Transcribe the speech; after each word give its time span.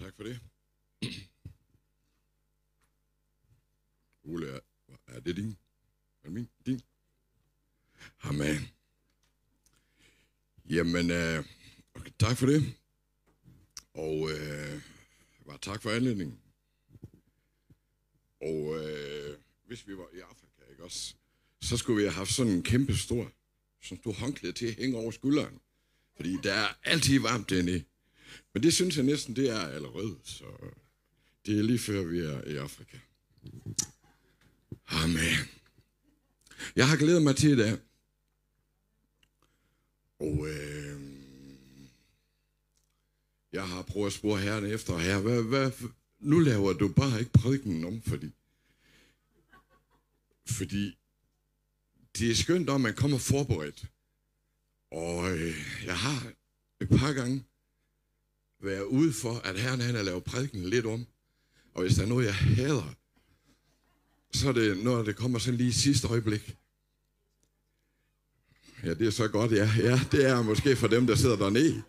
Tak 0.00 0.14
for 0.16 0.22
det. 0.22 0.40
Ole, 4.24 4.48
er, 4.48 4.60
er 5.06 5.20
det 5.20 5.36
din? 5.36 5.50
Er 6.22 6.24
det 6.24 6.32
min? 6.32 6.48
Din? 6.66 6.80
Amen. 8.22 8.68
Jamen, 10.70 11.10
øh, 11.10 11.44
okay, 11.94 12.10
tak 12.18 12.36
for 12.36 12.46
det. 12.46 12.74
Og 13.94 14.30
øh, 14.30 14.82
bare 15.46 15.58
tak 15.58 15.82
for 15.82 15.90
anledningen. 15.90 16.40
Og 18.40 18.84
øh, 18.84 19.38
hvis 19.66 19.86
vi 19.86 19.96
var 19.96 20.08
i 20.14 20.18
Afrika, 20.18 20.70
ikke 20.70 20.84
også, 20.84 21.14
så 21.60 21.76
skulle 21.76 21.96
vi 21.96 22.02
have 22.02 22.14
haft 22.14 22.32
sådan 22.32 22.52
en 22.52 22.62
kæmpe 22.62 22.96
stor, 22.96 23.32
sådan 23.82 23.98
stor 23.98 24.12
håndklæde 24.12 24.52
til 24.52 24.66
at 24.66 24.74
hænge 24.74 24.96
over 24.96 25.10
skulderen. 25.10 25.60
Fordi 26.16 26.36
der 26.42 26.52
er 26.52 26.68
altid 26.84 27.20
varmt 27.20 27.50
dernede. 27.50 27.84
Men 28.54 28.62
det 28.62 28.74
synes 28.74 28.96
jeg 28.96 29.04
næsten, 29.04 29.36
det 29.36 29.50
er 29.50 29.60
allerede, 29.60 30.16
så 30.24 30.44
det 31.46 31.58
er 31.58 31.62
lige 31.62 31.78
før 31.78 32.02
vi 32.02 32.18
er 32.20 32.44
i 32.44 32.56
Afrika. 32.56 32.98
Ah, 34.86 35.04
Amen. 35.04 35.48
Jeg 36.76 36.88
har 36.88 36.96
glædet 36.96 37.22
mig 37.22 37.36
til 37.36 37.50
i 37.50 37.56
dag. 37.56 37.78
Og 40.18 40.48
øh, 40.48 41.00
jeg 43.52 43.68
har 43.68 43.82
prøvet 43.82 44.06
at 44.06 44.12
spore 44.12 44.40
herren 44.40 44.66
efter, 44.66 44.98
her, 44.98 45.20
hvad, 45.20 45.42
hvad, 45.42 45.70
nu 46.18 46.38
laver 46.38 46.72
du 46.72 46.88
bare 46.88 47.20
ikke 47.20 47.32
prædiken 47.32 47.84
om, 47.84 48.02
fordi, 48.02 48.30
fordi 50.46 50.98
det 52.18 52.30
er 52.30 52.34
skønt, 52.34 52.70
om 52.70 52.80
man 52.80 52.94
kommer 52.94 53.18
forberedt. 53.18 53.84
Og 54.90 55.38
øh, 55.38 55.54
jeg 55.84 55.98
har 55.98 56.32
et 56.80 56.88
par 56.88 57.12
gange 57.12 57.44
være 58.62 58.90
ude 58.90 59.12
for, 59.12 59.34
at 59.44 59.60
herren 59.60 59.80
han 59.80 59.94
har 59.94 60.02
lavet 60.02 60.24
prædiken 60.24 60.64
lidt 60.64 60.86
om. 60.86 61.06
Og 61.74 61.82
hvis 61.82 61.94
der 61.94 62.02
er 62.02 62.06
noget, 62.06 62.26
jeg 62.26 62.34
hader, 62.34 62.94
så 64.32 64.48
er 64.48 64.52
det, 64.52 64.84
når 64.84 65.02
det 65.02 65.16
kommer 65.16 65.38
sådan 65.38 65.56
lige 65.56 65.68
i 65.68 65.72
sidste 65.72 66.08
øjeblik. 66.08 66.56
Ja, 68.84 68.94
det 68.94 69.06
er 69.06 69.10
så 69.10 69.28
godt, 69.28 69.52
ja. 69.52 69.70
Ja, 69.78 70.00
det 70.12 70.26
er 70.26 70.42
måske 70.42 70.76
for 70.76 70.86
dem, 70.86 71.06
der 71.06 71.14
sidder 71.14 71.36
dernede. 71.36 71.82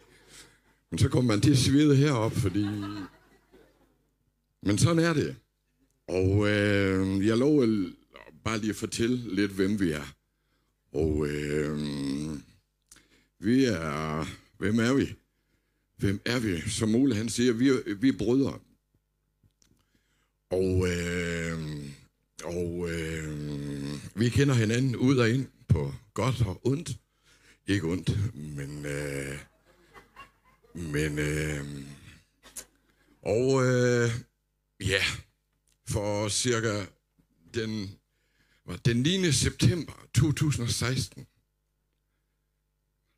Men 0.89 0.97
så 0.97 1.09
kommer 1.09 1.33
man 1.33 1.41
til 1.41 1.51
at 1.51 1.57
svide 1.57 1.95
herop, 1.95 2.33
fordi... 2.33 2.65
Men 4.63 4.77
sådan 4.77 4.99
er 4.99 5.13
det. 5.13 5.35
Og 6.07 6.47
øh, 6.49 7.27
jeg 7.27 7.37
lover 7.37 7.91
bare 8.43 8.57
lige 8.57 8.69
at 8.69 8.75
fortælle 8.75 9.35
lidt, 9.35 9.51
hvem 9.51 9.79
vi 9.79 9.91
er. 9.91 10.13
Og 10.93 11.27
øh, 11.27 11.79
vi 13.39 13.65
er... 13.65 14.25
Hvem 14.57 14.79
er 14.79 14.93
vi? 14.93 15.15
Hvem 16.01 16.21
er 16.25 16.39
vi? 16.39 16.61
Som 16.69 16.95
Ole 16.95 17.15
han 17.15 17.29
siger, 17.29 17.53
vi 17.53 17.69
er, 17.69 17.95
vi 17.95 18.09
er 18.09 18.17
brødre. 18.17 18.59
Og, 20.49 20.87
øh, 20.87 21.59
og 22.43 22.91
øh, 22.91 24.19
vi 24.19 24.29
kender 24.29 24.53
hinanden 24.53 24.95
ud 24.95 25.17
og 25.17 25.29
ind 25.29 25.47
på 25.67 25.93
godt 26.13 26.41
og 26.41 26.67
ondt. 26.67 26.97
Ikke 27.67 27.87
ondt, 27.87 28.35
men... 28.35 28.85
Øh, 28.85 29.39
men... 30.73 31.19
Øh, 31.19 31.65
og 33.21 33.65
øh, 33.65 34.11
ja, 34.79 35.03
for 35.87 36.29
cirka 36.29 36.85
den, 37.53 37.99
den 38.85 39.01
9. 39.01 39.31
september 39.31 39.93
2016, 40.15 41.27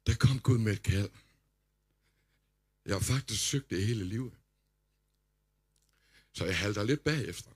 der 0.07 0.15
kom 0.15 0.39
Gud 0.39 0.57
med 0.57 0.73
et 0.73 0.83
kald. 0.83 1.09
Jeg 2.85 2.95
har 2.95 2.99
faktisk 2.99 3.41
søgt 3.41 3.69
det 3.69 3.85
hele 3.85 4.05
livet. 4.05 4.33
Så 6.33 6.45
jeg 6.45 6.57
halter 6.57 6.83
lidt 6.83 7.03
bagefter. 7.03 7.51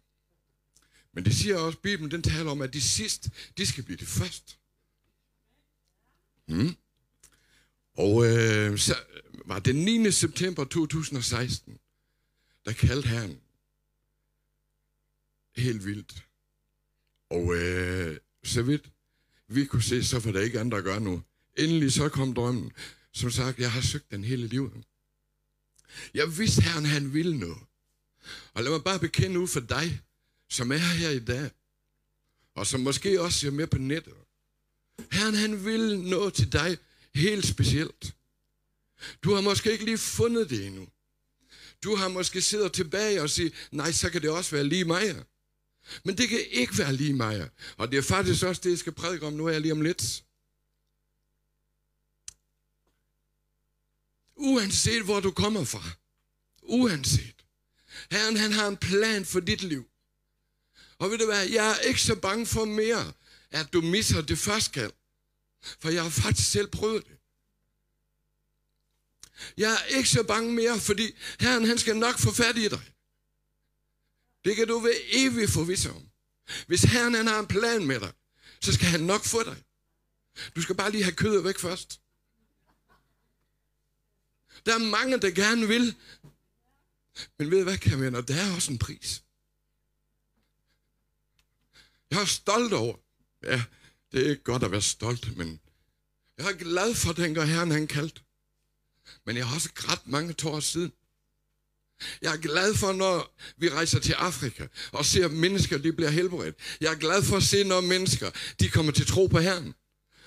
Men 1.13 1.25
det 1.25 1.35
siger 1.35 1.57
også, 1.57 1.79
Bibelen 1.79 2.11
den 2.11 2.21
taler 2.21 2.51
om, 2.51 2.61
at 2.61 2.73
de 2.73 2.81
sidste, 2.81 3.31
de 3.57 3.65
skal 3.65 3.83
blive 3.83 3.97
det 3.97 4.07
første. 4.07 4.53
Mm. 6.47 6.75
Og 7.93 8.25
øh, 8.25 8.77
så 8.77 8.95
var 9.45 9.59
det 9.59 9.75
9. 9.75 10.11
september 10.11 10.63
2016, 10.63 11.79
der 12.65 12.73
kaldte 12.73 13.09
han 13.09 13.41
helt 15.55 15.85
vildt. 15.85 16.27
Og 17.29 17.55
øh, 17.55 18.17
så 18.43 18.61
vidt 18.61 18.91
vi 19.47 19.65
kunne 19.65 19.83
se, 19.83 20.03
så 20.03 20.19
var 20.19 20.31
der 20.31 20.41
ikke 20.41 20.59
andre 20.59 20.77
at 20.77 20.83
gøre 20.83 20.99
nu. 20.99 21.23
Endelig 21.57 21.93
så 21.93 22.09
kom 22.09 22.33
drømmen. 22.33 22.71
Som 23.11 23.31
sagt, 23.31 23.59
jeg 23.59 23.71
har 23.71 23.81
søgt 23.81 24.11
den 24.11 24.23
hele 24.23 24.47
livet. 24.47 24.83
Jeg 26.13 26.37
vidste, 26.37 26.61
Herren 26.61 26.85
han 26.85 27.13
ville 27.13 27.37
noget. 27.37 27.57
Og 28.53 28.63
lad 28.63 28.71
mig 28.71 28.83
bare 28.83 28.99
bekende 28.99 29.39
ud 29.39 29.47
for 29.47 29.59
dig, 29.59 30.01
som 30.49 30.71
er 30.71 30.77
her 30.77 31.09
i 31.09 31.19
dag, 31.19 31.49
og 32.55 32.67
som 32.67 32.79
måske 32.79 33.21
også 33.21 33.39
ser 33.39 33.51
med 33.51 33.67
på 33.67 33.77
nettet. 33.77 34.13
Herren 35.11 35.35
han 35.35 35.65
vil 35.65 35.99
noget 35.99 36.33
til 36.33 36.51
dig 36.53 36.77
helt 37.15 37.47
specielt. 37.47 38.15
Du 39.23 39.33
har 39.33 39.41
måske 39.41 39.71
ikke 39.71 39.85
lige 39.85 39.97
fundet 39.97 40.49
det 40.49 40.65
endnu. 40.65 40.87
Du 41.83 41.95
har 41.95 42.07
måske 42.07 42.41
siddet 42.41 42.73
tilbage 42.73 43.21
og 43.21 43.29
sige, 43.29 43.51
nej, 43.71 43.91
så 43.91 44.09
kan 44.09 44.21
det 44.21 44.29
også 44.29 44.51
være 44.51 44.63
lige 44.63 44.85
mig. 44.85 45.23
Men 46.03 46.17
det 46.17 46.29
kan 46.29 46.39
ikke 46.49 46.77
være 46.77 46.93
lige 46.93 47.13
mig. 47.13 47.49
Og 47.77 47.91
det 47.91 47.97
er 47.97 48.01
faktisk 48.01 48.43
også 48.43 48.61
det, 48.63 48.69
jeg 48.69 48.77
skal 48.77 48.93
prædike 48.93 49.25
om 49.25 49.33
nu 49.33 49.45
er 49.45 49.59
lige 49.59 49.71
om 49.71 49.81
lidt. 49.81 50.23
Uanset 54.37 55.03
hvor 55.03 55.19
du 55.19 55.31
kommer 55.31 55.63
fra. 55.63 55.83
Uanset. 56.61 57.35
Herren 58.11 58.37
han 58.37 58.51
har 58.51 58.67
en 58.67 58.77
plan 58.77 59.25
for 59.25 59.39
dit 59.39 59.61
liv. 59.61 59.85
Og 60.97 61.11
ved 61.11 61.17
du 61.17 61.25
hvad, 61.25 61.45
jeg 61.45 61.71
er 61.71 61.79
ikke 61.79 62.01
så 62.01 62.15
bange 62.15 62.45
for 62.45 62.65
mere, 62.65 63.13
at 63.51 63.73
du 63.73 63.81
misser 63.81 64.21
det 64.21 64.39
første 64.39 64.71
kald. 64.71 64.91
For 65.79 65.89
jeg 65.89 66.03
har 66.03 66.09
faktisk 66.09 66.51
selv 66.51 66.67
prøvet 66.67 67.07
det. 67.07 67.17
Jeg 69.57 69.73
er 69.73 69.83
ikke 69.97 70.09
så 70.09 70.23
bange 70.23 70.53
mere, 70.53 70.79
fordi 70.79 71.15
Herren 71.39 71.65
han 71.65 71.77
skal 71.77 71.97
nok 71.97 72.19
få 72.19 72.31
fat 72.31 72.57
i 72.57 72.67
dig. 72.67 72.81
Det 74.45 74.55
kan 74.55 74.67
du 74.67 74.79
være 74.79 74.99
evigt 75.11 75.51
forvisse 75.51 75.91
om. 75.91 76.09
Hvis 76.67 76.83
Herren 76.83 77.13
han 77.13 77.27
har 77.27 77.39
en 77.39 77.47
plan 77.47 77.85
med 77.85 77.99
dig, 77.99 78.11
så 78.61 78.73
skal 78.73 78.87
han 78.87 78.99
nok 78.99 79.23
få 79.23 79.43
dig. 79.43 79.63
Du 80.55 80.61
skal 80.61 80.75
bare 80.75 80.91
lige 80.91 81.03
have 81.03 81.15
kødet 81.15 81.43
væk 81.43 81.59
først. 81.59 81.99
Der 84.67 84.73
er 84.73 84.89
mange, 84.89 85.17
der 85.17 85.31
gerne 85.31 85.67
vil. 85.67 85.95
Men 87.39 87.51
ved 87.51 87.59
I 87.59 87.63
hvad, 87.63 87.77
kan 87.77 88.01
venner? 88.01 88.21
Der 88.21 88.35
er 88.35 88.55
også 88.55 88.71
en 88.71 88.77
pris. 88.77 89.23
Jeg 92.11 92.21
er 92.21 92.25
stolt 92.25 92.73
over. 92.73 92.97
Ja, 93.43 93.63
det 94.11 94.25
er 94.25 94.29
ikke 94.29 94.43
godt 94.43 94.63
at 94.63 94.71
være 94.71 94.81
stolt, 94.81 95.37
men 95.37 95.59
jeg 96.37 96.51
er 96.51 96.57
glad 96.57 96.95
for, 96.95 97.13
den 97.13 97.33
gør 97.33 97.45
Herren 97.45 97.71
han 97.71 97.87
kaldte. 97.87 98.21
Men 99.25 99.37
jeg 99.37 99.47
har 99.47 99.55
også 99.55 99.73
grædt 99.73 100.07
mange 100.07 100.33
tårer 100.33 100.59
siden. 100.59 100.91
Jeg 102.21 102.33
er 102.33 102.37
glad 102.37 102.75
for, 102.75 102.91
når 102.91 103.35
vi 103.57 103.69
rejser 103.69 103.99
til 103.99 104.13
Afrika 104.13 104.67
og 104.91 105.05
ser 105.05 105.27
mennesker, 105.27 105.77
de 105.77 105.93
bliver 105.93 106.09
helbredt. 106.09 106.55
Jeg 106.81 106.93
er 106.93 106.97
glad 106.97 107.23
for 107.23 107.37
at 107.37 107.43
se, 107.43 107.63
når 107.63 107.81
mennesker, 107.81 108.31
de 108.59 108.69
kommer 108.69 108.91
til 108.91 109.07
tro 109.07 109.27
på 109.27 109.39
Herren. 109.39 109.75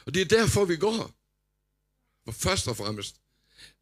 Og 0.07 0.15
det 0.15 0.23
er 0.23 0.39
derfor, 0.39 0.65
vi 0.65 0.77
går. 0.77 1.15
For 2.25 2.33
først 2.33 2.69
og 2.69 2.77
fremmest, 2.77 3.21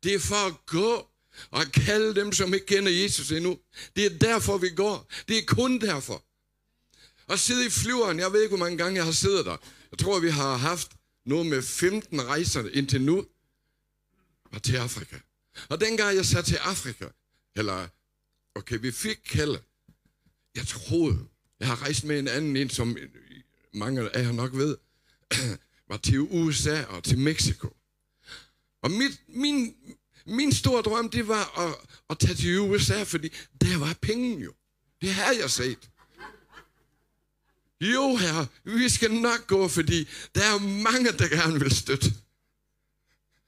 det 0.03 0.15
er 0.15 0.19
for 0.19 0.47
at 0.47 0.67
gå 0.67 1.09
og 1.51 1.65
kalde 1.73 2.21
dem, 2.21 2.33
som 2.33 2.55
ikke 2.55 2.67
kender 2.67 2.93
Jesus 2.93 3.33
endnu. 3.33 3.59
Det 3.97 4.07
er 4.07 4.19
derfor, 4.19 4.59
vi 4.59 4.71
går. 4.71 5.13
Det 5.29 5.39
er 5.39 5.43
kun 5.47 5.81
derfor. 5.81 6.25
Og 7.27 7.39
sidde 7.39 7.67
i 7.67 7.71
flyveren, 7.71 8.19
jeg 8.19 8.33
ved 8.33 8.43
ikke, 8.43 8.57
hvor 8.57 8.65
mange 8.65 8.79
gange 8.79 8.97
jeg 8.97 9.05
har 9.05 9.13
siddet 9.13 9.47
der. 9.47 9.57
Jeg 9.91 9.99
tror, 9.99 10.21
vi 10.21 10.31
har 10.31 10.57
haft 10.57 10.91
noget 11.27 11.47
med 11.47 11.63
15 11.63 12.23
rejser 12.23 12.69
indtil 12.73 13.03
nu, 13.03 13.27
var 14.53 14.59
til 14.59 14.77
Afrika. 14.77 15.17
Og 15.69 15.81
dengang 15.81 16.17
jeg 16.17 16.27
satte 16.27 16.51
til 16.51 16.57
Afrika, 16.57 17.07
eller, 17.57 17.89
okay, 18.55 18.79
vi 18.81 18.91
fik 18.91 19.17
kalde. 19.29 19.61
Jeg 20.55 20.67
troede, 20.67 21.19
jeg 21.61 21.69
har 21.69 21.83
rejst 21.83 22.05
med 22.05 22.19
en 22.19 22.29
anden 22.29 22.57
en, 22.57 22.71
som 22.71 22.97
mange 23.75 24.11
af 24.11 24.23
jer 24.23 24.33
nok 24.33 24.53
ved, 24.55 24.77
var 25.91 25.97
til 25.97 26.21
USA 26.21 26.85
og 26.85 27.05
til 27.05 27.19
Mexico. 27.19 27.78
Og 28.83 28.91
mit, 28.91 29.21
min, 29.29 29.75
min 30.27 30.53
store 30.53 30.83
drøm, 30.83 31.11
det 31.11 31.29
var 31.29 31.59
at, 31.59 31.75
at 32.11 32.19
tage 32.19 32.35
til 32.35 32.61
USA, 32.61 33.03
fordi 33.03 33.29
der 33.61 33.79
var 33.79 33.97
penge 34.03 34.45
jo. 34.45 34.53
Det 35.01 35.15
har 35.15 35.33
jeg 35.33 35.51
set. 35.51 35.91
Jo, 37.81 38.17
herre, 38.17 38.47
vi 38.65 38.89
skal 38.89 39.13
nok 39.13 39.47
gå, 39.47 39.69
fordi 39.69 40.09
der 40.35 40.45
er 40.45 40.59
mange, 40.59 41.13
der 41.13 41.29
gerne 41.29 41.61
vil 41.61 41.77
støtte. 41.77 42.15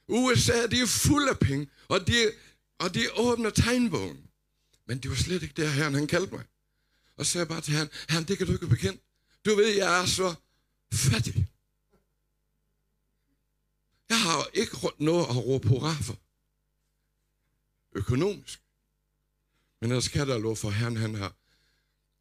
USA, 0.09 0.67
de 0.67 0.81
er 0.81 0.87
fuld 0.87 1.29
af 1.29 1.39
penge, 1.39 1.69
og 1.89 2.07
de, 2.07 2.33
og 2.79 2.95
de 2.95 3.13
åbner 3.15 3.51
tegnbogen. 3.51 4.19
Men 4.87 4.99
det 4.99 5.11
var 5.11 5.17
slet 5.17 5.43
ikke 5.43 5.55
det, 5.57 5.73
herren 5.73 5.95
han 5.95 6.07
kaldte 6.07 6.35
mig. 6.35 6.45
Og 7.17 7.27
så 7.27 7.33
sagde 7.33 7.43
jeg 7.43 7.49
bare 7.49 7.61
til 7.61 7.73
herren, 7.75 7.89
herren, 8.09 8.25
det 8.25 8.39
kan 8.39 8.47
du 8.47 8.53
ikke 8.53 8.67
bekendt. 8.67 9.01
Du 9.45 9.55
ved, 9.55 9.69
jeg 9.69 10.03
er 10.03 10.07
så 10.07 10.35
fattig. 10.93 11.50
Jeg 14.11 14.21
har 14.21 14.51
ikke 14.55 14.77
noget 14.99 15.25
at 15.25 15.37
råbe 15.37 15.69
hurra 15.69 15.93
for. 15.93 16.19
Økonomisk. 17.93 18.63
Men 19.81 19.91
ellers 19.91 20.09
kan 20.09 20.29
der 20.29 20.39
lov 20.39 20.57
for, 20.57 20.71
Herren 20.71 20.97
han 20.97 21.15
har, 21.15 21.35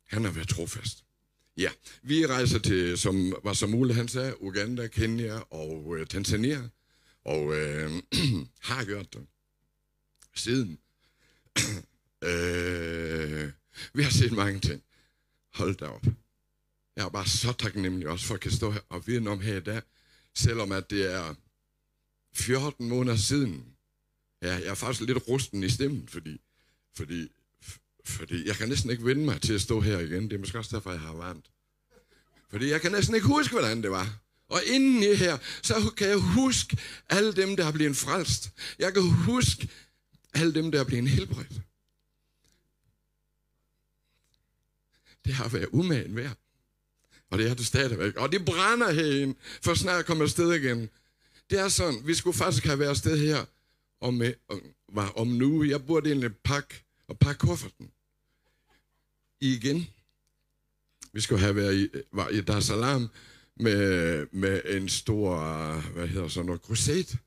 han 0.08 0.24
har 0.24 0.32
været 0.32 0.50
trofast. 0.50 1.04
Ja, 1.58 1.70
vi 2.02 2.26
rejser 2.26 2.60
til, 2.60 2.98
som 2.98 3.34
var 3.44 3.54
som 3.54 3.70
muligt, 3.70 3.98
han 3.98 4.08
sagde, 4.08 4.42
Uganda, 4.42 4.88
Kenya 4.88 5.40
og 5.50 5.98
øh, 5.98 6.08
Tanzania, 6.08 6.70
og 7.26 7.56
øh, 7.56 7.92
har 8.70 8.86
gjort 8.86 9.14
det 9.14 9.28
siden. 10.34 10.80
øh, 12.30 13.52
vi 13.94 14.04
har 14.04 14.12
set 14.12 14.32
mange 14.32 14.60
ting. 14.60 14.84
Hold 15.54 15.76
da 15.76 15.86
op. 15.86 16.06
Jeg 16.96 17.06
er 17.06 17.10
bare 17.10 17.28
så 17.28 17.52
taknemmelig 17.52 18.08
også 18.08 18.26
for 18.26 18.34
at 18.34 18.42
kan 18.42 18.52
stå 18.52 18.72
her 18.72 18.82
og 18.90 19.08
vide 19.08 19.30
om 19.30 19.40
her 19.40 19.58
i 19.58 19.64
dag, 19.64 19.82
selvom 20.36 20.72
at 20.72 20.90
det 20.90 21.14
er 21.14 21.36
14 22.34 22.90
måneder 22.90 23.18
siden. 23.18 23.66
Ja, 24.42 24.54
jeg 24.54 24.66
er 24.66 24.74
faktisk 24.74 25.02
lidt 25.02 25.28
rusten 25.28 25.64
i 25.64 25.70
stemmen, 25.70 26.08
fordi, 26.08 26.42
fordi, 26.98 27.30
fordi 28.06 28.48
jeg 28.48 28.56
kan 28.56 28.70
næsten 28.70 28.90
ikke 28.90 29.06
vende 29.06 29.26
mig 29.26 29.42
til 29.42 29.54
at 29.54 29.62
stå 29.62 29.82
her 29.82 30.00
igen. 30.00 30.24
Det 30.24 30.34
er 30.34 30.40
måske 30.40 30.58
også 30.58 30.76
derfor, 30.76 30.92
jeg 30.92 31.00
har 31.00 31.14
varmt. 31.14 31.46
Fordi 32.50 32.70
jeg 32.70 32.82
kan 32.82 32.92
næsten 32.92 33.16
ikke 33.16 33.28
huske, 33.28 33.52
hvordan 33.52 33.84
det 33.84 33.92
var. 33.92 34.20
Og 34.50 34.62
inden 34.66 35.04
i 35.04 35.16
her, 35.16 35.38
så 35.62 35.94
kan 35.98 36.08
jeg 36.08 36.18
huske 36.18 36.78
alle 37.10 37.34
dem, 37.34 37.56
der 37.56 37.64
har 37.64 37.72
blevet 37.72 37.98
frelst. 37.98 38.52
Jeg 38.80 38.94
kan 38.94 39.04
huske 39.04 39.70
alle 40.34 40.54
dem, 40.54 40.72
der 40.72 40.80
er 40.80 40.84
blevet 40.84 41.10
helbredt. 41.10 41.62
Det 45.26 45.34
har 45.34 45.50
været 45.50 45.70
umagen 45.72 46.16
værd. 46.16 46.38
Og 47.30 47.38
det 47.38 47.50
er 47.50 47.54
det 47.54 47.66
stadigvæk. 47.66 48.16
Og 48.16 48.32
det 48.32 48.46
brænder 48.46 48.92
herinde, 48.92 49.36
for 49.62 49.74
snart 49.74 50.06
kommer 50.06 50.24
afsted 50.24 50.54
igen. 50.54 50.90
Det 51.50 51.60
er 51.60 51.68
sådan, 51.68 52.08
vi 52.08 52.14
skulle 52.14 52.38
faktisk 52.38 52.66
have 52.66 52.80
været 52.80 52.90
afsted 52.90 53.18
her 53.18 53.46
om, 54.02 54.22
øh, 54.22 54.34
om, 54.48 54.62
var 54.94 55.10
om 55.10 55.28
nu. 55.28 55.64
Jeg 55.64 55.86
burde 55.86 56.10
egentlig 56.10 56.36
pakke 56.36 56.84
og 57.08 57.20
pakke 57.20 57.40
kufferten. 57.40 57.92
I 59.42 59.56
igen. 59.56 59.88
Vi 61.14 61.22
skulle 61.22 61.42
have 61.42 61.56
været 61.56 61.76
i, 61.76 61.90
øh, 61.94 62.04
var 62.12 62.30
i 62.30 62.42
Dar 62.42 62.60
Salaam 62.60 63.10
med, 63.56 64.28
med 64.32 64.62
en 64.66 64.90
stor, 64.90 65.40
hvad 65.92 66.08
hedder 66.08 66.28
sådan 66.28 66.46
noget, 66.46 66.62
crusade. 66.62 67.18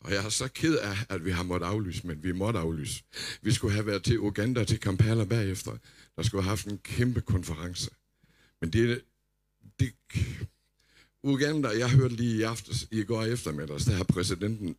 Og 0.00 0.12
jeg 0.12 0.24
er 0.24 0.28
så 0.28 0.48
ked 0.48 0.76
af, 0.76 0.96
at 1.08 1.24
vi 1.24 1.30
har 1.30 1.42
måttet 1.42 1.66
aflyse, 1.66 2.06
men 2.06 2.22
vi 2.22 2.32
måtte 2.32 2.58
aflyse. 2.58 3.04
Vi 3.42 3.52
skulle 3.52 3.74
have 3.74 3.86
været 3.86 4.04
til 4.04 4.18
Uganda, 4.18 4.64
til 4.64 4.80
Kampala 4.80 5.24
bagefter. 5.24 5.76
Der 6.16 6.22
skulle 6.22 6.42
have 6.42 6.48
haft 6.48 6.66
en 6.66 6.78
kæmpe 6.78 7.20
konference. 7.20 7.90
Men 8.60 8.72
det, 8.72 9.04
det 9.80 9.92
Uganda, 11.24 11.68
jeg 11.68 11.90
hørte 11.90 12.14
lige 12.14 12.36
i 12.36 12.42
aftes, 12.42 12.88
i 12.90 13.04
går 13.04 13.22
eftermiddags, 13.22 13.84
der 13.84 13.92
har 13.92 14.04
præsidenten, 14.04 14.76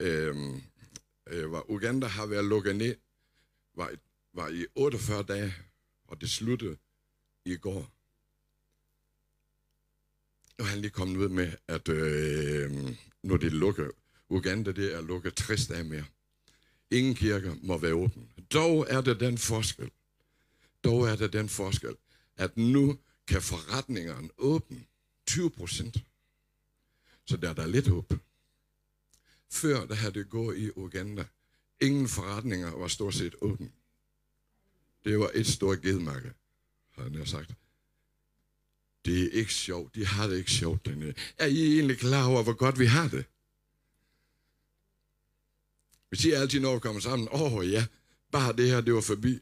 øhm, 0.00 0.54
øh, 0.54 0.62
øh, 1.26 1.52
var 1.52 1.70
Uganda 1.70 2.06
har 2.06 2.26
været 2.26 2.44
lukket 2.44 2.76
ned, 2.76 2.96
var, 3.74 3.90
var 4.34 4.48
i 4.48 4.66
48 4.74 5.22
dage, 5.22 5.54
og 6.04 6.20
det 6.20 6.30
sluttede 6.30 6.76
i 7.44 7.56
går. 7.56 7.90
Og 10.58 10.66
han 10.66 10.78
lige 10.78 10.90
kommet 10.90 11.16
ud 11.16 11.28
med, 11.28 11.52
at 11.68 11.88
øh, 11.88 12.96
nu 13.22 13.36
det 13.36 13.52
lukker, 13.52 13.88
Uganda 14.28 14.72
det 14.72 14.94
er 14.94 15.00
lukket 15.00 15.34
60 15.34 15.66
dage 15.66 15.84
mere. 15.84 16.04
Ingen 16.90 17.14
kirker 17.14 17.54
må 17.62 17.78
være 17.78 17.94
åben. 17.94 18.28
Dog 18.52 18.86
er 18.88 19.00
det 19.00 19.20
den 19.20 19.38
forskel. 19.38 19.90
Dog 20.84 21.08
er 21.08 21.16
det 21.16 21.32
den 21.32 21.48
forskel, 21.48 21.94
at 22.36 22.56
nu 22.56 22.98
kan 23.26 23.42
forretningerne 23.42 24.28
åbne 24.38 24.84
20 25.30 25.50
procent. 25.50 26.04
Så 27.24 27.36
der 27.36 27.48
er 27.50 27.54
der 27.54 27.66
lidt 27.66 27.88
håb. 27.88 28.14
Før 29.50 29.86
der 29.86 29.94
havde 29.94 30.14
det 30.14 30.30
gået 30.30 30.58
i 30.58 30.70
Uganda. 30.70 31.24
Ingen 31.80 32.08
forretninger 32.08 32.70
var 32.70 32.88
stort 32.88 33.14
set 33.14 33.34
åbne. 33.40 33.70
Det 35.04 35.18
var 35.18 35.30
et 35.34 35.46
stort 35.46 35.80
gedmarked, 35.80 36.30
har 36.90 37.02
han 37.02 37.26
sagt. 37.26 37.54
Det 39.04 39.24
er 39.24 39.30
ikke 39.30 39.54
sjovt. 39.54 39.94
De 39.94 40.06
har 40.06 40.26
det 40.26 40.38
ikke 40.38 40.50
sjovt 40.50 40.86
dernede. 40.86 41.14
Er 41.38 41.46
I 41.46 41.74
egentlig 41.74 41.98
klar 41.98 42.26
over, 42.26 42.42
hvor 42.42 42.52
godt 42.52 42.78
vi 42.78 42.86
har 42.86 43.08
det? 43.08 43.24
Vi 46.10 46.16
siger 46.16 46.40
altid, 46.40 46.60
når 46.60 46.74
vi 46.74 46.80
kommer 46.80 47.00
sammen, 47.00 47.28
åh 47.32 47.52
oh, 47.52 47.70
ja, 47.70 47.86
bare 48.30 48.56
det 48.56 48.68
her, 48.68 48.80
det 48.80 48.94
var 48.94 49.00
forbi. 49.00 49.40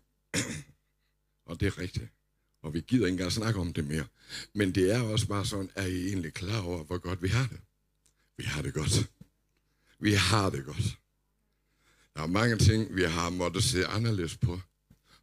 og 1.48 1.60
det 1.60 1.66
er 1.66 1.78
rigtigt. 1.78 2.08
Og 2.62 2.74
vi 2.74 2.80
gider 2.80 3.06
ikke 3.06 3.14
engang 3.14 3.32
snakke 3.32 3.60
om 3.60 3.72
det 3.72 3.86
mere. 3.86 4.06
Men 4.54 4.74
det 4.74 4.92
er 4.92 5.00
også 5.00 5.26
bare 5.26 5.46
sådan, 5.46 5.70
er 5.74 5.86
I 5.86 6.06
egentlig 6.06 6.34
klar 6.34 6.62
over, 6.62 6.84
hvor 6.84 6.98
godt 6.98 7.22
vi 7.22 7.28
har 7.28 7.46
det? 7.46 7.60
Vi 8.36 8.44
har 8.44 8.62
det 8.62 8.74
godt. 8.74 9.10
Vi 9.98 10.12
har 10.12 10.50
det 10.50 10.64
godt. 10.64 10.98
Der 12.14 12.22
er 12.22 12.26
mange 12.26 12.58
ting, 12.58 12.96
vi 12.96 13.02
har 13.02 13.30
måttet 13.30 13.64
se 13.64 13.86
anderledes 13.86 14.36
på. 14.36 14.60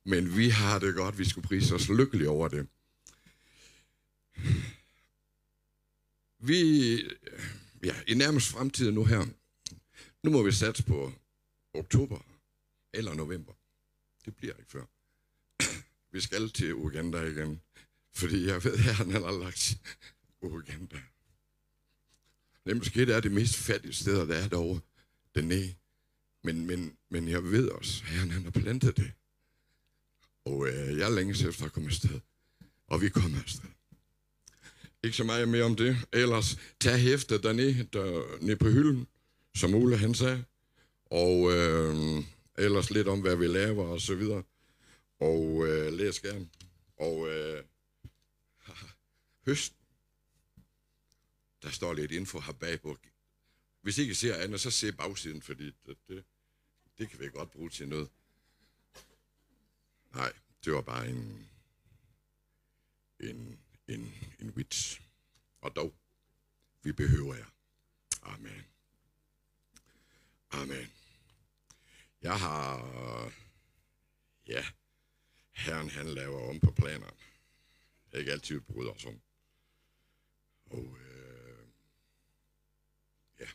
Men 0.03 0.37
vi 0.37 0.49
har 0.49 0.79
det 0.79 0.95
godt. 0.95 1.19
Vi 1.19 1.29
skulle 1.29 1.47
prise 1.47 1.75
os 1.75 1.89
lykkelige 1.89 2.29
over 2.29 2.47
det. 2.47 2.67
Vi, 6.39 6.93
ja, 7.83 7.95
i 8.07 8.13
nærmest 8.13 8.47
fremtid 8.47 8.91
nu 8.91 9.05
her, 9.05 9.25
nu 10.23 10.31
må 10.31 10.43
vi 10.43 10.51
satse 10.51 10.83
på 10.83 11.13
oktober 11.73 12.19
eller 12.93 13.13
november. 13.13 13.53
Det 14.25 14.35
bliver 14.35 14.53
ikke 14.53 14.71
før. 14.71 14.85
Vi 16.15 16.21
skal 16.21 16.49
til 16.49 16.75
Uganda 16.75 17.21
igen, 17.21 17.61
fordi 18.13 18.47
jeg 18.47 18.63
ved, 18.63 18.73
at 18.73 18.95
han 18.95 19.11
har 19.11 19.39
lagt 19.43 19.77
Uganda. 20.41 21.01
Det 22.63 22.71
er 22.71 22.75
måske 22.75 23.05
det 23.05 23.15
er 23.15 23.19
det 23.19 23.31
mest 23.31 23.55
fattige 23.55 23.93
sted, 23.93 24.27
der 24.27 24.35
er 24.35 24.47
derovre, 24.47 24.79
dernede. 25.35 25.75
Men, 26.43 26.67
men, 26.67 26.97
men 27.09 27.27
jeg 27.27 27.43
ved 27.43 27.69
også, 27.69 28.03
at 28.03 28.09
han, 28.09 28.31
han 28.31 28.43
har 28.43 28.51
plantet 28.51 28.97
det. 28.97 29.11
Og 30.45 30.67
øh, 30.67 30.97
jeg 30.97 31.11
er 31.11 31.49
efter 31.49 31.65
at 31.65 31.73
komme 31.73 31.87
afsted. 31.87 32.19
Og 32.87 33.01
vi 33.01 33.09
kommer 33.09 33.39
afsted. 33.39 33.69
Ikke 35.03 35.17
så 35.17 35.23
meget 35.23 35.47
mere 35.47 35.63
om 35.63 35.75
det. 35.75 35.97
Ellers 36.13 36.57
tag 36.79 36.97
hæftet 36.97 37.43
dernede, 37.43 37.87
der, 37.93 38.37
ned 38.41 38.55
på 38.55 38.69
hylden, 38.69 39.07
som 39.55 39.75
Ole 39.75 39.97
han 39.97 40.13
sagde. 40.13 40.43
Og 41.05 41.51
øh, 41.53 42.23
ellers 42.57 42.91
lidt 42.91 43.07
om, 43.07 43.21
hvad 43.21 43.35
vi 43.35 43.47
laver 43.47 43.85
og 43.87 44.01
så 44.01 44.15
videre. 44.15 44.43
Og 45.19 45.67
øh, 45.67 45.93
læs 45.93 46.19
gerne. 46.19 46.49
Og 46.97 47.29
øh, 47.29 47.63
høsten. 49.45 49.77
Der 51.61 51.69
står 51.69 51.93
lidt 51.93 52.11
info 52.11 52.39
her 52.39 52.53
bagpå. 52.53 52.97
Hvis 53.81 53.97
I 53.97 54.01
ikke 54.01 54.15
ser 54.15 54.43
andet, 54.43 54.61
så 54.61 54.71
se 54.71 54.91
bagsiden, 54.91 55.41
fordi 55.41 55.65
det, 55.65 55.97
det, 56.07 56.25
det 56.97 57.09
kan 57.09 57.19
vi 57.19 57.29
godt 57.29 57.51
bruge 57.51 57.69
til 57.69 57.87
noget. 57.87 58.09
Nej, 60.13 60.33
det 60.65 60.73
var 60.73 60.81
bare 60.81 61.09
en, 61.09 61.49
en, 63.19 63.59
en, 63.87 64.13
en 64.39 64.55
vits. 64.55 65.01
Og 65.61 65.75
dog, 65.75 65.95
vi 66.83 66.91
behøver 66.91 67.35
jer. 67.35 67.45
Amen. 68.21 68.65
Amen. 70.51 70.91
Jeg 72.21 72.39
har, 72.39 72.77
ja, 74.47 74.65
Herren 75.55 75.89
han 75.89 76.07
laver 76.07 76.49
om 76.49 76.59
på 76.59 76.71
planerne. 76.71 77.17
Det 78.05 78.13
er 78.13 78.17
ikke 78.17 78.31
altid 78.31 78.59
bryder 78.59 78.91
os 78.91 79.05
om. 79.05 79.21
Og 80.65 80.97
øh, 80.99 81.67
ja. 83.39 83.47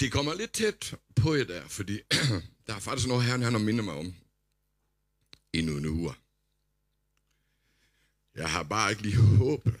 Det 0.00 0.12
kommer 0.12 0.34
lidt 0.34 0.52
tæt 0.52 0.94
på 1.16 1.34
jer 1.34 1.44
der, 1.44 1.68
fordi 1.68 2.00
der 2.66 2.74
er 2.74 2.80
faktisk 2.80 3.08
noget, 3.08 3.24
Herren 3.24 3.42
han 3.42 3.52
har 3.52 3.60
mindet 3.60 3.84
mig 3.84 3.94
om 3.94 4.14
Endnu 5.52 5.76
en 5.76 5.86
uge. 5.86 6.14
Jeg 8.34 8.50
har 8.50 8.62
bare 8.62 8.90
ikke 8.90 9.02
lige 9.02 9.16
håbet. 9.16 9.80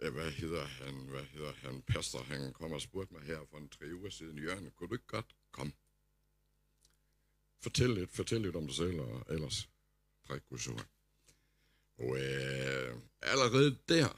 Øh, 0.00 0.12
hvad 0.12 0.30
hedder 0.30 0.64
han? 0.64 0.94
Hvad 0.94 1.24
hedder 1.24 1.52
han? 1.52 1.82
Pastor, 1.82 2.22
han 2.22 2.52
kom 2.52 2.72
og 2.72 2.80
spurgte 2.80 3.14
mig 3.14 3.22
her 3.22 3.38
for 3.50 3.58
en 3.58 3.68
tre 3.68 3.86
uger 3.94 4.10
siden. 4.10 4.38
Jørgen, 4.38 4.70
kunne 4.70 4.88
du 4.88 4.94
ikke 4.94 5.06
godt 5.06 5.36
Kom. 5.52 5.72
Fortæl 7.60 7.90
lidt, 7.90 8.10
fortæl 8.10 8.40
lidt 8.40 8.56
om 8.56 8.66
dig 8.66 8.76
selv, 8.76 9.00
og 9.00 9.26
ellers 9.30 9.68
drik 10.28 10.42
Guds 10.48 10.68
ord. 10.68 10.86
Og 11.98 12.18
øh, 12.18 12.96
allerede 13.22 13.76
der, 13.88 14.08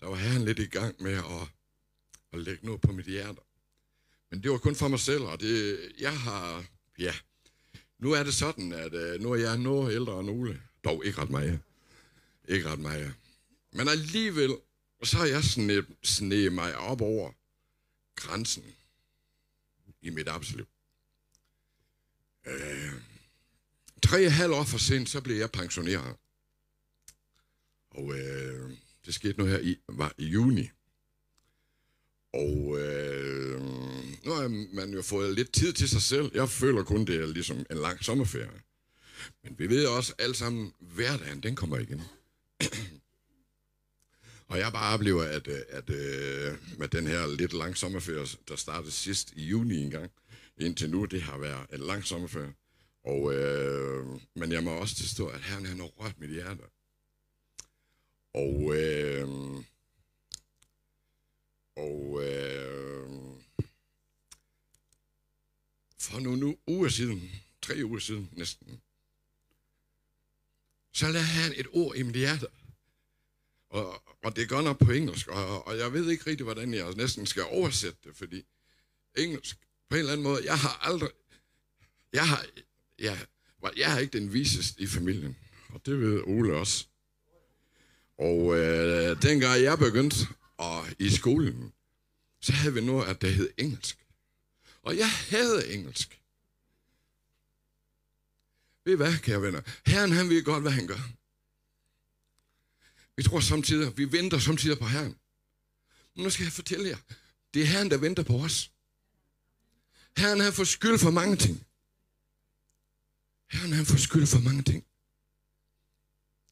der 0.00 0.06
var 0.06 0.16
herren 0.16 0.44
lidt 0.44 0.58
i 0.58 0.66
gang 0.66 1.02
med 1.02 1.12
at, 1.12 1.48
at 2.32 2.38
lægge 2.38 2.66
noget 2.66 2.80
på 2.80 2.92
mit 2.92 3.06
hjerte. 3.06 3.40
Men 4.30 4.42
det 4.42 4.50
var 4.50 4.58
kun 4.58 4.76
for 4.76 4.88
mig 4.88 5.00
selv, 5.00 5.22
og 5.22 5.40
det, 5.40 5.78
jeg 5.98 6.20
har, 6.20 6.64
ja, 6.98 7.14
nu 7.98 8.12
er 8.12 8.22
det 8.22 8.34
sådan, 8.34 8.72
at 8.72 8.94
øh, 8.94 9.20
nu 9.20 9.32
er 9.32 9.36
jeg 9.36 9.58
noget 9.58 9.94
ældre 9.94 10.20
end 10.20 10.30
Ole. 10.30 10.62
Dog 10.84 11.04
ikke 11.04 11.18
ret 11.18 11.30
meget. 11.30 11.60
Ikke 12.48 12.68
ret 12.68 12.78
meget. 12.78 13.14
Men 13.72 13.88
alligevel, 13.88 14.56
så 15.02 15.16
har 15.16 15.26
jeg 15.26 15.44
sne, 15.44 15.86
sne 16.02 16.50
mig 16.50 16.76
op 16.76 17.00
over 17.00 17.32
grænsen 18.16 18.64
i 20.02 20.10
mit 20.10 20.28
absolut. 20.28 20.68
Øh, 22.46 22.92
tre 24.02 24.26
og 24.26 24.32
halv 24.32 24.52
år 24.52 24.64
for 24.64 24.78
sent, 24.78 25.08
så 25.08 25.20
blev 25.20 25.36
jeg 25.36 25.50
pensioneret. 25.50 26.16
Og 27.90 28.18
øh, 28.18 28.70
det 29.06 29.14
skete 29.14 29.38
nu 29.38 29.44
her 29.44 29.58
i, 29.58 29.76
var 29.88 30.14
i 30.18 30.26
juni. 30.26 30.70
Og 32.32 32.78
øh, 32.80 33.60
nu 34.24 34.32
har 34.32 34.74
man 34.74 34.92
jo 34.92 35.02
fået 35.02 35.34
lidt 35.34 35.52
tid 35.52 35.72
til 35.72 35.88
sig 35.88 36.02
selv. 36.02 36.30
Jeg 36.34 36.48
føler 36.48 36.84
kun, 36.84 37.04
det 37.06 37.20
er 37.20 37.26
ligesom 37.26 37.58
en 37.70 37.76
lang 37.76 38.04
sommerferie. 38.04 38.60
Men 39.42 39.58
vi 39.58 39.68
ved 39.68 39.86
også 39.86 40.14
alle 40.18 40.34
sammen, 40.34 40.72
hverdagen, 40.78 41.42
den 41.42 41.56
kommer 41.56 41.78
igen. 41.78 42.02
Og 44.50 44.58
jeg 44.58 44.72
bare 44.72 44.94
oplever, 44.94 45.22
at, 45.22 45.48
øh, 45.48 45.62
at, 45.68 45.90
at 45.90 46.58
med 46.78 46.88
den 46.88 47.06
her 47.06 47.36
lidt 47.36 47.52
lang 47.52 47.76
sommerferie, 47.76 48.26
der 48.48 48.56
startede 48.56 48.90
sidst 48.90 49.32
i 49.32 49.44
juni 49.44 49.82
engang, 49.82 50.10
indtil 50.56 50.90
nu, 50.90 51.04
det 51.04 51.22
har 51.22 51.38
været 51.38 51.66
en 51.72 51.80
lang 51.80 52.04
sommerferie. 52.04 52.54
Og, 53.04 53.34
øh, 53.34 54.06
men 54.34 54.52
jeg 54.52 54.64
må 54.64 54.70
også 54.70 54.94
tilstå, 54.94 55.28
at 55.28 55.40
Herren 55.40 55.66
han 55.66 55.78
har 55.78 55.86
rørt 55.86 56.18
mit 56.18 56.30
hjerte. 56.30 56.62
Og, 58.34 58.76
øh, 58.76 59.28
og 61.76 62.22
øh, 62.24 63.10
for 65.98 66.20
nogle 66.20 66.56
uger 66.66 66.88
siden, 66.88 67.30
tre 67.62 67.80
uger 67.84 67.98
siden 67.98 68.28
næsten, 68.32 68.80
så 70.92 71.08
lader 71.08 71.24
han 71.24 71.52
et 71.56 71.66
ord 71.72 71.96
i 71.96 72.02
mit 72.02 72.16
hjerte. 72.16 72.46
Og, 73.70 74.02
og 74.24 74.36
det 74.36 74.48
går 74.48 74.62
nok 74.62 74.78
på 74.78 74.90
engelsk, 74.90 75.28
og, 75.28 75.66
og 75.66 75.78
jeg 75.78 75.92
ved 75.92 76.10
ikke 76.10 76.30
rigtig, 76.30 76.44
hvordan 76.44 76.74
jeg 76.74 76.94
næsten 76.94 77.26
skal 77.26 77.42
oversætte 77.42 77.98
det, 78.04 78.16
fordi 78.16 78.42
engelsk, 79.16 79.56
på 79.88 79.96
en 79.96 79.98
eller 79.98 80.12
anden 80.12 80.24
måde, 80.24 80.44
jeg 80.44 80.58
har 80.58 80.78
aldrig, 80.82 81.10
jeg 82.12 82.28
har, 82.28 82.46
jeg, 82.98 83.26
jeg 83.76 83.94
er 83.94 83.98
ikke 83.98 84.18
den 84.18 84.32
viseste 84.32 84.82
i 84.82 84.86
familien, 84.86 85.36
og 85.68 85.86
det 85.86 86.00
ved 86.00 86.22
Ole 86.26 86.56
også. 86.56 86.86
Og 88.18 88.58
øh, 88.58 89.22
dengang 89.22 89.62
jeg 89.62 89.78
begyndte 89.78 90.16
og, 90.56 90.86
i 90.98 91.10
skolen, 91.10 91.72
så 92.40 92.52
havde 92.52 92.74
vi 92.74 92.80
noget, 92.80 93.08
at 93.08 93.22
det 93.22 93.34
hed 93.34 93.50
engelsk. 93.58 94.06
Og 94.82 94.96
jeg 94.96 95.10
havde 95.10 95.72
engelsk. 95.74 96.20
Ved 98.84 98.92
I 98.92 98.96
hvad, 98.96 99.18
kære 99.18 99.42
venner? 99.42 99.60
Herren, 99.86 100.12
han 100.12 100.28
ved 100.28 100.44
godt, 100.44 100.62
hvad 100.62 100.72
han 100.72 100.86
gør. 100.86 101.19
Vi 103.20 103.24
tror 103.24 103.40
samtidig, 103.40 103.96
vi 103.96 104.12
venter 104.12 104.38
samtidig 104.38 104.78
på 104.78 104.86
Herren. 104.86 105.16
Men 106.14 106.24
nu 106.24 106.30
skal 106.30 106.44
jeg 106.44 106.52
fortælle 106.52 106.88
jer, 106.88 106.98
det 107.54 107.62
er 107.62 107.66
Herren, 107.66 107.90
der 107.90 107.96
venter 107.96 108.22
på 108.22 108.36
os. 108.36 108.72
Herren 110.16 110.40
har 110.40 110.50
fået 110.50 110.68
skyld 110.68 110.98
for 110.98 111.10
mange 111.10 111.36
ting. 111.36 111.66
Herren 113.50 113.72
han 113.72 113.86
får 113.86 113.96
skyld 113.96 114.26
for 114.26 114.38
mange 114.38 114.62
ting. 114.62 114.84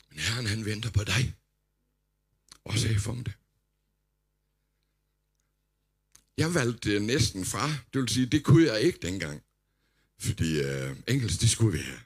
Men 0.08 0.18
Herren 0.18 0.46
han 0.46 0.64
venter 0.64 0.90
på 0.90 1.04
dig. 1.04 1.34
Også 2.64 2.88
i 2.88 2.98
form 2.98 3.24
det. 3.24 3.32
Jeg 6.36 6.54
valgte 6.54 7.00
næsten 7.00 7.44
fra. 7.44 7.68
Det 7.92 8.00
vil 8.00 8.08
sige, 8.08 8.26
det 8.26 8.44
kunne 8.44 8.66
jeg 8.66 8.80
ikke 8.80 8.98
dengang. 9.02 9.42
Fordi 10.18 10.60
øh, 10.60 10.96
engelsk, 11.08 11.40
det 11.40 11.50
skulle 11.50 11.78
vi 11.78 11.84
have. 11.84 12.00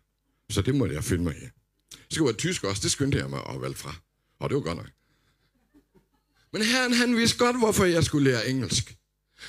Så 0.50 0.62
det 0.62 0.74
måtte 0.74 0.94
jeg 0.94 1.04
finde 1.04 1.24
mig 1.24 1.36
i. 1.36 1.46
Så 1.90 1.98
skulle 2.10 2.26
være 2.26 2.38
tysk 2.38 2.64
også, 2.64 2.82
det 2.82 2.90
skyndte 2.90 3.18
jeg 3.18 3.30
mig 3.30 3.46
at 3.46 3.60
valgte 3.60 3.80
fra. 3.80 3.94
Og 4.42 4.50
det 4.50 4.56
var 4.56 4.62
godt 4.62 4.76
nok. 4.76 4.90
Men 6.52 6.62
herren, 6.62 6.92
han 6.92 7.16
vidste 7.16 7.38
godt, 7.38 7.58
hvorfor 7.58 7.84
jeg 7.84 8.04
skulle 8.04 8.30
lære 8.30 8.48
engelsk. 8.48 8.96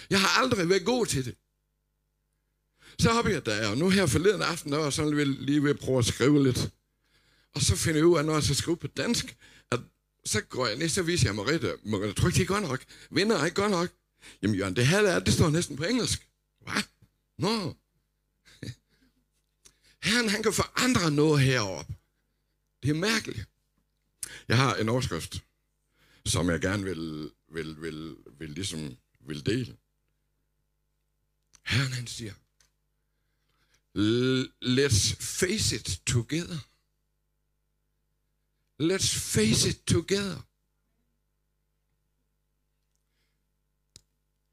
Jeg 0.10 0.22
har 0.22 0.42
aldrig 0.42 0.70
været 0.70 0.86
god 0.86 1.06
til 1.06 1.26
det. 1.26 1.36
Så 3.00 3.14
hopper 3.14 3.32
jeg 3.32 3.46
der, 3.46 3.68
og 3.68 3.78
nu 3.78 3.90
her 3.90 4.06
forleden 4.06 4.42
aften, 4.42 4.72
der 4.72 4.78
var 4.78 4.90
sådan 4.90 5.16
lige, 5.18 5.46
lige 5.46 5.64
ved 5.64 5.70
at 5.70 5.80
prøve 5.80 6.00
at 6.00 6.06
skrive 6.06 6.44
lidt. 6.44 6.72
Og 7.56 7.62
så 7.62 7.76
finder 7.76 8.00
jeg 8.00 8.06
ud 8.06 8.18
af, 8.18 8.26
når 8.26 8.34
jeg 8.34 8.44
skal 8.44 8.56
skrive 8.56 8.78
på 8.78 8.88
dansk, 8.88 9.38
at 9.72 9.80
så 10.26 10.42
går 10.42 10.68
jeg 10.68 10.76
ned, 10.76 10.90
så 10.90 11.02
viser 11.04 11.28
jeg 11.28 11.36
Mariette, 11.36 11.78
Mariette, 11.84 12.22
tror 12.22 12.28
ikke, 12.28 12.38
det 12.38 12.44
er 12.44 12.48
godt 12.48 12.64
nok? 12.64 12.84
Vinder 13.12 13.38
er 13.38 13.46
ikke 13.46 13.62
godt 13.62 13.72
nok? 13.72 13.90
Jamen 14.42 14.56
Jørgen, 14.56 14.76
det 14.76 14.88
her 14.88 15.00
er, 15.00 15.20
det 15.20 15.34
står 15.34 15.50
næsten 15.50 15.76
på 15.76 15.84
engelsk. 15.84 16.28
Hvad? 16.62 16.84
Nå. 17.38 17.50
No. 17.50 17.74
Herren, 20.06 20.30
han 20.30 20.44
kan 20.44 20.54
forandre 20.54 21.12
noget 21.12 21.42
heroppe. 21.42 21.94
Det 22.84 22.90
er 22.90 22.94
mærkeligt. 22.94 23.48
Jeg 24.48 24.58
har 24.58 24.76
en 24.76 24.90
overskrift, 24.90 25.44
som 26.26 26.50
jeg 26.50 26.62
gerne 26.62 26.84
vil, 26.84 27.32
vil, 27.48 27.82
vil, 27.82 28.16
vil, 28.40 28.50
ligesom 28.50 28.98
vil 29.20 29.46
dele. 29.46 29.78
Herren 31.64 31.92
han 31.94 32.08
siger, 32.08 32.34
let's 34.62 35.16
face 35.20 35.76
it 35.76 36.02
together. 36.06 36.60
Let's 38.80 39.20
face 39.20 39.70
it 39.70 39.84
together. 39.86 40.42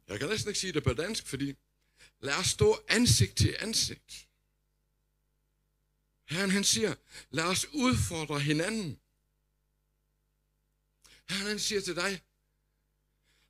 Jeg 0.08 0.18
kan 0.18 0.28
næsten 0.28 0.48
ikke 0.48 0.60
sige 0.60 0.72
det 0.72 0.84
på 0.84 0.92
dansk, 0.92 1.26
fordi 1.26 1.56
lad 2.20 2.34
os 2.34 2.46
stå 2.46 2.84
ansigt 2.88 3.36
til 3.36 3.56
ansigt. 3.58 4.28
Herren 6.24 6.50
han 6.50 6.64
siger, 6.64 6.94
lad 7.30 7.44
os 7.44 7.66
udfordre 7.72 8.40
hinanden. 8.40 8.99
Herren 11.30 11.46
han 11.46 11.58
siger 11.58 11.80
til 11.80 11.96
dig, 11.96 12.22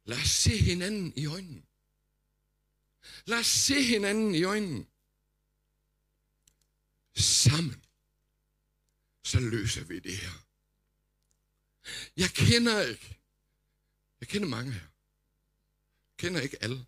lad 0.04 0.16
os 0.16 0.30
se 0.30 0.56
hinanden 0.56 1.12
i 1.16 1.26
øjnene. 1.26 1.62
Lad 3.24 3.38
os 3.38 3.46
se 3.46 3.82
hinanden 3.82 4.34
i 4.34 4.42
øjnene. 4.42 4.86
Sammen, 7.16 7.84
så 9.24 9.40
løser 9.40 9.84
vi 9.84 9.98
det 9.98 10.16
her. 10.16 10.46
Jeg 12.16 12.30
kender 12.30 12.80
ikke, 12.80 13.18
jeg 14.20 14.28
kender 14.28 14.48
mange 14.48 14.72
her. 14.72 14.80
Jeg 14.80 16.16
kender 16.18 16.40
ikke 16.40 16.62
alle. 16.62 16.86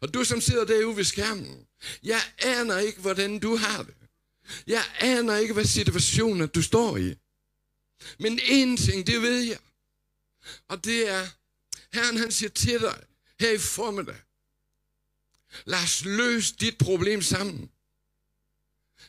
Og 0.00 0.14
du 0.14 0.24
som 0.24 0.40
sidder 0.40 0.64
derude 0.64 0.96
ved 0.96 1.04
skærmen, 1.04 1.66
jeg 2.02 2.20
aner 2.38 2.78
ikke, 2.78 3.00
hvordan 3.00 3.38
du 3.38 3.56
har 3.56 3.82
det. 3.82 3.94
Jeg 4.66 4.84
aner 5.00 5.36
ikke, 5.36 5.54
hvad 5.54 5.64
situationen 5.64 6.48
du 6.48 6.62
står 6.62 6.96
i. 6.96 7.14
Men 8.18 8.40
en 8.42 8.76
ting, 8.76 9.06
det 9.06 9.22
ved 9.22 9.40
jeg. 9.40 9.58
Og 10.68 10.84
det 10.84 11.08
er, 11.08 11.28
Herren 11.92 12.16
han 12.16 12.32
siger 12.32 12.50
til 12.50 12.80
dig 12.80 13.04
her 13.40 13.50
i 13.50 13.58
formiddag. 13.58 14.22
Lad 15.64 15.82
os 15.82 16.04
løse 16.04 16.56
dit 16.56 16.78
problem 16.78 17.22
sammen. 17.22 17.70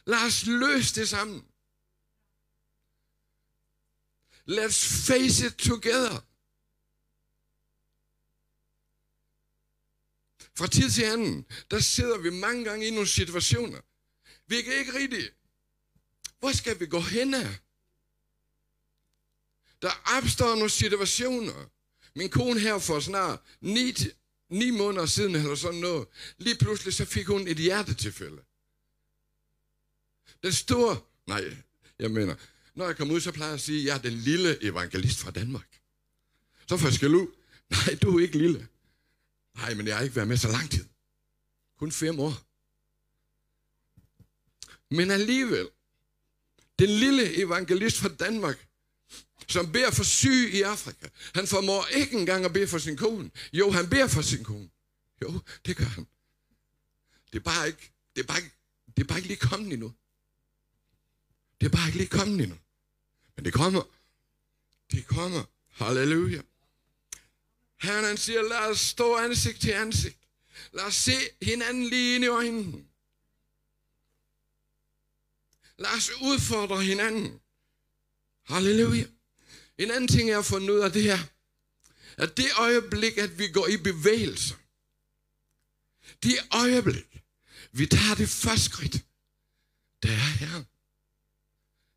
Lad 0.06 0.26
os 0.26 0.46
løse 0.46 0.96
det 0.96 1.10
sammen. 1.10 1.48
Let's 4.50 5.08
face 5.08 5.48
it 5.48 5.56
together. 5.56 6.24
Fra 10.56 10.68
tid 10.68 10.92
til 10.92 11.04
anden, 11.04 11.46
der 11.72 11.80
sidder 11.80 12.18
vi 12.18 12.30
mange 12.30 12.64
gange 12.64 12.88
i 12.88 12.92
nogle 12.92 13.08
situationer. 13.08 13.82
Vi 14.48 14.62
kan 14.62 14.74
ikke 14.74 14.94
rigtig. 14.94 15.30
Hvor 16.40 16.52
skal 16.52 16.80
vi 16.80 16.86
gå 16.86 17.00
hen 17.00 17.34
af? 17.34 17.60
Der 19.82 20.18
opstår 20.18 20.56
nogle 20.56 20.70
situationer. 20.70 21.70
Min 22.16 22.30
kone 22.30 22.60
her 22.60 22.80
for 22.80 23.00
snart 23.00 23.40
ni, 23.62 23.96
ni 24.50 24.70
måneder 24.70 25.06
siden, 25.06 25.36
eller 25.36 25.56
sådan 25.56 25.80
noget, 25.80 26.08
lige 26.38 26.58
pludselig 26.58 26.94
så 26.94 27.06
fik 27.06 27.28
hun 27.28 27.48
et 27.48 27.58
hjertetilfælde. 27.58 28.42
Den 30.44 30.54
store, 30.54 31.00
nej, 31.28 31.58
jeg 32.00 32.12
mener, 32.12 32.36
når 32.76 32.86
jeg 32.86 32.98
kommer 32.98 33.14
ud, 33.14 33.22
så 33.22 33.32
plejer 33.32 33.50
jeg 33.50 33.54
at 33.56 33.62
sige, 33.62 33.80
at 33.80 33.86
jeg 33.86 33.98
er 33.98 34.02
den 34.02 34.14
lille 34.14 34.64
evangelist 34.64 35.20
fra 35.20 35.32
Danmark. 35.32 35.80
Så 36.68 36.78
får 36.78 36.88
jeg 36.88 36.94
skal 36.94 37.16
ud. 37.16 37.28
Nej, 37.70 37.98
du 38.02 38.18
er 38.18 38.22
ikke 38.22 38.38
lille. 38.38 38.68
Nej, 39.56 39.74
men 39.74 39.88
jeg 39.88 39.96
har 39.96 40.04
ikke 40.04 40.16
været 40.16 40.28
med 40.28 40.38
så 40.38 40.48
lang 40.48 40.72
tid. 40.72 40.86
Kun 41.80 41.92
fem 41.92 42.20
år. 42.20 42.34
Men 44.96 45.12
alligevel, 45.12 45.70
den 46.80 46.90
lille 46.90 47.38
evangelist 47.38 47.98
fra 47.98 48.10
Danmark, 48.10 48.67
som 49.48 49.72
beder 49.72 49.92
for 49.92 50.04
syg 50.04 50.50
i 50.54 50.62
Afrika. 50.62 51.08
Han 51.36 51.48
formår 51.48 51.86
ikke 51.86 52.18
engang 52.18 52.46
at 52.46 52.54
bede 52.54 52.68
for 52.68 52.78
sin 52.78 52.98
kone. 52.98 53.32
Jo, 53.54 53.72
han 53.72 53.90
beder 53.90 54.08
for 54.08 54.22
sin 54.22 54.44
kone. 54.44 54.70
Jo, 55.22 55.42
det 55.66 55.78
gør 55.78 55.86
han. 55.86 56.08
Det 57.34 57.40
er 57.40 57.44
bare 57.44 57.68
ikke, 57.68 57.92
det 58.16 58.22
er 58.22 58.28
bare 58.28 58.38
ikke, 58.38 58.56
det 58.96 59.04
er 59.04 59.08
bare 59.08 59.18
ikke 59.18 59.28
lige 59.28 59.40
kommet 59.40 59.74
endnu. 59.74 59.94
Det 61.62 61.66
er 61.66 61.72
bare 61.72 61.88
ikke 61.88 61.98
lige 61.98 62.10
kommet 62.10 62.42
endnu. 62.42 62.58
Men 63.36 63.46
det 63.46 63.54
kommer. 63.54 63.84
Det 64.92 65.08
kommer. 65.08 65.44
Halleluja. 65.68 66.42
Herren 67.82 68.06
han 68.06 68.18
siger, 68.18 68.42
lad 68.42 68.72
os 68.72 68.80
stå 68.80 69.16
ansigt 69.16 69.62
til 69.62 69.72
ansigt. 69.72 70.18
Lad 70.72 70.84
os 70.84 70.96
se 70.96 71.12
hinanden 71.42 71.84
lige 71.86 72.16
ind 72.16 72.24
i 72.24 72.28
øjnene. 72.28 72.86
Lad 75.78 75.92
os 75.98 76.12
udfordre 76.22 76.84
hinanden. 76.84 77.40
Halleluja. 78.44 79.06
En 79.78 79.92
anden 79.92 80.08
ting, 80.08 80.30
jeg 80.30 80.38
har 80.38 80.42
fundet 80.42 80.70
ud 80.70 80.80
af 80.80 80.92
det 80.92 81.04
her, 81.04 81.20
at 82.18 82.38
det 82.38 82.48
øjeblik, 82.58 83.18
at 83.18 83.40
vi 83.40 83.48
går 83.48 83.68
i 83.68 83.78
bevægelse, 83.78 84.56
det 86.24 86.40
øjeblik, 86.52 87.22
vi 87.72 87.86
tager 87.86 88.16
det 88.16 88.30
første 88.30 88.66
skridt, 88.66 88.94
det 90.04 90.12
er 90.12 90.16
her. 90.42 90.64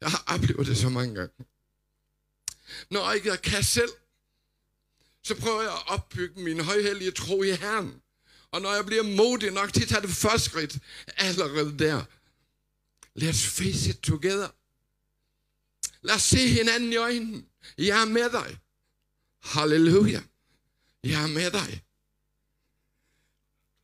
Jeg 0.00 0.10
har 0.10 0.25
oplevet 0.26 0.66
det 0.66 0.76
så 0.78 0.88
mange 0.88 1.14
gange. 1.14 1.44
Når 2.90 3.12
jeg 3.25 3.42
kan 3.42 3.64
selv, 3.64 3.90
så 5.22 5.34
prøver 5.40 5.62
jeg 5.62 5.72
at 5.72 5.88
opbygge 5.88 6.42
min 6.42 6.60
højhellige 6.60 7.10
tro 7.10 7.42
i 7.42 7.50
Herren. 7.50 8.02
Og 8.50 8.60
når 8.60 8.75
jeg 8.75 8.87
bliver 8.87 9.02
modig 9.02 9.50
nok 9.50 9.72
til 9.72 9.82
at 9.82 9.88
tage 9.88 10.02
det 10.02 10.10
første 10.10 10.50
skridt, 10.50 10.78
allerede 11.06 11.78
der, 11.78 12.04
let's 13.18 13.46
face 13.49 13.90
it 13.90 13.99
together. 13.99 14.49
Lad 16.02 16.14
os 16.14 16.22
se 16.22 16.49
hinanden 16.49 16.92
i 16.92 16.96
øjnene. 16.96 17.44
Jeg 17.79 18.02
er 18.02 18.05
med 18.05 18.31
dig. 18.31 18.59
Halleluja. 19.40 20.23
Jeg 21.05 21.23
er 21.23 21.26
med 21.26 21.50
dig. 21.50 21.85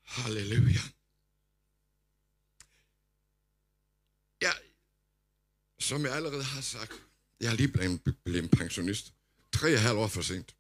Halleluja. 0.03 0.81
Jeg, 4.41 4.55
som 5.79 6.05
jeg 6.05 6.15
allerede 6.15 6.45
har 6.45 6.61
sagt, 6.61 6.93
jeg 7.41 7.53
er 7.53 7.57
lige 7.57 7.69
blevet, 7.69 8.01
blevet 8.25 8.51
pensionist. 8.51 9.13
Tre 9.53 9.69
og 9.69 9.73
et 9.73 9.81
halvt 9.81 9.99
år 9.99 10.07
for 10.09 10.23
sent. 10.23 10.57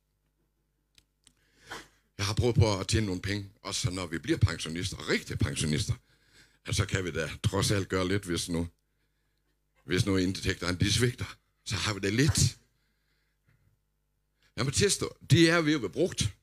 Jeg 2.18 2.26
har 2.26 2.34
prøvet 2.34 2.54
på 2.54 2.78
at 2.80 2.88
tjene 2.88 3.06
nogle 3.06 3.22
penge, 3.22 3.50
også 3.62 3.90
når 3.90 4.06
vi 4.06 4.18
bliver 4.18 4.38
pensionister, 4.38 5.08
rigtige 5.08 5.36
pensionister. 5.36 5.94
Så 6.70 6.86
kan 6.86 7.04
vi 7.04 7.10
da 7.10 7.30
trods 7.42 7.70
alt 7.70 7.88
gøre 7.88 8.08
lidt, 8.08 8.24
hvis 8.24 8.48
nu, 8.48 8.68
hvis 9.84 10.06
nu 10.06 10.16
indtægterne 10.16 10.78
de 10.78 10.92
svigter. 10.92 11.36
Så 11.64 11.76
har 11.76 11.94
vi 11.94 12.00
da 12.00 12.08
lidt. 12.08 12.58
Jeg 14.56 14.64
må 14.64 14.70
tilstå, 14.70 15.16
er 15.48 15.60
ved 15.60 15.74
at 15.74 15.82
være 15.82 15.90
brugt. 15.90 16.36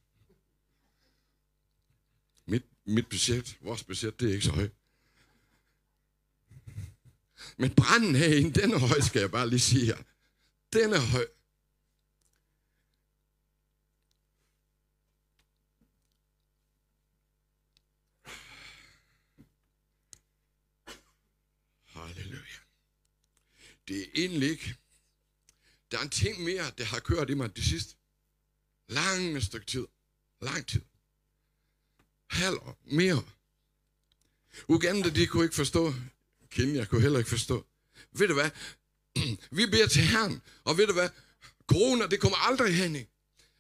Mit, 2.46 2.63
mit 2.86 3.10
budget, 3.10 3.58
vores 3.62 3.84
budget, 3.84 4.20
det 4.20 4.29
er 4.29 4.34
ikke 4.34 4.46
så 4.46 4.51
højt. 4.51 4.72
Men 7.58 7.75
branden 7.75 8.15
herinde, 8.15 8.62
den 8.62 8.72
er 8.72 8.77
høj, 8.77 9.00
skal 9.00 9.20
jeg 9.20 9.32
bare 9.32 9.50
lige 9.50 9.60
sige 9.60 9.86
her. 9.86 9.98
Den 10.74 10.93
er 10.93 11.00
høj. 11.00 11.27
Halleluja. 21.86 22.43
Det 23.88 24.01
er 24.01 24.05
egentlig 24.15 24.50
ikke. 24.50 24.75
Der 25.91 25.98
er 25.98 26.03
en 26.03 26.10
ting 26.10 26.43
mere, 26.43 26.72
der 26.77 26.84
har 26.84 27.00
kørt 27.00 27.29
i 27.29 27.34
mig 27.34 27.55
det 27.55 27.63
sidste. 27.63 27.96
Lange 28.93 29.41
stykke 29.41 29.65
tid. 29.65 29.85
Lang 30.41 30.67
tid. 30.67 30.81
Halv 32.29 32.55
år. 32.55 32.77
Mere. 32.85 33.23
Uganda, 34.67 35.09
de 35.09 35.27
kunne 35.27 35.43
ikke 35.43 35.55
forstå. 35.55 35.93
Kenya 36.50 36.85
kunne 36.85 37.01
heller 37.01 37.19
ikke 37.19 37.29
forstå. 37.29 37.65
Ved 38.12 38.27
du 38.27 38.33
hvad? 38.33 38.50
Vi 39.57 39.65
beder 39.65 39.88
til 39.88 40.01
Herren. 40.01 40.41
Og 40.63 40.77
ved 40.77 40.88
du 40.88 40.93
hvad? 40.93 41.09
Corona, 41.67 42.07
det 42.07 42.19
kommer 42.19 42.38
aldrig 42.38 42.75
hen 42.75 42.95
i. 42.95 43.05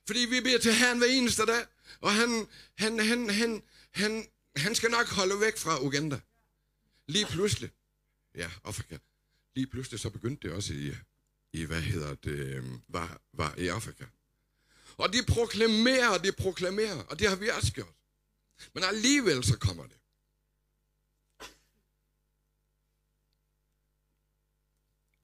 Fordi 0.07 0.19
vi 0.19 0.41
beder 0.41 0.59
til 0.59 0.73
Herren 0.73 0.97
hver 0.97 1.07
eneste 1.07 1.45
dag. 1.45 1.65
Og 2.01 2.13
han, 2.13 2.47
han, 2.77 2.99
han, 2.99 3.29
han, 3.29 3.63
han, 3.91 4.27
han 4.55 4.75
skal 4.75 4.91
nok 4.91 5.07
holde 5.07 5.39
væk 5.39 5.57
fra 5.57 5.83
Uganda. 5.83 6.19
Lige 7.07 7.25
pludselig. 7.25 7.69
Ja, 8.35 8.51
Afrika. 8.63 8.97
Lige 9.55 9.67
pludselig 9.67 9.99
så 9.99 10.09
begyndte 10.09 10.47
det 10.47 10.55
også 10.55 10.73
i, 10.73 10.95
i 11.53 11.63
hvad 11.63 11.81
hedder 11.81 12.15
det, 12.15 12.31
øh, 12.31 12.63
var, 12.87 13.21
var 13.33 13.55
i 13.57 13.67
Afrika. 13.67 14.05
Og 14.97 15.13
de 15.13 15.23
proklamerer, 15.27 16.17
de 16.17 16.31
proklamerer, 16.31 17.03
og 17.03 17.19
det 17.19 17.29
har 17.29 17.35
vi 17.35 17.49
også 17.49 17.73
gjort. 17.73 17.95
Men 18.73 18.83
alligevel 18.83 19.43
så 19.43 19.57
kommer 19.57 19.83
det. 19.87 19.97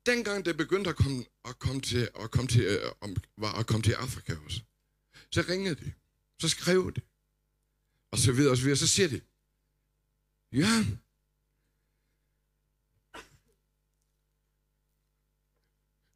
Dengang 0.06 0.46
det 0.46 0.58
begyndte 0.58 0.90
at 0.90 0.96
komme, 0.96 1.26
at 1.46 1.60
komme 1.60 1.82
til, 1.82 2.10
at 2.16 2.32
komme 2.32 2.48
til, 2.48 2.64
øh, 2.64 2.92
at, 3.02 3.10
var 3.38 3.54
at 3.54 3.68
komme 3.68 3.84
til 3.84 3.92
Afrika 3.92 4.36
også, 4.46 4.62
så 5.32 5.46
ringede 5.50 5.76
de, 5.76 5.94
så 6.40 6.50
skrev 6.50 6.94
de, 6.96 7.02
og 8.12 8.18
så 8.18 8.32
videre 8.32 8.52
og 8.52 8.58
så 8.58 8.64
videre, 8.64 8.78
så 8.78 8.88
siger 8.88 9.10
de, 9.10 9.22
ja, 10.52 10.86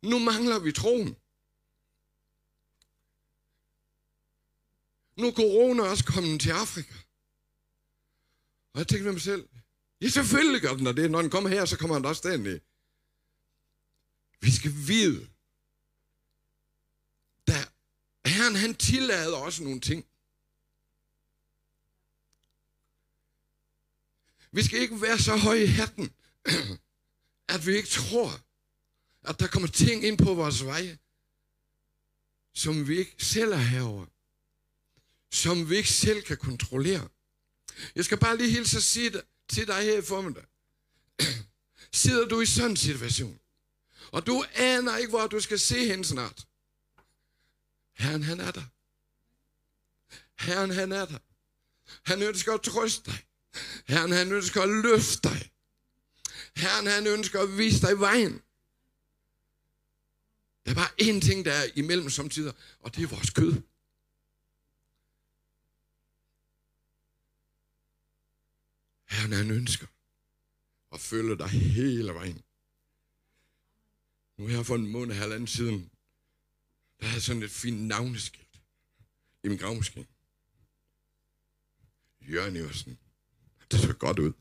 nu 0.01 0.19
mangler 0.19 0.59
vi 0.59 0.71
troen. 0.71 1.15
Nu 5.17 5.27
er 5.27 5.31
corona 5.31 5.83
også 5.83 6.05
kommet 6.05 6.41
til 6.41 6.49
Afrika. 6.49 6.93
Og 8.73 8.79
jeg 8.79 8.87
tænkte 8.87 9.03
med 9.03 9.11
mig 9.11 9.21
selv, 9.21 9.49
ja 10.01 10.07
selvfølgelig 10.09 10.61
gør 10.61 10.73
den 10.73 10.85
det. 10.97 11.11
Når 11.11 11.21
den 11.21 11.31
kommer 11.31 11.49
her, 11.49 11.65
så 11.65 11.77
kommer 11.77 11.95
den 11.95 12.05
også 12.05 12.29
derned. 12.29 12.59
Vi 14.41 14.51
skal 14.51 14.71
vide, 14.87 15.27
der 17.47 17.63
Herren 18.25 18.55
han 18.55 18.75
tillader 18.75 19.37
også 19.37 19.63
nogle 19.63 19.79
ting. 19.79 20.05
Vi 24.51 24.63
skal 24.63 24.79
ikke 24.79 25.01
være 25.01 25.19
så 25.19 25.37
høje 25.37 25.63
i 25.63 25.65
hatten, 25.65 26.13
at 27.53 27.65
vi 27.65 27.75
ikke 27.75 27.89
tror, 27.89 28.29
at 29.21 29.39
der 29.39 29.47
kommer 29.47 29.69
ting 29.69 30.03
ind 30.03 30.17
på 30.17 30.33
vores 30.33 30.65
vej, 30.65 30.97
som 32.53 32.87
vi 32.87 32.97
ikke 32.97 33.15
selv 33.23 33.51
er 33.51 33.57
herover, 33.57 34.05
som 35.33 35.69
vi 35.69 35.77
ikke 35.77 35.89
selv 35.89 36.23
kan 36.23 36.37
kontrollere. 36.37 37.09
Jeg 37.95 38.05
skal 38.05 38.17
bare 38.17 38.37
lige 38.37 38.51
hilse 38.51 38.77
og 38.77 38.83
sige 38.83 39.09
det 39.09 39.21
til 39.47 39.67
dig 39.67 39.83
her 39.83 39.97
i 39.97 40.01
formiddag. 40.01 40.43
Sidder 41.93 42.27
du 42.27 42.41
i 42.41 42.45
sådan 42.45 42.71
en 42.71 42.77
situation, 42.77 43.39
og 44.11 44.27
du 44.27 44.45
aner 44.55 44.97
ikke, 44.97 45.09
hvor 45.09 45.27
du 45.27 45.39
skal 45.39 45.59
se 45.59 45.85
hende 45.85 46.05
snart. 46.05 46.47
Herren, 47.93 48.23
han 48.23 48.39
er 48.39 48.51
der. 48.51 48.63
Herren, 50.39 50.71
han 50.71 50.91
er 50.91 51.05
der. 51.05 51.17
Han 52.03 52.21
ønsker 52.21 52.53
at 52.53 52.61
trøste 52.61 53.11
dig. 53.11 53.25
Herren, 53.85 54.11
han 54.11 54.31
ønsker 54.31 54.61
at 54.61 54.69
løfte 54.69 55.29
dig. 55.29 55.51
Herren, 56.55 56.87
han 56.87 57.07
ønsker 57.07 57.41
at 57.41 57.57
vise 57.57 57.87
dig 57.87 57.99
vejen. 57.99 58.41
Der 60.65 60.71
er 60.71 60.75
bare 60.75 60.91
én 61.01 61.27
ting, 61.27 61.45
der 61.45 61.53
er 61.53 61.67
imellem 61.75 62.09
samtidig, 62.09 62.53
og 62.79 62.95
det 62.95 63.03
er 63.03 63.07
vores 63.07 63.29
kød. 63.29 63.61
Herren, 69.13 69.31
han 69.31 69.51
ønsker 69.51 69.87
at 70.91 70.99
følge 70.99 71.37
dig 71.37 71.47
hele 71.49 72.13
vejen. 72.13 72.41
Nu 74.37 74.47
her 74.47 74.63
for 74.63 74.75
en 74.75 74.87
måned, 74.87 75.15
halvanden 75.15 75.47
siden, 75.47 75.91
der 76.99 77.05
havde 77.05 77.21
sådan 77.21 77.43
et 77.43 77.51
fint 77.51 77.81
navneskilt 77.81 78.61
i 79.43 79.47
min 79.47 79.57
gravmaskine. 79.57 80.05
Jørgen 82.21 82.55
Iversen. 82.55 82.97
Det 83.71 83.79
så 83.79 83.93
godt 83.93 84.19
ud. 84.19 84.33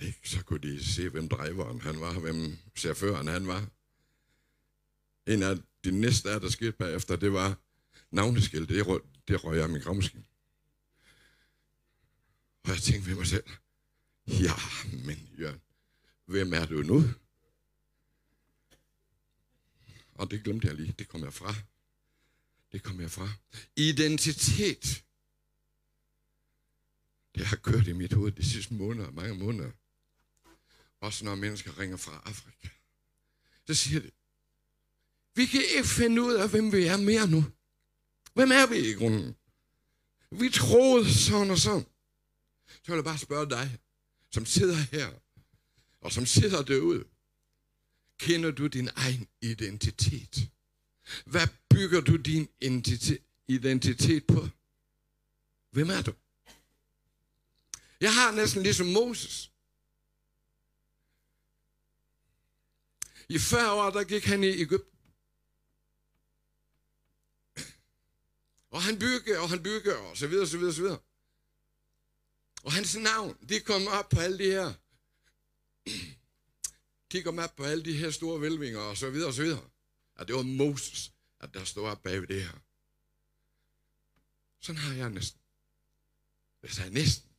Ikke? 0.00 0.28
Så 0.28 0.44
kunne 0.44 0.60
de 0.60 0.84
se, 0.84 1.08
hvem 1.08 1.28
driveren 1.28 1.80
han 1.80 2.00
var, 2.00 2.18
hvem 2.18 2.56
chaufføren 2.76 3.26
han 3.26 3.46
var. 3.46 3.68
En 5.26 5.42
af 5.42 5.56
de 5.84 5.90
næste, 5.90 6.28
der 6.28 6.48
skete 6.48 6.72
bagefter, 6.72 7.16
det 7.16 7.32
var 7.32 7.58
navneskilt. 8.10 8.68
Det, 8.68 8.86
røg, 8.86 9.00
det 9.28 9.44
røg 9.44 9.56
jeg 9.56 9.68
i 9.68 9.72
min 9.72 9.82
gravmaskine. 9.82 10.24
Og 12.62 12.70
jeg 12.70 12.78
tænkte 12.82 13.10
ved 13.10 13.16
mig 13.16 13.26
selv, 13.26 13.44
ja, 14.26 14.54
men 15.04 15.30
Jørgen, 15.38 15.60
hvem 16.24 16.52
er 16.52 16.66
du 16.66 16.82
nu? 16.82 17.02
Og 20.14 20.30
det 20.30 20.44
glemte 20.44 20.66
jeg 20.66 20.76
lige. 20.76 20.94
Det 20.98 21.08
kom 21.08 21.24
jeg 21.24 21.34
fra. 21.34 21.54
Det 22.72 22.82
kom 22.82 23.00
jeg 23.00 23.10
fra. 23.10 23.28
Identitet. 23.76 25.04
Det 27.34 27.46
har 27.46 27.56
kørt 27.56 27.86
i 27.86 27.92
mit 27.92 28.12
hoved 28.12 28.32
de 28.32 28.50
sidste 28.50 28.74
måneder, 28.74 29.10
mange 29.10 29.34
måneder. 29.34 29.70
Også 31.00 31.24
når 31.24 31.34
mennesker 31.34 31.78
ringer 31.78 31.96
fra 31.96 32.22
Afrika. 32.24 32.68
Så 33.66 33.74
siger 33.74 34.00
det, 34.00 34.10
vi 35.34 35.46
kan 35.46 35.62
ikke 35.76 35.88
finde 35.88 36.22
ud 36.22 36.34
af, 36.34 36.50
hvem 36.50 36.72
vi 36.72 36.84
er 36.84 36.96
mere 36.96 37.26
nu. 37.26 37.44
Hvem 38.34 38.50
er 38.50 38.66
vi 38.66 38.76
i 38.90 38.92
grunden? 38.92 39.36
Vi 40.30 40.50
troede 40.50 41.14
sådan 41.14 41.50
og 41.50 41.58
sådan. 41.58 41.86
Så 42.70 42.92
vil 42.92 42.94
jeg 42.94 43.04
bare 43.04 43.18
spørge 43.18 43.50
dig, 43.50 43.78
som 44.30 44.46
sidder 44.46 44.76
her, 44.76 45.12
og 46.00 46.12
som 46.12 46.26
sidder 46.26 46.62
derude. 46.62 47.04
Kender 48.18 48.50
du 48.50 48.66
din 48.66 48.88
egen 48.96 49.28
identitet? 49.40 50.50
Hvad 51.24 51.48
bygger 51.70 52.00
du 52.00 52.16
din 52.16 52.48
identitet 53.48 54.26
på? 54.26 54.48
Hvem 55.70 55.90
er 55.90 56.02
du? 56.02 56.12
Jeg 58.00 58.14
har 58.14 58.30
næsten 58.30 58.62
ligesom 58.62 58.86
Moses. 58.86 59.52
I 63.28 63.38
40 63.38 63.72
år, 63.72 63.90
der 63.90 64.04
gik 64.04 64.24
han 64.24 64.44
i 64.44 64.46
Ægypten. 64.46 64.98
Og 68.70 68.82
han 68.82 68.98
bygger, 68.98 69.38
og 69.38 69.50
han 69.50 69.62
bygger, 69.62 69.96
og 69.96 70.16
så 70.16 70.26
videre, 70.26 70.46
så 70.46 70.58
videre, 70.58 70.74
så 70.74 70.82
videre. 70.82 70.98
Og 72.62 72.72
hans 72.72 72.96
navn, 72.96 73.36
det 73.48 73.64
kom 73.64 73.88
op 73.88 74.08
på 74.08 74.20
alle 74.20 74.38
de 74.38 74.50
her 74.50 74.72
de 77.12 77.22
kom 77.22 77.38
op 77.38 77.56
på 77.56 77.64
alle 77.64 77.84
de 77.84 77.96
her 77.96 78.10
store 78.10 78.40
vælvinger 78.40 78.80
og 78.80 78.96
så 78.96 79.10
videre 79.10 79.28
og 79.28 79.34
så 79.34 79.42
videre. 79.42 79.68
At 80.16 80.28
det 80.28 80.36
var 80.36 80.42
Moses, 80.42 81.12
at 81.40 81.54
der 81.54 81.64
stod 81.64 81.88
op 81.88 82.02
bag 82.02 82.28
det 82.28 82.42
her. 82.42 82.58
Sådan 84.60 84.80
har 84.80 84.94
jeg 84.94 85.10
næsten. 85.10 85.40
Jeg 86.62 86.70
sagde 86.70 86.94
næsten. 86.94 87.30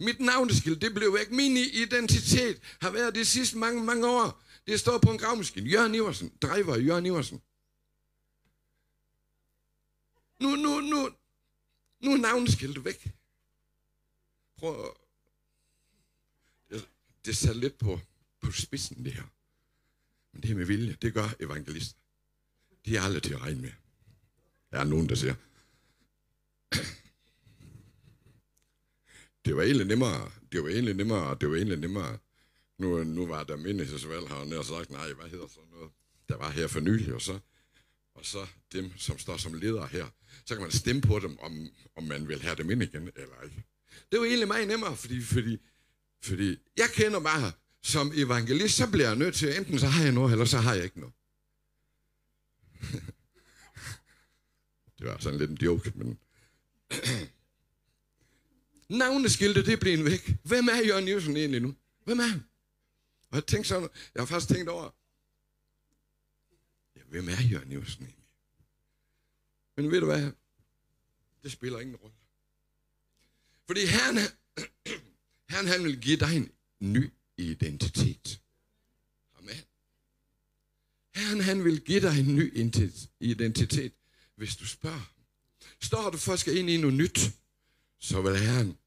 Mit 0.00 0.20
navneskilt, 0.20 0.82
det 0.82 0.94
blev 0.94 1.14
væk. 1.14 1.30
Min 1.30 1.56
identitet 1.56 2.60
har 2.80 2.90
været 2.90 3.14
de 3.14 3.24
sidste 3.24 3.58
mange, 3.58 3.84
mange 3.84 4.08
år. 4.08 4.42
Det 4.66 4.80
står 4.80 4.98
på 4.98 5.10
en 5.10 5.18
gravmaskine. 5.18 5.70
Jørgen 5.70 5.94
Iversen. 5.94 6.32
Driver 6.42 6.76
Jørgen 6.76 7.06
Iversen. 7.06 7.42
Nu, 10.40 10.56
nu, 10.56 10.80
nu, 10.80 11.10
nu 12.00 12.12
er 12.12 12.16
navneskiltet 12.16 12.84
væk. 12.84 13.10
Prøv 14.60 14.84
at... 14.84 14.90
Det, 16.70 16.88
det 17.24 17.36
sat 17.36 17.56
lidt 17.56 17.78
på, 17.78 18.00
på 18.40 18.52
spidsen, 18.52 19.04
det 19.04 19.12
her. 19.12 19.24
Men 20.32 20.42
det 20.42 20.48
her 20.48 20.56
med 20.56 20.64
vilje. 20.64 20.96
Det 21.02 21.14
gør 21.14 21.28
evangelister. 21.40 21.98
De 22.86 22.96
er 22.96 23.02
aldrig 23.02 23.22
til 23.22 23.34
at 23.34 23.42
regne 23.42 23.60
med. 23.60 23.72
Der 24.70 24.78
er 24.78 24.84
nogen, 24.84 25.08
der 25.08 25.14
siger, 25.14 25.34
det 29.44 29.56
var 29.56 29.62
egentlig 29.62 29.86
nemmere, 29.86 30.30
det 30.52 30.62
var 30.62 30.68
egentlig 30.68 30.94
nemmere, 30.94 31.36
det 31.40 31.50
var 31.50 31.56
egentlig 31.56 31.78
nemmere. 31.78 32.18
Nu, 32.78 33.04
nu 33.04 33.26
var 33.26 33.44
der 33.44 33.56
mindesvalg 33.56 34.28
her, 34.28 34.58
og 34.58 34.64
sagt, 34.64 34.90
nej, 34.90 35.12
hvad 35.12 35.30
hedder 35.30 35.48
sådan 35.48 35.70
noget? 35.70 35.90
Der 36.28 36.36
var 36.36 36.50
her 36.50 36.66
for 36.66 36.80
nylig, 36.80 37.14
og 37.14 37.22
så, 37.22 37.38
og 38.14 38.26
så 38.26 38.46
dem, 38.72 38.92
som 38.96 39.18
står 39.18 39.36
som 39.36 39.54
ledere 39.54 39.86
her, 39.86 40.06
så 40.44 40.54
kan 40.54 40.62
man 40.62 40.70
stemme 40.70 41.02
på 41.02 41.18
dem, 41.18 41.38
om, 41.38 41.68
om 41.96 42.04
man 42.04 42.28
vil 42.28 42.42
have 42.42 42.56
dem 42.56 42.70
ind 42.70 42.82
igen, 42.82 43.10
eller 43.16 43.42
ikke. 43.44 43.64
Det 44.12 44.20
var 44.20 44.26
egentlig 44.26 44.48
meget 44.48 44.68
nemmere, 44.68 44.96
fordi, 44.96 45.22
fordi, 45.22 45.58
fordi 46.22 46.58
jeg 46.76 46.88
kender 46.94 47.20
bare, 47.20 47.52
som 47.82 48.12
evangelist, 48.14 48.76
så 48.76 48.90
bliver 48.90 49.06
jeg 49.06 49.16
nødt 49.16 49.34
til, 49.34 49.56
enten 49.56 49.78
så 49.78 49.86
har 49.86 50.02
jeg 50.02 50.12
noget, 50.12 50.32
eller 50.32 50.44
så 50.44 50.58
har 50.58 50.74
jeg 50.74 50.84
ikke 50.84 51.00
noget. 51.00 51.14
det 54.98 55.06
var 55.06 55.18
sådan 55.18 55.38
lidt 55.38 55.50
en 55.50 55.56
joke, 55.56 55.92
men... 55.94 56.18
Navneskilte, 58.88 59.66
det 59.66 59.80
blev 59.80 59.94
en 59.94 60.04
væk. 60.04 60.36
Hvem 60.42 60.68
er 60.68 60.86
Jørgen 60.86 61.04
Nielsen 61.04 61.36
egentlig 61.36 61.62
nu? 61.62 61.74
Hvem 62.04 62.18
er 62.18 62.24
han? 62.24 62.44
Og 63.30 63.36
jeg 63.36 63.46
tænkte 63.46 63.68
sådan, 63.68 63.88
jeg 64.14 64.20
har 64.20 64.26
faktisk 64.26 64.54
tænkt 64.54 64.68
over, 64.68 64.90
ja, 66.96 67.00
hvem 67.08 67.28
er 67.28 67.42
Jørgen 67.50 67.68
Nielsen 67.68 68.04
egentlig? 68.04 68.24
Men 69.76 69.90
ved 69.90 70.00
du 70.00 70.06
hvad? 70.06 70.32
Det 71.42 71.52
spiller 71.52 71.80
ingen 71.80 71.96
rolle. 71.96 72.19
Fordi 73.70 73.86
Herren, 73.86 74.18
Herren 75.48 75.66
han 75.74 75.84
vil 75.84 76.00
give 76.00 76.16
dig 76.16 76.36
en 76.36 76.52
ny 76.80 77.10
identitet. 77.36 78.40
Amen. 79.38 79.64
Herren 81.14 81.40
han 81.40 81.64
vil 81.64 81.80
give 81.84 82.00
dig 82.00 82.20
en 82.20 82.36
ny 82.36 82.56
identitet, 83.20 83.92
hvis 84.34 84.56
du 84.56 84.66
spørger. 84.66 85.12
Står 85.80 86.10
du 86.10 86.18
for 86.18 86.32
at 86.32 86.40
skal 86.40 86.56
ind 86.56 86.70
i 86.70 86.76
noget 86.76 86.96
nyt, 86.96 87.20
så 87.98 88.22
vil 88.22 88.38
Herren 88.38 88.78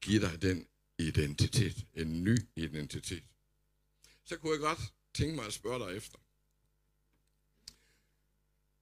give 0.00 0.20
dig 0.20 0.42
den 0.42 0.66
identitet. 0.98 1.86
En 1.94 2.24
ny 2.24 2.38
identitet. 2.56 3.24
Så 4.24 4.36
kunne 4.36 4.52
jeg 4.52 4.60
godt 4.60 4.80
tænke 5.14 5.34
mig 5.34 5.46
at 5.46 5.52
spørge 5.52 5.88
dig 5.88 5.96
efter. 5.96 6.18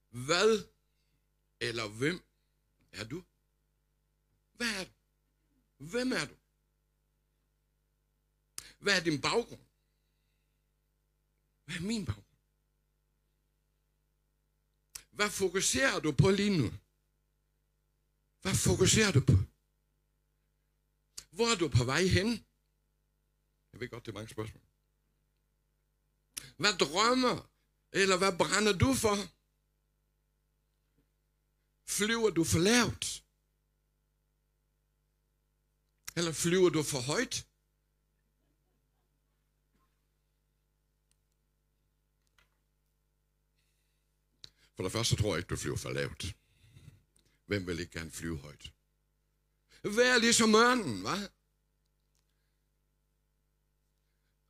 Hvad 0.09 0.63
eller 1.61 1.87
hvem 1.87 2.23
er 2.91 3.03
du? 3.03 3.23
Hvad 4.57 4.67
er 4.67 4.83
du? 4.83 5.02
Hvem 5.77 6.11
er 6.11 6.25
du? 6.25 6.35
Hvad 8.79 8.97
er 8.97 9.03
din 9.03 9.21
baggrund? 9.21 9.61
Hvad 11.65 11.75
er 11.75 11.81
min 11.81 12.05
baggrund? 12.05 12.25
Hvad 15.11 15.29
fokuserer 15.29 15.99
du 15.99 16.11
på 16.11 16.29
lige 16.31 16.57
nu? 16.57 16.73
Hvad 18.41 18.55
fokuserer 18.55 19.11
du 19.11 19.21
på? 19.21 19.33
Hvor 21.31 21.51
er 21.51 21.55
du 21.55 21.67
på 21.67 21.83
vej 21.83 22.03
hen? 22.07 22.45
Jeg 23.73 23.79
ved 23.79 23.89
godt, 23.89 24.05
det 24.05 24.11
er 24.11 24.15
mange 24.15 24.29
spørgsmål. 24.29 24.61
Hvad 26.57 26.73
drømmer, 26.73 27.49
eller 27.91 28.17
hvad 28.17 28.37
brænder 28.37 28.77
du 28.77 28.93
for? 28.93 29.15
Flyver 31.85 32.29
du 32.29 32.43
for 32.43 32.59
lavt? 32.59 33.12
Eller 36.15 36.31
flyver 36.31 36.69
du 36.69 36.83
for 36.83 36.99
højt? 36.99 37.47
For 44.75 44.83
det 44.83 44.91
første 44.91 45.15
tror 45.15 45.29
jeg 45.29 45.37
ikke, 45.37 45.49
du 45.49 45.55
flyver 45.55 45.77
for 45.77 45.89
lavt. 45.89 46.35
Hvem 47.45 47.67
vil 47.67 47.79
ikke 47.79 47.99
gerne 47.99 48.11
flyve 48.11 48.37
højt? 48.37 48.73
Vær 49.83 50.17
ligesom 50.17 50.55
ørnen, 50.55 51.05
hva'? 51.05 51.29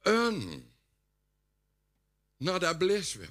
Ørnen. 0.08 0.74
Når 2.40 2.60
der 2.60 2.70
er 2.70 2.80
blæsvær, 2.80 3.30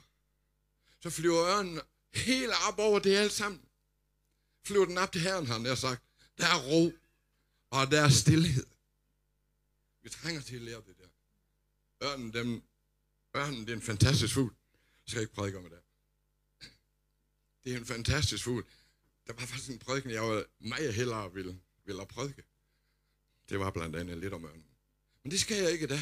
så 1.00 1.10
flyver 1.10 1.44
ørnen 1.46 1.80
helt 2.14 2.52
op 2.68 2.78
over 2.78 2.98
det 2.98 3.16
alt 3.16 3.32
sammen. 3.32 3.68
Flyver 4.64 4.84
den 4.84 4.98
op 4.98 5.12
til 5.12 5.20
herren, 5.20 5.46
har 5.46 5.58
han 5.58 5.76
sagt. 5.76 6.02
Der 6.38 6.46
er 6.46 6.62
ro, 6.68 6.92
Bare 7.72 7.90
der 7.90 8.00
er 8.02 8.08
stillhed. 8.08 8.66
Vi 10.02 10.08
trænger 10.08 10.42
til 10.42 10.56
at 10.56 10.62
lære 10.62 10.82
det 10.86 10.96
der. 10.98 11.08
Ørnen, 12.06 12.32
dem, 12.32 12.62
ørnen 13.36 13.60
det 13.60 13.70
er 13.70 13.76
en 13.76 13.82
fantastisk 13.82 14.34
fugl. 14.34 14.54
Jeg 14.72 15.10
skal 15.10 15.20
ikke 15.22 15.34
prædike 15.34 15.58
om 15.58 15.64
det. 15.64 15.78
Det 17.64 17.72
er 17.72 17.76
en 17.76 17.86
fantastisk 17.86 18.44
fugl. 18.44 18.64
Der 19.26 19.32
var 19.32 19.46
faktisk 19.46 19.70
en 19.70 19.78
prædiken, 19.78 20.10
jeg 20.10 20.22
var 20.22 20.44
meget 20.58 20.94
hellere 20.94 21.32
ville, 21.32 21.60
ville 21.84 22.06
prædike. 22.06 22.42
Det 23.48 23.60
var 23.60 23.70
blandt 23.70 23.96
andet 23.96 24.18
lidt 24.18 24.34
om 24.34 24.44
ørnen. 24.44 24.66
Men 25.22 25.30
det 25.30 25.40
skal 25.40 25.56
jeg 25.56 25.72
ikke 25.72 25.86
da. 25.86 26.00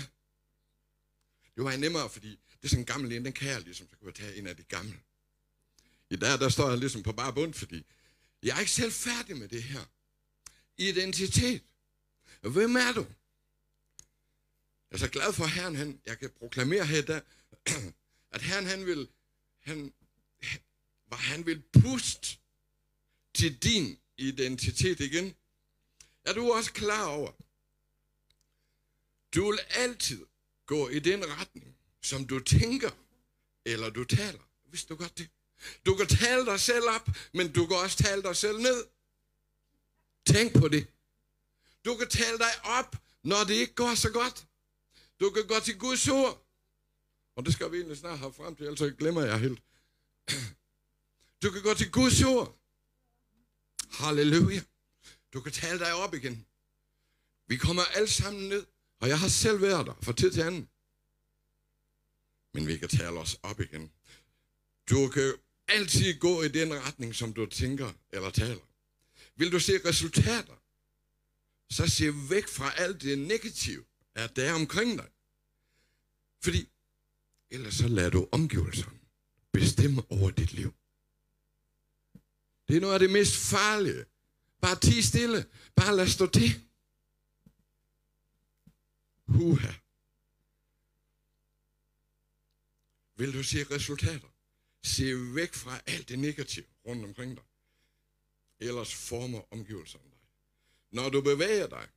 Det 1.57 1.65
var 1.65 1.77
nemmere, 1.77 2.11
fordi 2.11 2.31
det 2.31 2.65
er 2.65 2.69
sådan 2.69 2.83
en 2.83 2.87
gammel 2.87 3.13
en, 3.13 3.25
den 3.25 3.33
kan 3.33 3.49
jeg 3.49 3.61
ligesom, 3.61 3.89
så 3.89 3.97
kunne 3.97 4.07
jeg 4.09 4.15
tage 4.15 4.37
en 4.37 4.47
af 4.47 4.57
de 4.57 4.63
gamle. 4.63 5.01
I 6.11 6.17
dag, 6.17 6.39
der 6.39 6.49
står 6.49 6.69
jeg 6.69 6.79
ligesom 6.79 7.03
på 7.03 7.13
bare 7.13 7.33
bund, 7.33 7.55
fordi 7.55 7.87
jeg 8.43 8.57
er 8.57 8.61
ikke 8.61 8.73
selv 8.73 8.93
færdig 8.93 9.37
med 9.37 9.49
det 9.49 9.63
her. 9.63 9.85
Identitet. 10.79 11.63
Hvem 12.41 12.77
er 12.77 12.93
du? 12.93 13.07
Jeg 14.91 14.97
er 14.97 14.99
så 14.99 15.09
glad 15.09 15.33
for, 15.33 15.45
at 15.45 15.51
Herren, 15.51 15.77
han, 15.77 16.01
jeg 16.07 16.19
kan 16.19 16.31
proklamere 16.31 16.87
her, 16.87 17.03
der, 17.03 17.21
at 18.35 18.43
Herren, 18.43 18.67
han 18.67 18.87
vil, 18.87 19.09
han, 19.61 19.93
hvor 21.07 21.17
han 21.17 21.47
vil 21.47 21.63
puste 21.73 22.39
til 23.35 23.59
din 23.59 23.99
identitet 24.19 25.01
igen. 25.01 25.35
Er 26.25 26.33
du 26.33 26.53
også 26.53 26.73
klar 26.73 27.07
over? 27.07 27.33
Du 29.35 29.51
vil 29.51 29.59
altid 29.71 30.27
gå 30.67 30.89
i 30.89 30.99
den 30.99 31.25
retning, 31.31 31.77
som 32.03 32.27
du 32.27 32.41
tænker, 32.41 32.91
eller 33.65 33.91
du 33.91 34.05
taler. 34.05 34.41
Hvis 34.65 34.85
du 34.85 34.97
godt 34.97 35.19
det? 35.19 35.29
Du 35.87 35.97
kan 35.97 36.07
tale 36.07 36.47
dig 36.47 36.61
selv 36.61 36.85
op, 36.89 37.09
men 37.35 37.53
du 37.53 37.67
kan 37.67 37.77
også 37.77 37.97
tale 37.97 38.23
dig 38.23 38.37
selv 38.37 38.59
ned. 38.59 38.85
Tænk 40.33 40.61
på 40.61 40.69
det. 40.69 40.87
Du 41.85 41.97
kan 41.97 42.09
tale 42.09 42.39
dig 42.39 42.53
op, 42.65 42.97
når 43.25 43.45
det 43.45 43.55
ikke 43.55 43.75
går 43.75 43.95
så 43.95 44.11
godt. 44.11 44.47
Du 45.21 45.31
kan 45.31 45.47
gå 45.47 45.61
til 45.61 45.79
Guds 45.79 46.09
ord. 46.09 46.47
Og 47.37 47.45
det 47.47 47.53
skal 47.53 47.73
vi 47.73 47.77
egentlig 47.77 47.97
snart 47.97 48.19
have 48.19 48.33
frem 48.33 48.57
til, 48.57 48.67
ellers 48.67 48.93
glemmer 48.99 49.23
jeg 49.25 49.41
helt. 49.41 49.63
Du 51.43 51.51
kan 51.51 51.63
gå 51.63 51.75
til 51.75 51.91
Guds 51.91 52.23
ord. 52.23 52.59
Halleluja. 53.91 54.63
Du 55.33 55.41
kan 55.41 55.53
tale 55.53 55.79
dig 55.79 55.95
op 55.95 56.15
igen. 56.15 56.47
Vi 57.47 57.57
kommer 57.57 57.83
alle 57.85 58.09
sammen 58.09 58.49
ned, 58.49 58.67
og 59.01 59.09
jeg 59.09 59.19
har 59.21 59.29
selv 59.29 59.61
været 59.61 59.87
der 59.87 59.95
fra 60.03 60.13
tid 60.13 60.31
til 60.33 60.41
anden. 60.41 60.69
Men 62.55 62.67
vi 62.67 62.77
kan 62.79 62.89
tale 62.89 63.19
os 63.19 63.39
op 63.43 63.61
igen. 63.61 63.93
Du 64.91 65.09
kan 65.09 65.35
altid 65.69 66.19
gå 66.19 66.43
i 66.43 66.49
den 66.49 66.75
retning, 66.75 67.15
som 67.15 67.33
du 67.33 67.47
tænker 67.47 67.93
eller 68.13 68.31
taler. 68.31 68.70
Vil 69.41 69.53
du 69.53 69.61
se 69.61 69.73
resultater, 69.85 70.57
så 71.71 71.89
se 71.89 72.31
væk 72.31 72.49
fra 72.49 72.73
alt 72.77 73.03
det 73.03 73.19
negative, 73.19 73.85
at 74.15 74.37
der 74.37 74.51
er 74.51 74.55
omkring 74.55 74.99
dig. 74.99 75.09
Fordi 76.43 76.69
ellers 77.51 77.75
så 77.75 77.89
lader 77.89 78.11
du 78.11 78.29
omgivelserne 78.33 78.99
bestemme 79.53 80.03
over 80.11 80.31
dit 80.31 80.53
liv. 80.53 80.75
Det 82.69 82.77
er 82.77 82.81
noget 82.81 82.95
af 82.95 83.01
det 83.01 83.11
mest 83.11 83.37
farlige. 83.37 84.05
Bare 84.61 84.81
ti 84.81 85.03
stille. 85.03 85.47
Bare 85.77 85.97
lad 85.97 86.07
stå 86.07 86.27
til. 86.27 86.61
Huha. 89.27 89.73
Vil 93.17 93.35
du 93.35 93.43
se 93.43 93.65
resultater? 93.65 94.29
Se 94.83 95.35
væk 95.35 95.55
fra 95.55 95.81
alt 95.87 96.09
det 96.09 96.19
negative 96.19 96.67
rundt 96.87 97.05
omkring 97.05 97.37
dig. 97.37 97.45
Ellers 98.61 98.95
former 98.95 99.53
omgivelserne 99.53 100.05
dig. 100.05 100.19
Når 100.91 101.09
du 101.09 101.21
bevæger 101.21 101.67
dig, 101.67 101.89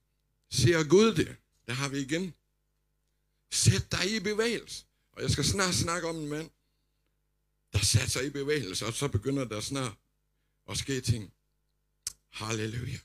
ser 0.51 0.83
Gud 0.83 1.15
det. 1.15 1.35
Der 1.67 1.73
har 1.73 1.89
vi 1.89 1.99
igen. 1.99 2.33
Sæt 3.51 3.91
dig 3.91 4.15
i 4.15 4.19
bevægelse. 4.19 4.85
Og 5.11 5.21
jeg 5.21 5.29
skal 5.29 5.43
snart 5.43 5.75
snakke 5.75 6.07
om 6.07 6.15
en 6.15 6.27
mand, 6.27 6.49
der 7.73 7.79
satte 7.79 8.09
sig 8.09 8.25
i 8.25 8.29
bevægelse, 8.29 8.85
og 8.85 8.93
så 8.93 9.07
begynder 9.07 9.45
der 9.45 9.61
snart 9.61 9.93
at 10.69 10.77
ske 10.77 11.01
ting. 11.01 11.33
Halleluja. 12.29 12.99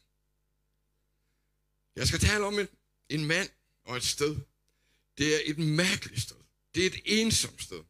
Jeg 1.96 2.08
skal 2.08 2.20
tale 2.20 2.44
om 2.44 2.58
en, 2.58 2.68
en 3.08 3.24
mand 3.26 3.50
og 3.84 3.96
et 3.96 4.04
sted. 4.04 4.36
Det 5.18 5.34
er 5.34 5.40
et 5.44 5.58
mærkeligt 5.58 6.22
sted. 6.22 6.36
Det 6.74 6.82
er 6.82 6.86
et 6.86 7.00
ensomt 7.04 7.62
sted. 7.62 7.82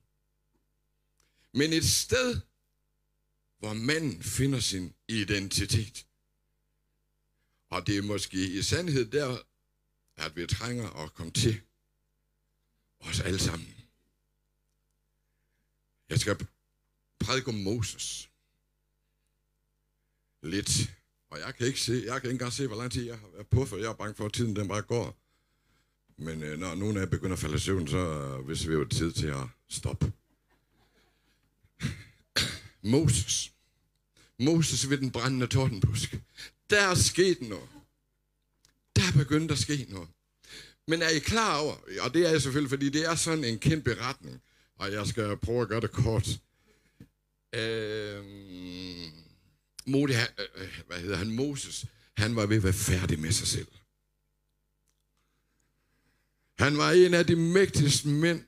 Men 1.52 1.72
et 1.72 1.84
sted, 1.84 2.40
hvor 3.58 3.72
manden 3.72 4.22
finder 4.22 4.60
sin 4.60 4.94
identitet. 5.08 6.06
Og 7.70 7.86
det 7.86 7.98
er 7.98 8.02
måske 8.02 8.58
i 8.58 8.62
sandhed 8.62 9.06
der, 9.10 9.38
at 10.16 10.36
vi 10.36 10.46
trænger 10.46 10.90
at 10.90 11.14
komme 11.14 11.32
til 11.32 11.60
os 13.00 13.20
alle 13.20 13.38
sammen. 13.38 13.74
Jeg 16.08 16.18
skal 16.20 16.46
prædike 17.20 17.48
om 17.48 17.54
Moses. 17.54 18.30
Lidt. 20.42 20.90
Og 21.30 21.38
jeg 21.38 21.54
kan 21.54 21.66
ikke 21.66 21.80
se, 21.80 22.02
jeg 22.06 22.20
kan 22.20 22.30
ikke 22.30 22.34
engang 22.34 22.52
se, 22.52 22.66
hvor 22.66 22.76
lang 22.76 22.92
tid 22.92 23.06
jeg 23.06 23.18
har 23.18 23.28
været 23.28 23.46
på, 23.46 23.64
for 23.64 23.76
jeg 23.76 23.86
er 23.86 23.94
bange 23.94 24.14
for, 24.14 24.26
at 24.26 24.32
tiden 24.32 24.56
den 24.56 24.68
bare 24.68 24.82
går. 24.82 25.16
Men 26.16 26.42
øh, 26.42 26.58
når 26.58 26.74
nogen 26.74 26.96
af 26.96 27.00
jer 27.00 27.06
begynder 27.06 27.32
at 27.32 27.38
falde 27.38 27.56
i 27.56 27.58
søvn, 27.58 27.88
så 27.88 27.98
øh, 27.98 28.46
hvis 28.46 28.68
vi 28.68 28.72
jo 28.72 28.84
tid 28.84 29.12
til 29.12 29.26
at 29.26 29.46
stoppe. 29.68 30.12
Moses. 32.82 33.52
Moses 34.38 34.90
ved 34.90 34.98
den 34.98 35.10
brændende 35.10 35.46
tordenbusk. 35.46 36.18
Der 36.70 36.80
er 36.80 36.94
sket 36.94 37.42
noget. 37.42 37.68
Der 38.96 39.02
er 39.02 39.12
begyndt 39.12 39.52
at 39.52 39.58
ske 39.58 39.86
noget. 39.88 40.08
Men 40.86 41.02
er 41.02 41.08
I 41.08 41.18
klar 41.18 41.58
over, 41.58 41.76
og 42.00 42.14
det 42.14 42.26
er 42.26 42.30
jeg 42.30 42.42
selvfølgelig, 42.42 42.70
fordi 42.70 42.88
det 42.88 43.06
er 43.06 43.14
sådan 43.14 43.44
en 43.44 43.58
kæmpe 43.58 43.94
beretning, 43.94 44.42
og 44.76 44.92
jeg 44.92 45.06
skal 45.06 45.36
prøve 45.36 45.62
at 45.62 45.68
gøre 45.68 45.80
det 45.80 45.90
kort. 45.90 46.28
Øhm, 47.54 48.24
øh, 48.24 49.08
Modi, 49.86 50.12
øh, 50.12 50.80
hvad 50.86 51.00
hedder 51.00 51.16
han, 51.16 51.30
Moses, 51.30 51.86
han 52.16 52.36
var 52.36 52.46
ved 52.46 52.56
at 52.56 52.62
være 52.62 52.72
færdig 52.72 53.18
med 53.20 53.32
sig 53.32 53.46
selv. 53.46 53.68
Han 56.58 56.78
var 56.78 56.90
en 56.90 57.14
af 57.14 57.26
de 57.26 57.36
mægtigste 57.36 58.08
mænd, 58.08 58.44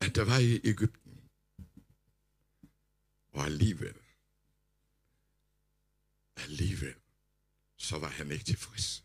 at 0.00 0.14
der 0.14 0.24
var 0.24 0.38
i 0.38 0.60
Ægypten. 0.64 1.07
Og 3.38 3.44
alligevel, 3.44 3.94
alligevel, 6.36 6.94
så 7.76 7.98
var 7.98 8.08
han 8.08 8.30
ikke 8.30 8.44
tilfreds. 8.44 9.04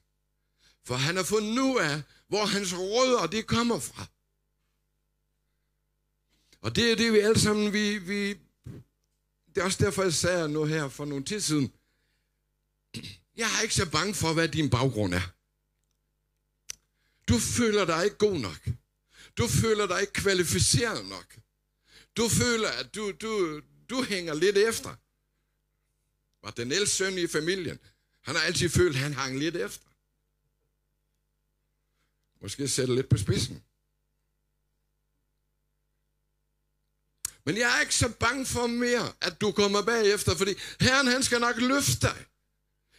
For 0.84 0.96
han 0.96 1.16
har 1.16 1.24
fundet 1.24 1.56
nu 1.56 1.80
af, 1.80 2.02
hvor 2.28 2.46
hans 2.46 2.74
rødder 2.74 3.28
det 3.28 3.48
kommer 3.48 3.80
fra. 3.80 4.06
Og 6.62 6.76
det 6.76 6.92
er 6.92 6.96
det, 6.96 7.14
vi 7.14 7.20
alle 7.20 7.40
sammen, 7.40 7.74
vi, 7.74 7.98
vi, 7.98 8.30
det 9.56 9.58
er 9.58 9.64
også 9.64 9.86
derfor, 9.86 10.04
jeg 10.04 10.14
sagde 10.14 10.50
nu 10.50 10.66
her 10.66 10.90
for 10.90 11.06
nogle 11.06 11.26
tid 11.26 11.40
siden, 11.40 11.74
jeg 13.38 13.58
er 13.58 13.62
ikke 13.62 13.76
så 13.76 13.90
bange 13.90 14.14
for, 14.14 14.34
hvad 14.34 14.48
din 14.48 14.70
baggrund 14.70 15.14
er. 15.14 15.34
Du 17.28 17.40
føler 17.40 17.86
dig 17.86 18.04
ikke 18.04 18.18
god 18.18 18.40
nok. 18.40 18.70
Du 19.38 19.48
føler 19.48 19.88
dig 19.88 20.02
ikke 20.02 20.14
kvalificeret 20.14 21.06
nok. 21.06 21.38
Du 22.18 22.30
føler, 22.30 22.70
at 22.70 22.96
du, 22.96 23.12
du, 23.12 23.62
du 23.94 24.04
hænger 24.04 24.34
lidt 24.34 24.58
efter. 24.58 24.96
Var 26.44 26.52
den 26.52 26.72
ældste 26.72 26.96
søn 26.96 27.18
i 27.18 27.28
familien, 27.28 27.80
han 28.22 28.36
har 28.36 28.44
altid 28.44 28.70
følt, 28.70 28.96
at 28.96 29.02
han 29.02 29.14
hang 29.14 29.40
lidt 29.40 29.56
efter. 29.56 29.88
Måske 32.42 32.68
sætte 32.68 32.96
lidt 32.96 33.10
på 33.10 33.18
spidsen. 33.18 33.64
Men 37.46 37.58
jeg 37.58 37.76
er 37.76 37.82
ikke 37.82 37.96
så 37.96 38.10
bange 38.10 38.46
for 38.46 38.68
mere, 38.68 39.14
at 39.22 39.42
du 39.42 39.52
kommer 39.52 39.82
bagefter, 39.82 40.36
fordi 40.36 40.54
Herren 40.80 41.08
han 41.08 41.24
skal 41.24 41.40
nok 41.40 41.58
løfte 41.58 42.02
dig 42.02 42.26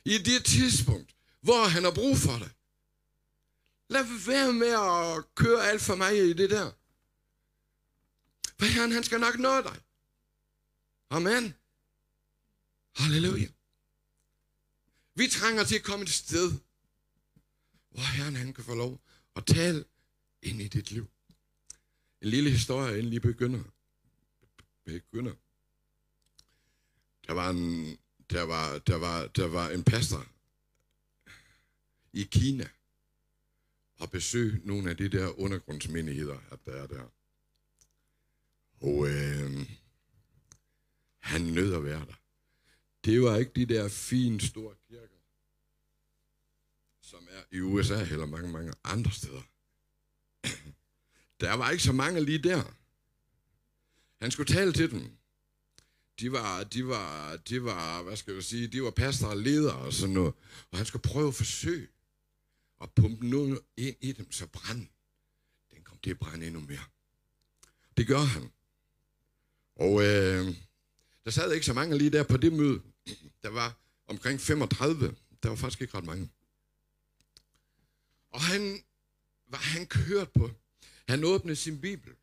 i 0.04 0.18
det 0.18 0.44
tidspunkt, 0.44 1.14
hvor 1.40 1.64
han 1.64 1.85
har 1.85 1.90
brug 1.90 2.16
for 2.18 2.38
dig. 2.38 2.50
Lad 3.88 4.04
være 4.26 4.52
med 4.52 4.68
at 4.68 5.35
køre 5.35 5.68
alt 5.68 5.83
for 5.83 5.94
mig 5.94 6.18
i 6.18 6.33
det 6.33 6.50
der. 6.50 6.70
For 8.59 8.66
Herren 8.66 8.92
han 8.92 9.04
skal 9.04 9.20
nok 9.20 9.38
nå 9.38 9.61
dig. 9.61 9.84
Amen. 11.14 11.55
Halleluja. 12.94 13.48
Vi 15.14 15.27
trænger 15.29 15.64
til 15.64 15.77
at 15.77 15.83
komme 15.83 16.03
et 16.03 16.11
sted, 16.11 16.53
hvor 17.90 18.16
Herren 18.16 18.37
han 18.37 18.53
kan 18.53 18.64
få 18.64 18.74
lov 18.74 19.00
at 19.37 19.46
tale 19.46 19.85
ind 20.42 20.61
i 20.61 20.68
dit 20.68 20.90
liv. 20.90 21.09
En 22.20 22.29
lille 22.29 22.50
historie, 22.50 22.98
inden 22.98 23.11
lige 23.11 23.20
begynder. 23.20 23.62
Begynder. 24.85 25.35
Der 27.27 27.33
var 27.33 27.50
en, 27.50 27.98
der 28.31 28.42
var, 28.42 28.79
der 28.79 28.96
var, 28.96 29.27
der 29.27 29.46
var 29.46 29.68
en 29.68 29.85
pastor 29.85 30.27
i 32.12 32.22
Kina 32.22 32.68
og 33.98 34.11
besøge 34.11 34.61
nogle 34.64 34.90
af 34.90 34.96
de 34.96 35.09
der 35.09 35.40
undergrundsmenigheder, 35.40 36.38
at 36.50 36.59
der 36.64 36.72
er 36.72 36.87
der. 36.87 37.12
Og 38.81 39.09
øh, 39.09 39.74
han 41.25 41.41
nød 41.41 41.75
at 41.75 41.85
være 41.85 42.07
der. 42.07 42.15
Det 43.05 43.23
var 43.23 43.37
ikke 43.37 43.53
de 43.57 43.67
der 43.67 43.89
fine, 43.89 44.41
store 44.41 44.75
kirker, 44.89 45.21
som 47.01 47.29
er 47.31 47.43
i 47.51 47.61
USA 47.61 48.03
eller 48.03 48.27
mange, 48.27 48.53
mange 48.53 48.73
andre 48.85 49.11
steder. 49.11 49.43
Der 51.41 51.53
var 51.53 51.71
ikke 51.71 51.83
så 51.83 51.93
mange 51.93 52.25
lige 52.25 52.39
der. 52.39 52.63
Han 54.21 54.31
skulle 54.31 54.55
tale 54.55 54.73
til 54.73 54.91
dem. 54.91 55.17
De 56.21 56.33
var, 56.33 56.65
de 56.65 56.87
var, 56.87 57.37
de 57.37 57.65
var, 57.65 58.03
hvad 58.03 58.17
skal 58.17 58.35
jeg 58.35 58.43
sige, 58.43 58.67
de 58.67 58.83
var 58.83 58.91
pastor 58.91 59.27
og 59.27 59.37
ledere 59.37 59.77
og 59.77 59.93
sådan 59.93 60.15
noget. 60.15 60.35
Og 60.71 60.79
han 60.79 60.87
skulle 60.87 61.03
prøve 61.03 61.29
at 61.29 61.35
forsøge 61.35 61.89
at 62.81 62.91
pumpe 62.93 63.27
noget 63.27 63.61
ind 63.77 63.97
i 64.01 64.13
dem, 64.13 64.33
så 64.33 64.47
brand, 64.47 64.87
den 65.75 65.83
kom 65.85 65.99
til 66.03 66.11
at 66.11 66.19
brænde 66.19 66.47
endnu 66.47 66.61
mere. 66.61 66.85
Det 67.97 68.07
gør 68.07 68.19
han. 68.19 68.51
Og 69.77 70.03
øh, 70.05 70.55
der 71.25 71.31
sad 71.31 71.53
ikke 71.53 71.67
så 71.67 71.73
mange 71.73 71.99
lige 71.99 72.11
der 72.11 72.23
på 72.23 72.37
det 72.37 72.53
møde. 72.53 72.83
Der 73.43 73.49
var 73.49 73.77
omkring 74.07 74.41
35. 74.41 75.17
Der 75.43 75.49
var 75.49 75.57
faktisk 75.57 75.81
ikke 75.81 75.97
ret 75.97 76.05
mange. 76.05 76.31
Og 78.31 78.41
han, 78.41 78.85
var 79.47 79.59
han 79.59 79.87
kørt 79.87 80.33
på. 80.33 80.51
Han 81.09 81.25
åbnede 81.25 81.57
sin 81.57 81.81
bibel. 81.81 82.15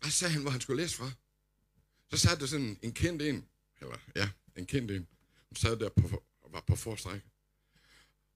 Og 0.00 0.06
så 0.06 0.10
sagde 0.10 0.32
han, 0.32 0.42
hvor 0.42 0.50
han 0.50 0.60
skulle 0.60 0.82
læse 0.82 0.96
fra. 0.96 1.10
Så 2.10 2.16
sad 2.16 2.36
der 2.36 2.46
sådan 2.46 2.78
en 2.82 2.92
kendt 2.92 3.22
en, 3.22 3.48
eller 3.80 3.98
ja, 4.16 4.30
en 4.56 4.66
kendt 4.66 4.90
en. 4.90 5.08
Hun 5.48 5.56
sad 5.56 5.76
der 5.76 5.88
på, 5.88 6.22
og 6.40 6.52
var 6.52 6.60
på 6.60 6.76
forstræk. 6.76 7.20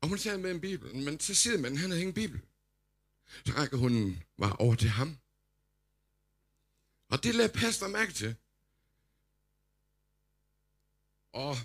Og 0.01 0.09
hun 0.09 0.19
sad 0.19 0.39
med 0.39 0.51
en 0.51 0.61
bibel, 0.61 0.97
men 0.97 1.21
så 1.21 1.35
siger 1.35 1.59
man, 1.59 1.77
han 1.77 1.91
havde 1.91 2.01
ingen 2.01 2.15
bibel. 2.15 2.41
Så 3.47 3.53
rækker 3.53 3.77
hun 3.77 4.23
var 4.39 4.53
over 4.53 4.75
til 4.75 4.89
ham. 4.89 5.19
Og 7.09 7.23
det 7.25 7.35
lagde 7.35 7.53
pastor 7.53 7.89
mærke 7.89 8.13
til. 8.13 8.37
Og 11.33 11.57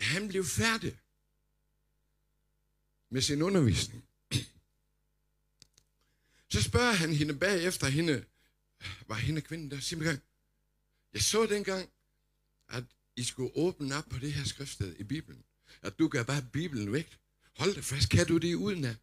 han 0.00 0.28
blev 0.28 0.44
færdig 0.44 0.98
med 3.10 3.22
sin 3.22 3.42
undervisning. 3.42 4.04
Så 6.48 6.62
spørger 6.62 6.92
han 6.92 7.12
hende 7.12 7.38
bagefter, 7.38 7.86
hende, 7.86 8.24
var 9.06 9.14
hende 9.14 9.40
kvinden 9.40 9.70
der, 9.70 9.80
siger 9.80 10.04
gang, 10.04 10.22
jeg 11.12 11.22
så 11.22 11.46
dengang, 11.46 11.90
at 12.68 12.84
I 13.16 13.22
skulle 13.22 13.56
åbne 13.56 13.94
op 13.96 14.04
på 14.04 14.18
det 14.18 14.32
her 14.32 14.44
skriftsted 14.44 14.96
i 14.96 15.04
Bibelen. 15.04 15.44
At 15.82 15.98
du 15.98 16.08
gør 16.08 16.22
bare 16.22 16.46
Bibelen 16.52 16.92
væk. 16.92 17.18
Hold 17.56 17.74
det 17.74 17.84
fast, 17.84 18.10
kan 18.10 18.26
du 18.26 18.38
det 18.38 18.54
uden 18.54 18.84
af? 18.84 18.96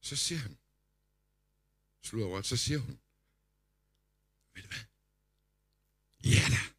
Så 0.00 0.16
siger 0.16 0.38
han, 0.38 0.58
slutter 2.02 2.28
over, 2.28 2.42
så 2.42 2.56
siger 2.56 2.78
hun, 2.78 2.98
ved 4.54 4.62
du 4.62 4.68
hvad? 4.68 4.84
Ja 6.24 6.48
da. 6.48 6.71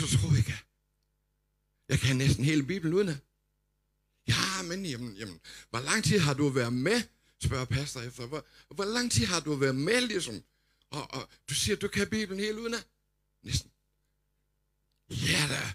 Kan 0.00 0.08
du 0.08 0.18
tro 0.18 0.34
ikke. 0.34 0.54
Jeg 1.88 1.98
kan 1.98 2.16
næsten 2.16 2.44
hele 2.44 2.62
Bibelen 2.62 2.94
uden. 2.94 3.20
Ja, 4.28 4.62
men 4.64 4.86
jamen, 4.86 5.16
jamen, 5.16 5.40
hvor 5.70 5.80
lang 5.80 6.04
tid 6.04 6.18
har 6.18 6.34
du 6.34 6.48
været 6.48 6.72
med, 6.72 7.02
spørger 7.42 7.64
pastor 7.64 8.00
efter. 8.00 8.26
Hvor, 8.26 8.44
hvor 8.74 8.84
lang 8.84 9.12
tid 9.12 9.26
har 9.26 9.40
du 9.40 9.54
været 9.54 9.74
med, 9.74 10.00
ligesom? 10.00 10.42
Og, 10.90 11.14
og 11.14 11.28
du 11.48 11.54
siger, 11.54 11.76
du 11.76 11.88
kan 11.88 12.10
Bibelen 12.10 12.40
helt 12.40 12.58
uden 12.58 12.74
af? 12.74 12.82
Næsten. 13.42 13.70
Ja 15.10 15.46
da. 15.48 15.72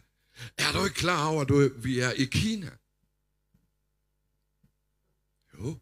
Er 0.58 0.72
du 0.72 0.84
ikke 0.84 0.96
klar 0.96 1.28
over, 1.28 1.42
at 1.42 1.50
du, 1.50 1.70
vi 1.76 2.00
er 2.00 2.12
i 2.12 2.26
Kina? 2.26 2.72
Jo. 5.58 5.80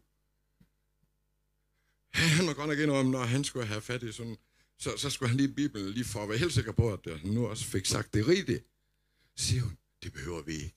Han 2.10 2.46
var 2.46 2.54
godt 2.54 2.68
nok 2.68 2.78
indrømme, 2.78 3.12
når 3.12 3.24
han 3.24 3.44
skulle 3.44 3.66
have 3.66 3.80
fat 3.80 4.02
i 4.02 4.12
sådan, 4.12 4.36
så, 4.78 4.96
så 4.96 5.10
skulle 5.10 5.28
han 5.28 5.36
lige 5.36 5.54
Bibelen 5.54 5.90
lige 5.90 6.04
for 6.04 6.22
at 6.22 6.28
være 6.28 6.38
helt 6.38 6.52
sikker 6.52 6.72
på, 6.72 6.92
at 6.92 7.06
jeg 7.06 7.20
nu 7.24 7.46
også 7.46 7.64
fik 7.64 7.86
sagt 7.86 8.14
det 8.14 8.26
rigtigt. 8.26 8.64
Så 9.36 9.46
siger 9.46 9.62
hun, 9.62 9.78
det 10.02 10.12
behøver 10.12 10.42
vi 10.42 10.52
ikke. 10.52 10.74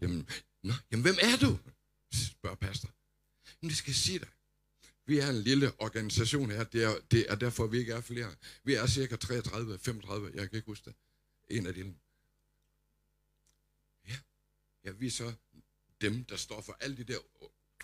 Jamen, 0.00 0.28
nå, 0.62 0.72
jamen 0.90 1.02
hvem 1.02 1.16
er 1.20 1.36
du? 1.36 1.58
spørger 2.12 2.56
pastor. 2.56 2.90
Jamen, 3.62 3.68
det 3.68 3.76
skal 3.76 3.90
jeg 3.90 3.96
sige 3.96 4.18
dig. 4.18 4.28
Vi 5.06 5.18
er 5.18 5.28
en 5.28 5.40
lille 5.42 5.72
organisation 5.80 6.50
her. 6.50 6.64
Det 6.64 6.84
er, 6.84 6.94
det 7.10 7.26
er 7.28 7.34
derfor, 7.34 7.66
vi 7.66 7.78
ikke 7.78 7.92
er 7.92 8.00
flere. 8.00 8.34
Vi 8.64 8.74
er 8.74 8.86
cirka 8.86 9.16
33, 9.16 9.78
35, 9.78 10.30
jeg 10.34 10.50
kan 10.50 10.56
ikke 10.56 10.66
huske 10.66 10.84
det. 10.84 10.94
En 11.50 11.66
af 11.66 11.74
dem. 11.74 11.94
Ja, 14.08 14.16
ja 14.84 14.90
vi 14.90 15.06
er 15.06 15.10
så 15.10 15.32
dem, 16.00 16.24
der 16.24 16.36
står 16.36 16.60
for 16.60 16.76
alle 16.80 16.96
de 16.96 17.04
der 17.04 17.18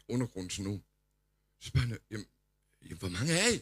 undergrundsnu. 0.09 0.83
Så 1.61 1.69
spørger 1.69 1.87
han, 1.87 1.99
jamen, 2.11 2.27
jamen, 2.83 2.99
hvor 2.99 3.09
mange 3.09 3.33
er 3.33 3.49
I? 3.49 3.61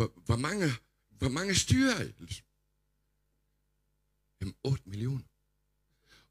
Hvor, 0.00 0.12
hvor, 0.26 0.36
mange, 0.36 0.72
hvor 1.08 1.28
mange 1.28 1.54
styrer 1.54 2.00
ellers? 2.00 2.44
Jamen, 4.40 4.54
8 4.62 4.88
millioner. 4.88 5.24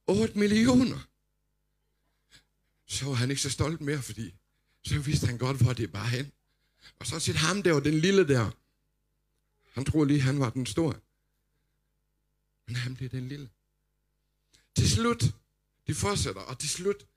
8 0.07 0.39
millioner! 0.39 0.99
Så 2.85 3.05
var 3.05 3.13
han 3.13 3.29
ikke 3.29 3.41
så 3.41 3.49
stolt 3.49 3.81
mere, 3.81 4.01
fordi 4.01 4.35
så 4.83 4.99
vidste 4.99 5.27
han 5.27 5.37
godt, 5.37 5.61
hvor 5.61 5.73
det 5.73 5.91
bare 5.91 6.09
hen. 6.09 6.31
Og 6.99 7.07
så 7.07 7.19
set 7.19 7.35
ham 7.35 7.63
der, 7.63 7.79
den 7.79 7.99
lille 7.99 8.27
der. 8.27 8.51
Han 9.71 9.85
troede 9.85 10.07
lige, 10.07 10.21
han 10.21 10.39
var 10.39 10.49
den 10.49 10.65
store. 10.65 10.99
Men 12.65 12.75
han 12.75 12.95
blev 12.95 13.09
den 13.09 13.27
lille. 13.27 13.49
Til 14.75 14.91
slut, 14.91 15.23
de 15.87 15.95
fortsætter, 15.95 16.41
og 16.41 16.59
til 16.59 16.69
slut, 16.69 17.07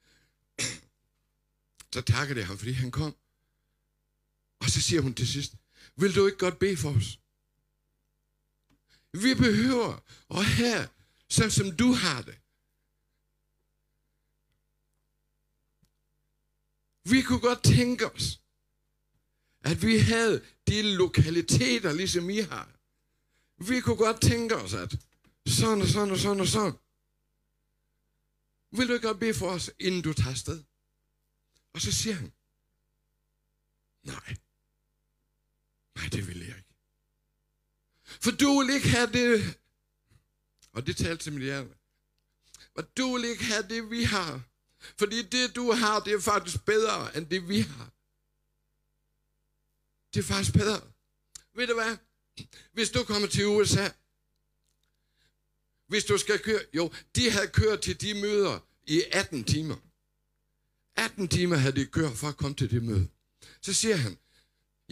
så 1.95 2.01
takker 2.01 2.35
det 2.35 2.45
ham, 2.45 2.59
fordi 2.59 2.73
han 2.73 2.91
kom. 2.91 3.17
Og 4.59 4.71
så 4.71 4.81
siger 4.81 5.01
hun 5.03 5.15
til 5.15 5.29
sidst, 5.29 5.55
vil 5.97 6.15
du 6.15 6.27
ikke 6.27 6.39
godt 6.39 6.59
bede 6.59 6.77
for 6.77 6.91
os? 6.91 7.19
Vi 9.13 9.35
behøver 9.35 10.03
at 10.31 10.45
have, 10.45 10.89
sådan 11.29 11.51
som 11.51 11.77
du 11.77 11.93
har 11.93 12.23
det. 12.23 12.39
Vi 17.05 17.23
kunne 17.23 17.41
godt 17.41 17.63
tænke 17.63 18.13
os, 18.13 18.41
at 19.61 19.83
vi 19.83 19.99
havde 19.99 20.45
de 20.69 20.83
lokaliteter, 20.83 21.93
ligesom 21.93 22.31
I 22.31 22.39
har. 22.39 22.69
Vi 23.69 23.81
kunne 23.81 23.97
godt 23.97 24.21
tænke 24.21 24.57
os, 24.57 24.75
at 24.75 24.95
sådan 25.47 25.83
og 25.83 25.89
sådan 25.89 26.11
og 26.11 26.19
sådan 26.19 26.41
og 26.41 26.47
sådan. 26.47 26.79
Vil 28.71 28.89
du 28.89 28.93
ikke 28.93 29.07
godt 29.07 29.21
bede 29.21 29.35
for 29.35 29.51
os, 29.51 29.71
inden 29.79 30.03
du 30.03 30.13
tager 30.13 30.31
afsted? 30.31 30.63
Og 31.73 31.81
så 31.81 31.93
siger 31.93 32.15
han, 32.15 32.33
nej. 34.03 34.37
Nej, 35.97 36.09
det 36.13 36.29
vil 36.29 36.39
jeg 36.39 36.57
ikke. 36.57 36.75
For 38.05 38.31
du 38.31 38.61
vil 38.61 38.75
ikke 38.75 38.89
have 38.89 39.13
det, 39.13 39.59
og 40.73 40.87
det 40.87 40.97
talte 40.97 41.25
til 41.25 41.33
mit 41.33 41.43
hjerte, 41.43 41.75
og 42.75 42.97
du 42.97 43.17
vil 43.17 43.25
ikke 43.25 43.45
have 43.45 43.69
det, 43.69 43.91
vi 43.91 44.03
har. 44.03 44.43
Fordi 44.99 45.23
det, 45.23 45.57
du 45.57 45.73
har, 45.73 46.01
det 46.01 46.13
er 46.13 46.21
faktisk 46.21 46.65
bedre, 46.65 47.17
end 47.17 47.27
det, 47.27 47.49
vi 47.49 47.61
har. 47.61 47.91
Det 50.15 50.21
er 50.21 50.25
faktisk 50.25 50.53
bedre. 50.53 50.81
Ved 51.55 51.67
du 51.67 51.75
hvad? 51.75 51.97
Hvis 52.73 52.91
du 52.91 53.05
kommer 53.05 53.29
til 53.29 53.47
USA, 53.47 53.89
hvis 55.87 56.05
du 56.05 56.19
skal 56.19 56.39
køre, 56.39 56.61
jo, 56.75 56.93
de 57.17 57.31
havde 57.31 57.49
kørt 57.49 57.81
til 57.81 58.01
de 58.01 58.15
møder 58.15 58.59
i 58.87 59.03
18 59.13 59.45
timer. 59.45 59.77
18 60.97 61.29
timer 61.29 61.57
havde 61.57 61.77
de 61.77 61.87
kørt 61.87 62.17
for 62.17 62.29
at 62.29 62.37
komme 62.37 62.57
til 62.57 62.71
det 62.71 62.83
møde. 62.83 63.09
Så 63.61 63.75
siger 63.75 63.97
han, 63.97 64.19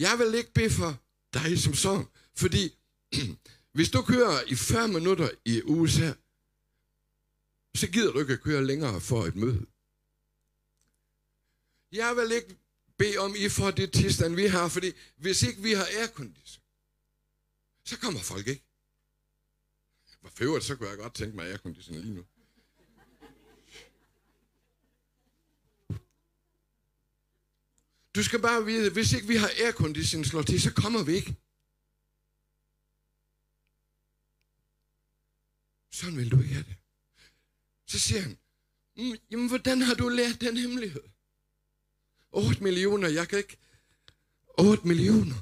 jeg 0.00 0.18
vil 0.18 0.34
ikke 0.34 0.52
bede 0.52 0.70
for 0.70 1.02
dig 1.34 1.58
som 1.58 1.74
sådan, 1.74 2.06
fordi 2.34 2.74
hvis 3.76 3.90
du 3.90 4.02
kører 4.02 4.42
i 4.46 4.54
40 4.54 4.88
minutter 4.88 5.30
i 5.44 5.62
USA, 5.62 6.12
så 7.74 7.86
gider 7.86 8.12
du 8.12 8.20
ikke 8.20 8.32
at 8.32 8.40
køre 8.40 8.64
længere 8.64 9.00
for 9.00 9.24
et 9.24 9.36
møde. 9.36 9.66
Jeg 11.92 12.16
vil 12.16 12.32
ikke 12.32 12.56
bede 12.96 13.18
om, 13.18 13.34
I 13.36 13.48
får 13.48 13.70
det 13.70 13.92
tilstand, 13.92 14.34
vi 14.34 14.46
har, 14.46 14.68
fordi 14.68 14.92
hvis 15.16 15.42
ikke 15.42 15.62
vi 15.62 15.72
har 15.72 15.86
aircondition, 16.00 16.62
så 17.84 17.98
kommer 17.98 18.20
folk 18.20 18.46
ikke. 18.46 18.62
For 20.34 20.44
øvrigt, 20.44 20.64
så 20.64 20.76
kunne 20.76 20.88
jeg 20.88 20.98
godt 20.98 21.14
tænke 21.14 21.36
mig 21.36 21.46
aircondition 21.46 21.96
lige 21.96 22.14
nu. 22.14 22.24
Du 28.20 28.24
skal 28.24 28.42
bare 28.42 28.64
vide, 28.64 28.87
at 28.87 28.92
hvis 28.92 29.12
ikke 29.12 29.26
vi 29.26 29.37
har 29.37 29.50
aircondition 29.64 30.24
slået 30.24 30.46
til, 30.46 30.61
så 30.61 30.72
kommer 30.72 31.02
vi 31.02 31.12
ikke. 31.12 31.37
Sådan 35.90 36.16
vil 36.16 36.30
du 36.30 36.40
ikke 36.40 36.54
have 36.54 36.64
det. 36.64 36.76
Så 37.87 37.98
siger 37.98 38.20
han, 38.20 38.38
mm, 38.96 39.16
jamen 39.30 39.48
hvordan 39.48 39.83
har 39.83 39.94
du 39.94 40.09
lært 40.09 40.40
den 40.40 40.56
hemmelighed? 40.56 41.02
8 42.30 42.62
millioner, 42.62 43.09
jeg 43.09 43.28
kan 43.28 43.38
ikke. 43.38 43.56
8 44.59 44.88
millioner. 44.88 45.37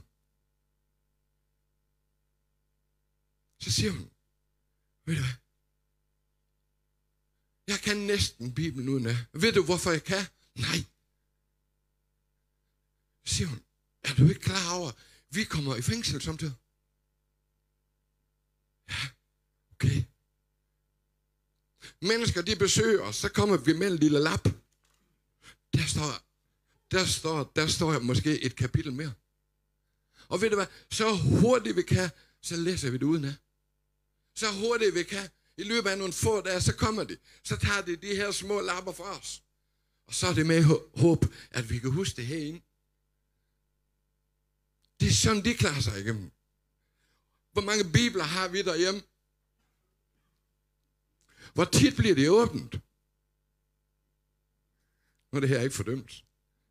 Så 3.58 3.72
siger 3.72 3.90
hun, 3.90 4.10
ved 5.04 5.14
du 5.14 5.20
hvad? 5.20 5.36
Jeg 7.66 7.80
kan 7.80 7.96
næsten 7.96 8.54
Bibelen 8.54 8.88
uden 8.88 9.06
af. 9.06 9.16
Ved 9.32 9.52
du, 9.52 9.64
hvorfor 9.64 9.90
jeg 9.90 10.04
kan? 10.04 10.26
Nej. 10.54 10.84
Så 13.28 13.34
siger 13.34 13.48
hun, 13.48 13.62
er 14.04 14.14
du 14.14 14.28
ikke 14.28 14.40
klar 14.40 14.74
over, 14.74 14.90
vi 15.30 15.44
kommer 15.44 15.76
i 15.76 15.82
fængsel 15.82 16.22
samtidig? 16.22 16.54
Ja, 18.88 19.08
okay. 19.74 20.02
Mennesker, 22.00 22.42
de 22.42 22.56
besøger 22.56 23.02
os, 23.02 23.16
så 23.16 23.28
kommer 23.28 23.56
vi 23.56 23.72
med 23.72 23.86
en 23.86 23.96
lille 23.96 24.18
lap. 24.18 24.48
Der 25.74 25.86
står, 25.86 26.22
der 26.90 27.04
står, 27.04 27.52
der 27.56 27.66
står 27.66 27.98
måske 27.98 28.40
et 28.40 28.56
kapitel 28.56 28.92
mere. 28.92 29.12
Og 30.28 30.40
ved 30.40 30.50
du 30.50 30.56
hvad, 30.56 30.66
så 30.90 31.16
hurtigt 31.16 31.76
vi 31.76 31.82
kan, 31.82 32.10
så 32.40 32.56
læser 32.56 32.90
vi 32.90 32.96
det 32.96 33.02
udenad. 33.02 33.34
Så 34.34 34.52
hurtigt 34.52 34.94
vi 34.94 35.02
kan, 35.02 35.28
i 35.56 35.62
løbet 35.62 35.90
af 35.90 35.98
nogle 35.98 36.12
få 36.12 36.40
dage, 36.40 36.60
så 36.60 36.74
kommer 36.74 37.04
de. 37.04 37.16
Så 37.42 37.56
tager 37.56 37.82
de 37.82 37.96
de 37.96 38.16
her 38.16 38.30
små 38.30 38.60
lapper 38.60 38.92
fra 38.92 39.18
os. 39.18 39.42
Og 40.06 40.14
så 40.14 40.26
er 40.26 40.34
det 40.34 40.46
med 40.46 40.62
håb, 40.96 41.24
at 41.50 41.70
vi 41.70 41.78
kan 41.78 41.90
huske 41.90 42.16
det 42.16 42.26
herinde. 42.26 42.60
Det 45.00 45.08
er 45.08 45.12
sådan, 45.12 45.44
de 45.44 45.54
klarer 45.54 45.80
sig 45.80 46.00
igennem. 46.00 46.30
Hvor 47.52 47.62
mange 47.62 47.92
bibler 47.92 48.24
har 48.24 48.48
vi 48.48 48.62
derhjemme? 48.62 49.02
Hvor 51.54 51.64
tit 51.64 51.96
bliver 51.96 52.14
det 52.14 52.30
åbent? 52.30 52.74
Nu 55.30 55.36
er 55.36 55.40
det 55.40 55.48
her 55.48 55.60
ikke 55.60 55.76
fordømt. 55.76 56.24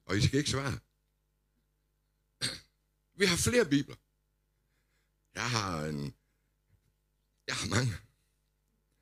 Og 0.06 0.18
I 0.18 0.22
skal 0.22 0.38
ikke 0.38 0.50
svare. 0.50 0.80
Vi 3.16 3.26
har 3.26 3.38
flere 3.38 3.66
bibler. 3.66 3.96
Jeg 5.36 5.50
har 5.50 5.86
en... 5.86 6.16
Jeg 7.48 7.56
har 7.56 7.68
mange. 7.68 7.94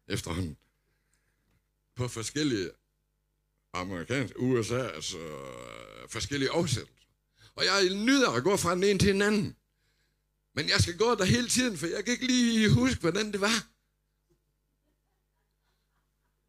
Efterhånden. 0.08 0.58
På 1.96 2.08
forskellige 2.08 2.72
amerikanske, 3.74 4.40
USA, 4.40 4.88
altså 4.88 5.18
forskellige 6.10 6.52
oversættelser. 6.52 6.95
Og 7.56 7.66
jeg 7.66 7.90
nyder 7.90 8.32
at 8.32 8.44
gå 8.44 8.58
fra 8.58 8.76
den 8.76 8.84
ene 8.84 9.00
til 9.00 9.14
den 9.14 9.22
anden. 9.22 9.56
Men 10.54 10.70
jeg 10.70 10.80
skal 10.80 10.98
gå 10.98 11.16
der 11.16 11.26
hele 11.26 11.50
tiden, 11.50 11.78
for 11.78 11.88
jeg 11.88 12.06
kan 12.06 12.12
ikke 12.14 12.28
lige 12.28 12.74
huske, 12.74 13.02
hvordan 13.02 13.32
det 13.32 13.42
var. 13.42 13.68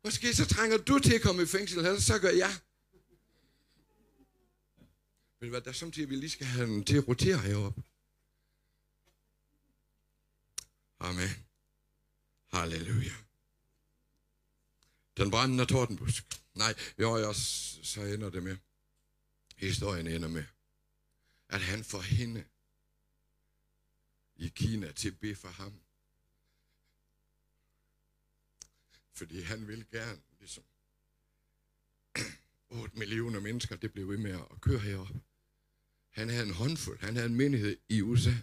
Måske 0.05 0.35
så 0.35 0.47
trænger 0.47 0.79
du 0.79 0.99
til 0.99 1.15
at 1.15 1.23
komme 1.23 1.43
i 1.43 1.47
fængsel, 1.47 1.79
eller 1.79 2.01
så 2.01 2.19
gør 2.19 2.31
jeg. 2.31 2.55
Men 5.41 5.51
hvad, 5.51 5.61
der 5.61 5.69
er 5.69 5.73
samtidig, 5.73 6.11
vi 6.11 6.17
lige 6.17 6.31
skal 6.31 6.47
have 6.47 6.67
den 6.67 6.85
til 6.85 6.97
at 6.97 7.09
rotere 7.09 7.39
heroppe. 7.39 7.83
Amen. 11.01 11.29
Halleluja. 12.53 13.13
Den 15.17 15.31
brændende 15.31 15.67
tordenbusk. 15.67 16.25
Nej, 16.55 16.75
jo, 16.99 17.17
jeg, 17.17 17.35
så 17.83 18.01
ender 18.01 18.31
det 18.31 18.43
med. 18.43 18.57
Historien 19.57 20.07
ender 20.07 20.29
med, 20.29 20.45
at 21.49 21.61
han 21.61 21.85
får 21.85 22.01
hende 22.01 22.45
i 24.37 24.49
Kina 24.49 24.93
til 24.93 25.09
at 25.09 25.19
bede 25.19 25.35
for 25.35 25.49
ham. 25.49 25.81
Fordi 29.13 29.41
han 29.41 29.69
vil 29.69 29.87
gerne, 29.91 30.21
ligesom 30.39 30.65
8 32.71 32.99
millioner 32.99 33.41
mennesker, 33.41 33.77
det 33.77 33.93
blev 33.93 34.09
ved 34.09 34.19
med 34.19 34.31
at 34.31 34.61
køre 34.61 34.79
herop. 34.79 35.09
Han 36.11 36.29
havde 36.29 36.47
en 36.47 36.55
håndfuld, 36.55 37.01
han 37.01 37.17
havde 37.17 37.29
en 37.29 37.35
menighed 37.35 37.77
i 37.89 38.03
USA. 38.03 38.35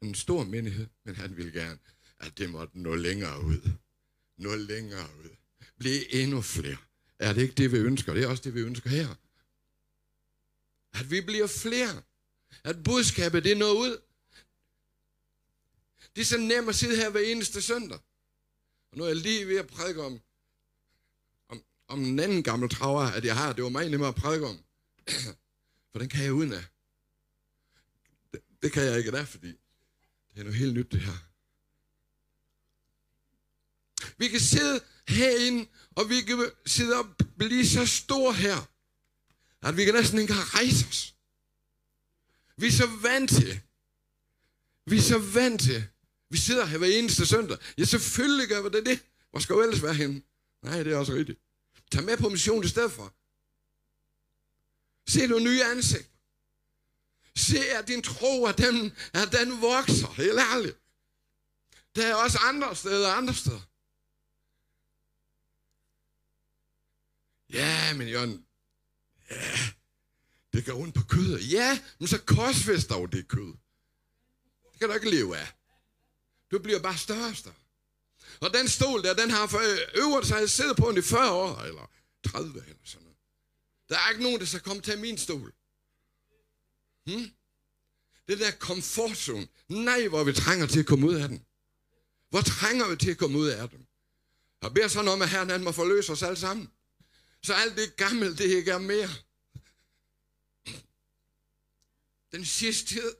En 0.00 0.14
stor 0.14 0.44
menighed, 0.44 0.86
men 1.04 1.16
han 1.16 1.36
ville 1.36 1.52
gerne, 1.52 1.78
at 2.18 2.38
det 2.38 2.50
måtte 2.50 2.78
nå 2.78 2.94
længere 2.94 3.44
ud. 3.44 3.70
Nå 4.36 4.56
længere 4.56 5.08
ud. 5.18 5.30
Blive 5.78 6.14
endnu 6.14 6.42
flere. 6.42 6.76
Er 7.18 7.32
det 7.32 7.42
ikke 7.42 7.54
det, 7.54 7.72
vi 7.72 7.76
ønsker? 7.76 8.14
Det 8.14 8.22
er 8.22 8.28
også 8.28 8.42
det, 8.42 8.54
vi 8.54 8.60
ønsker 8.60 8.90
her. 8.90 9.14
At 10.94 11.10
vi 11.10 11.20
bliver 11.20 11.46
flere. 11.46 12.02
At 12.64 12.84
budskabet, 12.84 13.44
det 13.44 13.56
når 13.56 13.72
ud. 13.72 14.00
Det 16.16 16.20
er 16.20 16.24
så 16.24 16.38
nemt 16.38 16.68
at 16.68 16.74
sidde 16.74 16.96
her 16.96 17.10
hver 17.10 17.20
eneste 17.20 17.62
søndag. 17.62 17.98
Og 18.92 18.98
nu 18.98 19.04
er 19.04 19.08
jeg 19.08 19.16
lige 19.16 19.48
ved 19.48 19.56
at 19.56 19.66
prædike 19.66 20.02
om, 20.02 20.20
om, 21.48 21.62
om 21.88 22.04
en 22.04 22.18
anden 22.18 22.42
gammel 22.42 22.68
traver, 22.68 23.00
at 23.00 23.24
jeg 23.24 23.36
har. 23.36 23.52
Det 23.52 23.64
var 23.64 23.70
meget 23.70 23.90
nemmere 23.90 24.08
at 24.08 24.14
prædike 24.14 24.46
om. 24.46 24.64
For 25.92 25.98
den 25.98 26.08
kan 26.08 26.24
jeg 26.24 26.32
uden 26.32 26.52
af. 26.52 26.64
Det, 28.32 28.40
det 28.62 28.72
kan 28.72 28.82
jeg 28.82 28.98
ikke 28.98 29.10
der, 29.10 29.24
fordi 29.24 29.48
det 30.34 30.40
er 30.40 30.44
noget 30.44 30.58
helt 30.58 30.74
nyt 30.74 30.92
det 30.92 31.00
her. 31.00 31.18
Vi 34.18 34.28
kan 34.28 34.40
sidde 34.40 34.80
herinde, 35.08 35.68
og 35.90 36.08
vi 36.08 36.20
kan 36.20 36.50
sidde 36.66 36.98
og 36.98 37.06
blive 37.38 37.66
så 37.66 37.86
store 37.86 38.32
her, 38.34 38.73
at 39.64 39.76
vi 39.76 39.84
kan 39.84 39.94
næsten 39.94 40.18
ikke 40.18 40.34
rejse 40.34 40.86
os. 40.88 41.14
Vi 42.56 42.66
er 42.66 42.72
så 42.72 42.86
vant 42.86 43.30
til. 43.30 43.60
Vi 44.86 44.96
er 44.96 45.02
så 45.02 45.18
vant 45.18 45.60
til. 45.60 45.84
Vi 46.30 46.36
sidder 46.36 46.64
her 46.64 46.78
hver 46.78 46.88
eneste 46.88 47.26
søndag. 47.26 47.58
Ja, 47.78 47.84
selvfølgelig 47.84 48.48
gør 48.48 48.62
vi 48.62 48.68
det 48.68 48.86
det. 48.86 49.00
Hvor 49.30 49.40
skal 49.40 49.56
vi 49.56 49.60
ellers 49.60 49.82
være 49.82 49.94
henne? 49.94 50.22
Nej, 50.62 50.82
det 50.82 50.92
er 50.92 50.96
også 50.96 51.12
rigtigt. 51.12 51.38
Tag 51.90 52.04
med 52.04 52.16
på 52.16 52.28
mission 52.28 52.64
i 52.64 52.68
stedet 52.68 52.92
for. 52.92 53.14
Se 55.10 55.26
nogle 55.26 55.44
nye 55.44 55.64
ansigt. 55.64 56.10
Se, 57.36 57.70
at 57.70 57.88
din 57.88 58.02
tro, 58.02 58.46
at 58.46 58.58
den, 58.58 58.92
at 59.12 59.32
den 59.32 59.60
vokser. 59.60 60.12
Helt 60.12 60.38
ærligt. 60.38 60.78
Der 61.96 62.06
er 62.06 62.14
også 62.14 62.38
andre 62.38 62.76
steder 62.76 63.12
andre 63.12 63.34
steder. 63.34 63.60
Ja, 67.50 67.94
men 67.94 68.08
Jørgen, 68.08 68.43
ja, 69.30 69.58
det 70.52 70.66
går 70.66 70.74
ondt 70.74 70.94
på 70.94 71.02
kødet. 71.08 71.52
Ja, 71.52 71.80
men 71.98 72.08
så 72.08 72.18
korsfæst 72.18 72.88
dog 72.90 73.12
det 73.12 73.28
kød. 73.28 73.52
Det 74.72 74.78
kan 74.78 74.88
du 74.88 74.94
ikke 74.94 75.10
leve 75.10 75.36
af. 75.36 75.52
Du 76.50 76.58
bliver 76.58 76.78
bare 76.78 76.96
større 76.96 77.28
og 77.28 77.36
større. 77.36 77.54
Og 78.40 78.54
den 78.54 78.68
stol 78.68 79.02
der, 79.02 79.14
den 79.14 79.30
har 79.30 79.46
for 79.46 79.58
øh, 79.58 79.78
øvrigt 79.94 80.26
sig 80.26 80.50
siddet 80.50 80.76
på 80.76 80.88
den 80.90 80.98
i 80.98 81.02
40 81.02 81.32
år, 81.32 81.60
eller 81.60 81.90
30 82.26 82.48
eller 82.48 82.76
sådan 82.84 83.04
noget. 83.04 83.18
Der 83.88 83.98
er 83.98 84.10
ikke 84.10 84.22
nogen, 84.22 84.40
der 84.40 84.46
skal 84.46 84.60
komme 84.60 84.82
til 84.82 84.98
min 84.98 85.18
stol. 85.18 85.52
Hmm? 87.06 87.30
Det 88.28 88.38
der 88.38 88.50
komfortzone. 88.50 89.48
Nej, 89.68 90.08
hvor 90.08 90.24
vi 90.24 90.32
trænger 90.32 90.66
til 90.66 90.80
at 90.80 90.86
komme 90.86 91.06
ud 91.06 91.14
af 91.14 91.28
den. 91.28 91.44
Hvor 92.30 92.40
trænger 92.40 92.88
vi 92.88 92.96
til 92.96 93.10
at 93.10 93.18
komme 93.18 93.38
ud 93.38 93.48
af 93.48 93.68
den? 93.68 93.86
Og 94.60 94.74
beder 94.74 94.88
sådan 94.88 95.08
om, 95.08 95.22
at 95.22 95.28
Herren 95.28 95.50
han 95.50 95.64
må 95.64 95.72
forløse 95.72 96.12
os 96.12 96.22
alle 96.22 96.36
sammen. 96.36 96.70
Så 97.44 97.54
alt 97.54 97.76
det 97.76 97.96
gamle, 97.96 98.36
det 98.36 98.44
ikke 98.44 98.70
er 98.70 98.78
mere. 98.78 99.08
Den 102.32 102.44
sidste 102.44 102.86
tid. 102.86 103.16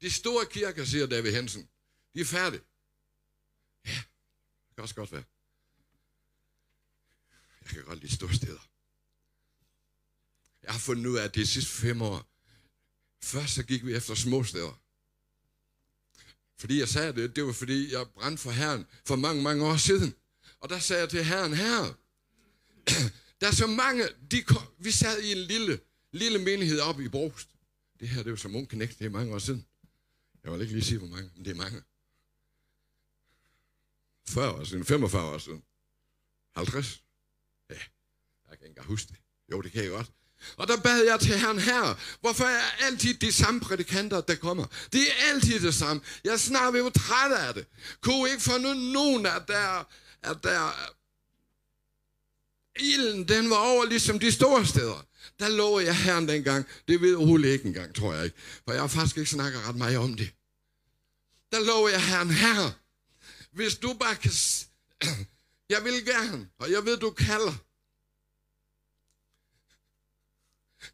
De 0.00 0.10
store 0.10 0.46
kirker, 0.46 0.84
siger 0.84 1.06
David 1.06 1.32
Hansen, 1.32 1.68
de 2.14 2.20
er 2.20 2.24
færdige. 2.24 2.62
Ja, 3.86 4.02
det 4.68 4.74
kan 4.74 4.82
også 4.82 4.94
godt 4.94 5.12
være. 5.12 5.24
Jeg 7.62 7.70
kan 7.70 7.84
godt 7.84 8.00
lide 8.00 8.14
store 8.14 8.34
steder. 8.34 8.68
Jeg 10.62 10.72
har 10.72 10.78
fundet 10.78 11.06
ud 11.06 11.16
af, 11.16 11.24
at 11.24 11.34
de 11.34 11.46
sidste 11.46 11.72
fem 11.72 12.02
år, 12.02 12.28
først 13.22 13.54
så 13.54 13.62
gik 13.62 13.86
vi 13.86 13.94
efter 13.94 14.14
små 14.14 14.44
steder. 14.44 14.82
Fordi 16.56 16.78
jeg 16.78 16.88
sagde 16.88 17.12
det, 17.12 17.36
det 17.36 17.44
var 17.44 17.52
fordi, 17.52 17.92
jeg 17.92 18.10
brændte 18.10 18.42
for 18.42 18.50
Herren 18.50 18.86
for 19.04 19.16
mange, 19.16 19.42
mange 19.42 19.64
år 19.64 19.76
siden. 19.76 20.16
Og 20.60 20.68
der 20.68 20.78
sagde 20.78 21.02
jeg 21.02 21.10
til 21.10 21.24
Herren, 21.24 21.54
Herre, 21.54 21.94
der 23.40 23.46
er 23.46 23.52
så 23.52 23.66
mange, 23.66 24.08
de 24.30 24.42
kom, 24.42 24.62
vi 24.78 24.90
sad 24.90 25.22
i 25.22 25.32
en 25.32 25.38
lille, 25.38 25.80
lille 26.12 26.38
menighed 26.38 26.80
oppe 26.80 27.04
i 27.04 27.08
Brost. 27.08 27.48
Det 28.00 28.08
her, 28.08 28.22
det 28.22 28.32
var 28.32 28.36
som 28.36 28.56
ung 28.56 28.68
knægt, 28.68 28.98
det 28.98 29.04
er 29.04 29.10
mange 29.10 29.34
år 29.34 29.38
siden. 29.38 29.66
Jeg 30.44 30.52
vil 30.52 30.60
ikke 30.60 30.72
lige 30.72 30.84
sige, 30.84 30.98
hvor 30.98 31.08
mange, 31.08 31.30
men 31.34 31.44
det 31.44 31.50
er 31.50 31.54
mange. 31.54 31.82
40 34.28 34.52
år 34.52 34.64
siden, 34.64 34.84
45 34.84 35.22
år 35.22 35.38
siden. 35.38 35.62
50? 36.56 37.02
Ja, 37.70 37.74
jeg 37.74 37.82
kan 38.44 38.52
ikke 38.52 38.66
engang 38.66 38.86
huske 38.86 39.08
det. 39.08 39.16
Jo, 39.52 39.60
det 39.60 39.72
kan 39.72 39.82
jeg 39.82 39.90
godt. 39.90 40.10
Og 40.56 40.68
der 40.68 40.80
bad 40.80 41.04
jeg 41.04 41.20
til 41.20 41.38
Herren 41.38 41.58
her, 41.58 42.16
hvorfor 42.20 42.44
er 42.44 42.84
altid 42.86 43.14
de 43.14 43.32
samme 43.32 43.60
prædikanter, 43.60 44.20
der 44.20 44.34
kommer? 44.34 44.66
Det 44.92 45.00
er 45.00 45.32
altid 45.32 45.60
det 45.60 45.74
samme. 45.74 46.02
Jeg 46.24 46.32
er 46.32 46.36
snart 46.36 46.74
ved 46.74 46.90
træt 46.90 47.32
af 47.32 47.54
det. 47.54 47.66
Kunne 48.00 48.30
ikke 48.30 48.42
få 48.42 48.58
nogen 48.58 49.26
af 49.26 49.46
der, 49.46 49.88
at 50.22 50.36
der 50.42 50.92
ilden, 52.80 53.28
den 53.28 53.50
var 53.50 53.56
over 53.56 53.84
ligesom 53.84 54.18
de 54.18 54.32
store 54.32 54.66
steder. 54.66 55.06
Der 55.38 55.48
lå 55.48 55.78
jeg 55.78 55.96
herren 55.96 56.28
dengang. 56.28 56.66
Det 56.88 57.00
ved 57.00 57.16
Ole 57.16 57.52
ikke 57.52 57.64
engang, 57.64 57.94
tror 57.94 58.14
jeg 58.14 58.24
ikke. 58.24 58.36
For 58.64 58.72
jeg 58.72 58.80
har 58.80 58.88
faktisk 58.88 59.16
ikke 59.16 59.30
snakket 59.30 59.68
ret 59.68 59.76
meget 59.76 59.98
om 59.98 60.14
det. 60.14 60.30
Der 61.52 61.60
lå 61.60 61.88
jeg 61.88 62.04
herren 62.06 62.30
her. 62.30 62.70
Hvis 63.50 63.76
du 63.76 63.92
bare 63.92 64.16
kan... 64.16 64.32
Jeg 65.68 65.84
vil 65.84 66.04
gerne, 66.04 66.48
og 66.58 66.70
jeg 66.70 66.84
ved, 66.84 66.96
du 66.96 67.10
kalder. 67.10 67.54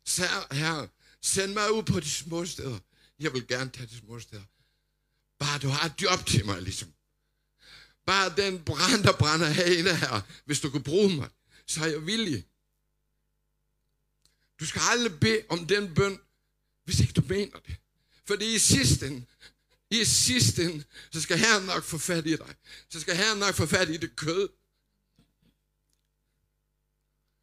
Så 0.05 0.23
her, 0.51 0.87
send 1.23 1.53
mig 1.53 1.73
ud 1.73 1.83
på 1.83 2.01
de 2.01 2.11
små 2.11 2.47
steder. 2.47 2.79
Jeg 3.19 3.33
vil 3.33 3.47
gerne 3.47 3.71
tage 3.71 3.87
de 3.87 3.99
små 3.99 4.21
steder. 4.21 4.43
Bare 5.39 5.59
du 5.59 5.69
har 5.69 5.87
et 5.87 6.03
job 6.03 6.27
til 6.27 6.45
mig, 6.47 6.63
ligesom. 6.63 6.93
Bare 8.07 8.35
den 8.37 8.65
brand, 8.65 9.03
der 9.03 9.13
brænder 9.13 9.47
herinde 9.47 9.97
her. 9.97 10.21
Hvis 10.45 10.61
du 10.61 10.71
kan 10.71 10.83
bruge 10.83 11.17
mig, 11.17 11.29
så 11.67 11.85
er 11.85 11.87
jeg 11.87 12.07
villig. 12.07 12.47
Du 14.61 14.67
skal 14.67 14.83
aldrig 14.91 15.21
bede 15.21 15.43
om 15.49 15.67
den 15.67 15.95
bøn, 15.95 16.19
hvis 16.85 17.01
ikke 17.01 17.13
du 17.13 17.23
mener 17.29 17.59
det. 17.59 17.77
Fordi 18.25 18.55
i 18.55 18.59
sidste 18.59 19.07
ende, 19.07 19.25
i 19.91 20.05
sidste 20.05 20.65
ende, 20.65 20.85
så 21.13 21.21
skal 21.21 21.39
Herren 21.39 21.67
nok 21.67 21.83
få 21.83 21.99
fat 21.99 22.27
i 22.27 22.37
dig. 22.37 22.55
Så 22.89 23.01
skal 23.01 23.17
Herren 23.17 23.39
nok 23.39 23.55
få 23.55 23.67
fat 23.67 23.89
i 23.89 23.97
det 23.97 24.17
kød. 24.17 24.49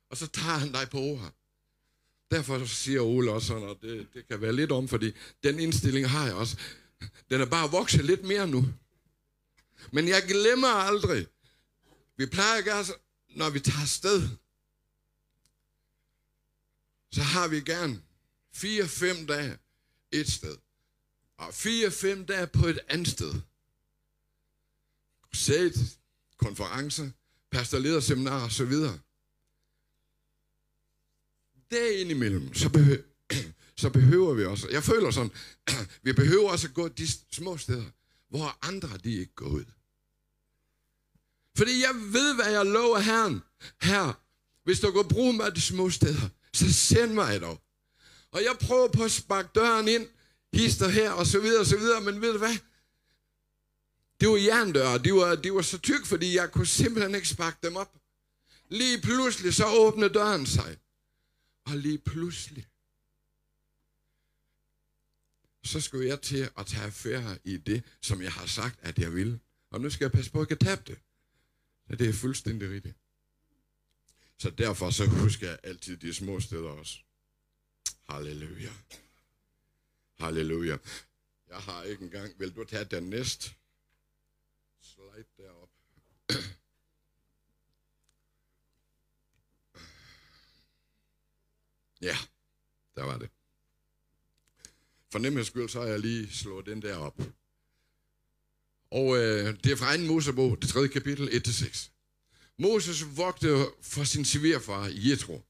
Og 0.09 0.17
så 0.17 0.27
tager 0.27 0.57
han 0.57 0.71
dig 0.71 0.89
på 0.89 0.99
ordet. 0.99 1.31
Derfor 2.31 2.65
siger 2.65 3.01
Ole 3.01 3.31
også 3.31 3.47
sådan, 3.47 3.63
og 3.63 3.77
det, 3.81 4.07
det 4.13 4.27
kan 4.27 4.41
være 4.41 4.53
lidt 4.53 4.71
om, 4.71 4.87
fordi 4.87 5.11
den 5.43 5.59
indstilling 5.59 6.09
har 6.09 6.25
jeg 6.25 6.35
også. 6.35 6.57
Den 7.29 7.41
er 7.41 7.45
bare 7.45 7.71
vokset 7.71 8.05
lidt 8.05 8.23
mere 8.23 8.47
nu. 8.47 8.65
Men 9.91 10.07
jeg 10.07 10.23
glemmer 10.27 10.67
aldrig. 10.67 11.27
Vi 12.17 12.25
plejer 12.25 12.61
gøre, 12.61 12.85
når 13.29 13.49
vi 13.49 13.59
tager 13.59 13.85
sted, 13.85 14.29
så 17.11 17.21
har 17.21 17.47
vi 17.47 17.61
gerne 17.61 18.01
fire-fem 18.53 19.27
dage 19.27 19.57
et 20.11 20.31
sted. 20.31 20.57
Og 21.37 21.53
fire-fem 21.53 22.25
dage 22.25 22.47
på 22.47 22.67
et 22.67 22.79
andet 22.87 23.07
sted. 23.07 23.33
Sæt, 25.33 25.73
konferencer, 26.37 27.09
pastorlederseminarer 27.51 28.43
og 28.43 28.51
så 28.51 28.65
videre 28.65 28.99
derimellem, 31.71 32.53
så, 32.53 32.69
behøver, 32.69 33.01
så 33.81 33.89
behøver 33.89 34.33
vi 34.33 34.45
også, 34.45 34.69
jeg 34.69 34.83
føler 34.83 35.11
sådan, 35.11 35.31
vi 36.03 36.13
behøver 36.13 36.49
også 36.49 36.67
at 36.67 36.73
gå 36.73 36.87
de 36.87 37.07
små 37.31 37.57
steder, 37.57 37.85
hvor 38.29 38.57
andre 38.61 38.97
de 39.03 39.11
ikke 39.19 39.35
går 39.35 39.47
ud. 39.47 39.65
Fordi 41.57 41.81
jeg 41.81 41.95
ved, 41.95 42.35
hvad 42.35 42.51
jeg 42.51 42.65
lover 42.65 42.99
Herren. 42.99 43.41
Her, 43.81 44.21
hvis 44.63 44.79
du 44.79 44.91
går 44.91 45.03
bruge 45.03 45.33
mig 45.33 45.55
de 45.55 45.61
små 45.61 45.89
steder, 45.89 46.29
så 46.53 46.73
send 46.73 47.13
mig 47.13 47.41
dog. 47.41 47.61
Og 48.31 48.43
jeg 48.43 48.57
prøver 48.61 48.87
på 48.87 49.03
at 49.03 49.11
sparke 49.11 49.49
døren 49.55 49.87
ind, 49.87 50.07
hister 50.53 50.87
her, 50.87 51.11
og 51.11 51.25
så 51.25 51.39
videre, 51.39 51.59
og 51.59 51.65
så 51.65 51.77
videre, 51.77 52.01
men 52.01 52.21
ved 52.21 52.31
du 52.31 52.37
hvad? 52.37 52.57
Det 54.19 54.29
var 54.29 54.37
jerndøre, 54.37 54.97
de 54.97 55.13
var, 55.13 55.35
de 55.35 55.53
var 55.53 55.61
så 55.61 55.77
tyk, 55.77 56.05
fordi 56.05 56.35
jeg 56.35 56.51
kunne 56.51 56.67
simpelthen 56.67 57.15
ikke 57.15 57.27
sparke 57.27 57.57
dem 57.63 57.75
op. 57.75 57.95
Lige 58.69 59.01
pludselig 59.01 59.53
så 59.53 59.65
åbnede 59.67 60.13
døren 60.13 60.45
sig. 60.45 60.77
Og 61.65 61.77
lige 61.77 61.97
pludselig, 61.97 62.67
så 65.63 65.81
skulle 65.81 66.07
jeg 66.07 66.21
til 66.21 66.49
at 66.57 66.65
tage 66.65 66.83
affære 66.83 67.37
i 67.43 67.57
det, 67.57 67.83
som 68.01 68.21
jeg 68.21 68.31
har 68.31 68.45
sagt, 68.45 68.79
at 68.81 68.99
jeg 68.99 69.13
vil. 69.13 69.39
Og 69.69 69.81
nu 69.81 69.89
skal 69.89 70.05
jeg 70.05 70.11
passe 70.11 70.31
på, 70.31 70.41
at 70.41 70.49
jeg 70.49 70.57
kan 70.57 70.67
tabe 70.67 70.81
det. 70.87 70.99
Ja, 71.89 71.95
det 71.95 72.09
er 72.09 72.13
fuldstændig 72.13 72.69
rigtigt. 72.69 72.95
Så 74.37 74.49
derfor 74.49 74.89
så 74.89 75.05
husker 75.05 75.47
jeg 75.49 75.59
altid 75.63 75.97
de 75.97 76.13
små 76.13 76.39
steder 76.39 76.69
også. 76.69 76.97
Halleluja. 78.09 78.71
Halleluja. 80.19 80.77
Jeg 81.49 81.57
har 81.57 81.83
ikke 81.83 82.03
engang. 82.03 82.39
Vil 82.39 82.55
du 82.55 82.63
tage 82.63 82.85
den 82.85 83.03
næste 83.03 83.51
slide 84.81 85.25
derop? 85.37 85.69
Ja, 92.01 92.17
der 92.95 93.03
var 93.03 93.17
det. 93.17 93.29
For 95.11 95.19
nemlig 95.19 95.45
skyld, 95.45 95.69
så 95.69 95.81
har 95.81 95.87
jeg 95.87 95.99
lige 95.99 96.29
slået 96.31 96.65
den 96.65 96.81
der 96.81 96.95
op. 96.95 97.21
Og 98.91 99.17
øh, 99.17 99.57
det 99.63 99.71
er 99.71 99.75
fra 99.75 99.97
2. 99.97 100.03
Mosebog, 100.03 100.61
det 100.61 100.69
3. 100.69 100.87
kapitel, 100.87 101.27
1-6. 101.47 101.89
Moses 102.59 103.17
vogtede 103.17 103.71
for 103.81 104.03
sin 104.03 104.25
svigerfar, 104.25 104.89
Jethro, 104.91 105.41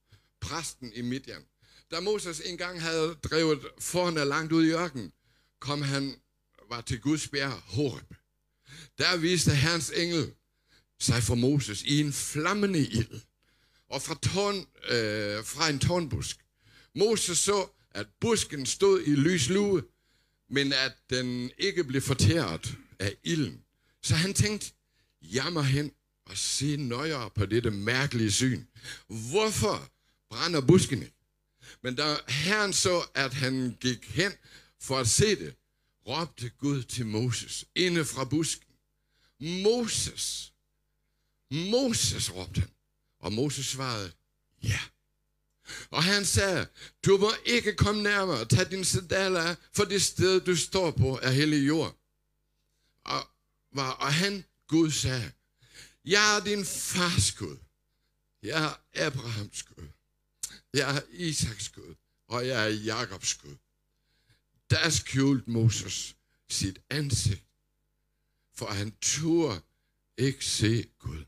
præsten 0.42 0.92
i 0.96 1.02
Midian. 1.02 1.46
Da 1.92 2.00
Moses 2.00 2.40
engang 2.40 2.82
havde 2.82 3.16
drevet 3.24 3.60
forne 3.80 4.26
langt 4.26 4.52
ud 4.52 4.66
i 4.66 4.72
ørkenen, 4.72 5.12
kom 5.60 5.82
han 5.82 6.16
var 6.70 6.82
til 6.82 7.02
Guds 7.02 7.28
bjerg 7.28 7.52
Horeb. 7.52 8.14
Der 8.98 9.18
viste 9.18 9.56
Herrens 9.56 9.92
engel 9.96 10.34
sig 11.00 11.24
for 11.24 11.36
Moses 11.36 11.84
i 11.84 12.00
en 12.00 12.14
flammende 12.14 12.80
ild 12.80 13.22
og 13.90 14.02
fra, 14.02 14.20
tårn, 14.22 14.56
øh, 14.90 15.46
fra 15.46 15.70
en 15.70 15.80
tårnbusk. 15.80 16.38
Moses 16.96 17.38
så, 17.38 17.68
at 17.92 18.08
busken 18.22 18.66
stod 18.66 19.02
i 19.02 19.10
lys 19.10 19.50
lue, 19.50 19.84
men 20.50 20.74
at 20.74 20.94
den 21.10 21.52
ikke 21.58 21.84
blev 21.84 22.02
fortæret 22.02 22.78
af 23.00 23.16
ilden, 23.24 23.64
Så 24.04 24.16
han 24.16 24.34
tænkte, 24.34 24.74
jeg 25.22 25.54
må 25.54 25.62
hen 25.62 25.92
og 26.26 26.38
se 26.38 26.78
nøjere 26.78 27.30
på 27.30 27.46
dette 27.46 27.72
mærkelige 27.72 28.32
syn. 28.32 28.66
Hvorfor 29.08 29.92
brænder 30.30 30.62
buskene? 30.62 31.10
Men 31.84 31.96
da 31.96 32.16
Herren 32.28 32.74
så, 32.74 33.10
at 33.16 33.34
han 33.34 33.78
gik 33.80 34.06
hen 34.06 34.32
for 34.82 34.98
at 34.98 35.08
se 35.08 35.36
det, 35.36 35.56
råbte 36.08 36.50
Gud 36.50 36.84
til 36.84 37.06
Moses 37.06 37.66
inde 37.76 38.06
fra 38.06 38.24
busken. 38.24 38.66
Moses, 39.40 40.54
Moses, 41.52 42.36
råbte 42.36 42.62
han. 42.62 42.70
Og 43.20 43.34
Moses 43.34 43.66
svarede, 43.66 44.12
ja. 44.64 44.80
Og 45.90 46.04
han 46.04 46.26
sagde, 46.26 46.68
du 47.06 47.18
må 47.18 47.32
ikke 47.46 47.76
komme 47.76 48.04
nærmere, 48.04 48.46
tag 48.46 48.72
din 48.72 48.86
sandaler 48.86 49.42
af, 49.42 49.56
for 49.74 49.84
det 49.84 50.02
sted, 50.02 50.42
du 50.42 50.56
står 50.56 50.92
på, 50.92 51.20
er 51.22 51.32
hellig 51.32 51.68
jord. 51.68 51.98
Og, 53.04 53.28
og 53.76 54.14
han, 54.14 54.46
Gud, 54.68 54.92
sagde, 54.92 55.32
jeg 56.06 56.38
er 56.38 56.44
din 56.44 56.66
fars 56.66 57.32
Gud. 57.32 57.58
Jeg 58.44 58.66
er 58.94 59.06
Abrahams 59.06 59.64
Gud. 59.64 59.88
Jeg 60.74 60.96
er 60.98 61.02
Isaks 61.12 61.70
Gud. 61.70 61.96
Og 62.28 62.48
jeg 62.48 62.64
er 62.64 62.68
Jakobs 62.68 63.36
Gud. 63.36 63.56
Der 64.70 64.90
skjulte 64.90 65.52
Moses 65.52 66.16
sit 66.50 66.80
ansigt, 66.90 67.44
for 68.54 68.66
han 68.66 68.96
turde 69.02 69.62
ikke 70.18 70.46
se 70.46 70.90
Gud. 71.00 71.26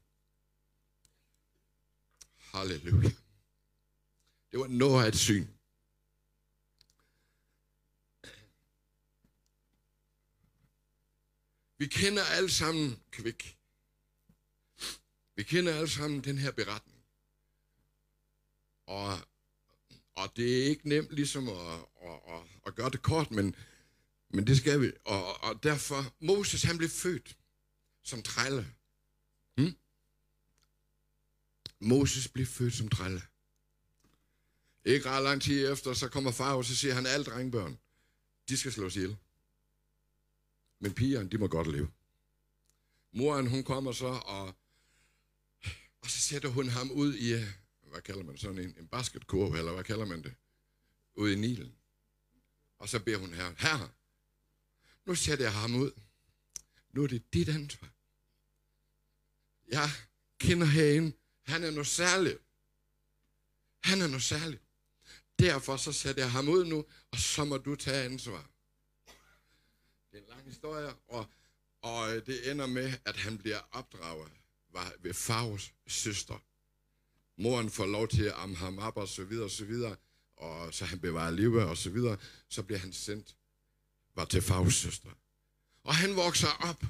Halleluja. 2.38 3.12
Det 4.52 4.60
var 4.60 4.68
noget 4.68 5.04
af 5.04 5.08
et 5.08 5.16
syn. 5.16 5.48
Vi 11.78 11.88
kender 11.88 12.24
alle 12.24 12.50
sammen 12.50 13.00
kvik. 13.12 13.58
Vi 15.36 15.44
kender 15.44 15.76
alle 15.76 15.90
sammen 15.90 16.24
den 16.24 16.38
her 16.38 16.52
beretning. 16.52 17.04
Og, 18.86 19.20
og 20.16 20.36
det 20.36 20.62
er 20.62 20.66
ikke 20.66 20.90
nemt 20.90 21.12
ligesom 21.12 21.50
at, 21.50 21.56
at, 22.04 22.20
at, 22.28 22.42
at 22.66 22.76
gøre 22.76 22.90
det 22.90 23.02
kort, 23.02 23.32
men, 23.32 23.56
men 24.30 24.48
det 24.48 24.58
skal 24.58 24.82
vi. 24.82 24.92
Og, 25.06 25.44
og 25.44 25.64
derfor, 25.64 26.14
Moses 26.20 26.64
han 26.64 26.78
blev 26.78 26.90
født 26.90 27.38
som 28.04 28.24
trælle. 28.24 28.74
Hmm? 29.56 29.76
Moses 31.80 32.28
blev 32.28 32.46
født 32.46 32.74
som 32.74 32.90
trælle. 32.90 33.22
Ikke 34.86 35.10
ret 35.10 35.24
lang 35.24 35.42
tid 35.42 35.72
efter, 35.72 35.94
så 35.94 36.10
kommer 36.10 36.32
far 36.32 36.54
og 36.54 36.66
så 36.66 36.76
siger 36.76 36.94
han, 36.94 37.06
alle 37.06 37.26
drengbørn, 37.26 37.80
de 38.50 38.58
skal 38.58 38.72
slås 38.72 38.96
ihjel. 38.96 39.18
Men 40.80 40.94
pigerne, 40.94 41.30
de 41.30 41.38
må 41.38 41.48
godt 41.48 41.72
leve. 41.72 41.92
Moren, 43.12 43.48
hun 43.48 43.64
kommer 43.64 43.92
så, 43.92 44.06
og, 44.06 44.48
og 46.02 46.10
så 46.10 46.20
sætter 46.20 46.50
hun 46.50 46.70
ham 46.70 46.92
ud 46.92 47.16
i, 47.16 47.34
hvad 47.82 48.02
kalder 48.02 48.24
man 48.24 48.38
sådan 48.38 48.60
en, 48.60 48.76
en 48.80 48.88
basketkurve, 48.88 49.58
eller 49.58 49.74
hvad 49.74 49.84
kalder 49.84 50.06
man 50.06 50.24
det? 50.24 50.36
Ude 51.16 51.34
i 51.34 51.36
Nilen. 51.36 51.76
Og 52.80 52.90
så 52.90 53.00
beder 53.00 53.18
hun 53.18 53.34
herren, 53.34 53.56
herre, 53.58 53.90
nu 55.06 55.16
sætter 55.16 55.46
jeg 55.46 55.54
ham 55.54 55.76
ud. 55.76 55.92
Nu 56.94 57.04
er 57.04 57.08
det 57.08 57.34
dit 57.34 57.50
ansvar. 57.50 57.90
Jeg 59.68 59.90
kender 60.40 60.66
herinde. 60.68 61.18
Han 61.44 61.64
er 61.64 61.72
noget 61.72 61.88
særligt. 61.88 62.38
Han 63.80 64.02
er 64.02 64.08
noget 64.08 64.24
særligt. 64.24 64.62
Derfor 65.42 65.78
så 65.78 65.92
satte 65.92 66.22
jeg 66.22 66.32
ham 66.32 66.50
ud 66.50 66.66
nu, 66.66 66.86
og 67.12 67.18
så 67.18 67.46
må 67.46 67.58
du 67.58 67.76
tage 67.76 68.06
ansvar. 68.06 68.50
Det 70.12 70.18
er 70.18 70.22
en 70.22 70.30
lang 70.30 70.46
historie, 70.46 70.94
og, 71.08 71.26
og 71.82 72.16
øh, 72.16 72.26
det 72.26 72.52
ender 72.52 72.68
med, 72.68 72.94
at 73.06 73.18
han 73.18 73.38
bliver 73.38 73.60
opdraget 73.72 74.32
ved 75.00 75.14
Favs 75.14 75.74
søster. 75.88 76.44
Moren 77.38 77.70
får 77.70 77.86
lov 77.86 78.08
til 78.08 78.24
at 78.24 78.34
amme 78.36 78.56
ham 78.56 78.80
op, 78.80 78.98
og 78.98 79.08
så 79.08 79.24
videre, 79.24 79.46
og 79.46 79.52
så 79.52 79.66
videre, 79.66 79.96
og 80.38 80.74
så 80.74 80.86
han 80.86 81.00
bevarer 81.00 81.32
livet, 81.32 81.64
og 81.64 81.78
så 81.78 81.90
videre. 81.90 82.18
Så 82.50 82.64
bliver 82.64 82.80
han 82.80 82.94
sendt 82.94 83.36
var 84.16 84.26
til 84.26 84.42
Favs 84.42 84.76
søster. 84.76 85.10
Og 85.84 85.96
han 85.96 86.16
vokser 86.16 86.48
op. 86.48 86.84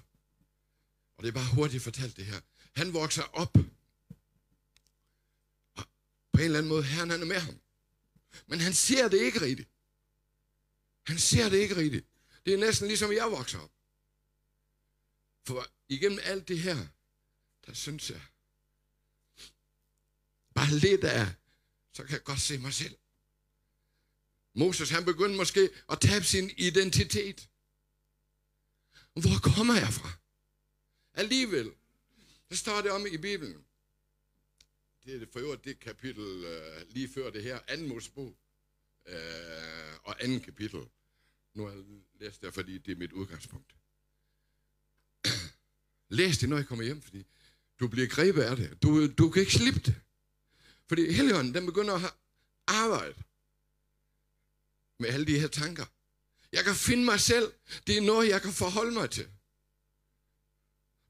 Og 1.17 1.23
det 1.23 1.27
er 1.27 1.31
bare 1.31 1.55
hurtigt 1.55 1.83
fortalt 1.83 2.17
det 2.17 2.25
her. 2.25 2.41
Han 2.75 2.93
vokser 2.93 3.23
op. 3.23 3.57
Og 5.75 5.83
på 6.33 6.39
en 6.39 6.45
eller 6.45 6.57
anden 6.57 6.69
måde, 6.69 6.83
herren 6.83 7.09
han 7.09 7.21
er 7.21 7.25
med 7.25 7.39
ham. 7.39 7.59
Men 8.47 8.59
han 8.59 8.73
ser 8.73 9.07
det 9.07 9.17
ikke 9.17 9.41
rigtigt. 9.41 9.69
Han 11.03 11.19
ser 11.19 11.49
det 11.49 11.57
ikke 11.57 11.75
rigtigt. 11.75 12.05
Det 12.45 12.53
er 12.53 12.57
næsten 12.57 12.87
ligesom 12.87 13.11
jeg 13.11 13.31
vokser 13.31 13.59
op. 13.59 13.71
For 15.43 15.67
igennem 15.89 16.19
alt 16.23 16.47
det 16.47 16.59
her, 16.59 16.87
der 17.65 17.73
synes 17.73 18.09
jeg, 18.09 18.21
bare 20.53 20.71
lidt 20.71 21.03
af, 21.03 21.27
så 21.93 22.03
kan 22.03 22.11
jeg 22.11 22.23
godt 22.23 22.41
se 22.41 22.57
mig 22.57 22.73
selv. 22.73 22.97
Moses, 24.53 24.89
han 24.89 25.05
begyndte 25.05 25.37
måske 25.37 25.69
at 25.89 25.99
tabe 26.01 26.25
sin 26.25 26.51
identitet. 26.57 27.49
Hvor 29.13 29.39
kommer 29.43 29.73
jeg 29.75 29.93
fra? 29.93 30.11
Alligevel, 31.13 31.71
der 32.49 32.55
står 32.55 32.81
det 32.81 32.91
om 32.91 33.05
i 33.05 33.17
Bibelen. 33.17 33.65
Det 35.05 35.21
er 35.21 35.25
for 35.31 35.39
øvrigt 35.39 35.65
det 35.65 35.79
kapitel 35.79 36.43
øh, 36.45 36.89
lige 36.89 37.09
før 37.09 37.29
det 37.29 37.43
her, 37.43 37.59
anden 37.67 37.87
Mosebog 37.87 38.37
øh, 39.05 39.15
og 40.03 40.23
anden 40.23 40.39
kapitel. 40.39 40.79
Nu 41.53 41.65
har 41.65 41.71
jeg 41.71 41.83
læst 42.19 42.41
det, 42.41 42.53
fordi 42.53 42.77
det 42.77 42.91
er 42.91 42.95
mit 42.95 43.11
udgangspunkt. 43.11 43.75
Læs 46.09 46.37
det, 46.37 46.49
når 46.49 46.57
jeg 46.57 46.67
kommer 46.67 46.85
hjem, 46.85 47.01
fordi 47.01 47.25
du 47.79 47.87
bliver 47.87 48.07
grebet 48.07 48.41
af 48.41 48.55
det. 48.55 48.83
Du, 48.83 49.07
du 49.07 49.29
kan 49.29 49.39
ikke 49.39 49.53
slippe 49.53 49.79
det. 49.79 49.95
Fordi 50.87 51.11
Helligånden, 51.11 51.53
den 51.53 51.65
begynder 51.65 51.93
at 51.93 51.99
have 51.99 52.11
arbejde 52.67 53.23
med 54.99 55.09
alle 55.09 55.25
de 55.25 55.39
her 55.39 55.47
tanker. 55.47 55.85
Jeg 56.51 56.63
kan 56.63 56.75
finde 56.75 57.05
mig 57.05 57.19
selv. 57.19 57.53
Det 57.87 57.97
er 57.97 58.01
noget, 58.01 58.29
jeg 58.29 58.41
kan 58.41 58.53
forholde 58.53 58.91
mig 58.91 59.09
til. 59.09 59.27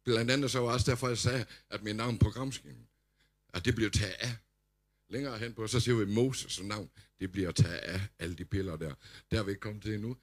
Blandt 0.03 0.31
andet 0.31 0.51
så 0.51 0.59
var 0.59 0.73
også 0.73 0.91
derfor, 0.91 1.07
jeg 1.07 1.17
sagde, 1.17 1.45
at 1.69 1.83
mit 1.83 1.95
navn 1.95 2.17
på 2.17 2.23
programskinen, 2.23 2.87
at 3.53 3.65
det 3.65 3.75
bliver 3.75 3.89
taget 3.89 4.13
af. 4.13 4.35
Længere 5.09 5.37
hen 5.37 5.53
på, 5.53 5.67
så 5.67 5.79
siger 5.79 5.95
vi 5.95 6.15
Moses' 6.15 6.63
navn. 6.63 6.89
Det 7.19 7.31
bliver 7.31 7.51
taget 7.51 7.77
af 7.77 8.01
alle 8.19 8.35
de 8.35 8.45
piller 8.45 8.75
der. 8.75 8.95
Der 9.31 9.39
er 9.39 9.43
vi 9.43 9.51
ikke 9.51 9.61
kommet 9.61 9.83
til 9.83 9.93
endnu. 9.93 10.17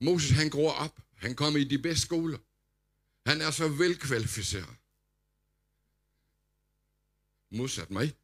Moses, 0.00 0.30
han 0.30 0.50
gror 0.50 0.72
op. 0.72 1.00
Han 1.14 1.34
kommer 1.36 1.60
i 1.60 1.64
de 1.64 1.78
bedste 1.78 2.06
skoler. 2.06 2.38
Han 3.26 3.40
er 3.40 3.50
så 3.50 3.68
velkvalificeret. 3.68 4.76
Modsat 7.50 7.90
mig. 7.90 8.14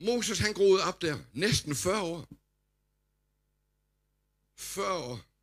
Moses 0.00 0.38
han 0.38 0.52
groede 0.54 0.82
op 0.82 1.02
der, 1.02 1.18
næsten 1.32 1.76
40 1.76 2.02
år. 2.02 2.28
40 4.56 4.92
år. 4.92 5.35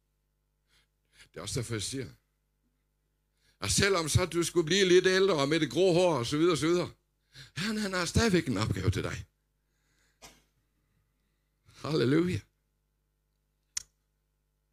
Det 1.34 1.40
er 1.40 1.42
også 1.42 1.60
derfor, 1.60 1.74
jeg 1.74 1.82
siger. 1.82 2.10
Og 3.60 3.70
selvom 3.70 4.10
så 4.10 4.26
du 4.26 4.44
skulle 4.44 4.66
blive 4.66 4.86
lidt 4.86 5.06
ældre 5.06 5.36
og 5.36 5.50
med 5.50 5.60
det 5.60 5.72
grå 5.72 5.94
hår 5.94 6.18
og 6.18 6.26
så 6.26 6.38
videre 6.38 6.54
og 6.54 6.58
så 6.58 6.68
videre, 6.68 6.92
han, 7.56 7.78
han 7.78 7.94
har 7.94 8.06
stadigvæk 8.06 8.48
en 8.48 8.58
opgave 8.58 8.92
til 8.92 9.04
dig. 9.04 9.26
Halleluja. 11.66 12.40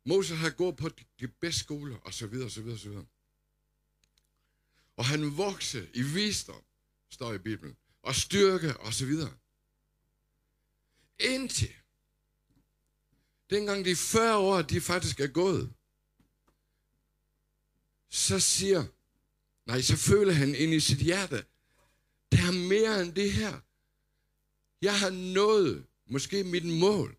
Moses 0.05 0.39
har 0.39 0.51
gået 0.51 0.77
på 0.77 0.89
de 1.21 1.29
bedste 1.29 1.61
skoler 1.61 1.97
og 1.97 2.15
så 2.15 2.27
videre 2.27 2.47
og 2.47 2.51
så 2.51 2.61
videre 2.61 2.77
og 2.77 2.81
så 2.81 2.89
videre. 2.89 3.07
Og 4.97 5.05
han 5.05 5.37
voksede 5.37 5.89
i 5.95 6.03
visdom, 6.03 6.63
står 7.11 7.33
i 7.33 7.39
Bibelen, 7.39 7.77
og 8.03 8.15
styrke 8.15 8.77
og 8.77 8.95
så 8.95 9.07
videre. 9.07 9.33
Indtil 11.19 11.75
dengang 13.51 13.85
de 13.85 13.97
40 13.97 14.37
år, 14.37 14.63
de 14.63 14.81
faktisk 14.81 15.21
er 15.21 15.27
gået, 15.27 15.73
så 18.11 18.41
siger, 18.41 18.85
nej, 19.67 19.81
så 19.83 19.97
føler 19.97 20.33
han 20.33 20.55
ind 20.55 20.75
i 20.75 20.81
sit 20.81 20.99
hjerte, 20.99 21.45
der 22.33 22.39
er 22.39 22.69
mere 22.69 23.03
end 23.03 23.15
det 23.15 23.33
her. 23.33 23.61
Jeg 24.83 25.01
har 25.01 25.11
nået 25.11 25.87
måske 26.07 26.45
mit 26.45 26.67
mål. 26.67 27.17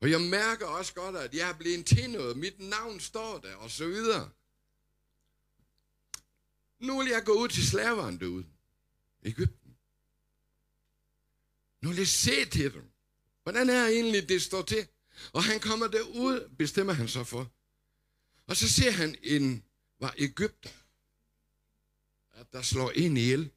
Og 0.00 0.10
jeg 0.10 0.20
mærker 0.20 0.66
også 0.66 0.94
godt, 0.94 1.16
at 1.16 1.34
jeg 1.34 1.50
er 1.50 1.54
blevet 1.54 1.86
til 1.86 2.10
noget. 2.10 2.36
Mit 2.36 2.60
navn 2.60 3.00
står 3.00 3.38
der, 3.38 3.54
og 3.54 3.70
så 3.70 3.86
videre. 3.86 4.30
Nu 6.78 6.98
vil 6.98 7.08
jeg 7.08 7.24
gå 7.24 7.32
ud 7.32 7.48
til 7.48 7.68
slaveren 7.68 8.20
derude. 8.20 8.46
Ægypten. 9.22 9.76
Nu 11.82 11.88
vil 11.88 11.98
jeg 11.98 12.08
se 12.08 12.44
til 12.44 12.72
dem. 12.72 12.90
Hvordan 13.42 13.70
er 13.70 13.86
egentlig, 13.86 14.28
det 14.28 14.42
står 14.42 14.62
til? 14.62 14.88
Og 15.32 15.44
han 15.44 15.60
kommer 15.60 15.86
derud, 15.86 16.48
bestemmer 16.58 16.92
han 16.92 17.08
sig 17.08 17.26
for. 17.26 17.52
Og 18.46 18.56
så 18.56 18.68
ser 18.68 18.90
han 18.90 19.16
en, 19.22 19.64
var 20.00 20.14
Ægypter, 20.18 20.70
at 22.32 22.52
der 22.52 22.62
slår 22.62 22.90
en 22.90 23.16
ihjel. 23.16 23.50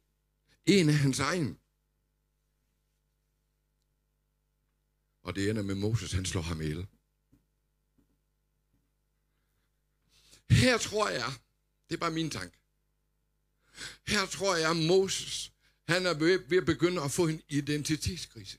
En 0.66 0.88
af 0.88 0.94
hans 0.94 1.18
egen. 1.18 1.58
Og 5.22 5.34
det 5.34 5.50
ender 5.50 5.62
med 5.62 5.74
Moses, 5.74 6.12
han 6.12 6.26
slår 6.26 6.42
ham 6.42 6.60
ihjel. 6.60 6.86
Her 10.50 10.78
tror 10.78 11.08
jeg, 11.08 11.32
det 11.88 11.94
er 11.94 11.98
bare 11.98 12.10
min 12.10 12.30
tanke. 12.30 12.58
Her 14.06 14.26
tror 14.26 14.56
jeg, 14.56 14.70
at 14.70 14.76
Moses, 14.76 15.52
han 15.88 16.06
er 16.06 16.14
ved 16.14 16.56
at 16.56 16.66
begynde 16.66 17.02
at 17.02 17.10
få 17.10 17.26
en 17.26 17.42
identitetskrise. 17.48 18.58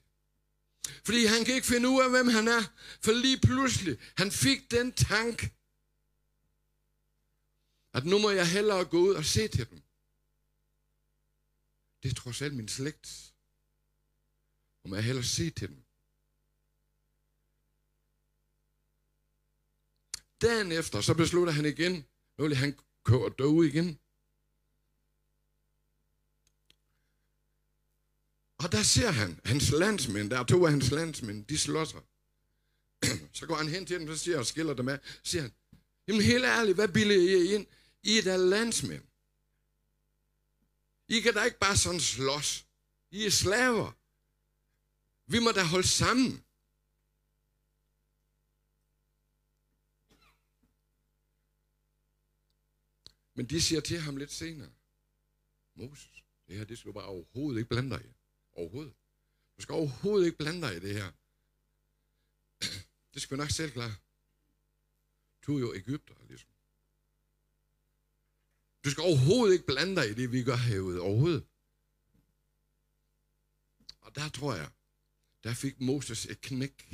Fordi 1.03 1.25
han 1.25 1.45
kan 1.45 1.55
ikke 1.55 1.67
finde 1.67 1.89
ud 1.89 2.01
af, 2.01 2.09
hvem 2.09 2.27
han 2.27 2.47
er. 2.47 2.63
For 3.01 3.11
lige 3.11 3.39
pludselig, 3.39 3.97
han 4.17 4.32
fik 4.32 4.71
den 4.71 4.91
tanke, 4.91 5.51
at 7.93 8.05
nu 8.05 8.19
må 8.19 8.29
jeg 8.29 8.51
hellere 8.51 8.85
gå 8.85 8.97
ud 8.97 9.13
og 9.13 9.25
se 9.25 9.47
til 9.47 9.69
dem. 9.69 9.81
Det 12.03 12.11
er 12.11 12.15
trods 12.15 12.41
alt 12.41 12.55
min 12.55 12.67
slægt. 12.67 13.33
Nu 14.83 14.89
må 14.89 14.95
jeg 14.95 15.03
hellere 15.03 15.25
se 15.25 15.49
til 15.49 15.67
dem. 15.67 15.83
Dagen 20.41 20.71
efter, 20.71 21.01
så 21.01 21.13
beslutter 21.13 21.53
han 21.53 21.65
igen, 21.65 22.05
nu 22.37 22.43
vil 22.43 22.55
han 22.55 22.77
gå 23.03 23.29
dø 23.29 23.61
igen. 23.61 23.99
Og 28.57 28.71
der 28.71 28.83
ser 28.83 29.11
han, 29.11 29.39
hans 29.45 29.71
landsmænd, 29.71 30.29
der 30.29 30.39
er 30.39 30.43
to 30.43 30.65
af 30.65 30.71
hans 30.71 30.91
landsmænd, 30.91 31.45
de 31.45 31.57
slår 31.57 31.85
sig. 31.91 32.01
så 33.33 33.45
går 33.45 33.55
han 33.55 33.67
hen 33.67 33.85
til 33.85 33.99
dem, 33.99 34.07
så 34.07 34.17
siger 34.17 34.39
og 34.39 34.45
skiller 34.45 34.73
dem 34.73 34.87
af. 34.87 34.99
Siger 35.23 35.41
han, 35.41 35.51
jamen 36.07 36.21
helt 36.21 36.45
ærligt, 36.45 36.75
hvad 36.75 36.87
bilder 36.87 37.15
I 37.15 37.53
ind? 37.55 37.67
I 38.03 38.17
er 38.17 38.23
da 38.23 38.35
landsmænd. 38.35 39.03
I 41.07 41.19
kan 41.19 41.33
da 41.33 41.43
ikke 41.43 41.59
bare 41.59 41.77
sådan 41.77 41.99
slås. 41.99 42.65
I 43.11 43.25
er 43.25 43.29
slaver. 43.29 43.91
Vi 45.25 45.39
må 45.39 45.51
da 45.51 45.63
holde 45.63 45.87
sammen. 45.87 46.45
Men 53.33 53.45
de 53.45 53.61
siger 53.61 53.81
til 53.81 53.99
ham 53.99 54.17
lidt 54.17 54.31
senere, 54.31 54.71
Moses, 55.75 56.23
det 56.47 56.57
her, 56.57 56.65
det 56.65 56.77
skal 56.77 56.89
du 56.89 56.93
bare 56.93 57.05
overhovedet 57.05 57.59
ikke 57.59 57.69
blande 57.69 57.89
dig 57.89 58.05
i. 58.05 58.13
Overhovedet. 58.53 58.93
Du 59.57 59.61
skal 59.61 59.73
overhovedet 59.73 60.25
ikke 60.25 60.37
blande 60.37 60.61
dig 60.61 60.75
i 60.75 60.79
det 60.79 60.95
her. 60.95 61.11
Det 63.13 63.21
skal 63.21 63.37
vi 63.37 63.41
nok 63.41 63.49
selv 63.49 63.71
klare. 63.71 63.95
Du 65.47 65.55
er 65.55 65.59
jo 65.59 65.73
Ægypter, 65.75 66.15
ligesom. 66.27 66.48
Du 68.89 68.91
skal 68.91 69.03
overhovedet 69.03 69.53
ikke 69.53 69.65
blande 69.65 69.95
dig 69.95 70.09
i 70.09 70.13
det, 70.13 70.31
vi 70.31 70.43
gør 70.43 70.55
herude. 70.55 71.01
Overhovedet. 71.01 71.45
Og 74.01 74.15
der 74.15 74.29
tror 74.29 74.55
jeg, 74.55 74.69
der 75.43 75.53
fik 75.53 75.81
Moses 75.81 76.25
et 76.25 76.41
knæk. 76.41 76.93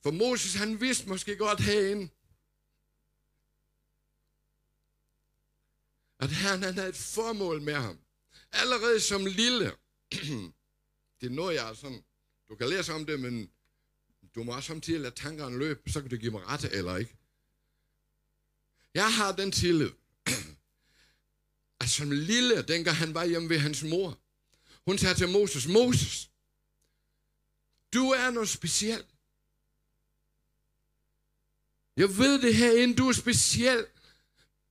For 0.00 0.10
Moses, 0.10 0.54
han 0.54 0.80
vidste 0.80 1.08
måske 1.08 1.36
godt 1.36 1.60
herinde, 1.60 2.08
at 6.18 6.30
Herren 6.30 6.62
han 6.62 6.74
havde 6.74 6.88
et 6.88 6.96
formål 6.96 7.62
med 7.62 7.74
ham. 7.74 7.98
Allerede 8.52 9.00
som 9.00 9.26
lille, 9.26 9.72
det 11.20 11.26
er 11.26 11.30
noget, 11.30 11.54
jeg 11.54 11.70
er 11.70 11.74
sådan, 11.74 12.04
du 12.48 12.56
kan 12.56 12.68
læse 12.68 12.92
om 12.92 13.06
det, 13.06 13.20
men 13.20 13.50
du 14.34 14.44
må 14.44 14.52
også 14.52 14.66
samtidig 14.66 15.00
lade 15.00 15.14
tankerne 15.14 15.58
løbe, 15.58 15.90
så 15.90 16.00
kan 16.00 16.10
du 16.10 16.16
give 16.16 16.32
mig 16.32 16.46
ret 16.46 16.64
eller 16.64 16.96
ikke. 16.96 17.21
Jeg 18.94 19.14
har 19.14 19.32
den 19.32 19.52
tillid, 19.52 19.90
at 21.80 21.90
som 21.90 22.10
lille, 22.10 22.62
dengang 22.62 22.96
han 22.96 23.14
var 23.14 23.24
hjemme 23.24 23.48
ved 23.48 23.58
hans 23.58 23.82
mor, 23.82 24.18
hun 24.84 24.98
sagde 24.98 25.14
til 25.14 25.28
Moses, 25.28 25.68
Moses, 25.68 26.30
du 27.92 28.10
er 28.10 28.30
noget 28.30 28.48
specielt. 28.48 29.06
Jeg 31.96 32.08
ved 32.18 32.42
det 32.42 32.54
her, 32.54 32.72
inden 32.72 32.96
du 32.96 33.08
er 33.08 33.12
speciel. 33.12 33.86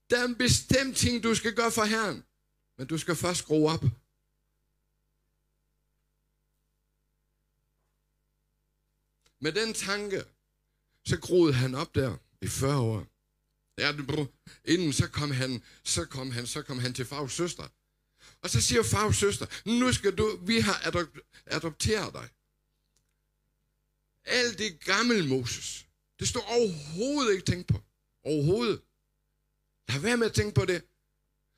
Der 0.09 0.19
er 0.19 0.25
en 0.25 0.35
bestemt 0.35 0.97
ting, 0.97 1.23
du 1.23 1.35
skal 1.35 1.55
gøre 1.55 1.71
for 1.71 1.83
Herren. 1.83 2.23
Men 2.77 2.87
du 2.87 2.97
skal 2.97 3.15
først 3.15 3.39
skrue 3.39 3.71
op. 3.71 3.83
Med 9.39 9.51
den 9.51 9.73
tanke, 9.73 10.23
så 11.05 11.19
groede 11.19 11.53
han 11.53 11.75
op 11.75 11.95
der 11.95 12.17
i 12.41 12.47
40 12.47 12.79
år. 12.79 13.10
Ja, 13.77 13.93
inden 14.65 14.93
så 14.93 15.07
kom 15.07 15.31
han, 15.31 15.63
så 15.83 16.05
kom 16.05 16.31
han, 16.31 16.47
så 16.47 16.61
kom 16.61 16.79
han 16.79 16.93
til 16.93 17.05
Favs 17.05 17.33
søster. 17.33 17.67
Og 18.41 18.49
så 18.49 18.61
siger 18.61 18.83
Favs 18.83 19.17
søster, 19.17 19.45
nu 19.65 19.93
skal 19.93 20.15
du, 20.15 20.39
vi 20.45 20.59
har 20.59 20.87
adopteret 21.45 22.13
dig. 22.13 22.29
Alt 24.25 24.57
det 24.57 24.83
gamle 24.83 25.27
Moses, 25.27 25.87
det 26.19 26.27
står 26.27 26.41
overhovedet 26.41 27.33
ikke 27.33 27.45
tænkt 27.45 27.67
på. 27.67 27.81
Overhovedet. 28.23 28.81
Lad 29.89 29.99
være 29.99 30.17
med 30.17 30.27
at 30.27 30.33
tænke 30.33 30.53
på 30.55 30.65
det. 30.65 30.83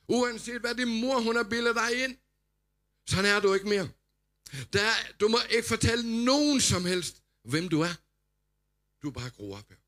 Uanset 0.07 0.61
hvad 0.61 0.75
din 0.75 1.01
mor, 1.01 1.21
hun 1.21 1.35
har 1.35 1.43
bildet 1.43 1.75
dig 1.75 2.03
ind, 2.03 2.17
sådan 3.07 3.25
er 3.25 3.39
du 3.39 3.53
ikke 3.53 3.67
mere. 3.67 3.89
Der, 4.73 4.91
du 5.19 5.27
må 5.27 5.37
ikke 5.49 5.67
fortælle 5.67 6.25
nogen 6.25 6.61
som 6.61 6.85
helst, 6.85 7.23
hvem 7.43 7.69
du 7.69 7.81
er. 7.81 7.95
Du 9.01 9.07
er 9.07 9.11
bare 9.11 9.29
gro 9.29 9.51
op 9.51 9.69
her. 9.69 9.82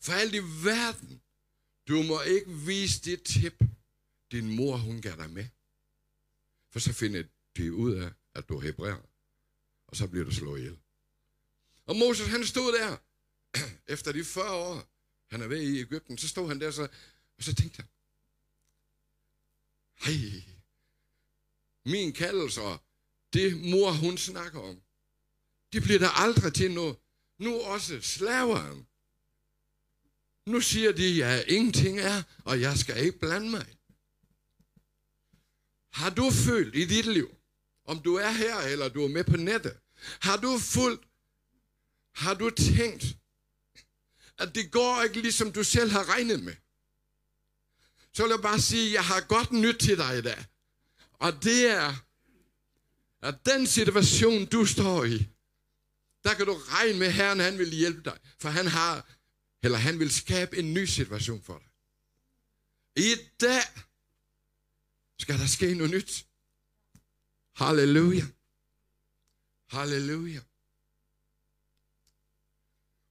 For 0.00 0.12
alt 0.12 0.34
i 0.34 0.38
verden, 0.64 1.22
du 1.88 2.02
må 2.02 2.22
ikke 2.22 2.50
vise 2.50 3.00
det 3.00 3.22
tip, 3.22 3.64
din 4.32 4.56
mor, 4.56 4.76
hun 4.76 5.02
gav 5.02 5.16
dig 5.16 5.30
med. 5.30 5.46
For 6.70 6.78
så 6.78 6.92
finder 6.92 7.22
de 7.56 7.74
ud 7.74 7.94
af, 7.94 8.10
at 8.34 8.48
du 8.48 8.56
er 8.56 8.62
hebræer. 8.62 9.02
Og 9.86 9.96
så 9.96 10.06
bliver 10.06 10.24
du 10.24 10.34
slået 10.34 10.58
ihjel. 10.58 10.78
Og 11.86 11.96
Moses, 11.96 12.26
han 12.26 12.44
stod 12.44 12.72
der, 12.78 12.96
efter 13.94 14.12
de 14.12 14.24
40 14.24 14.52
år, 14.52 14.88
han 15.30 15.42
er 15.42 15.46
ved 15.46 15.62
i 15.62 15.80
Ægypten, 15.80 16.18
så 16.18 16.28
stod 16.28 16.48
han 16.48 16.60
der, 16.60 16.70
så, 16.70 16.82
og 17.38 17.42
så 17.42 17.54
tænkte 17.54 17.76
han, 17.76 17.88
hej, 19.94 20.42
min 21.84 22.12
kaldelse 22.12 22.62
og 22.62 22.78
det 23.32 23.70
mor, 23.70 23.92
hun 23.92 24.18
snakker 24.18 24.60
om, 24.60 24.82
det 25.72 25.82
bliver 25.82 25.98
der 25.98 26.08
aldrig 26.08 26.54
til 26.54 26.70
noget. 26.70 26.96
Nu 27.38 27.60
også 27.60 28.00
slaveren. 28.00 28.86
Nu 30.46 30.60
siger 30.60 30.92
de, 30.92 31.24
at 31.24 31.44
ingenting 31.48 32.00
er, 32.00 32.22
og 32.44 32.60
jeg 32.60 32.78
skal 32.78 33.04
ikke 33.04 33.18
blande 33.18 33.50
mig. 33.50 33.66
Har 35.92 36.10
du 36.10 36.30
følt 36.30 36.76
i 36.76 36.84
dit 36.84 37.06
liv, 37.06 37.36
om 37.84 38.02
du 38.02 38.14
er 38.14 38.30
her, 38.30 38.56
eller 38.56 38.88
du 38.88 39.04
er 39.04 39.08
med 39.08 39.24
på 39.24 39.36
nettet, 39.36 39.76
har 40.20 40.36
du 40.36 40.58
fulgt, 40.58 41.04
har 42.14 42.34
du 42.34 42.50
tænkt, 42.50 43.04
at 44.38 44.54
det 44.54 44.70
går 44.70 45.02
ikke 45.02 45.20
ligesom 45.20 45.52
du 45.52 45.64
selv 45.64 45.90
har 45.90 46.08
regnet 46.08 46.42
med? 46.42 46.54
Så 48.12 48.22
vil 48.22 48.30
jeg 48.30 48.42
bare 48.42 48.60
sige, 48.60 48.86
at 48.86 48.92
jeg 48.92 49.04
har 49.04 49.20
godt 49.20 49.52
nyt 49.52 49.78
til 49.80 49.96
dig 49.96 50.18
i 50.18 50.22
dag. 50.22 50.44
Og 51.12 51.42
det 51.44 51.70
er, 51.70 51.94
at 53.22 53.46
den 53.46 53.66
situation, 53.66 54.46
du 54.46 54.66
står 54.66 55.04
i, 55.04 55.28
der 56.24 56.34
kan 56.34 56.46
du 56.46 56.54
regne 56.54 56.98
med, 56.98 57.06
at 57.06 57.12
Herren 57.12 57.40
han 57.40 57.58
vil 57.58 57.70
hjælpe 57.70 58.02
dig. 58.04 58.18
For 58.40 58.48
han 58.48 58.66
har, 58.66 59.15
eller 59.66 59.78
han 59.78 59.98
vil 59.98 60.10
skabe 60.10 60.56
en 60.56 60.74
ny 60.74 60.84
situation 60.84 61.42
for 61.42 61.58
dig. 61.58 61.68
I 63.04 63.14
dag 63.40 63.62
skal 65.18 65.38
der 65.38 65.46
ske 65.46 65.74
noget 65.74 65.90
nyt. 65.90 66.26
Halleluja. 67.54 68.26
Halleluja. 69.66 70.40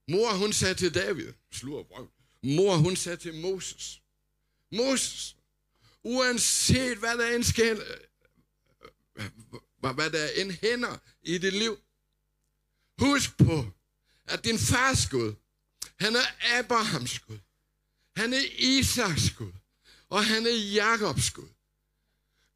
Mor, 0.08 0.36
hun 0.36 0.52
sagde 0.52 0.74
til 0.74 0.94
David, 0.94 1.32
slur 1.52 2.10
Mor, 2.42 2.76
hun 2.76 2.96
sagde 2.96 3.16
til 3.16 3.34
Moses, 3.40 4.02
Moses, 4.72 5.36
uanset 6.02 6.98
hvad 6.98 7.18
der 7.18 7.36
end 7.36 7.44
sker, 7.44 7.72
øh, 9.16 9.24
øh, 9.84 9.94
hvad 9.94 10.10
der 10.10 10.28
end 10.28 10.50
hænder 10.50 10.98
i 11.22 11.38
dit 11.38 11.52
liv, 11.52 11.78
husk 12.98 13.36
på, 13.38 13.66
at 14.24 14.44
din 14.44 14.58
fars 14.58 15.08
Gud, 15.10 15.34
han 15.98 16.16
er 16.16 16.58
Abrahams 16.58 17.18
Gud. 17.18 17.38
Han 18.16 18.32
er 18.32 18.42
Isaks 18.58 19.30
Gud. 19.30 19.52
Og 20.08 20.24
han 20.24 20.46
er 20.46 20.56
Jakobs 20.74 21.30
Gud. 21.30 21.48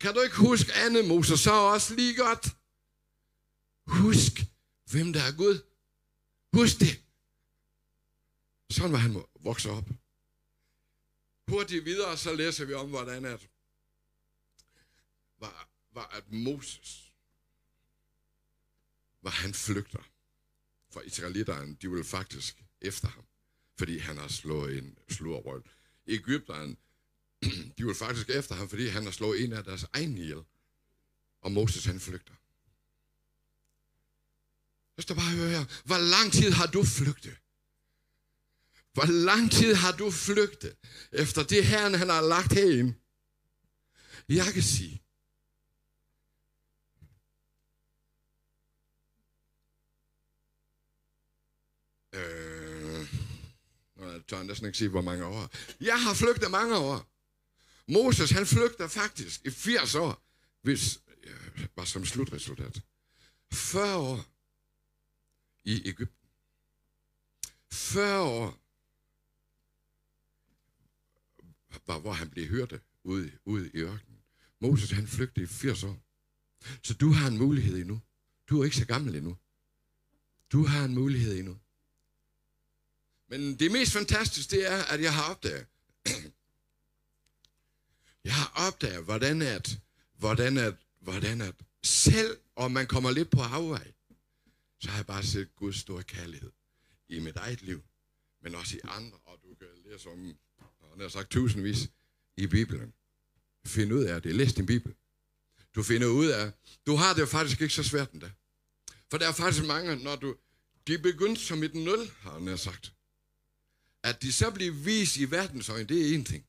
Kan 0.01 0.15
du 0.15 0.21
ikke 0.21 0.37
huske 0.37 0.73
andet, 0.73 1.05
Moses, 1.05 1.41
så 1.41 1.53
også 1.53 1.95
lige 1.95 2.17
godt. 2.17 2.47
Husk, 3.87 4.33
hvem 4.91 5.13
der 5.13 5.23
er 5.23 5.37
Gud. 5.37 5.63
Husk 6.53 6.81
det. 6.81 7.03
Sådan 8.71 8.93
var 8.93 8.99
han 8.99 9.25
vokset 9.41 9.71
op. 9.71 9.89
Hurtigt 11.49 11.85
videre, 11.85 12.17
så 12.17 12.35
læser 12.35 12.65
vi 12.65 12.75
om, 12.75 12.89
hvordan 12.89 13.25
at, 13.25 13.49
var, 15.39 15.69
var 15.93 16.07
at 16.07 16.33
Moses, 16.33 17.13
var 19.23 19.31
han 19.31 19.55
flygter. 19.55 20.03
For 20.91 21.01
israelitterne, 21.01 21.75
de 21.75 21.91
ville 21.91 22.05
faktisk 22.05 22.65
efter 22.81 23.09
ham, 23.09 23.25
fordi 23.79 23.99
han 23.99 24.17
har 24.17 24.29
slået 24.29 24.79
en 24.79 24.99
slurrøl. 25.09 25.63
Ægypterne, 26.07 26.77
de 27.79 27.87
vil 27.87 27.95
faktisk 27.95 28.31
efter 28.31 28.55
ham, 28.55 28.69
fordi 28.69 28.87
han 28.87 29.05
har 29.05 29.11
slået 29.11 29.45
en 29.45 29.53
af 29.53 29.65
deres 29.65 29.87
egen 29.93 30.19
ihjel. 30.19 30.43
Og 31.41 31.53
Moses 31.53 31.85
han 31.85 32.01
flygter. 32.01 32.35
Jeg 34.97 35.03
skal 35.03 35.17
bare 35.17 35.37
høre 35.37 35.51
her. 35.51 35.83
Hvor 35.85 35.99
lang 35.99 36.33
tid 36.33 36.51
har 36.51 36.67
du 36.67 36.85
flygtet? 36.85 37.37
Hvor 38.93 39.07
lang 39.25 39.51
tid 39.51 39.75
har 39.75 39.93
du 39.93 40.11
flygtet 40.11 40.77
efter 41.13 41.43
det 41.43 41.67
her, 41.67 41.97
han 41.97 42.09
har 42.09 42.21
lagt 42.21 42.53
herinde? 42.53 42.95
Jeg 44.29 44.53
kan 44.55 44.63
sige, 44.63 45.03
øh, 52.15 52.50
jeg 54.09 54.27
tør 54.29 54.43
næsten 54.43 54.67
ikke 54.67 54.79
sige, 54.79 54.89
hvor 54.89 55.01
mange 55.01 55.25
år. 55.25 55.51
Jeg 55.81 56.03
har 56.03 56.15
flygtet 56.15 56.51
mange 56.51 56.77
år. 56.77 57.07
Moses, 57.89 58.31
han 58.31 58.47
flygter 58.47 58.89
faktisk 58.89 59.47
i 59.47 59.51
80 59.51 59.95
år, 59.95 60.23
hvis 60.63 61.01
øh, 61.25 61.67
var 61.77 61.85
som 61.85 62.05
slutresultat. 62.05 62.83
40 63.53 63.97
år 63.97 64.25
i 65.65 65.89
Ægypten. 65.89 66.29
40 67.73 68.23
år 68.23 68.61
var, 71.87 71.99
hvor 71.99 72.13
han 72.13 72.31
blev 72.31 72.47
hørt 72.47 72.81
ude, 73.05 73.33
ude 73.45 73.71
i 73.75 73.77
ørkenen. 73.77 74.19
Moses, 74.61 74.91
han 74.91 75.07
flygtede 75.07 75.45
i 75.45 75.47
80 75.47 75.85
år. 75.85 75.99
Så 76.83 76.95
du 76.95 77.13
har 77.13 77.29
en 77.29 77.39
mulighed 77.39 77.77
endnu. 77.77 78.01
Du 78.49 78.61
er 78.61 78.65
ikke 78.65 78.77
så 78.77 78.87
gammel 78.87 79.17
endnu. 79.17 79.37
Du 80.53 80.67
har 80.67 80.85
en 80.85 80.95
mulighed 80.95 81.39
endnu. 81.39 81.59
Men 83.31 83.59
det 83.59 83.73
mest 83.73 83.93
fantastiske, 83.93 84.51
det 84.51 84.73
er, 84.73 84.83
at 84.83 85.03
jeg 85.03 85.15
har 85.15 85.31
opdaget, 85.31 85.67
jeg 88.25 88.35
har 88.35 88.67
opdaget, 88.67 89.05
hvordan 89.05 89.43
at, 89.43 89.79
hvordan 90.19 90.59
at, 90.59 90.75
hvordan 91.01 91.41
at 91.41 91.55
selv 91.83 92.39
om 92.57 92.71
man 92.71 92.87
kommer 92.87 93.11
lidt 93.11 93.31
på 93.31 93.41
afvej, 93.41 93.93
så 94.81 94.91
har 94.91 94.99
jeg 94.99 95.07
bare 95.07 95.23
set 95.23 95.57
Guds 95.57 95.77
store 95.77 96.03
kærlighed 96.03 96.51
i 97.09 97.19
mit 97.19 97.37
eget 97.37 97.63
liv, 97.63 97.83
men 98.43 98.55
også 98.55 98.77
i 98.77 98.81
andre, 98.85 99.19
og 99.25 99.39
du 99.43 99.55
kan 99.55 99.69
læse 99.85 100.09
om, 100.09 100.37
og 100.59 100.91
han 100.91 101.01
har 101.01 101.09
sagt 101.09 101.31
tusindvis 101.31 101.89
i 102.37 102.47
Bibelen. 102.47 102.93
Find 103.67 103.93
ud 103.93 104.05
af 104.05 104.23
det. 104.23 104.35
Læs 104.35 104.55
din 104.55 104.67
Bibel. 104.67 104.95
Du 105.75 105.83
finder 105.83 106.07
ud 106.09 106.27
af, 106.27 106.53
du 106.87 106.95
har 106.97 107.15
det 107.15 107.29
faktisk 107.29 107.61
ikke 107.61 107.75
så 107.75 107.83
svært 107.83 108.11
endda. 108.11 108.31
For 109.11 109.19
der 109.19 109.29
er 109.29 109.33
faktisk 109.33 109.67
mange, 109.67 109.97
når 109.97 110.17
du, 110.17 110.37
de 110.87 110.99
begyndte 110.99 111.41
som 111.41 111.63
et 111.63 111.75
nul, 111.75 112.11
har 112.21 112.39
han 112.39 112.59
sagt. 112.59 112.93
At 114.03 114.23
de 114.23 114.33
så 114.33 114.51
bliver 114.51 114.73
vist 114.73 115.17
i 115.17 115.31
verdensøjen, 115.31 115.89
det 115.89 116.11
er 116.11 116.15
en 116.15 116.25
ting. 116.25 116.47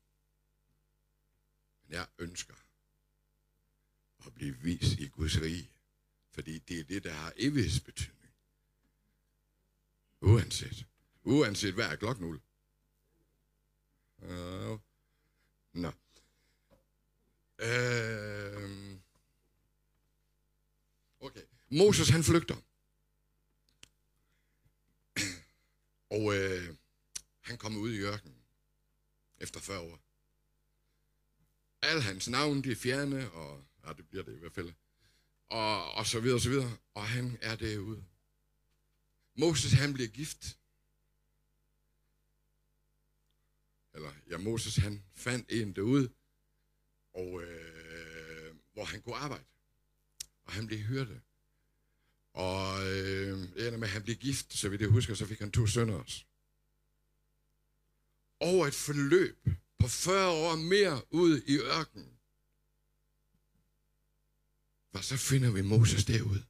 Men 1.84 1.93
jeg 1.93 2.08
ønsker 2.18 2.54
at 4.26 4.34
blive 4.34 4.58
vist 4.58 4.99
i 4.99 5.08
Guds 5.08 5.41
rige. 5.41 5.70
Fordi 6.32 6.60
det 6.60 6.80
er 6.80 6.84
det, 6.84 7.04
der 7.04 7.14
har 7.14 7.34
evighedsbetydning. 7.36 8.34
Uanset. 10.22 10.86
Uanset 11.24 11.74
hvad 11.74 11.86
er 11.86 11.95
klokken 11.95 12.26
0. 12.26 12.41
Uh, 14.18 14.30
øh, 14.30 14.80
Nå. 15.74 15.91
Uh, 17.64 18.99
okay. 21.20 21.43
Moses 21.70 22.10
han 22.10 22.24
flygter. 22.24 22.56
Og 26.10 26.36
øh, 26.36 26.76
han 27.52 27.58
kommer 27.58 27.80
ud 27.80 27.93
i 27.93 27.99
ørkenen 27.99 28.38
efter 29.38 29.60
40 29.60 29.80
år. 29.80 29.99
Al 31.82 32.02
hans 32.02 32.30
navn, 32.30 32.64
de 32.64 32.72
er 32.72 32.76
fjerne, 32.76 33.32
og 33.32 33.66
ja, 33.86 33.93
det 33.93 34.08
bliver 34.08 34.24
det 34.24 34.36
i 34.36 34.39
hvert 34.39 34.54
fald. 34.54 34.74
Og, 35.49 35.91
og 35.91 36.06
så 36.06 36.20
videre, 36.20 36.38
og 36.38 36.41
så 36.41 36.49
videre. 36.49 36.78
Og 36.93 37.08
han 37.08 37.38
er 37.41 37.56
derude. 37.56 38.04
Moses, 39.36 39.72
han 39.72 39.93
bliver 39.93 40.10
gift. 40.10 40.58
Eller, 43.93 44.12
ja, 44.30 44.38
Moses, 44.38 44.76
han 44.76 45.04
fandt 45.14 45.52
en 45.52 45.74
derude, 45.74 46.10
og, 47.14 47.43
øh, 47.43 48.56
hvor 48.74 48.84
han 48.84 49.02
kunne 49.02 49.16
arbejde. 49.16 49.43
Og 50.45 50.54
han 50.54 50.68
blev 50.68 50.80
hyrde. 50.80 51.22
Og 52.34 52.91
øh, 52.91 53.39
ender 53.39 53.78
med, 53.78 53.88
at 53.88 53.93
han 53.93 54.04
blev 54.04 54.16
gift, 54.16 54.54
så 54.54 54.70
vidt 54.70 54.82
jeg 54.82 54.89
husker, 54.89 55.14
så 55.14 55.26
fik 55.26 55.39
han 55.39 55.52
to 55.52 55.68
sønner 55.68 55.95
også. 55.95 56.26
Over 58.42 58.68
et 58.68 58.74
forløb 58.74 59.48
på 59.80 59.88
40 59.88 60.30
år 60.30 60.56
mere 60.56 61.02
ud 61.14 61.42
i 61.48 61.58
ørkenen. 61.58 62.08
Og 64.94 65.04
så 65.04 65.18
finder 65.18 65.52
vi 65.52 65.62
Moses 65.62 66.06
derude, 66.06 66.44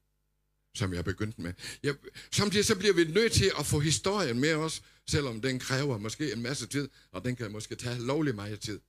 som 0.75 0.93
jeg 0.93 1.05
begyndte 1.05 1.41
med. 1.41 1.53
Jeg, 1.83 1.95
samtidig 2.31 2.65
så 2.65 2.77
bliver 2.77 2.93
vi 2.93 3.03
nødt 3.03 3.31
til 3.31 3.51
at 3.59 3.65
få 3.65 3.79
historien 3.79 4.39
med 4.39 4.53
os, 4.53 4.83
selvom 5.07 5.41
den 5.41 5.59
kræver 5.59 5.97
måske 5.97 6.33
en 6.33 6.41
masse 6.41 6.67
tid, 6.67 6.89
og 7.11 7.23
den 7.25 7.35
kan 7.35 7.51
måske 7.51 7.75
tage 7.75 7.99
lovlig 7.99 8.35
meget 8.35 8.59
tid. 8.59 8.79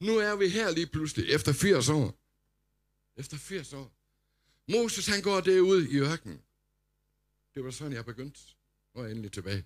Nu 0.00 0.16
er 0.16 0.36
vi 0.36 0.48
her 0.48 0.70
lige 0.70 0.86
pludselig, 0.86 1.30
efter 1.30 1.52
80 1.52 1.88
år. 1.88 2.18
Efter 3.16 3.36
80 3.36 3.72
år. 3.72 3.92
Moses 4.68 5.06
han 5.06 5.22
går 5.22 5.40
derude 5.40 5.90
i 5.90 5.96
ørkenen. 5.96 6.40
Det 7.54 7.64
var 7.64 7.70
sådan, 7.70 7.92
jeg 7.92 8.04
begyndte. 8.04 8.40
Nu 8.94 9.00
er 9.00 9.04
jeg 9.04 9.12
endelig 9.12 9.32
tilbage. 9.32 9.64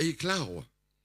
Er 0.00 0.04
I 0.04 0.10
klar 0.10 0.48
over? 0.48 0.62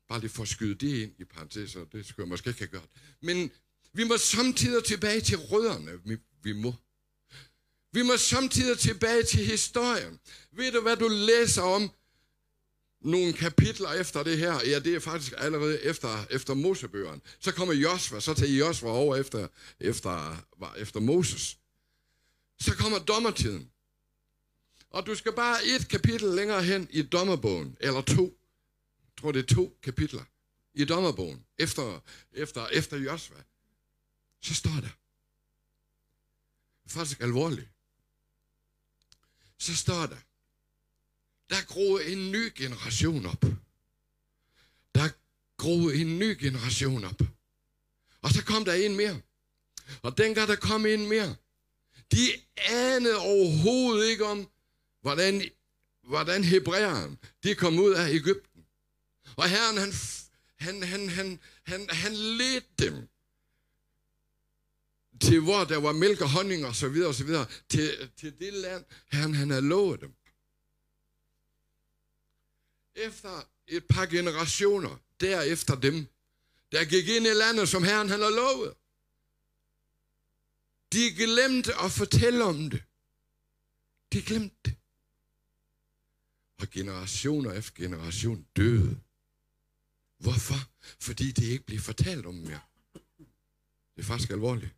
Bare 0.09 0.19
lige 0.19 0.29
for 0.29 0.43
at 0.43 0.49
skyde 0.49 0.75
det 0.75 1.01
ind 1.01 1.11
i 1.19 1.23
parenteser, 1.23 1.85
det 1.85 2.05
skulle 2.05 2.23
jeg 2.23 2.29
måske 2.29 2.49
ikke 2.49 2.59
have 2.59 2.67
gjort. 2.67 2.89
Men 3.21 3.51
vi 3.93 4.03
må 4.03 4.17
samtidig 4.17 4.83
tilbage 4.83 5.21
til 5.21 5.37
rødderne. 5.37 5.91
Vi, 6.05 6.17
vi 6.43 6.53
må. 6.53 6.73
Vi 7.91 8.01
må 8.01 8.17
samtidig 8.17 8.79
tilbage 8.79 9.23
til 9.23 9.45
historien. 9.45 10.19
Ved 10.51 10.71
du, 10.71 10.81
hvad 10.81 10.97
du 10.97 11.07
læser 11.07 11.61
om 11.61 11.91
nogle 13.01 13.33
kapitler 13.33 13.91
efter 13.91 14.23
det 14.23 14.37
her? 14.37 14.53
Ja, 14.65 14.79
det 14.79 14.95
er 14.95 14.99
faktisk 14.99 15.33
allerede 15.37 15.81
efter, 15.81 16.25
efter 16.29 16.53
Mosebøgeren. 16.53 17.21
Så 17.39 17.51
kommer 17.51 17.73
Josva, 17.73 18.19
så 18.19 18.33
tager 18.33 18.57
Josva 18.57 18.89
over 18.89 19.15
efter, 19.15 19.47
efter, 19.79 20.37
efter 20.77 20.99
Moses. 20.99 21.57
Så 22.59 22.75
kommer 22.75 22.99
dommertiden. 22.99 23.71
Og 24.89 25.05
du 25.05 25.15
skal 25.15 25.33
bare 25.33 25.65
et 25.65 25.87
kapitel 25.89 26.29
længere 26.29 26.63
hen 26.63 26.87
i 26.91 27.01
dommerbogen, 27.01 27.77
eller 27.79 28.01
to. 28.01 28.37
Tror, 29.17 29.31
det 29.31 29.51
er 29.51 29.55
to 29.55 29.77
kapitler 29.83 30.23
i 30.73 30.85
dommerbogen, 30.85 31.45
efter, 31.57 31.99
efter, 32.33 32.67
efter 32.67 32.97
Josva. 32.97 33.43
Så 34.41 34.55
står 34.55 34.79
der, 34.81 34.89
faktisk 36.87 37.21
alvorligt, 37.21 37.69
så 39.57 39.75
står 39.75 40.05
der, 40.05 40.17
der 41.49 41.65
groede 41.65 42.05
en 42.05 42.31
ny 42.31 42.51
generation 42.55 43.25
op. 43.25 43.41
Der 44.95 45.09
groede 45.57 45.95
en 45.95 46.19
ny 46.19 46.37
generation 46.39 47.03
op. 47.03 47.21
Og 48.21 48.29
så 48.29 48.43
kom 48.45 48.65
der 48.65 48.73
en 48.73 48.95
mere. 48.95 49.21
Og 50.01 50.17
dengang 50.17 50.47
der 50.47 50.55
kom 50.55 50.85
en 50.85 51.07
mere, 51.09 51.35
de 52.11 52.27
anede 52.55 53.17
overhovedet 53.17 54.07
ikke 54.07 54.25
om, 54.25 54.49
hvordan, 55.01 55.49
hvordan 56.03 56.43
hebræerne, 56.43 57.17
de 57.43 57.55
kom 57.55 57.79
ud 57.79 57.93
af 57.93 58.09
Ægypten. 58.09 58.54
Og 59.35 59.49
herren, 59.49 59.77
han, 59.77 59.93
han, 60.59 60.83
han, 60.83 61.09
han, 61.09 61.39
han, 61.63 61.89
han 61.89 62.13
ledte 62.13 62.67
dem 62.79 63.09
til 65.21 65.39
hvor 65.39 65.63
der 65.63 65.77
var 65.77 65.91
mælk 65.91 66.21
og 66.21 66.29
honning 66.29 66.65
og 66.65 66.75
så 66.75 66.89
videre 66.89 67.07
og 67.07 67.15
så 67.15 67.23
videre, 67.23 67.47
til, 67.69 68.11
til 68.17 68.39
det 68.39 68.53
land, 68.53 68.85
han, 69.07 69.33
han 69.33 69.49
havde 69.49 69.67
lovet 69.67 70.01
dem. 70.01 70.13
Efter 72.95 73.49
et 73.67 73.85
par 73.89 74.05
generationer, 74.05 74.97
derefter 75.19 75.75
dem, 75.75 76.07
der 76.71 76.85
gik 76.85 77.07
ind 77.07 77.25
i 77.25 77.33
landet, 77.33 77.69
som 77.69 77.83
Herren 77.83 78.09
han 78.09 78.19
havde 78.19 78.35
lovet. 78.35 78.73
De 80.93 81.11
glemte 81.11 81.75
at 81.75 81.91
fortælle 81.91 82.43
om 82.43 82.69
det. 82.69 82.83
De 84.13 84.21
glemte 84.21 84.55
det. 84.65 84.75
Og 86.59 86.69
generationer 86.69 87.51
efter 87.51 87.83
generation 87.83 88.47
døde. 88.55 88.99
Hvorfor? 90.25 90.61
Fordi 90.99 91.31
det 91.31 91.45
ikke 91.45 91.65
bliver 91.65 91.81
fortalt 91.81 92.25
om 92.25 92.33
mere. 92.33 92.59
Det 93.95 94.01
er 94.01 94.03
faktisk 94.03 94.29
alvorligt. 94.29 94.75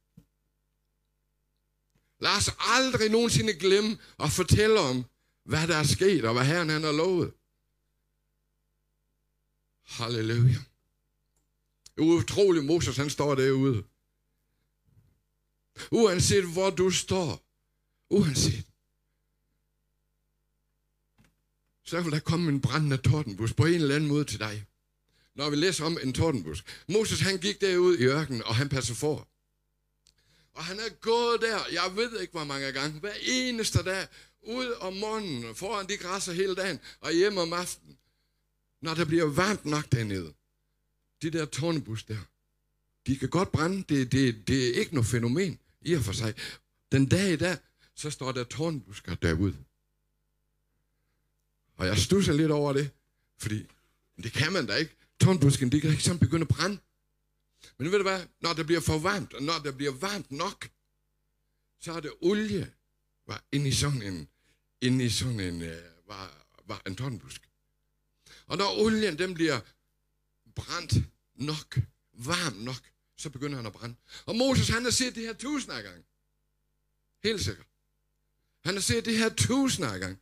Lad 2.20 2.38
os 2.38 2.50
aldrig 2.60 3.10
nogensinde 3.10 3.54
glemme 3.54 3.98
at 4.20 4.32
fortælle 4.32 4.80
om, 4.80 5.06
hvad 5.44 5.68
der 5.68 5.76
er 5.76 5.84
sket, 5.84 6.26
og 6.26 6.34
hvad 6.34 6.46
Herren 6.46 6.70
han 6.70 6.84
har 6.84 6.92
lovet. 6.92 7.34
Halleluja. 9.84 10.60
Utrolig 11.98 12.64
Moses, 12.64 12.98
han 12.98 13.10
står 13.10 13.36
derude. 13.36 13.84
Uanset 15.92 16.54
hvor 16.54 16.70
du 16.70 16.92
står, 16.92 17.44
uanset, 18.10 18.66
så 21.84 22.02
vil 22.02 22.12
der 22.12 22.20
komme 22.20 22.50
en 22.50 22.62
brændende 22.62 22.98
tordenbus 22.98 23.54
på 23.54 23.66
en 23.66 23.74
eller 23.74 23.96
anden 23.96 24.10
måde 24.10 24.26
til 24.26 24.40
dig. 24.40 24.66
Når 25.38 25.50
vi 25.50 25.56
læser 25.56 25.86
om 25.86 25.98
en 26.04 26.14
tordenbusk. 26.14 26.84
Moses 26.88 27.20
han 27.20 27.38
gik 27.38 27.62
derud 27.62 27.98
i 27.98 28.04
ørkenen, 28.04 28.44
og 28.44 28.56
han 28.56 28.70
passer 28.70 28.96
for. 28.96 29.28
Og 30.54 30.64
han 30.64 30.80
er 30.80 30.90
gået 30.90 31.42
der, 31.42 31.60
jeg 31.72 31.96
ved 31.96 32.20
ikke 32.20 32.32
hvor 32.32 32.44
mange 32.44 32.72
gange, 32.72 33.00
hver 33.00 33.14
eneste 33.22 33.84
dag, 33.84 34.08
ud 34.42 34.72
om 34.80 34.94
morgenen, 34.94 35.56
foran 35.56 35.90
de 35.90 35.98
græsser 35.98 36.34
hele 36.34 36.56
dagen, 36.56 36.80
og 37.00 37.14
hjem 37.14 37.38
om 37.38 37.54
aftenen. 37.54 37.98
Når 38.82 38.94
der 38.94 39.06
bliver 39.06 39.26
varmt 39.26 39.66
nok 39.66 39.92
dernede. 39.92 40.34
De 41.22 41.30
der 41.30 41.46
tornebus 41.46 42.04
der, 42.04 42.18
de 43.08 43.18
kan 43.18 43.30
godt 43.30 43.52
brænde. 43.52 43.84
Det, 43.90 44.12
det, 44.12 44.48
det 44.48 44.70
er 44.70 44.80
ikke 44.80 44.94
noget 44.94 45.08
fænomen 45.08 45.60
i 45.82 45.94
og 45.94 46.02
for 46.04 46.14
sig. 46.14 46.34
Den 46.92 47.06
dag 47.06 47.34
i 47.34 47.36
dag, 47.36 47.58
så 47.96 48.10
står 48.10 48.32
der 48.32 48.44
tårnbusker 48.44 49.16
derude. 49.16 49.58
Og 51.76 51.88
jeg 51.88 51.98
stusser 51.98 52.34
lidt 52.34 52.52
over 52.52 52.74
det, 52.74 52.90
fordi 53.38 53.66
det 54.24 54.32
kan 54.34 54.54
man 54.54 54.66
da 54.66 54.76
ikke. 54.76 54.97
Tårnbusken, 55.20 55.72
de 55.72 55.82
kan 55.82 55.90
ikke 55.90 56.04
sådan 56.04 56.20
begynde 56.20 56.42
at 56.42 56.48
brænde. 56.48 56.78
Men 57.78 57.92
ved 57.92 57.98
du 57.98 58.04
hvad? 58.04 58.26
Når 58.42 58.54
det 58.54 58.66
bliver 58.66 58.82
for 58.82 59.00
varmt, 59.00 59.34
og 59.34 59.44
når 59.44 59.60
det 59.64 59.78
bliver 59.78 59.92
varmt 59.92 60.32
nok, 60.32 60.70
så 61.80 61.94
er 61.94 62.00
det 62.00 62.12
olie, 62.22 62.74
var 63.28 63.44
inde 63.52 63.68
i 63.70 63.72
sådan 63.72 64.02
en, 64.02 64.28
inde 64.82 65.06
i 65.06 65.10
sådan 65.10 65.40
en, 65.40 65.62
uh, 65.62 66.08
var, 66.08 66.48
var 66.68 66.82
en 66.88 66.96
tårnbusk. 66.96 67.50
Og 68.48 68.58
når 68.58 68.80
olien, 68.80 69.20
den 69.20 69.34
bliver 69.34 69.60
brændt 70.56 70.94
nok, 71.36 71.80
varm 72.14 72.54
nok, 72.54 72.82
så 73.18 73.30
begynder 73.30 73.56
han 73.56 73.66
at 73.66 73.74
brænde. 73.74 73.96
Og 74.26 74.36
Moses, 74.36 74.70
han 74.70 74.84
har 74.84 74.92
set 74.92 75.16
det 75.16 75.24
her 75.24 75.34
tusind 75.34 75.74
af 75.74 75.84
gange. 75.84 76.04
Helt 77.24 77.42
sikkert. 77.42 77.68
Han 78.64 78.74
har 78.74 78.82
set 78.82 79.06
det 79.06 79.18
her 79.18 79.30
tusind 79.30 79.86
af 79.86 80.00
gange. 80.00 80.18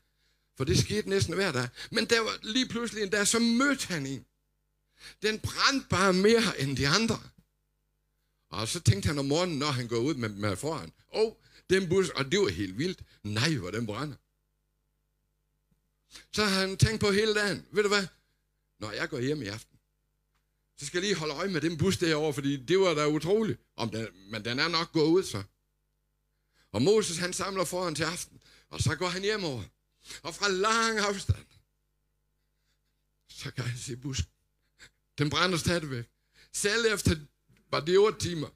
For 0.58 0.64
det 0.64 0.80
skete 0.80 1.10
næsten 1.10 1.34
hver 1.34 1.52
dag. 1.52 1.68
Men 1.92 2.06
der 2.06 2.20
var 2.20 2.40
lige 2.44 2.68
pludselig 2.68 3.04
en 3.04 3.10
dag, 3.10 3.28
så 3.28 3.40
mødte 3.40 3.88
han 3.88 4.06
en. 4.06 4.26
Den 5.22 5.40
brændte 5.40 5.88
bare 5.90 6.14
mere 6.14 6.62
end 6.62 6.78
de 6.78 6.88
andre. 6.88 7.20
Og 8.50 8.68
så 8.68 8.80
tænkte 8.80 9.08
han 9.08 9.20
om 9.20 9.26
morgenen, 9.26 9.60
når 9.60 9.72
han 9.72 9.88
går 9.88 9.98
ud 9.98 10.14
med, 10.14 10.30
med 10.30 10.56
foran. 10.56 10.94
Åh, 11.14 11.22
oh, 11.22 11.34
den 11.70 11.90
bus, 11.90 12.10
og 12.10 12.32
det 12.32 12.40
var 12.40 12.50
helt 12.50 12.78
vildt. 12.78 13.04
Nej, 13.24 13.56
hvor 13.56 13.72
den 13.72 13.86
brænder. 13.86 14.16
Så 16.34 16.46
har 16.46 16.60
han 16.60 16.78
tænkt 16.78 17.00
på 17.00 17.12
hele 17.12 17.36
dagen. 17.36 17.66
Ved 17.72 17.84
du 17.84 17.90
hvad? 17.90 18.08
Når 18.80 18.92
jeg 18.92 19.10
går 19.10 19.20
hjem 19.20 19.42
i 19.42 19.46
aften, 19.46 19.80
så 20.78 20.86
skal 20.86 20.98
jeg 20.98 21.08
lige 21.08 21.16
holde 21.16 21.34
øje 21.34 21.48
med 21.48 21.62
den 21.62 21.78
bus 21.78 21.98
derovre, 21.98 22.34
fordi 22.34 22.66
det 22.66 22.80
var 22.80 22.94
da 22.94 23.08
utroligt. 23.08 23.60
Om 23.76 23.90
den, 23.90 24.08
men 24.32 24.46
den 24.46 24.60
er 24.60 24.68
nok 24.68 24.92
gået 24.92 25.08
ud 25.08 25.24
så. 25.24 25.44
Og 26.72 26.82
Moses 26.82 27.18
han 27.18 27.34
samler 27.34 27.66
foran 27.66 27.96
til 27.96 28.04
aften, 28.04 28.42
og 28.70 28.80
så 28.82 28.96
går 28.96 29.08
han 29.08 29.22
hjemover. 29.22 29.64
Og 30.22 30.36
fra 30.36 30.50
lang 30.50 31.00
afstand, 31.00 31.46
så 33.30 33.52
kan 33.52 33.64
han 33.64 33.78
se 33.78 33.98
busken. 33.98 34.35
Den 35.18 35.30
brænder 35.30 35.58
stadigvæk. 35.58 36.06
Selv 36.54 36.86
efter 36.94 37.16
var 37.72 37.80
det 37.80 37.98
otte 37.98 38.20
timer. 38.20 38.48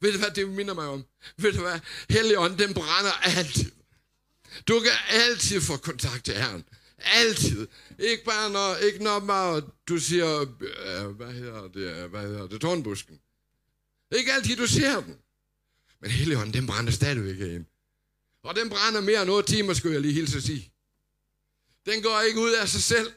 Ved 0.00 0.12
du 0.12 0.18
hvad 0.18 0.30
det 0.30 0.48
minder 0.48 0.74
mig 0.74 0.88
om? 0.88 1.04
Ved 1.36 1.52
du 1.52 1.60
hvad? 1.60 1.80
Helligånden, 2.10 2.58
den 2.58 2.74
brænder 2.74 3.12
altid. 3.12 3.70
Du 4.68 4.80
kan 4.80 4.92
altid 5.08 5.60
få 5.60 5.76
kontakt 5.76 6.24
til 6.24 6.34
Herren. 6.34 6.64
Altid. 6.98 7.66
Ikke 7.98 8.24
bare 8.24 8.50
når, 8.50 8.76
ikke 8.76 9.04
når 9.04 9.20
bare 9.20 9.62
du 9.88 9.98
siger, 9.98 10.40
øh, 10.40 11.06
hvad 11.08 11.32
hedder 11.32 11.68
det, 11.68 12.04
øh, 12.04 12.10
hvad 12.10 12.22
hedder 12.22 12.46
det, 12.46 12.60
tårnbusken. 12.60 13.20
Ikke 14.12 14.32
altid 14.32 14.56
du 14.56 14.66
ser 14.66 15.00
den. 15.00 15.16
Men 16.00 16.10
Helligånden, 16.10 16.54
den 16.54 16.66
brænder 16.66 16.92
stadigvæk 16.92 17.48
ind. 17.50 17.66
Og 18.42 18.56
den 18.56 18.70
brænder 18.70 19.00
mere 19.00 19.22
end 19.22 19.30
8 19.30 19.52
timer, 19.52 19.74
skulle 19.74 19.92
jeg 19.94 20.02
lige 20.02 20.14
hilse 20.14 20.36
at 20.36 20.42
sige. 20.42 20.72
Den 21.86 22.02
går 22.02 22.20
ikke 22.20 22.40
ud 22.40 22.52
af 22.52 22.68
sig 22.68 22.82
selv. 22.82 23.12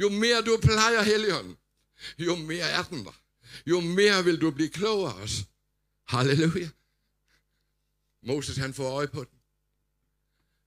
Jo 0.00 0.08
mere 0.08 0.42
du 0.42 0.58
plejer 0.62 1.02
Helligånden, 1.02 1.56
jo 2.18 2.36
mere 2.36 2.68
er 2.70 2.82
den 2.82 3.04
der. 3.04 3.22
Jo 3.66 3.80
mere 3.80 4.24
vil 4.24 4.40
du 4.40 4.50
blive 4.50 4.68
klogere 4.68 5.14
også. 5.14 5.44
Halleluja. 6.04 6.68
Moses 8.22 8.56
han 8.56 8.74
får 8.74 8.90
øje 8.90 9.08
på 9.08 9.24
den. 9.24 9.38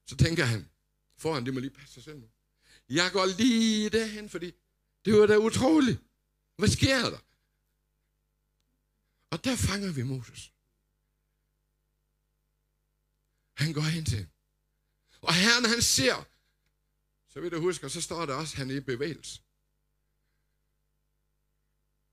Så 0.05 0.17
tænker 0.17 0.45
han, 0.45 0.69
foran 1.17 1.45
det 1.45 1.53
må 1.53 1.59
lige 1.59 1.71
passe 1.71 1.93
sig 1.93 2.03
selv 2.03 2.19
nu. 2.19 2.29
Jeg 2.89 3.11
går 3.11 3.25
lige 3.25 3.89
derhen, 3.89 4.29
fordi 4.29 4.51
det 5.05 5.13
var 5.13 5.25
da 5.25 5.37
utroligt. 5.37 5.99
Hvad 6.57 6.69
sker 6.69 7.09
der? 7.09 7.19
Og 9.29 9.43
der 9.43 9.55
fanger 9.55 9.91
vi 9.91 10.03
Moses. 10.03 10.51
Han 13.53 13.73
går 13.73 13.81
hen 13.81 14.05
til. 14.05 14.27
Og 15.21 15.33
herren 15.33 15.65
han 15.65 15.81
ser. 15.81 16.25
Så 17.33 17.41
vil 17.41 17.51
du 17.51 17.59
huske, 17.59 17.85
og 17.85 17.91
så 17.91 18.01
står 18.01 18.25
der 18.25 18.33
også, 18.33 18.53
at 18.53 18.57
han 18.57 18.71
er 18.71 18.75
i 18.75 18.79
bevægelse. 18.79 19.41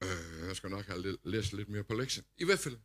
Øh, 0.03 0.47
jeg 0.49 0.57
skal 0.57 0.71
nok 0.71 0.87
have 0.87 1.19
læst 1.25 1.53
lidt 1.53 1.69
mere 1.69 1.85
på 1.85 1.95
lektionen. 1.95 2.29
I 2.37 2.45
hvert 2.45 2.59
fald. 2.59 2.79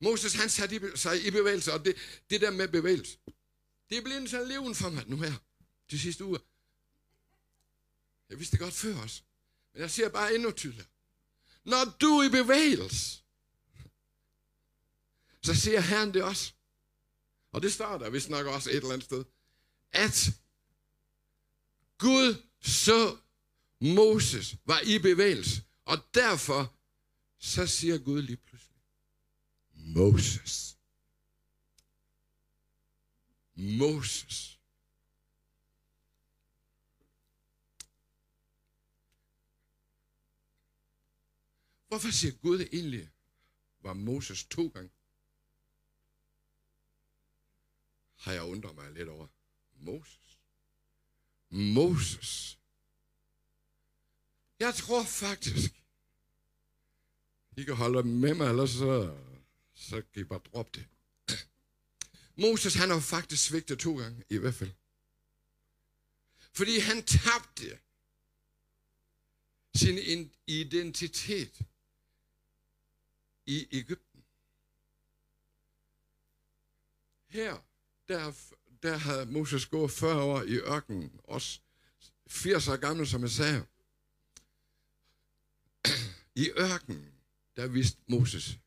Moses 0.00 0.34
han 0.34 0.48
satte 0.48 0.96
sig 0.96 1.26
i 1.26 1.30
bevægelse, 1.30 1.72
og 1.72 1.84
det, 1.84 1.96
det 2.30 2.40
der 2.40 2.50
med 2.50 2.68
bevægelse, 2.68 3.18
det 3.90 3.98
er 3.98 4.02
blevet 4.02 4.30
sådan 4.30 4.48
leven 4.48 4.74
for 4.74 4.90
mig 4.90 5.04
nu 5.06 5.16
her, 5.16 5.34
de 5.90 5.98
sidste 5.98 6.24
uger. 6.24 6.38
Jeg 8.30 8.38
vidste 8.38 8.52
det 8.52 8.60
godt 8.60 8.74
før 8.74 8.96
også, 8.96 9.22
men 9.72 9.82
jeg 9.82 9.90
ser 9.90 10.08
bare 10.08 10.34
endnu 10.34 10.50
tydeligere. 10.50 10.88
Når 11.64 11.96
du 12.00 12.06
er 12.06 12.24
i 12.24 12.42
bevægelse, 12.42 13.22
så 15.42 15.54
ser 15.54 15.80
Herren 15.80 16.14
det 16.14 16.22
også. 16.22 16.52
Og 17.52 17.62
det 17.62 17.72
står 17.72 17.98
der, 17.98 18.10
vi 18.10 18.20
snakker 18.20 18.52
også 18.52 18.70
et 18.70 18.76
eller 18.76 18.92
andet 18.92 19.04
sted, 19.04 19.24
at 19.92 20.30
Gud 21.98 22.42
så 22.60 23.18
Moses 23.80 24.56
var 24.64 24.80
i 24.80 24.98
bevægelse. 24.98 25.62
Og 25.84 25.98
derfor, 26.14 26.74
så 27.38 27.66
siger 27.66 27.98
Gud 27.98 28.22
lige 28.22 28.36
pludselig, 28.36 28.76
Moses. 29.74 30.78
Moses. 33.54 34.60
Hvorfor 41.88 42.10
siger 42.10 42.32
Gud 42.32 42.60
egentlig, 42.60 43.10
var 43.80 43.92
Moses 43.92 44.44
to 44.44 44.68
gange? 44.68 44.90
Har 48.16 48.32
jeg 48.32 48.42
undret 48.42 48.74
mig 48.74 48.92
lidt 48.92 49.08
over. 49.08 49.26
Moses. 49.74 50.25
Moses. 51.56 52.58
Jeg 54.60 54.74
tror 54.74 55.04
faktisk, 55.04 55.82
I 57.56 57.62
kan 57.62 57.74
holde 57.74 58.02
med 58.02 58.34
mig, 58.34 58.48
ellers 58.48 58.70
så, 58.70 59.18
så 59.74 60.02
kan 60.12 60.22
I 60.22 60.24
bare 60.24 60.40
droppe 60.52 60.70
det. 60.74 60.86
Moses, 62.36 62.74
han 62.74 62.90
har 62.90 63.00
faktisk 63.00 63.44
svigtet 63.44 63.78
to 63.78 63.96
gange, 63.96 64.24
i 64.28 64.36
hvert 64.36 64.54
fald. 64.54 64.70
Fordi 66.52 66.78
han 66.78 67.02
tabte 67.04 67.78
sin 69.74 70.30
identitet 70.46 71.60
i 73.46 73.68
Ægypten. 73.70 74.24
Her, 77.26 77.58
der, 78.08 78.32
der 78.86 78.96
havde 78.96 79.26
Moses 79.26 79.66
gået 79.66 79.90
40 79.90 80.22
år 80.22 80.42
i 80.42 80.56
ørkenen, 80.56 81.20
også 81.24 81.60
80 82.26 82.68
år 82.68 82.76
gammel, 82.76 83.06
som 83.06 83.22
jeg 83.22 83.30
sagde. 83.30 83.64
I 86.34 86.50
ørkenen, 86.58 87.12
der 87.56 87.66
vidste 87.66 87.98
Moses 88.08 88.58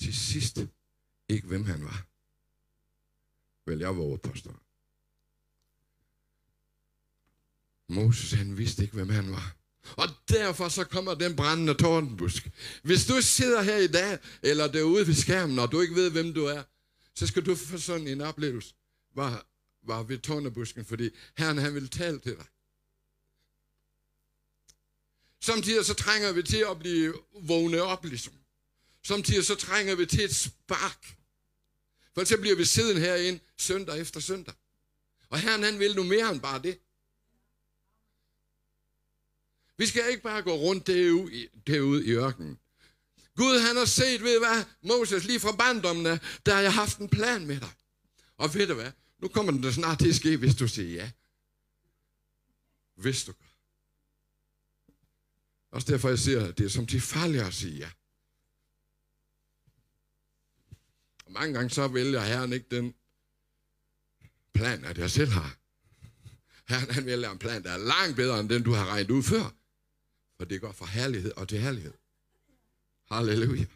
til 0.00 0.16
sidst 0.16 0.58
ikke, 1.28 1.46
hvem 1.46 1.64
han 1.64 1.84
var. 1.84 2.06
Vel, 3.66 3.78
jeg 3.78 3.98
var 3.98 4.16
påstå. 4.16 4.54
Moses, 7.88 8.32
han 8.32 8.58
vidste 8.58 8.82
ikke, 8.82 8.94
hvem 8.94 9.08
han 9.08 9.30
var. 9.30 9.56
Og 9.96 10.08
derfor 10.28 10.68
så 10.68 10.84
kommer 10.84 11.14
den 11.14 11.36
brændende 11.36 11.74
tårnbusk. 11.74 12.50
Hvis 12.82 13.06
du 13.06 13.20
sidder 13.20 13.62
her 13.62 13.76
i 13.76 13.86
dag, 13.86 14.18
eller 14.42 14.72
derude 14.72 15.06
ved 15.06 15.14
skærmen, 15.14 15.58
og 15.58 15.72
du 15.72 15.80
ikke 15.80 15.94
ved, 15.94 16.10
hvem 16.10 16.34
du 16.34 16.44
er, 16.44 16.62
så 17.14 17.26
skal 17.26 17.46
du 17.46 17.54
få 17.54 17.78
sådan 17.78 18.08
en 18.08 18.20
oplevelse, 18.20 18.74
var, 19.14 19.46
var 19.86 20.02
ved 20.02 20.18
tårnebusken, 20.18 20.84
fordi 20.84 21.10
Herren 21.36 21.58
han 21.58 21.74
vil 21.74 21.88
tale 21.88 22.20
til 22.20 22.36
dig. 22.36 22.46
Samtidig 25.40 25.86
så 25.86 25.94
trænger 25.94 26.32
vi 26.32 26.42
til 26.42 26.64
at 26.70 26.78
blive 26.78 27.14
vågne 27.40 27.82
op, 27.82 28.04
ligesom. 28.04 28.32
Samtidig 29.02 29.44
så 29.44 29.54
trænger 29.54 29.94
vi 29.94 30.06
til 30.06 30.24
et 30.24 30.34
spark. 30.34 31.16
For 32.14 32.24
så 32.24 32.40
bliver 32.40 32.56
vi 32.56 32.64
siddende 32.64 33.00
herinde 33.00 33.40
søndag 33.56 34.00
efter 34.00 34.20
søndag. 34.20 34.54
Og 35.30 35.38
Herren 35.38 35.62
han 35.62 35.78
vil 35.78 35.96
nu 35.96 36.02
mere 36.02 36.32
end 36.32 36.40
bare 36.40 36.62
det. 36.62 36.78
Vi 39.78 39.86
skal 39.86 40.10
ikke 40.10 40.22
bare 40.22 40.42
gå 40.42 40.54
rundt 40.54 40.86
derude, 40.86 41.48
derude 41.66 42.06
i 42.06 42.10
ørkenen. 42.10 42.58
Gud 43.36 43.58
han 43.58 43.76
har 43.76 43.84
set, 43.84 44.22
ved 44.22 44.38
hvad, 44.38 44.64
Moses, 44.82 45.24
lige 45.24 45.40
fra 45.40 45.52
barndommen 45.52 46.04
der 46.46 46.54
har 46.54 46.60
jeg 46.60 46.74
haft 46.74 46.98
en 46.98 47.08
plan 47.08 47.46
med 47.46 47.60
dig. 47.60 47.70
Og 48.36 48.54
ved 48.54 48.66
du 48.66 48.74
hvad, 48.74 48.92
nu 49.18 49.28
kommer 49.28 49.52
den 49.52 49.72
snart 49.72 49.98
til 49.98 50.08
at 50.08 50.14
ske, 50.14 50.36
hvis 50.36 50.54
du 50.54 50.68
siger 50.68 50.94
ja. 50.94 51.10
Hvis 52.94 53.24
du 53.24 53.32
gør. 53.32 53.46
Også 55.70 55.92
derfor 55.92 56.08
jeg 56.08 56.18
siger, 56.18 56.48
at 56.48 56.58
det 56.58 56.64
er 56.64 56.70
som 56.70 56.86
de 56.86 57.00
farlige 57.00 57.44
at 57.44 57.54
sige 57.54 57.76
ja. 57.76 57.90
Og 61.26 61.32
mange 61.32 61.54
gange 61.54 61.70
så 61.70 61.88
vælger 61.88 62.20
Herren 62.20 62.52
ikke 62.52 62.66
den 62.70 62.94
plan, 64.54 64.84
at 64.84 64.98
jeg 64.98 65.10
selv 65.10 65.30
har. 65.30 65.58
Herren 66.68 66.90
han 66.90 67.06
vælger 67.06 67.30
en 67.30 67.38
plan, 67.38 67.62
der 67.62 67.70
er 67.70 67.78
langt 67.78 68.16
bedre 68.16 68.40
end 68.40 68.48
den, 68.48 68.62
du 68.62 68.72
har 68.72 68.86
regnet 68.86 69.10
ud 69.10 69.22
før. 69.22 69.54
For 70.36 70.44
det 70.44 70.60
går 70.60 70.72
fra 70.72 70.86
herlighed 70.86 71.32
og 71.36 71.48
til 71.48 71.58
herlighed. 71.58 71.92
Halleluja. 73.10 73.66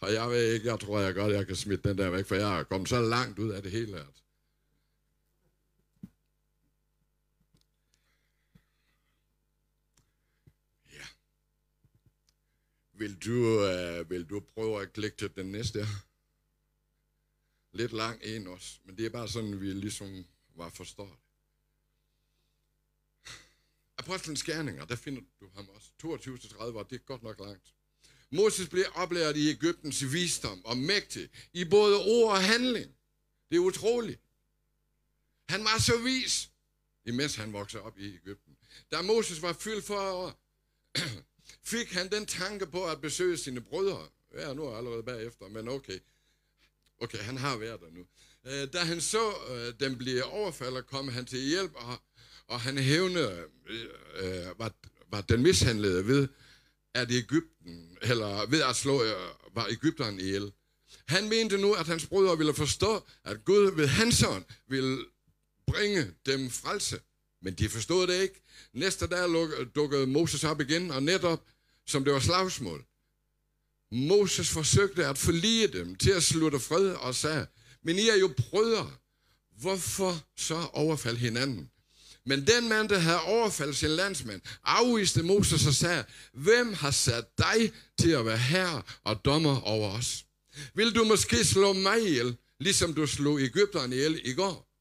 Og 0.00 0.12
jeg 0.12 0.30
ved 0.30 0.52
ikke, 0.52 0.66
jeg 0.66 0.80
tror 0.80 1.00
jeg 1.00 1.14
godt, 1.14 1.34
jeg 1.34 1.46
kan 1.46 1.56
smide 1.56 1.88
den 1.88 1.98
der 1.98 2.10
væk, 2.10 2.26
for 2.26 2.34
jeg 2.34 2.58
er 2.58 2.64
kommet 2.64 2.88
så 2.88 3.00
langt 3.00 3.38
ud 3.38 3.50
af 3.50 3.62
det 3.62 3.72
hele. 3.72 4.00
At 4.00 4.06
ja. 10.92 11.06
Vil 13.02 13.16
du, 13.16 13.32
uh, 13.32 14.10
vil 14.10 14.24
du 14.24 14.40
prøve 14.40 14.82
at 14.82 14.92
klikke 14.92 15.16
til 15.16 15.30
den 15.36 15.46
næste? 15.46 15.86
Lidt 17.72 17.92
lang 17.92 18.20
en 18.22 18.46
også, 18.46 18.78
men 18.84 18.98
det 18.98 19.06
er 19.06 19.10
bare 19.10 19.28
sådan, 19.28 19.60
vi 19.60 19.72
ligesom 19.72 20.26
var 20.54 20.68
forstået. 20.68 21.18
Apostlenes 23.98 24.42
Gerninger, 24.42 24.84
der 24.84 24.96
finder 24.96 25.22
du 25.40 25.48
ham 25.54 25.68
også. 25.68 25.90
22-30 26.04 26.62
år, 26.62 26.82
det 26.82 27.06
godt 27.06 27.22
nok 27.22 27.40
langt. 27.40 27.74
Moses 28.30 28.68
blev 28.68 28.84
oplært 28.94 29.36
i 29.36 29.50
Ægyptens 29.50 30.12
visdom 30.12 30.64
og 30.64 30.76
mægtig 30.76 31.28
i 31.52 31.64
både 31.64 31.96
ord 32.04 32.32
og 32.32 32.44
handling. 32.44 32.94
Det 33.50 33.56
er 33.56 33.60
utroligt. 33.60 34.20
Han 35.48 35.64
var 35.64 35.78
så 35.78 36.02
vis, 36.02 36.50
imens 37.04 37.36
han 37.36 37.52
voksede 37.52 37.82
op 37.82 37.98
i 37.98 38.14
Ægypten. 38.14 38.56
Da 38.92 39.02
Moses 39.02 39.42
var 39.42 39.52
fyldt 39.52 39.84
for 39.84 40.10
år, 40.10 40.42
fik 41.64 41.92
han 41.92 42.10
den 42.10 42.26
tanke 42.26 42.66
på 42.66 42.84
at 42.84 43.00
besøge 43.00 43.36
sine 43.36 43.60
brødre. 43.60 44.08
Ja, 44.38 44.54
nu 44.54 44.64
er 44.64 44.76
allerede 44.76 45.02
bagefter, 45.02 45.48
men 45.48 45.68
okay. 45.68 45.98
Okay, 47.00 47.18
han 47.18 47.36
har 47.36 47.56
været 47.56 47.80
der 47.80 47.90
nu. 47.90 48.06
Øh, 48.46 48.68
da 48.72 48.78
han 48.78 49.00
så 49.00 49.32
øh, 49.50 49.74
dem 49.80 49.98
blive 49.98 50.24
overfaldet, 50.24 50.86
kom 50.86 51.08
han 51.08 51.24
til 51.26 51.38
hjælp, 51.38 51.72
og, 51.74 51.98
og 52.46 52.60
han 52.60 52.78
hævnede, 52.78 53.44
øh, 53.68 53.84
øh 54.14 54.58
var, 54.58 54.72
var 55.10 55.20
den 55.20 55.42
mishandlede 55.42 56.06
ved, 56.06 56.28
at 56.94 57.10
Ægypten, 57.10 57.98
eller 58.02 58.46
ved 58.46 58.62
at 58.62 58.76
slå, 58.76 59.02
øh, 59.02 59.14
var 59.54 59.66
Ægypteren 59.70 60.20
ihjel. 60.20 60.52
Han 61.08 61.28
mente 61.28 61.58
nu, 61.58 61.72
at 61.72 61.86
hans 61.86 62.06
brødre 62.06 62.38
ville 62.38 62.54
forstå, 62.54 63.06
at 63.24 63.44
Gud 63.44 63.76
ved 63.76 63.86
hans 63.86 64.22
ånd 64.22 64.44
ville 64.68 65.04
bringe 65.66 66.14
dem 66.26 66.50
frelse. 66.50 67.00
Men 67.42 67.54
de 67.54 67.68
forstod 67.68 68.06
det 68.06 68.22
ikke. 68.22 68.42
Næste 68.74 69.06
dag 69.06 69.28
dukkede 69.74 70.06
Moses 70.06 70.44
op 70.44 70.60
igen, 70.60 70.90
og 70.90 71.02
netop 71.02 71.42
som 71.86 72.04
det 72.04 72.12
var 72.12 72.20
slagsmål. 72.20 72.84
Moses 73.92 74.50
forsøgte 74.50 75.06
at 75.06 75.18
forlige 75.18 75.68
dem 75.68 75.94
til 75.94 76.10
at 76.10 76.22
slutte 76.22 76.60
fred 76.60 76.88
og 76.88 77.14
sagde, 77.14 77.46
men 77.84 77.98
I 77.98 78.08
er 78.08 78.16
jo 78.16 78.34
brødre. 78.36 78.90
Hvorfor 79.60 80.24
så 80.36 80.66
overfald 80.72 81.16
hinanden? 81.16 81.70
Men 82.26 82.46
den 82.46 82.68
mand, 82.68 82.88
der 82.88 82.98
havde 82.98 83.20
overfaldet 83.20 83.76
sin 83.76 83.90
landsmand, 83.90 84.40
afviste 84.64 85.22
Moses 85.22 85.66
og 85.66 85.74
sagde, 85.74 86.04
hvem 86.32 86.72
har 86.72 86.90
sat 86.90 87.38
dig 87.38 87.72
til 87.98 88.10
at 88.10 88.26
være 88.26 88.38
herre 88.38 88.82
og 89.04 89.24
dommer 89.24 89.60
over 89.60 89.90
os? 89.90 90.24
Vil 90.74 90.94
du 90.94 91.04
måske 91.04 91.44
slå 91.44 91.72
mig 91.72 92.08
ihjel, 92.08 92.36
ligesom 92.60 92.94
du 92.94 93.06
slog 93.06 93.40
Ægypterne 93.40 93.96
ihjel 93.96 94.20
i 94.24 94.32
går? 94.32 94.71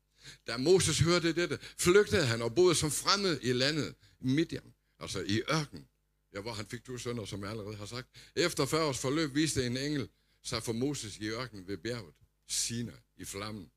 Da 0.52 0.58
Moses 0.58 1.00
hørte 1.00 1.34
dette, 1.34 1.60
flygtede 1.78 2.26
han 2.26 2.42
og 2.42 2.56
boede 2.56 2.76
som 2.76 2.92
fremmed 2.92 3.40
i 3.42 3.54
landet 3.54 3.96
Midian, 4.20 4.74
altså 5.00 5.20
i 5.22 5.42
ørken, 5.52 5.88
ja, 6.34 6.42
hvor 6.42 6.54
han 6.54 6.66
fik 6.66 6.84
to 6.84 6.98
sønner, 6.98 7.26
som 7.26 7.42
jeg 7.42 7.50
allerede 7.50 7.76
har 7.76 7.86
sagt. 7.86 8.08
Efter 8.36 8.66
40 8.66 8.84
års 8.84 9.00
forløb 9.00 9.36
viste 9.36 9.66
en 9.66 9.78
engel 9.78 10.10
sig 10.44 10.64
for 10.64 10.74
Moses 10.74 11.18
i 11.18 11.30
ørkenen 11.30 11.68
ved 11.68 11.78
bjerget, 11.78 12.14
Sina, 12.48 12.92
i 13.18 13.26
flammen, 13.26 13.72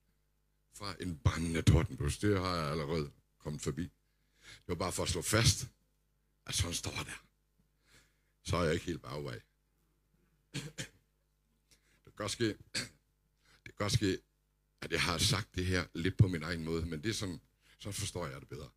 fra 0.78 0.94
en 1.00 1.18
brændende 1.18 1.62
tordenbus. 1.62 2.18
Det 2.18 2.40
har 2.40 2.56
jeg 2.56 2.70
allerede 2.70 3.10
kommet 3.38 3.62
forbi. 3.62 3.82
Det 4.42 4.68
var 4.68 4.74
bare 4.74 4.92
for 4.92 5.02
at 5.02 5.08
slå 5.08 5.22
fast, 5.22 5.66
at 6.46 6.54
sådan 6.54 6.74
står 6.74 6.90
der. 6.90 7.24
Så 8.44 8.56
er 8.56 8.64
jeg 8.64 8.74
ikke 8.74 8.86
helt 8.86 9.02
bagvej. 9.02 9.40
Det 10.54 10.62
kan 12.04 12.12
godt 12.16 12.32
ske, 12.32 12.48
det 12.48 13.64
kan 13.64 13.74
godt 13.76 13.92
ske, 13.92 14.18
at 14.84 14.92
jeg 14.92 15.02
har 15.02 15.18
sagt 15.18 15.54
det 15.54 15.66
her 15.66 15.86
lidt 15.94 16.16
på 16.16 16.28
min 16.28 16.42
egen 16.42 16.64
måde, 16.64 16.86
men 16.86 17.02
det 17.02 17.08
er 17.10 17.14
sådan, 17.14 17.40
så 17.78 17.92
forstår 17.92 18.26
jeg 18.26 18.40
det 18.40 18.48
bedre. 18.48 18.68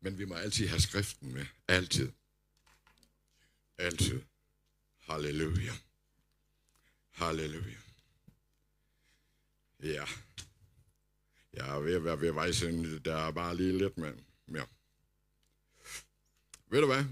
Men 0.00 0.18
vi 0.18 0.24
må 0.24 0.34
altid 0.34 0.68
have 0.68 0.80
skriften 0.80 1.32
med. 1.32 1.46
Altid. 1.68 2.12
Altid. 3.78 4.22
Halleluja. 4.98 5.72
Halleluja. 7.10 7.78
Ja. 9.82 10.06
Jeg 11.52 11.76
er 11.76 11.80
ved 11.80 11.94
at 11.94 12.04
være 12.04 12.20
ved 12.20 12.32
vejs. 12.32 12.60
Der 13.04 13.16
er 13.16 13.30
bare 13.30 13.56
lige 13.56 13.78
lidt 13.78 13.98
med 13.98 14.14
ja. 14.48 14.64
Ved 16.66 16.80
du 16.80 16.86
hvad? 16.86 17.04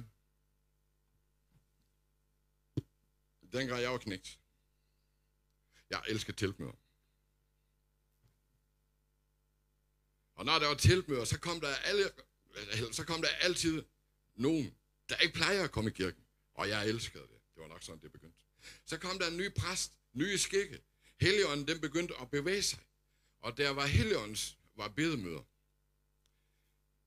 Dengang 3.52 3.82
jeg 3.82 3.90
var 3.90 3.98
knægt. 3.98 4.38
Jeg 5.90 6.02
elsker 6.08 6.32
teltmøder. 6.32 6.72
Og 10.34 10.44
når 10.44 10.58
der 10.58 10.66
var 10.66 10.74
teltmøder, 10.74 11.24
så 11.24 11.38
kom 11.38 11.60
der, 11.60 11.74
alle, 11.74 12.10
så 12.92 13.04
kom 13.04 13.22
der 13.22 13.28
altid 13.28 13.84
nogen, 14.34 14.74
der 15.08 15.16
ikke 15.16 15.34
plejer 15.34 15.64
at 15.64 15.72
komme 15.72 15.90
i 15.90 15.92
kirken. 15.92 16.24
Og 16.54 16.68
jeg 16.68 16.88
elskede 16.88 17.22
det. 17.22 17.40
Det 17.54 17.62
var 17.62 17.68
nok 17.68 17.82
sådan, 17.82 18.02
det 18.02 18.12
begyndte. 18.12 18.38
Så 18.84 18.98
kom 18.98 19.18
der 19.18 19.28
en 19.28 19.36
ny 19.36 19.54
præst, 19.54 19.92
nye 20.12 20.38
skikke. 20.38 20.82
Helligånden, 21.20 21.68
den 21.68 21.80
begyndte 21.80 22.14
at 22.20 22.30
bevæge 22.30 22.62
sig. 22.62 22.78
Og 23.40 23.56
der 23.56 23.70
var 23.70 23.86
Helligåndens 23.86 24.58
var 24.74 24.88
bedemøder. 24.88 25.42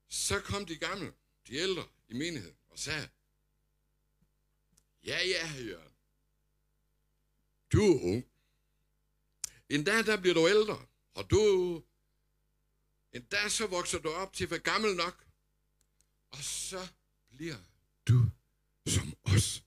Så 0.09 0.41
kom 0.41 0.65
de 0.65 0.77
gamle, 0.77 1.13
de 1.47 1.55
ældre 1.55 1.87
i 2.07 2.13
menigheden 2.13 2.57
og 2.69 2.79
sagde, 2.79 3.09
ja, 5.03 5.19
ja, 5.27 5.53
Jørgen, 5.63 5.93
du 7.71 7.81
er 7.81 8.01
ung. 8.03 8.30
En 9.71 9.83
dag, 9.83 10.05
der 10.05 10.17
bliver 10.17 10.33
du 10.33 10.47
ældre, 10.47 10.85
og 11.13 11.29
du, 11.29 11.41
en 13.13 13.21
dag 13.21 13.51
så 13.51 13.67
vokser 13.67 13.99
du 13.99 14.09
op 14.09 14.33
til 14.33 14.43
at 14.43 14.51
være 14.51 14.59
gammel 14.59 14.95
nok, 14.95 15.25
og 16.31 16.43
så 16.43 16.87
bliver 17.29 17.55
du 18.07 18.25
som 18.87 19.13
os. 19.23 19.63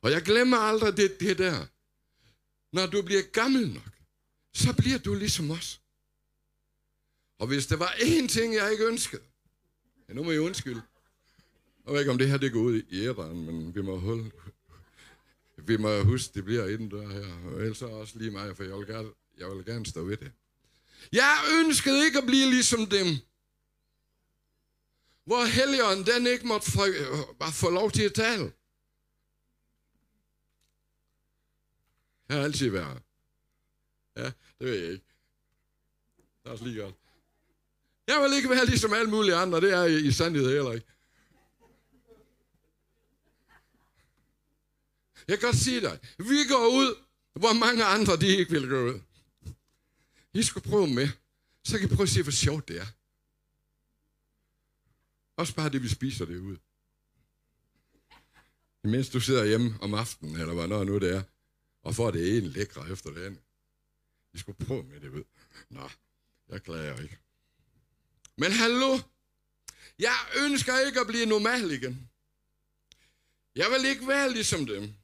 Og 0.00 0.10
jeg 0.10 0.22
glemmer 0.22 0.56
aldrig 0.56 0.96
det, 0.96 1.20
det 1.20 1.38
der. 1.38 1.66
Når 2.72 2.86
du 2.86 3.02
bliver 3.02 3.22
gammel 3.22 3.68
nok, 3.68 3.92
så 4.52 4.74
bliver 4.78 4.98
du 4.98 5.14
ligesom 5.14 5.50
os. 5.50 5.80
Og 7.38 7.46
hvis 7.46 7.66
der 7.66 7.76
var 7.76 7.88
én 7.88 8.28
ting, 8.28 8.54
jeg 8.54 8.72
ikke 8.72 8.86
ønskede, 8.86 9.22
ja, 10.08 10.14
nu 10.14 10.22
må 10.22 10.30
jeg 10.30 10.40
undskylde. 10.40 10.82
Jeg 11.84 11.92
ved 11.92 12.00
ikke, 12.00 12.12
om 12.12 12.18
det 12.18 12.28
her 12.28 12.36
det 12.36 12.52
går 12.52 12.60
ud 12.60 12.82
i 12.88 13.06
æren, 13.06 13.44
men 13.46 13.74
vi 13.74 13.82
må 13.82 13.98
holde, 13.98 14.30
vi 15.56 15.76
må 15.76 16.02
huske, 16.02 16.34
det 16.34 16.44
bliver 16.44 16.68
inden 16.68 16.90
der 16.90 17.08
her. 17.08 17.50
Og 17.54 17.60
ellers 17.60 17.82
også 17.82 18.18
lige 18.18 18.30
mig, 18.30 18.56
for 18.56 18.64
jeg 18.64 18.76
vil, 18.76 18.86
gerne, 18.86 19.08
jeg 19.38 19.48
vil 19.48 19.64
gerne 19.64 19.86
stå 19.86 20.04
ved 20.04 20.16
det. 20.16 20.32
Jeg 21.12 21.38
ønskede 21.58 22.04
ikke 22.04 22.18
at 22.18 22.26
blive 22.26 22.50
ligesom 22.50 22.86
dem. 22.86 23.06
Hvor 25.24 25.44
helligånden 25.44 26.06
den 26.06 26.26
ikke 26.26 26.46
måtte 26.46 26.70
få, 26.70 26.86
øh, 26.86 27.36
bare 27.38 27.52
få 27.52 27.70
lov 27.70 27.90
til 27.90 28.02
at 28.02 28.14
tale. 28.14 28.52
Jeg 32.28 32.36
har 32.36 32.44
altid 32.44 32.70
været. 32.70 33.02
Ja, 34.16 34.24
det 34.24 34.34
ved 34.58 34.74
jeg 34.74 34.92
ikke. 34.92 35.04
Det 36.42 36.48
er 36.48 36.50
også 36.50 36.64
lige 36.64 36.82
godt. 36.82 36.94
Jeg 38.06 38.22
vil 38.22 38.36
ikke 38.36 38.50
være 38.50 38.66
ligesom 38.66 38.92
alle 38.92 39.10
mulige 39.10 39.34
andre, 39.34 39.60
det 39.60 39.72
er 39.72 39.84
i, 39.84 39.98
i 39.98 40.12
sandhed 40.12 40.48
heller 40.54 40.72
ikke. 40.72 40.86
Jeg 45.28 45.38
kan 45.38 45.48
godt 45.48 45.56
sige 45.56 45.80
dig, 45.80 45.98
vi 46.18 46.44
går 46.48 46.66
ud, 46.68 46.94
hvor 47.32 47.52
mange 47.52 47.84
andre 47.84 48.16
de 48.16 48.26
ikke 48.26 48.50
vil 48.50 48.68
gå 48.68 48.90
ud. 48.90 49.00
I 50.34 50.42
skal 50.42 50.62
prøve 50.62 50.86
med, 50.86 51.08
så 51.64 51.78
kan 51.78 51.90
I 51.90 51.94
prøve 51.94 52.02
at 52.02 52.08
se, 52.08 52.22
hvor 52.22 52.32
sjovt 52.32 52.68
det 52.68 52.80
er. 52.80 52.86
Også 55.36 55.54
bare 55.54 55.68
det, 55.68 55.82
vi 55.82 55.88
spiser 55.88 56.24
det 56.24 56.38
ud. 56.38 56.56
Imens 58.84 59.08
du 59.08 59.20
sidder 59.20 59.44
hjemme 59.44 59.78
om 59.80 59.94
aftenen, 59.94 60.36
eller 60.36 60.54
hvad 60.54 60.84
nu 60.86 60.98
det 60.98 61.14
er, 61.14 61.22
og 61.82 61.94
får 61.94 62.10
det 62.10 62.36
ene 62.36 62.48
lækre 62.48 62.90
efter 62.90 63.10
det 63.10 63.24
andet. 63.24 63.40
I 64.34 64.38
skulle 64.38 64.66
prøve 64.66 64.82
med 64.82 65.00
det, 65.00 65.12
ved. 65.12 65.24
Nå, 65.68 65.90
jeg 66.48 66.62
klager 66.62 67.02
ikke. 67.02 67.18
Men 68.36 68.52
hallo, 68.52 68.98
jeg 69.98 70.16
ønsker 70.36 70.78
ikke 70.86 71.00
at 71.00 71.06
blive 71.06 71.26
normal 71.26 71.70
igen. 71.70 72.08
Jeg 73.56 73.70
vil 73.70 73.90
ikke 73.90 74.08
være 74.08 74.32
ligesom 74.32 74.66
dem. 74.66 74.94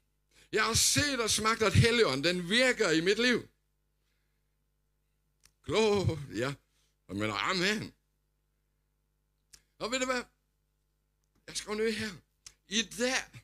Jeg 0.53 0.65
har 0.65 0.75
set 0.75 1.21
og 1.21 1.31
smagt, 1.31 1.63
at 1.63 1.75
Helligånden, 1.75 2.25
den 2.25 2.49
virker 2.51 2.91
i 2.91 3.01
mit 3.01 3.19
liv. 3.19 3.49
Klog, 5.65 6.19
ja. 6.35 6.55
Og 7.09 7.17
mener, 7.17 7.35
amen. 7.35 7.95
Og 9.79 9.91
ved 9.91 10.01
du 10.01 10.05
hvad? 10.05 10.23
Jeg 11.47 11.57
skal 11.57 11.77
ned 11.77 11.93
her. 11.93 12.11
I 12.69 12.83
dag, 12.83 13.43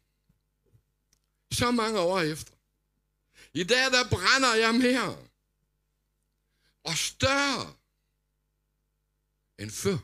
så 1.51 1.71
mange 1.71 2.01
år 2.01 2.21
efter. 2.21 2.53
I 3.53 3.65
dag, 3.65 3.93
der 3.93 4.09
brænder 4.11 4.55
jeg 4.55 4.75
mere. 4.75 5.29
Og 6.85 6.97
større 6.97 7.75
end 9.59 9.71
før. 9.71 9.99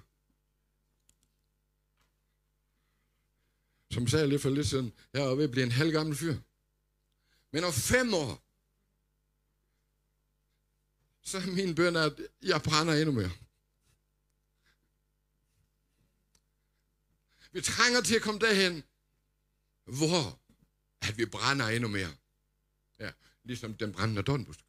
Som 3.90 4.08
sagde 4.08 4.28
lidt 4.28 4.42
for 4.42 4.50
lidt 4.50 4.66
siden, 4.66 4.92
jeg 5.12 5.22
er 5.22 5.34
ved 5.34 5.44
at 5.44 5.50
blive 5.50 5.64
en 5.64 5.72
halv 5.72 5.92
gammel 5.92 6.16
fyr. 6.16 6.36
Men 7.50 7.64
om 7.64 7.72
fem 7.72 8.14
år, 8.14 8.42
så 11.22 11.38
er 11.38 11.46
min 11.46 11.74
bøn, 11.74 11.96
at 11.96 12.12
jeg 12.42 12.62
brænder 12.62 12.94
endnu 12.94 13.12
mere. 13.12 13.30
Vi 17.52 17.60
trænger 17.60 18.00
til 18.00 18.16
at 18.16 18.22
komme 18.22 18.40
derhen, 18.40 18.84
hvor 19.84 20.40
at 21.00 21.18
vi 21.18 21.26
brænder 21.26 21.68
endnu 21.68 21.88
mere. 21.88 22.16
Ja, 22.98 23.12
ligesom 23.44 23.76
den 23.76 23.92
brændende 23.92 24.22
donbusk. 24.22 24.60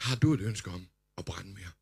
Har 0.00 0.16
du 0.16 0.34
et 0.34 0.40
ønske 0.40 0.70
om 0.70 0.88
at 1.16 1.24
brænde 1.24 1.54
mere? 1.54 1.72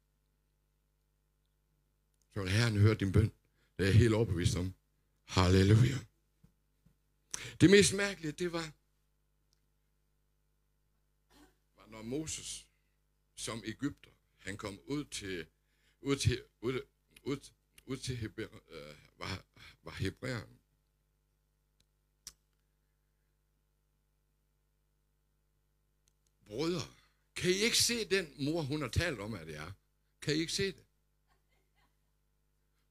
Så 2.35 2.41
vil 2.41 2.51
Herren 2.51 2.77
høre 2.77 2.95
din 2.95 3.13
bøn. 3.13 3.33
Det 3.77 3.85
er 3.85 3.85
jeg 3.85 3.95
helt 3.95 4.15
overbevist 4.15 4.57
om. 4.57 4.75
Halleluja. 5.29 5.99
Det 7.61 7.71
mest 7.71 7.95
mærkelige, 7.95 8.33
det 8.33 8.53
var, 8.53 8.73
var 11.77 11.87
når 11.87 12.03
Moses 12.03 12.67
som 13.35 13.63
Ægypter, 13.65 14.11
han 14.39 14.57
kom 14.57 14.81
ud 14.87 15.05
til, 15.05 15.47
ud 16.01 16.17
til, 16.17 16.43
ud, 16.61 16.81
ud, 17.23 17.51
ud 17.87 17.97
til 17.97 18.17
Hebræ, 18.17 18.43
øh, 18.43 18.97
var, 19.19 19.45
var 19.83 19.93
Hebræeren. 19.93 20.59
Brødre, 26.47 26.95
kan 27.37 27.51
I 27.51 27.55
ikke 27.55 27.79
se 27.79 28.05
den 28.05 28.35
mor, 28.45 28.63
hun 28.63 28.83
har 28.83 28.89
talt 28.89 29.21
om, 29.21 29.35
at 29.35 29.47
det 29.47 29.57
er? 29.57 29.73
Kan 30.23 30.35
I 30.35 30.39
ikke 30.39 30.53
se 30.53 30.67
det? 30.67 30.85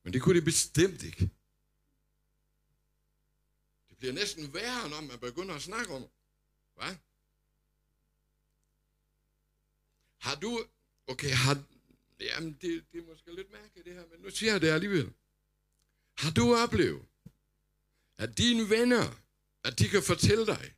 Men 0.03 0.13
det 0.13 0.21
kunne 0.21 0.39
de 0.39 0.45
bestemt 0.45 1.03
ikke. 1.03 1.29
Det 3.97 4.01
bliver 4.01 4.13
næsten 4.13 4.53
værre, 4.53 4.89
når 4.89 5.01
man 5.01 5.19
begynder 5.19 5.55
at 5.55 5.61
snakke 5.61 5.93
om. 5.93 6.07
Hvad? 6.75 6.95
Har 10.17 10.35
du... 10.35 10.65
Okay, 11.07 11.29
har... 11.29 11.63
Jamen, 12.19 12.57
det, 12.61 12.85
det 12.91 13.01
er 13.01 13.05
måske 13.05 13.35
lidt 13.35 13.51
mærkeligt 13.51 13.85
det 13.85 13.93
her, 13.93 14.03
men 14.11 14.19
nu 14.19 14.29
siger 14.29 14.51
jeg 14.51 14.61
det 14.61 14.67
alligevel. 14.69 15.13
Har 16.17 16.31
du 16.31 16.55
oplevet, 16.55 17.05
at 18.17 18.37
dine 18.37 18.69
venner, 18.69 19.15
at 19.63 19.79
de 19.79 19.89
kan 19.89 20.03
fortælle 20.03 20.45
dig, 20.45 20.73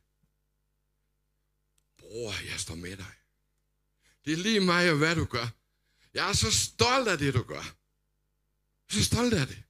bror, 1.98 2.50
jeg 2.50 2.60
står 2.60 2.74
med 2.74 2.96
dig. 2.96 3.14
Det 4.24 4.32
er 4.32 4.36
lige 4.36 4.60
mig 4.60 4.90
og 4.90 4.96
hvad 4.96 5.16
du 5.16 5.24
gør. 5.24 5.48
Jeg 6.14 6.28
er 6.28 6.32
så 6.32 6.52
stolt 6.52 7.08
af 7.08 7.18
det, 7.18 7.34
du 7.34 7.42
gør. 7.42 7.62
Jeg 7.62 8.88
er 8.88 8.92
så 8.92 9.04
stolt 9.04 9.34
af 9.34 9.46
det. 9.46 9.62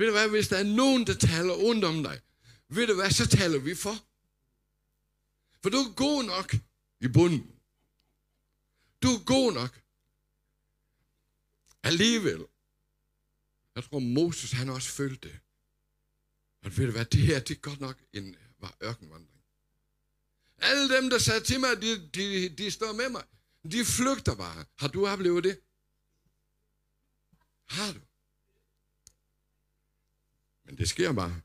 Ved 0.00 0.06
du 0.06 0.12
hvad, 0.12 0.28
hvis 0.28 0.48
der 0.48 0.56
er 0.56 0.62
nogen, 0.82 1.06
der 1.06 1.14
taler 1.14 1.54
ondt 1.54 1.84
om 1.84 2.02
dig, 2.02 2.20
ved 2.68 2.86
du 2.86 2.94
hvad, 2.94 3.10
så 3.10 3.26
taler 3.26 3.58
vi 3.58 3.74
for. 3.74 3.94
For 5.62 5.70
du 5.70 5.76
er 5.76 5.94
god 5.94 6.24
nok 6.24 6.54
i 7.00 7.08
bunden. 7.08 7.60
Du 9.02 9.08
er 9.08 9.24
god 9.24 9.52
nok. 9.52 9.82
Alligevel. 11.82 12.46
Jeg 13.74 13.84
tror, 13.84 13.98
Moses 13.98 14.52
han 14.52 14.68
også 14.68 14.88
følte 14.88 15.28
det. 15.28 15.38
Og 16.62 16.76
ved 16.76 16.86
du 16.86 16.92
hvad, 16.92 17.04
det 17.04 17.20
her, 17.20 17.40
det 17.40 17.56
er 17.56 17.60
godt 17.60 17.80
nok 17.80 17.96
en 18.12 18.36
var 18.58 18.76
ørkenvandring. 18.82 19.42
Alle 20.58 20.96
dem, 20.96 21.10
der 21.10 21.18
sagde 21.18 21.40
til 21.40 21.60
mig, 21.60 21.82
de, 21.82 22.08
de, 22.08 22.48
de 22.48 22.70
står 22.70 22.92
med 22.92 23.08
mig, 23.08 23.24
de 23.72 23.84
flygter 23.84 24.34
bare. 24.34 24.64
Har 24.76 24.88
du 24.88 25.06
oplevet 25.06 25.44
det? 25.44 25.60
Har 27.66 27.92
du? 27.92 28.00
Men 30.70 30.78
det 30.78 30.88
sker 30.88 31.12
bare. 31.12 31.40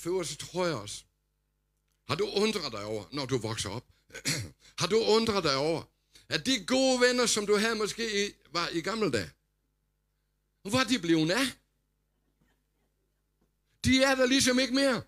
For 0.00 0.22
så 0.22 0.36
tror 0.36 0.66
jeg 0.66 0.74
også. 0.74 1.04
Har 2.08 2.14
du 2.14 2.26
undret 2.26 2.72
dig 2.72 2.84
over, 2.84 3.04
når 3.12 3.26
du 3.26 3.38
vokser 3.38 3.70
op? 3.70 3.84
har 4.80 4.86
du 4.86 4.98
undret 4.98 5.44
dig 5.44 5.56
over, 5.56 5.82
at 6.28 6.46
de 6.46 6.66
gode 6.66 7.00
venner, 7.00 7.26
som 7.26 7.46
du 7.46 7.56
havde 7.56 7.74
måske 7.74 8.26
i, 8.26 8.32
var 8.52 8.68
i 8.68 8.80
gamle 8.80 9.10
dage, 9.10 9.30
hvor 10.62 10.78
er 10.78 10.84
de 10.84 10.98
blevet 10.98 11.30
af? 11.30 11.46
De 13.84 14.02
er 14.02 14.14
der 14.14 14.26
ligesom 14.26 14.58
ikke 14.58 14.74
mere. 14.74 15.02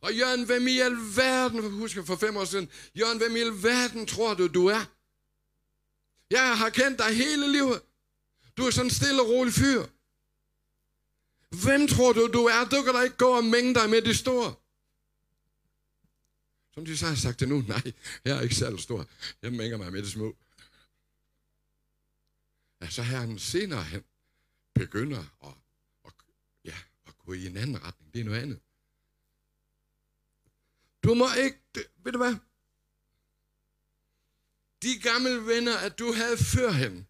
Og 0.00 0.14
Jørgen, 0.14 0.44
hvem 0.44 0.66
i 0.66 0.78
alverden, 0.78 1.70
husker 1.70 2.04
for 2.04 2.16
fem 2.16 2.36
år 2.36 2.44
siden, 2.44 2.70
Jørgen, 2.94 3.18
hvem 3.18 3.36
i 3.36 3.40
alverden 3.40 4.06
tror 4.06 4.34
du, 4.34 4.46
du 4.46 4.66
er? 4.66 4.84
Jeg 6.30 6.58
har 6.58 6.70
kendt 6.70 6.98
dig 6.98 7.16
hele 7.16 7.52
livet. 7.52 7.82
Du 8.56 8.66
er 8.66 8.70
sådan 8.70 8.86
en 8.86 8.90
stille 8.90 9.22
og 9.22 9.28
rolig 9.28 9.54
fyr. 9.54 9.86
Hvem 11.52 11.88
tror 11.88 12.12
du, 12.12 12.30
du 12.32 12.44
er? 12.44 12.64
Du 12.64 12.82
kan 12.82 12.94
da 12.94 13.00
ikke 13.00 13.16
gå 13.16 13.36
og 13.36 13.44
mænge 13.44 13.74
dig 13.74 13.90
med 13.90 14.02
de 14.02 14.14
store. 14.14 14.54
Som 16.74 16.84
de 16.84 16.96
så 16.96 17.06
har 17.06 17.14
sagt 17.14 17.40
det 17.40 17.48
nu, 17.48 17.60
nej, 17.68 17.92
jeg 18.24 18.36
er 18.36 18.40
ikke 18.40 18.54
særlig 18.54 18.80
stor. 18.80 19.06
Jeg 19.42 19.52
mænger 19.52 19.76
mig 19.76 19.92
med 19.92 20.02
de 20.02 20.10
små. 20.10 20.36
Ja, 22.80 22.90
så 22.90 23.02
her 23.02 23.36
senere 23.38 23.82
hen 23.82 24.04
begynder 24.74 25.24
at, 25.42 25.54
at, 26.04 26.12
ja, 26.64 26.74
at 27.06 27.18
gå 27.18 27.32
i 27.32 27.46
en 27.46 27.56
anden 27.56 27.84
retning. 27.84 28.14
Det 28.14 28.20
er 28.20 28.24
noget 28.24 28.42
andet. 28.42 28.60
Du 31.04 31.14
må 31.14 31.26
ikke, 31.34 31.58
ved 32.04 32.12
du 32.12 32.18
hvad? 32.18 32.36
De 34.82 35.00
gamle 35.00 35.46
venner, 35.46 35.76
at 35.76 35.98
du 35.98 36.12
havde 36.12 36.36
førhen, 36.36 37.06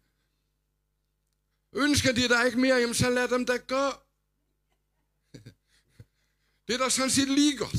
ønsker 1.73 2.11
de 2.11 2.27
dig 2.27 2.45
ikke 2.45 2.59
mere, 2.59 2.75
jamen 2.75 2.93
så 2.93 3.09
lad 3.09 3.27
dem 3.27 3.45
da 3.45 3.57
gå. 3.57 3.91
Det 6.67 6.73
er 6.73 6.77
da 6.77 6.89
sådan 6.89 7.11
set 7.11 7.27
lige 7.27 7.57
godt. 7.57 7.77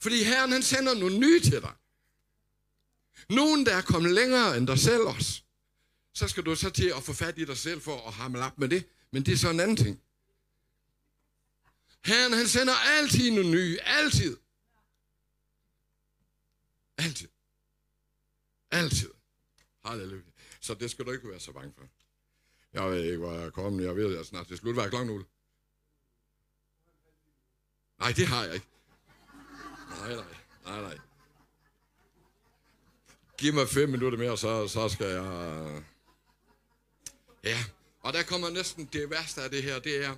Fordi 0.00 0.22
Herren 0.22 0.52
han 0.52 0.62
sender 0.62 0.94
nogle 0.94 1.18
nye 1.18 1.40
til 1.40 1.60
dig. 1.62 1.72
Nogen, 3.30 3.66
der 3.66 3.74
er 3.74 3.82
kommet 3.82 4.12
længere 4.12 4.56
end 4.56 4.66
dig 4.66 4.78
selv 4.78 5.02
også. 5.02 5.42
Så 6.14 6.28
skal 6.28 6.42
du 6.44 6.54
så 6.54 6.70
til 6.70 6.92
at 6.96 7.02
få 7.02 7.12
fat 7.12 7.38
i 7.38 7.44
dig 7.44 7.56
selv 7.58 7.80
for 7.80 8.06
at 8.08 8.12
hamle 8.12 8.44
op 8.44 8.58
med 8.58 8.68
det. 8.68 8.88
Men 9.10 9.26
det 9.26 9.32
er 9.32 9.36
så 9.36 9.50
en 9.50 9.60
anden 9.60 9.76
ting. 9.76 10.02
Herren 12.04 12.32
han 12.32 12.48
sender 12.48 12.74
altid 12.74 13.30
nogle 13.30 13.50
nye. 13.50 13.78
Altid. 13.80 14.36
Altid. 16.98 17.28
Altid. 18.70 19.10
Halleluja. 19.84 20.22
Så 20.60 20.74
det 20.74 20.90
skal 20.90 21.04
du 21.04 21.10
ikke 21.10 21.28
være 21.28 21.40
så 21.40 21.52
bange 21.52 21.72
for. 21.78 21.88
Jeg 22.72 22.90
ved 22.90 23.04
ikke, 23.04 23.18
hvor 23.18 23.32
jeg 23.32 23.42
er 23.46 23.50
kommet. 23.50 23.84
Jeg 23.84 23.96
ved, 23.96 24.06
at 24.12 24.16
jeg 24.16 24.26
snart 24.26 24.50
er 24.50 24.56
slut. 24.56 24.74
Hvad 24.74 24.84
er 24.84 24.88
klokken 24.88 25.16
nu? 25.16 25.24
Nej, 28.00 28.12
det 28.12 28.26
har 28.26 28.44
jeg 28.44 28.54
ikke. 28.54 28.66
Nej, 29.90 30.14
nej, 30.14 30.24
nej, 30.64 30.80
nej. 30.80 30.98
Giv 33.38 33.54
mig 33.54 33.68
fem 33.68 33.88
minutter 33.88 34.18
mere, 34.18 34.38
så, 34.38 34.68
så 34.68 34.88
skal 34.88 35.06
jeg... 35.06 35.82
Ja, 37.44 37.64
og 38.00 38.12
der 38.12 38.22
kommer 38.22 38.50
næsten 38.50 38.88
det 38.92 39.10
værste 39.10 39.42
af 39.42 39.50
det 39.50 39.62
her, 39.62 39.78
det 39.78 40.04
er, 40.04 40.16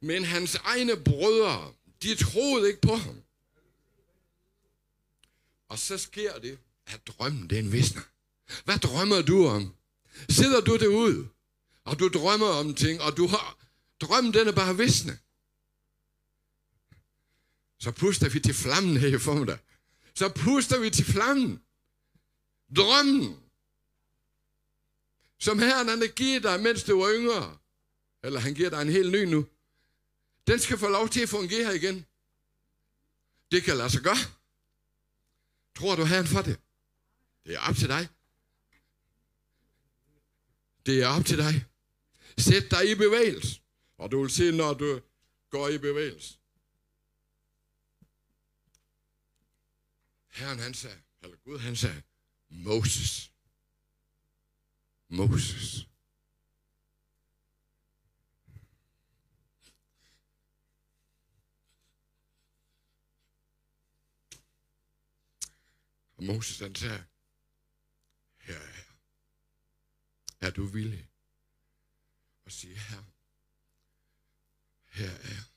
men 0.00 0.24
hans 0.24 0.54
egne 0.54 0.96
brødre, 0.96 1.72
de 2.02 2.14
troede 2.14 2.68
ikke 2.68 2.80
på 2.80 2.94
ham. 2.94 3.22
Og 5.68 5.78
så 5.78 5.98
sker 5.98 6.38
det, 6.38 6.58
at 6.86 7.00
drømmen 7.06 7.50
den 7.50 7.72
visner. 7.72 8.02
Hvad 8.64 8.78
drømmer 8.78 9.22
du 9.22 9.46
om? 9.46 9.74
Sidder 10.28 10.60
du 10.60 10.76
derude, 10.76 11.28
og 11.84 11.98
du 11.98 12.08
drømmer 12.08 12.46
om 12.46 12.74
ting, 12.74 13.00
og 13.00 13.16
du 13.16 13.26
har... 13.26 13.56
Drømmen 14.00 14.34
den 14.34 14.48
er 14.48 14.52
bare 14.52 14.76
visne. 14.76 15.18
Så 17.82 17.90
puster 17.90 18.28
vi 18.28 18.40
til 18.40 18.54
flammen 18.54 18.96
her 18.96 19.08
i 19.08 19.18
formiddag. 19.18 19.58
Så 20.14 20.28
puster 20.28 20.78
vi 20.80 20.90
til 20.90 21.04
flammen. 21.04 21.62
Drømmen. 22.76 23.40
Som 25.38 25.58
Herren 25.58 25.88
han 25.88 26.12
giver 26.16 26.40
dig, 26.40 26.60
mens 26.60 26.84
du 26.84 27.00
var 27.00 27.12
yngre. 27.12 27.58
Eller 28.22 28.40
han 28.40 28.54
giver 28.54 28.70
dig 28.70 28.82
en 28.82 28.88
helt 28.88 29.12
ny 29.12 29.24
nu. 29.24 29.46
Den 30.46 30.58
skal 30.58 30.78
få 30.78 30.88
lov 30.88 31.08
til 31.08 31.20
at 31.20 31.28
fungere 31.28 31.76
igen. 31.76 32.06
Det 33.50 33.62
kan 33.62 33.76
lade 33.76 33.90
sig 33.90 34.02
gøre. 34.02 34.22
Tror 35.76 35.96
du 35.96 36.04
Herren 36.04 36.26
for 36.26 36.42
det? 36.42 36.60
Det 37.46 37.54
er 37.54 37.60
op 37.60 37.76
til 37.76 37.88
dig. 37.88 38.08
Det 40.86 41.02
er 41.02 41.06
op 41.06 41.24
til 41.24 41.38
dig. 41.38 41.64
Sæt 42.38 42.70
dig 42.70 42.90
i 42.90 42.94
bevægelse. 42.94 43.60
Og 43.98 44.10
du 44.10 44.20
vil 44.20 44.30
se, 44.30 44.52
når 44.52 44.74
du 44.74 45.00
går 45.50 45.68
i 45.68 45.78
bevægelse. 45.78 46.38
Herren 50.32 50.58
han 50.58 50.74
sagde, 50.74 51.02
eller 51.22 51.36
Gud 51.36 51.58
han 51.58 51.76
sagde, 51.76 52.02
Moses. 52.48 53.32
Moses. 55.08 55.88
Og 66.16 66.24
Moses 66.24 66.58
han 66.58 66.74
sagde, 66.74 67.04
her 68.38 68.56
er 68.56 68.66
jeg. 68.66 68.84
Er 70.40 70.50
du 70.50 70.66
villig 70.66 71.10
at 72.44 72.52
sige, 72.52 72.78
her, 72.78 73.02
her 74.86 75.10
er 75.10 75.28
jeg. 75.28 75.51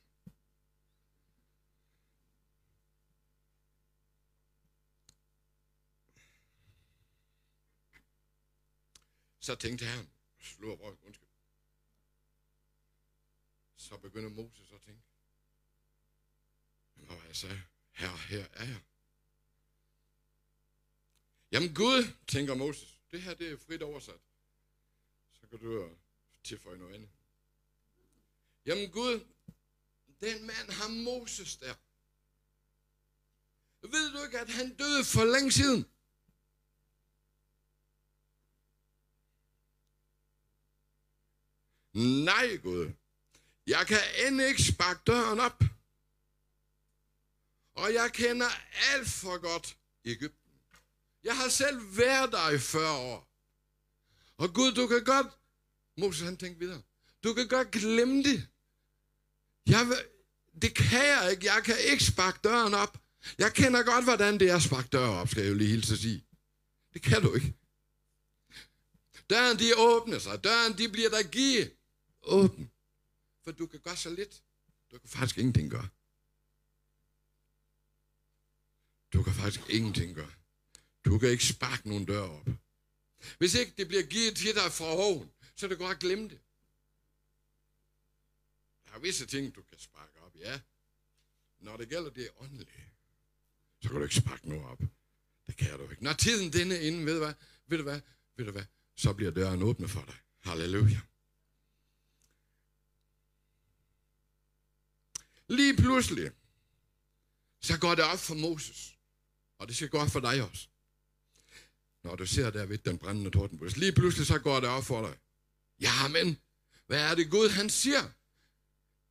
Så 9.45 9.55
tænkte 9.55 9.85
han, 9.85 10.09
slå 10.39 10.73
røg, 10.73 10.97
undskyld. 11.03 11.27
Så 13.75 13.97
begynder 13.97 14.29
Moses 14.29 14.71
at 14.71 14.81
tænke, 14.81 15.01
og 17.07 17.27
jeg 17.27 17.35
sagde, 17.35 17.61
her, 17.91 18.15
her 18.15 18.47
er 18.53 18.65
jeg. 18.65 18.81
Jamen 21.51 21.73
Gud, 21.73 22.03
tænker 22.27 22.55
Moses, 22.55 22.99
det 23.11 23.21
her 23.21 23.33
det 23.33 23.51
er 23.51 23.57
frit 23.57 23.81
oversat. 23.81 24.19
Så 25.31 25.47
kan 25.47 25.59
du 25.59 25.95
tilføje 26.43 26.77
noget 26.77 26.95
andet. 26.95 27.09
Jamen 28.65 28.91
Gud, 28.91 29.25
den 30.21 30.45
mand 30.45 30.71
har 30.71 30.87
Moses 30.87 31.57
der. 31.57 31.75
Ved 33.81 34.11
du 34.11 34.23
ikke, 34.23 34.39
at 34.39 34.49
han 34.49 34.75
døde 34.75 35.03
for 35.03 35.25
længe 35.25 35.51
siden? 35.51 35.94
Nej, 41.95 42.57
Gud. 42.57 42.91
Jeg 43.67 43.87
kan 43.87 43.99
end 44.27 44.41
ikke 44.41 44.63
sparke 44.63 44.99
døren 45.07 45.39
op. 45.39 45.63
Og 47.75 47.93
jeg 47.93 48.11
kender 48.13 48.47
alt 48.93 49.07
for 49.07 49.37
godt 49.37 49.77
Ægypten. 50.05 50.51
Jeg 51.23 51.37
har 51.37 51.49
selv 51.49 51.97
været 51.97 52.31
der 52.31 52.49
i 52.49 52.59
40 52.59 52.91
år. 52.97 53.27
Og 54.37 54.53
Gud, 54.53 54.71
du 54.71 54.87
kan 54.87 55.03
godt... 55.03 55.27
Moses, 55.97 56.21
han 56.21 56.37
tænkte 56.37 56.59
videre. 56.59 56.81
Du 57.23 57.33
kan 57.33 57.47
godt 57.47 57.71
glemme 57.71 58.23
det. 58.23 58.47
Jeg 59.67 59.87
det 60.61 60.75
kan 60.75 61.05
jeg 61.05 61.31
ikke. 61.31 61.45
Jeg 61.45 61.63
kan 61.63 61.75
ikke 61.79 62.03
sparke 62.03 62.39
døren 62.43 62.73
op. 62.73 62.97
Jeg 63.37 63.53
kender 63.53 63.83
godt, 63.83 64.03
hvordan 64.03 64.39
det 64.39 64.49
er 64.49 64.55
at 64.55 64.61
sparke 64.61 64.87
døren 64.87 65.19
op, 65.19 65.29
skal 65.29 65.43
jeg 65.43 65.49
jo 65.49 65.55
lige 65.55 65.69
hilse 65.69 65.93
at 65.93 65.99
sige. 65.99 66.25
Det 66.93 67.01
kan 67.01 67.21
du 67.21 67.33
ikke. 67.33 67.53
Døren, 69.29 69.59
de 69.59 69.77
åbner 69.77 70.19
sig. 70.19 70.43
Døren, 70.43 70.77
de 70.77 70.89
bliver 70.89 71.09
der 71.09 71.23
givet 71.23 71.71
åben. 72.25 72.71
For 73.43 73.51
du 73.51 73.67
kan 73.67 73.79
gøre 73.79 73.97
så 73.97 74.09
lidt. 74.09 74.43
Du 74.91 74.99
kan 74.99 75.09
faktisk 75.09 75.37
ingenting 75.37 75.71
gøre. 75.71 75.89
Du 79.13 79.23
kan 79.23 79.33
faktisk 79.33 79.69
ingenting 79.69 80.15
gøre. 80.15 80.31
Du 81.05 81.19
kan 81.19 81.29
ikke 81.29 81.45
sparke 81.45 81.89
nogen 81.89 82.05
dør 82.05 82.21
op. 82.21 82.47
Hvis 83.37 83.53
ikke 83.55 83.73
det 83.77 83.87
bliver 83.87 84.03
givet 84.03 84.35
til 84.37 84.55
dig 84.55 84.71
fra 84.71 84.85
oven, 84.85 85.31
så 85.55 85.65
er 85.65 85.67
det 85.67 85.77
godt 85.77 85.95
at 85.95 85.99
glemme 85.99 86.29
det. 86.29 86.39
Der 88.85 88.91
er 88.93 88.99
visse 88.99 89.25
ting, 89.25 89.55
du 89.55 89.61
kan 89.61 89.79
sparke 89.79 90.21
op, 90.21 90.35
ja. 90.35 90.59
Når 91.59 91.77
det 91.77 91.89
gælder 91.89 92.09
det 92.09 92.29
åndelige, 92.37 92.91
så 93.81 93.89
kan 93.89 93.97
du 93.97 94.03
ikke 94.03 94.15
sparke 94.15 94.49
noget 94.49 94.65
op. 94.65 94.81
Det 95.47 95.55
kan 95.57 95.79
du 95.79 95.89
ikke. 95.89 96.03
Når 96.03 96.13
tiden 96.13 96.53
denne 96.53 96.81
inden, 96.81 97.05
ved 97.05 97.13
du 97.13 97.19
hvad, 97.19 97.33
ved 97.67 97.77
du 97.77 97.83
hvad, 97.83 98.01
ved 98.35 98.45
du 98.45 98.51
hvad, 98.51 98.65
så 98.95 99.13
bliver 99.13 99.31
døren 99.31 99.63
åbnet 99.63 99.89
for 99.89 100.01
dig. 100.05 100.15
Halleluja. 100.39 101.01
Lige 105.47 105.75
pludselig, 105.77 106.31
så 107.61 107.79
går 107.79 107.95
det 107.95 108.03
op 108.03 108.19
for 108.19 108.35
Moses. 108.35 108.97
Og 109.57 109.67
det 109.67 109.75
skal 109.75 109.89
gå 109.89 109.97
op 109.97 110.09
for 110.09 110.19
dig 110.19 110.43
også. 110.43 110.67
Når 112.03 112.15
du 112.15 112.25
ser 112.25 112.49
der 112.49 112.65
ved 112.65 112.77
den 112.77 112.97
brændende 112.97 113.31
tordenbus. 113.31 113.77
Lige 113.77 113.91
pludselig 113.91 114.27
så 114.27 114.39
går 114.39 114.59
det 114.59 114.69
op 114.69 114.83
for 114.83 115.07
dig. 115.07 115.17
Jamen, 115.79 116.37
hvad 116.87 117.11
er 117.11 117.15
det 117.15 117.31
Gud 117.31 117.49
han 117.49 117.69
siger? 117.69 118.11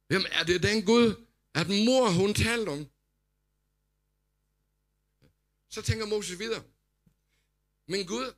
Hvem 0.06 0.24
er 0.30 0.44
det 0.44 0.62
den 0.62 0.84
Gud, 0.84 1.26
at 1.54 1.68
mor 1.68 2.10
hun 2.10 2.34
talte 2.34 2.68
om? 2.68 2.88
Så 5.68 5.82
tænker 5.82 6.06
Moses 6.06 6.38
videre. 6.38 6.62
Men 7.88 8.06
Gud, 8.06 8.32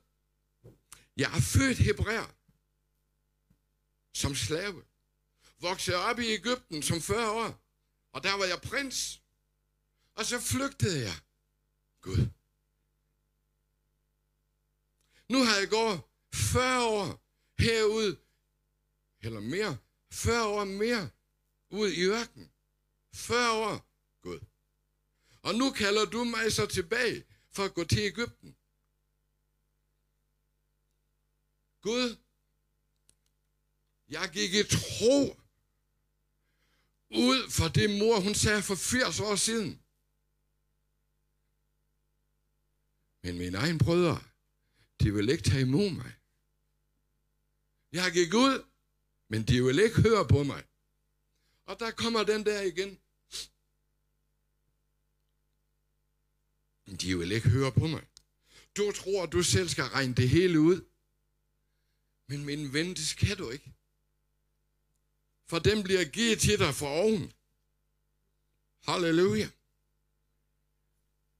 jeg 1.17 1.37
er 1.37 1.41
født 1.41 1.77
hebræer 1.77 2.33
som 4.13 4.35
slave. 4.35 4.83
Voksede 5.59 5.97
op 5.97 6.19
i 6.19 6.27
Ægypten 6.27 6.83
som 6.83 7.01
40 7.01 7.31
år. 7.31 7.66
Og 8.11 8.23
der 8.23 8.33
var 8.33 8.45
jeg 8.45 8.61
prins. 8.61 9.21
Og 10.15 10.25
så 10.25 10.39
flygtede 10.39 11.01
jeg. 11.01 11.19
Gud. 12.01 12.27
Nu 15.29 15.43
har 15.43 15.55
jeg 15.57 15.69
gået 15.69 16.01
40 16.33 16.87
år 16.87 17.23
herude, 17.59 18.17
eller 19.21 19.39
mere, 19.39 19.77
40 20.11 20.47
år 20.47 20.63
mere, 20.63 21.09
ud 21.69 21.91
i 21.91 22.03
ørken. 22.03 22.51
40 23.13 23.51
år, 23.51 23.87
Gud. 24.21 24.39
Og 25.41 25.55
nu 25.55 25.71
kalder 25.71 26.05
du 26.05 26.23
mig 26.23 26.51
så 26.51 26.65
tilbage 26.65 27.23
for 27.51 27.63
at 27.63 27.73
gå 27.73 27.83
til 27.83 27.99
Ægypten. 27.99 28.55
Gud, 31.81 32.17
jeg 34.09 34.29
gik 34.33 34.53
i 34.53 34.63
tro 34.63 35.41
ud 37.09 37.49
for 37.49 37.67
det 37.67 37.89
mor, 37.99 38.19
hun 38.19 38.35
sagde 38.35 38.63
for 38.63 38.75
80 38.75 39.19
år 39.19 39.35
siden. 39.35 39.83
Men 43.23 43.37
mine 43.37 43.57
egne 43.57 43.79
brødre, 43.79 44.23
de 44.99 45.13
vil 45.13 45.29
ikke 45.29 45.43
tage 45.43 45.61
imod 45.61 45.89
mig. 45.89 46.13
Jeg 47.91 48.11
gik 48.11 48.33
ud, 48.33 48.65
men 49.29 49.43
de 49.43 49.65
vil 49.65 49.79
ikke 49.79 50.01
høre 50.01 50.27
på 50.27 50.43
mig. 50.43 50.63
Og 51.65 51.79
der 51.79 51.91
kommer 51.91 52.23
den 52.23 52.45
der 52.45 52.61
igen. 52.61 52.99
De 57.01 57.17
vil 57.17 57.31
ikke 57.31 57.49
høre 57.49 57.71
på 57.71 57.87
mig. 57.87 58.07
Du 58.77 58.91
tror, 58.91 59.25
du 59.25 59.43
selv 59.43 59.69
skal 59.69 59.83
regne 59.83 60.15
det 60.15 60.29
hele 60.29 60.59
ud. 60.59 60.81
Men 62.29 62.45
min 62.45 62.73
ven, 62.73 62.89
det 62.89 63.07
skal 63.07 63.37
du 63.37 63.49
ikke 63.49 63.76
for 65.47 65.59
den 65.59 65.83
bliver 65.83 66.03
givet 66.05 66.39
til 66.39 66.59
dig 66.59 66.75
for 66.75 66.87
oven. 66.87 67.33
Halleluja. 68.83 69.49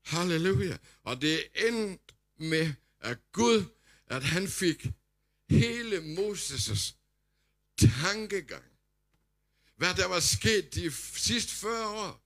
Halleluja. 0.04 0.78
Og 1.04 1.22
det 1.22 1.48
endte 1.56 2.14
med, 2.36 2.74
at 3.00 3.18
Gud, 3.32 3.66
at 4.08 4.24
han 4.24 4.48
fik 4.48 4.86
hele 5.50 5.98
Moses' 5.98 6.96
tankegang. 7.78 8.66
Hvad 9.76 9.96
der 9.96 10.06
var 10.06 10.20
sket 10.20 10.76
de 10.76 10.92
sidste 10.92 11.52
40 11.54 11.88
år, 11.88 12.24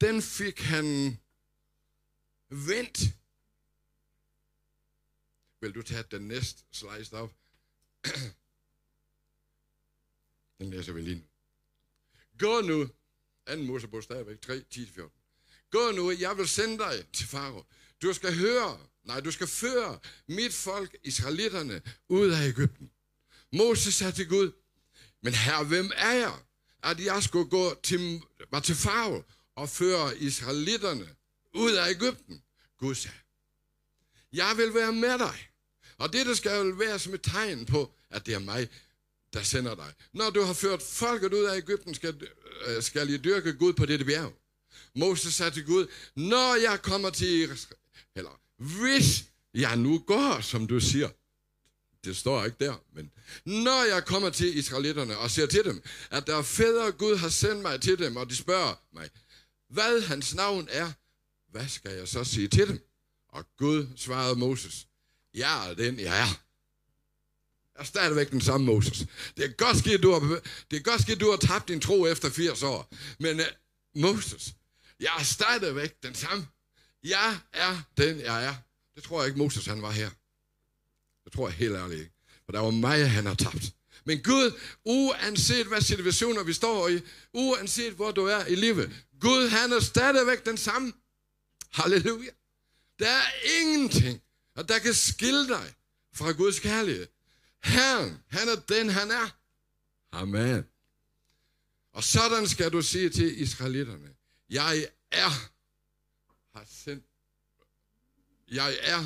den 0.00 0.22
fik 0.22 0.60
han 0.60 1.18
vendt. 2.48 2.98
Vil 5.60 5.74
du 5.74 5.82
tage 5.82 6.04
den 6.10 6.28
næste 6.28 6.64
slice 6.72 7.16
op? 7.16 7.32
Den 10.62 10.70
læser 10.70 10.92
vi 10.92 11.00
lige 11.00 11.16
nu. 11.16 11.22
Gå 12.38 12.60
nu, 12.60 12.88
2. 13.48 13.56
Mosebog 13.56 14.02
stadigvæk, 14.02 14.40
3, 14.40 14.60
10, 14.70 14.86
14. 14.86 15.20
Gå 15.70 15.90
nu, 15.90 16.10
jeg 16.10 16.38
vil 16.38 16.48
sende 16.48 16.78
dig 16.78 17.06
til 17.12 17.26
Faro. 17.26 17.64
Du 18.02 18.12
skal 18.12 18.34
høre, 18.34 18.78
nej, 19.04 19.20
du 19.20 19.30
skal 19.30 19.46
føre 19.46 19.98
mit 20.28 20.54
folk, 20.54 20.96
israelitterne, 21.04 21.82
ud 22.08 22.30
af 22.30 22.48
Ægypten. 22.48 22.90
Moses 23.52 23.94
sagde 23.94 24.12
til 24.12 24.28
Gud, 24.28 24.52
men 25.22 25.34
her, 25.34 25.64
hvem 25.64 25.90
er 25.96 26.12
jeg, 26.12 26.38
at 26.82 27.00
jeg 27.00 27.22
skulle 27.22 27.50
gå 27.50 27.80
til, 27.82 28.22
var 28.50 28.60
til 28.60 28.74
Faro 28.74 29.22
og 29.54 29.68
føre 29.68 30.18
israelitterne 30.18 31.16
ud 31.54 31.72
af 31.72 31.90
Ægypten? 31.90 32.42
Gud 32.78 32.94
sagde, 32.94 33.18
jeg 34.32 34.54
vil 34.56 34.74
være 34.74 34.92
med 34.92 35.18
dig. 35.18 35.48
Og 35.98 36.12
det, 36.12 36.26
der 36.26 36.34
skal 36.34 36.78
være 36.78 36.98
som 36.98 37.14
et 37.14 37.22
tegn 37.22 37.66
på, 37.66 37.94
at 38.10 38.26
det 38.26 38.34
er 38.34 38.38
mig, 38.38 38.68
der 39.32 39.42
sender 39.42 39.74
dig. 39.74 39.92
Når 40.12 40.30
du 40.30 40.42
har 40.42 40.52
ført 40.52 40.82
folket 40.82 41.34
ud 41.34 41.44
af 41.44 41.56
Ægypten, 41.56 41.94
skal, 41.94 42.28
øh, 42.66 42.82
skal 42.82 43.10
I 43.10 43.16
dyrke 43.16 43.52
Gud 43.52 43.72
på 43.72 43.86
dette 43.86 44.04
bjerg. 44.04 44.32
Moses 44.94 45.34
sagde 45.34 45.50
til 45.50 45.64
Gud, 45.64 45.86
når 46.16 46.70
jeg 46.70 46.82
kommer 46.82 47.10
til 47.10 47.50
eller 48.14 48.40
hvis 48.56 49.24
jeg 49.54 49.76
nu 49.76 49.98
går, 49.98 50.40
som 50.40 50.66
du 50.66 50.80
siger, 50.80 51.08
det 52.04 52.16
står 52.16 52.44
ikke 52.44 52.56
der, 52.60 52.74
men 52.92 53.12
når 53.44 53.94
jeg 53.94 54.04
kommer 54.04 54.30
til 54.30 54.58
israelitterne 54.58 55.18
og 55.18 55.30
siger 55.30 55.46
til 55.46 55.64
dem, 55.64 55.82
at 56.10 56.26
der 56.26 56.36
er 56.36 56.42
fædre 56.42 56.92
Gud 56.92 57.16
har 57.16 57.28
sendt 57.28 57.62
mig 57.62 57.80
til 57.80 57.98
dem, 57.98 58.16
og 58.16 58.30
de 58.30 58.36
spørger 58.36 58.74
mig, 58.92 59.10
hvad 59.68 60.00
hans 60.02 60.34
navn 60.34 60.68
er, 60.70 60.92
hvad 61.48 61.68
skal 61.68 61.92
jeg 61.92 62.08
så 62.08 62.24
sige 62.24 62.48
til 62.48 62.68
dem? 62.68 62.88
Og 63.28 63.44
Gud 63.58 63.86
svarede 63.96 64.36
Moses, 64.36 64.86
jeg 65.34 65.70
er 65.70 65.74
den, 65.74 66.00
jeg 66.00 66.20
er 66.20 66.42
er 67.76 67.84
stadigvæk 67.84 68.30
den 68.30 68.40
samme 68.40 68.66
Moses. 68.66 69.06
Det 69.36 69.44
er 69.44 69.48
godt 69.48 69.78
ske, 69.78 69.98
du 69.98 70.12
har, 70.12 70.40
det 70.70 70.76
er 70.76 70.82
godt 70.82 71.02
ske, 71.02 71.14
du 71.14 71.30
har 71.30 71.36
tabt 71.36 71.68
din 71.68 71.80
tro 71.80 72.06
efter 72.06 72.30
80 72.30 72.62
år. 72.62 72.88
Men 73.18 73.40
uh, 73.40 73.46
Moses, 73.94 74.54
jeg 75.00 75.12
er 75.18 75.22
stadigvæk 75.22 76.02
den 76.02 76.14
samme. 76.14 76.46
Jeg 77.04 77.38
er 77.52 77.82
den, 77.96 78.20
jeg 78.20 78.44
er. 78.44 78.54
Det 78.94 79.04
tror 79.04 79.20
jeg 79.20 79.28
ikke, 79.28 79.38
Moses 79.38 79.66
han 79.66 79.82
var 79.82 79.90
her. 79.90 80.10
Det 81.24 81.32
tror 81.32 81.48
jeg 81.48 81.56
helt 81.56 81.74
ærligt 81.74 82.00
ikke. 82.00 82.12
For 82.44 82.52
der 82.52 82.60
var 82.60 82.70
meget, 82.70 83.10
han 83.10 83.26
har 83.26 83.34
tabt. 83.34 83.74
Men 84.04 84.22
Gud, 84.22 84.60
uanset 84.84 85.66
hvad 85.66 85.80
situationer 85.80 86.42
vi 86.42 86.52
står 86.52 86.88
i, 86.88 87.00
uanset 87.32 87.92
hvor 87.92 88.10
du 88.10 88.24
er 88.26 88.46
i 88.46 88.54
livet, 88.54 88.90
Gud 89.20 89.48
han 89.48 89.72
er 89.72 89.80
stadigvæk 89.80 90.46
den 90.46 90.56
samme. 90.56 90.92
Halleluja. 91.70 92.30
Der 92.98 93.08
er 93.08 93.60
ingenting, 93.60 94.22
der 94.68 94.78
kan 94.78 94.94
skille 94.94 95.48
dig 95.48 95.74
fra 96.14 96.32
Guds 96.32 96.60
kærlighed. 96.60 97.06
Herren, 97.62 98.22
han 98.28 98.48
er 98.48 98.60
den, 98.68 98.88
han 98.88 99.10
er. 99.10 99.38
Amen. 100.12 100.64
Og 101.92 102.04
sådan 102.04 102.48
skal 102.48 102.72
du 102.72 102.82
sige 102.82 103.10
til 103.10 103.40
israelitterne, 103.40 104.14
jeg 104.50 104.88
er, 105.10 105.30
har 106.58 106.64
sendt, 106.64 107.04
jeg 108.48 108.76
er, 108.82 108.98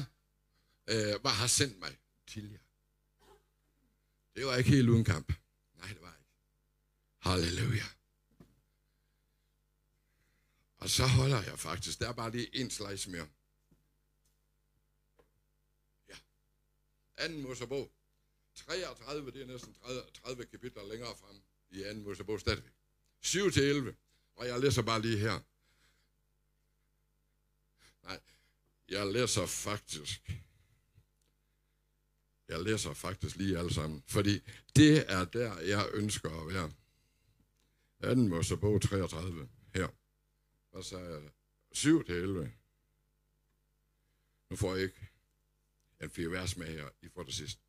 øh, 0.88 1.20
hvad 1.20 1.30
har 1.30 1.46
sendt 1.46 1.78
mig 1.78 1.98
til 2.26 2.50
jer. 2.50 2.58
Det 4.36 4.46
var 4.46 4.56
ikke 4.56 4.70
helt 4.70 4.88
uden 4.88 5.04
kamp. 5.04 5.32
Nej, 5.74 5.88
det 5.88 6.02
var 6.02 6.14
ikke. 6.18 6.30
Halleluja. 7.18 7.84
Og 10.78 10.90
så 10.90 11.06
holder 11.06 11.42
jeg 11.42 11.58
faktisk. 11.58 11.98
Der 12.00 12.08
er 12.08 12.12
bare 12.12 12.30
lige 12.30 12.56
en 12.56 12.70
slice 12.70 13.10
mere. 13.10 13.28
Ja. 16.08 16.16
Anden 17.16 17.42
Mosebog. 17.42 17.92
33, 18.56 19.30
det 19.30 19.42
er 19.42 19.46
næsten 19.46 19.74
30, 19.74 20.02
30 20.14 20.46
kapitler 20.46 20.88
længere 20.88 21.16
frem 21.16 21.36
i 21.70 21.82
2. 21.94 22.00
Mosebog 22.00 22.40
stadigvæk. 22.40 22.72
7 23.20 23.50
til 23.50 23.62
11. 23.62 23.96
Og 24.36 24.46
jeg 24.46 24.60
læser 24.60 24.82
bare 24.82 25.02
lige 25.02 25.18
her. 25.18 25.40
Nej, 28.02 28.20
jeg 28.88 29.06
læser 29.12 29.46
faktisk 29.46 30.30
jeg 32.48 32.62
læser 32.62 32.92
faktisk 32.94 33.36
lige 33.36 33.58
alle 33.58 33.74
sammen, 33.74 34.02
fordi 34.06 34.42
det 34.76 35.12
er 35.12 35.24
der, 35.24 35.58
jeg 35.58 35.90
ønsker 35.92 36.30
at 36.30 36.54
være. 36.54 36.72
2. 38.14 38.20
Mosebog 38.20 38.82
33, 38.82 39.48
her. 39.74 39.88
Hvad 40.70 40.82
sagde 40.82 41.14
jeg? 41.14 41.30
7 41.72 42.04
til 42.04 42.14
11. 42.14 42.52
Nu 44.50 44.56
får 44.56 44.74
jeg 44.74 44.84
ikke 44.84 45.08
en 46.00 46.10
fire 46.10 46.30
vers 46.30 46.56
med 46.56 46.66
her, 46.66 46.88
I 47.02 47.08
får 47.08 47.22
det 47.22 47.34
sidste. 47.34 47.65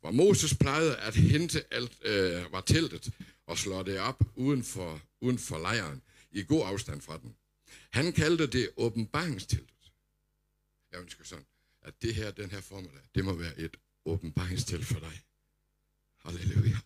Hvor 0.00 0.10
Moses 0.10 0.54
plejede 0.54 0.96
at 0.96 1.14
hente 1.14 1.64
alt, 1.74 1.98
øh, 2.02 2.52
var 2.52 2.60
teltet 2.60 3.10
og 3.46 3.58
slå 3.58 3.82
det 3.82 3.98
op 3.98 4.22
uden 4.36 4.64
for, 4.64 5.00
uden 5.20 5.38
for 5.38 5.58
lejren, 5.58 6.02
i 6.32 6.42
god 6.42 6.62
afstand 6.66 7.00
fra 7.00 7.18
den. 7.18 7.34
Han 7.90 8.12
kaldte 8.12 8.46
det 8.46 8.70
åbenbaringsteltet. 8.76 9.92
Jeg 10.92 11.00
ønsker 11.00 11.24
sådan, 11.24 11.44
at 11.82 11.94
det 12.02 12.14
her, 12.14 12.30
den 12.30 12.50
her 12.50 12.60
formiddag, 12.60 13.00
det 13.14 13.24
må 13.24 13.32
være 13.34 13.58
et 13.58 13.76
åbenbaringstelt 14.04 14.86
for 14.86 14.98
dig. 14.98 15.20
Halleluja. 16.24 16.76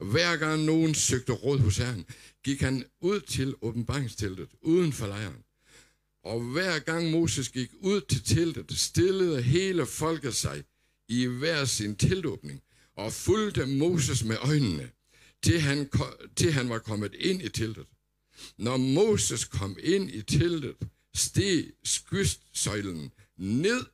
Hver 0.00 0.36
gang 0.36 0.64
nogen 0.64 0.94
søgte 0.94 1.32
råd 1.32 1.58
hos 1.58 1.76
Herren, 1.76 2.06
gik 2.44 2.60
han 2.60 2.84
ud 3.00 3.20
til 3.20 3.54
åbenbaringsteltet 3.62 4.48
uden 4.60 4.92
for 4.92 5.06
lejren. 5.06 5.44
Og 6.24 6.40
hver 6.40 6.78
gang 6.78 7.10
Moses 7.10 7.48
gik 7.48 7.70
ud 7.80 8.00
til 8.00 8.24
teltet, 8.24 8.78
stillede 8.78 9.42
hele 9.42 9.86
folket 9.86 10.34
sig 10.34 10.64
i 11.10 11.26
hver 11.26 11.64
sin 11.64 11.96
teltåbning 11.96 12.62
og 12.96 13.12
fulgte 13.12 13.66
Moses 13.66 14.24
med 14.24 14.36
øjnene, 14.40 14.90
til 15.42 15.60
han, 15.60 15.90
til 16.36 16.52
han 16.52 16.68
var 16.68 16.78
kommet 16.78 17.14
ind 17.14 17.42
i 17.42 17.48
teltet. 17.48 17.86
Når 18.56 18.76
Moses 18.76 19.44
kom 19.44 19.76
ind 19.82 20.10
i 20.10 20.22
teltet, 20.22 20.76
steg 21.14 21.72
skystsøjlen 21.84 23.12
ned 23.36 23.86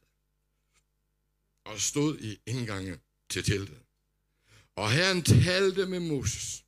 og 1.64 1.80
stod 1.80 2.18
i 2.18 2.38
indgangen 2.47 2.97
til 3.30 3.44
teltet. 3.44 3.78
Og 4.76 4.93
Herren 4.93 5.22
talte 5.22 5.86
med 5.86 6.01
Moses. 6.01 6.64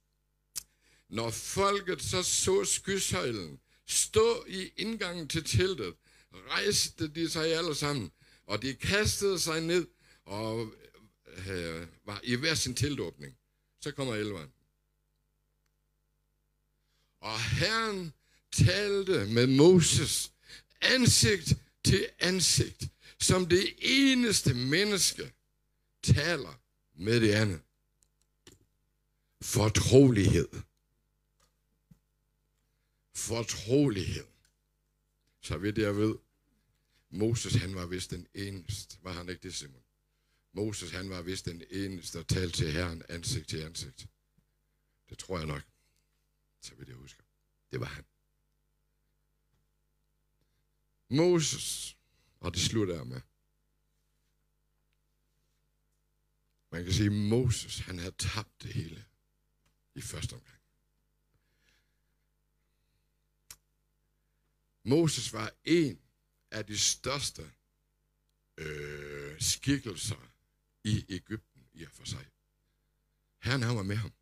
Når 1.09 1.31
folket 1.31 2.03
så 2.03 2.23
så 2.23 2.65
skysøjlen 2.65 3.59
stå 3.87 4.45
i 4.49 4.73
indgangen 4.77 5.29
til 5.29 5.45
teltet, 5.45 5.95
rejste 6.33 7.09
de 7.09 7.29
sig 7.29 7.55
alle 7.55 7.75
sammen, 7.75 8.11
og 8.47 8.63
de 8.63 8.75
kastede 8.75 9.39
sig 9.39 9.61
ned 9.61 9.87
og 10.29 10.73
øh, 11.49 11.87
var 12.05 12.21
i 12.25 12.35
hver 12.35 12.55
sin 12.55 12.75
teltåbning. 12.75 13.37
Så 13.81 13.93
kommer 13.93 14.15
elveren. 14.15 14.53
Og 17.21 17.41
Herren 17.41 18.13
talte 18.53 19.27
med 19.27 19.47
Moses 19.47 20.33
ansigt 20.81 21.55
til 21.85 22.09
ansigt, 22.19 22.89
som 23.21 23.47
det 23.47 23.75
eneste 23.79 24.55
menneske 24.55 25.33
taler 26.03 26.61
med 26.95 27.21
det 27.21 27.33
andet. 27.33 27.61
Fortrolighed. 29.43 30.49
Fortrolighed. 33.15 34.27
Så 35.43 35.59
vidt 35.59 35.79
jeg 35.79 35.97
ved, 35.97 36.15
Moses 37.11 37.55
han 37.55 37.75
var 37.75 37.87
vist 37.87 38.11
den 38.11 38.27
eneste. 38.35 38.97
Var 39.03 39.13
han 39.13 39.29
ikke 39.29 39.43
det, 39.43 39.55
Simon? 39.55 39.83
Moses 40.53 40.91
han 40.91 41.11
var 41.11 41.23
vist 41.23 41.45
den 41.45 41.63
eneste, 41.71 42.19
der 42.19 42.25
talte 42.25 42.57
til 42.57 42.73
Herren 42.73 43.03
ansigt 43.09 43.49
til 43.49 43.59
ansigt. 43.59 44.09
Det 45.09 45.19
tror 45.19 45.39
jeg 45.39 45.47
nok. 45.47 45.63
Så 46.61 46.75
vidt 46.75 46.89
jeg 46.89 46.97
husker. 46.97 47.23
Det 47.73 47.81
var 47.81 47.87
han. 47.87 48.05
Moses, 51.09 51.97
og 52.41 52.55
det 52.55 52.63
slutter 52.63 52.95
jeg 52.95 53.07
med. 53.07 53.21
Man 56.71 56.85
kan 56.85 56.93
sige, 56.93 57.07
at 57.07 57.13
Moses, 57.13 57.79
han 57.79 57.99
havde 57.99 58.15
tabt 58.19 58.63
det 58.63 58.73
hele 58.73 59.05
i 59.95 60.01
første 60.01 60.35
omgang. 60.35 60.59
Moses 64.85 65.33
var 65.33 65.53
en 65.65 66.01
af 66.51 66.67
de 66.67 66.79
største 66.79 67.53
øh, 68.57 69.41
skikkelser 69.41 70.31
i 70.85 71.05
Ægypten 71.09 71.69
i 71.73 71.85
og 71.85 71.91
for 71.93 72.05
sig. 72.05 72.27
Herren 73.39 73.63
han 73.63 73.77
var 73.77 73.83
med 73.83 73.97
ham. 73.97 74.13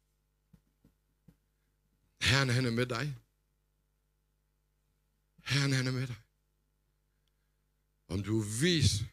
Herren 2.20 2.48
han 2.48 2.66
er 2.66 2.70
med 2.70 2.86
dig. 2.86 3.18
Herren 5.44 5.72
han 5.72 5.86
er 5.86 5.92
med 5.92 6.06
dig. 6.06 6.16
Om 8.08 8.22
du 8.22 8.40
er 8.40 8.60
vis, 8.60 9.04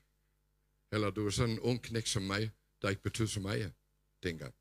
eller 0.91 1.09
du 1.09 1.25
er 1.25 1.29
sådan 1.29 1.53
en 1.53 1.59
ung 1.59 1.81
knæk 1.81 2.07
som 2.07 2.21
mig, 2.23 2.51
der 2.81 2.89
ikke 2.89 3.01
betød 3.01 3.27
så 3.27 3.39
meget 3.39 3.73
dengang. 4.23 4.53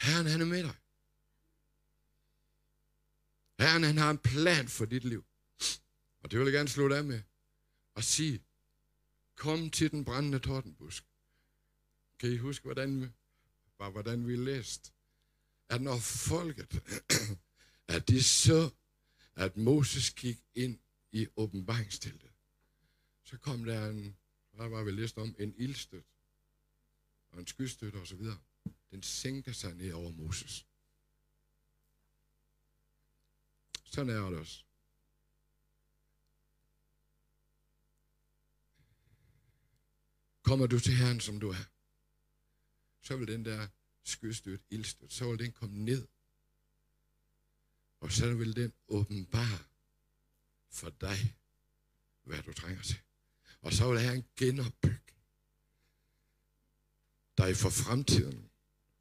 Herren 0.00 0.26
han 0.26 0.40
er 0.40 0.44
med 0.44 0.62
dig. 0.62 0.76
Herren 3.58 3.82
han 3.82 3.98
har 3.98 4.10
en 4.10 4.18
plan 4.18 4.68
for 4.68 4.84
dit 4.84 5.04
liv. 5.04 5.24
Og 6.22 6.30
det 6.30 6.38
vil 6.38 6.46
jeg 6.46 6.52
gerne 6.52 6.68
slutte 6.68 6.96
af 6.96 7.04
med 7.04 7.22
at 7.96 8.04
sige, 8.04 8.44
kom 9.38 9.70
til 9.70 9.90
den 9.90 10.04
brændende 10.04 10.38
tordenbusk. 10.38 11.04
Kan 12.18 12.32
I 12.32 12.36
huske, 12.36 12.64
hvordan, 12.64 13.14
var, 13.78 13.90
hvordan 13.90 14.26
vi 14.26 14.36
læste? 14.36 14.92
At 15.68 15.82
når 15.82 15.98
folket, 15.98 16.82
at 17.94 18.08
de 18.08 18.22
så, 18.22 18.70
at 19.34 19.56
Moses 19.56 20.10
gik 20.10 20.38
ind 20.54 20.78
i 21.12 21.26
åbenbaringsteltet, 21.36 22.30
så 23.24 23.38
kom 23.38 23.64
der 23.64 23.90
en, 23.90 24.16
hvad 24.52 24.68
var 24.68 24.82
vi 24.82 24.90
læst 24.90 25.18
om, 25.18 25.34
en 25.38 25.54
ildstøt, 25.56 26.04
og 27.30 27.40
en 27.40 27.46
skydstøt 27.46 27.94
og 27.94 28.06
så 28.06 28.16
videre. 28.16 28.38
Den 28.90 29.02
sænker 29.02 29.52
sig 29.52 29.74
ned 29.74 29.92
over 29.92 30.10
Moses. 30.10 30.66
Sådan 33.84 34.10
er 34.10 34.30
det 34.30 34.38
også. 34.38 34.64
Kommer 40.48 40.66
du 40.66 40.78
til 40.78 40.94
Herren, 40.94 41.20
som 41.20 41.40
du 41.40 41.50
er, 41.50 41.64
så 43.02 43.16
vil 43.16 43.28
den 43.28 43.44
der 43.44 43.68
skydstødt, 44.04 44.60
ildstøt, 44.70 45.12
så 45.12 45.30
vil 45.30 45.38
den 45.38 45.52
komme 45.52 45.84
ned. 45.84 46.06
Og 48.00 48.12
så 48.12 48.34
vil 48.34 48.56
den 48.56 48.72
åbenbare 48.88 49.58
for 50.70 50.90
dig, 50.90 51.36
hvad 52.22 52.42
du 52.42 52.52
trænger 52.52 52.82
til. 52.82 52.98
Og 53.62 53.72
så 53.72 53.90
vil 53.90 54.00
Herren 54.00 54.24
genopbygge 54.36 55.14
dig 57.38 57.56
for 57.56 57.70
fremtiden, 57.70 58.50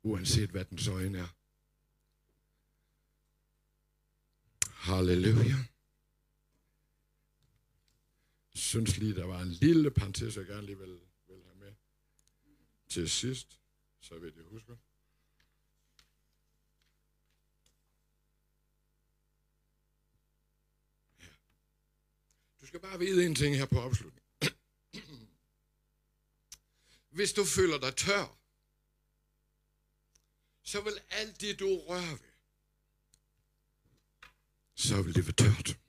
uanset 0.03 0.49
hvad 0.49 0.65
den 0.65 0.79
øjne 0.91 1.17
er. 1.17 1.35
Halleluja. 4.71 5.57
Jeg 8.53 8.61
synes 8.61 8.97
lige, 8.97 9.15
der 9.15 9.25
var 9.25 9.41
en 9.41 9.51
lille 9.51 9.91
parentes, 9.91 10.37
jeg 10.37 10.45
gerne 10.45 10.65
lige 10.65 10.77
vil, 10.77 11.06
til 12.97 13.09
sidst, 13.09 13.59
så 13.99 14.19
vil 14.19 14.33
jeg 14.35 14.45
huske. 14.45 14.77
skal 22.67 22.79
bare 22.79 22.99
vide 22.99 23.25
en 23.25 23.35
ting 23.35 23.55
her 23.55 23.65
på 23.65 23.79
afslutning. 23.79 24.25
Hvis 27.17 27.33
du 27.33 27.45
føler 27.45 27.77
dig 27.79 27.95
tør, 27.95 28.37
så 30.63 30.81
vil 30.81 30.99
alt 31.09 31.41
det, 31.41 31.59
du 31.59 31.65
rører 31.65 32.11
ved, 32.11 32.31
så 34.75 35.01
vil 35.01 35.15
det 35.15 35.25
være 35.25 35.33
tørt. 35.33 35.79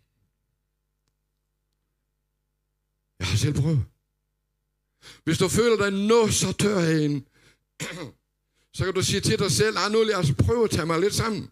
Jeg 3.18 3.26
har 3.26 3.36
selv 3.36 3.54
prøvet. 3.54 3.97
Hvis 5.24 5.38
du 5.38 5.48
føler 5.48 5.76
dig 5.76 5.92
nå 5.92 6.28
så 6.28 6.52
tør 6.52 6.80
herinde, 6.80 7.24
så 8.76 8.84
kan 8.84 8.94
du 8.94 9.02
sige 9.02 9.20
til 9.20 9.38
dig 9.38 9.50
selv, 9.50 9.78
ah, 9.78 9.92
nu 9.92 9.98
vil 9.98 10.08
jeg 10.08 10.18
altså 10.18 10.34
prøve 10.34 10.64
at 10.64 10.70
tage 10.70 10.86
mig 10.86 11.00
lidt 11.00 11.14
sammen. 11.14 11.50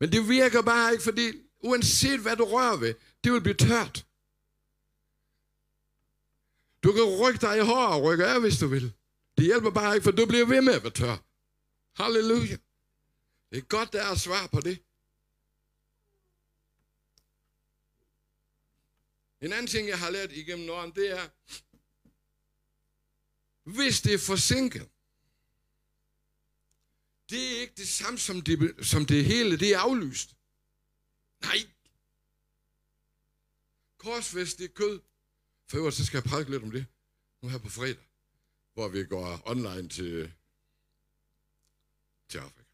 Men 0.00 0.12
det 0.12 0.28
virker 0.28 0.62
bare 0.62 0.92
ikke, 0.92 1.04
fordi 1.04 1.32
uanset 1.60 2.20
hvad 2.20 2.36
du 2.36 2.44
rører 2.44 2.76
ved, 2.76 2.94
det 3.24 3.32
vil 3.32 3.40
blive 3.40 3.54
tørt. 3.54 4.06
Du 6.82 6.92
kan 6.92 7.02
rykke 7.04 7.40
dig 7.40 7.56
i 7.58 7.60
hår 7.60 7.86
og 7.86 8.02
rykke 8.02 8.26
af, 8.26 8.40
hvis 8.40 8.58
du 8.58 8.66
vil. 8.66 8.92
Det 9.36 9.44
hjælper 9.44 9.70
bare 9.70 9.94
ikke, 9.94 10.04
for 10.04 10.10
du 10.10 10.26
bliver 10.26 10.46
ved 10.46 10.60
med 10.60 10.74
at 10.74 10.82
være 10.82 10.92
tør. 10.92 11.16
Halleluja. 12.02 12.56
Det 13.50 13.58
er 13.58 13.60
godt, 13.60 13.92
der 13.92 14.02
er 14.02 14.14
svar 14.14 14.46
på 14.52 14.60
det. 14.60 14.78
En 19.44 19.52
anden 19.52 19.66
ting, 19.66 19.88
jeg 19.88 19.98
har 19.98 20.10
lært 20.10 20.32
igennem 20.32 20.70
åren, 20.70 20.94
det 20.94 21.10
er, 21.10 21.28
hvis 23.70 24.00
det 24.00 24.14
er 24.14 24.18
forsinket, 24.18 24.90
det 27.30 27.56
er 27.56 27.60
ikke 27.60 27.74
det 27.76 27.88
samme 27.88 28.18
som 28.18 28.40
det, 28.40 28.86
som 28.86 29.06
det 29.06 29.24
hele, 29.24 29.58
det 29.58 29.74
er 29.74 29.78
aflyst. 29.78 30.36
Nej. 31.40 31.56
Korsfest, 33.96 34.58
det 34.58 34.64
er 34.64 34.74
kød. 34.74 35.00
For 35.66 35.76
øvrigt, 35.76 35.96
så 35.96 36.06
skal 36.06 36.16
jeg 36.16 36.24
prædike 36.24 36.50
lidt 36.50 36.62
om 36.62 36.70
det. 36.70 36.86
Nu 37.42 37.48
her 37.48 37.58
på 37.58 37.68
fredag, 37.68 38.08
hvor 38.74 38.88
vi 38.88 39.04
går 39.04 39.42
online 39.44 39.88
til, 39.88 40.32
til 42.28 42.38
Afrika. 42.38 42.68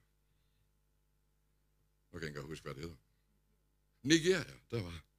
Nu 2.13 2.19
kan 2.19 2.29
jeg 2.29 2.29
ikke 2.29 2.41
huske, 2.41 2.65
hvad 2.65 2.75
det 2.75 2.83
hedder. 2.83 2.97
Nigeria, 4.03 4.55
der 4.71 4.83
var. 4.83 5.10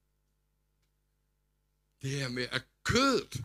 Det 2.01 2.09
her 2.09 2.29
med, 2.29 2.47
at 2.51 2.63
kødet, 2.83 3.43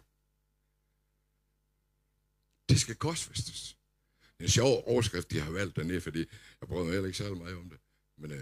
det 2.68 2.80
skal 2.80 2.94
korsfæstes. 2.94 3.76
Det 4.20 4.40
er 4.40 4.44
en 4.44 4.50
sjov 4.50 4.82
overskrift, 4.86 5.30
de 5.30 5.40
har 5.40 5.50
valgt 5.50 5.76
dernede, 5.76 6.00
fordi 6.00 6.18
jeg 6.60 6.68
prøvede 6.68 6.92
heller 6.92 7.06
ikke 7.06 7.18
særlig 7.18 7.38
meget 7.38 7.56
om 7.56 7.70
det. 7.70 7.78
Men 8.16 8.32
uh, 8.32 8.38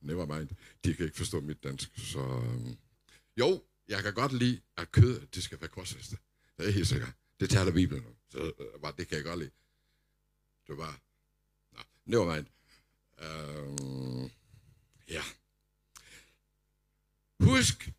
never 0.00 0.38
mind. 0.38 0.48
De 0.84 0.94
kan 0.94 1.04
ikke 1.04 1.16
forstå 1.16 1.40
mit 1.40 1.64
dansk. 1.64 1.90
Så 1.96 2.18
øhm. 2.18 2.76
jo, 3.36 3.62
jeg 3.88 4.02
kan 4.02 4.14
godt 4.14 4.32
lide, 4.32 4.60
at 4.76 4.92
kød, 4.92 5.26
det 5.26 5.42
skal 5.42 5.60
være 5.60 5.68
korsfæstet. 5.68 6.18
Det 6.58 6.68
er 6.68 6.72
helt 6.72 6.88
sikkert. 6.88 7.12
Det 7.40 7.50
taler 7.50 7.72
Bibelen 7.72 8.06
om. 8.06 8.16
Så 8.30 8.52
uh, 8.82 8.90
det 8.96 9.08
kan 9.08 9.16
jeg 9.16 9.24
godt 9.24 9.38
lide. 9.38 9.50
Det 10.66 10.76
var. 10.76 11.00
Nå, 11.72 11.82
never 12.04 12.34
mind. 12.34 12.46
Uh, 13.22 14.30
ja. 15.08 15.22
Husk 17.40 17.92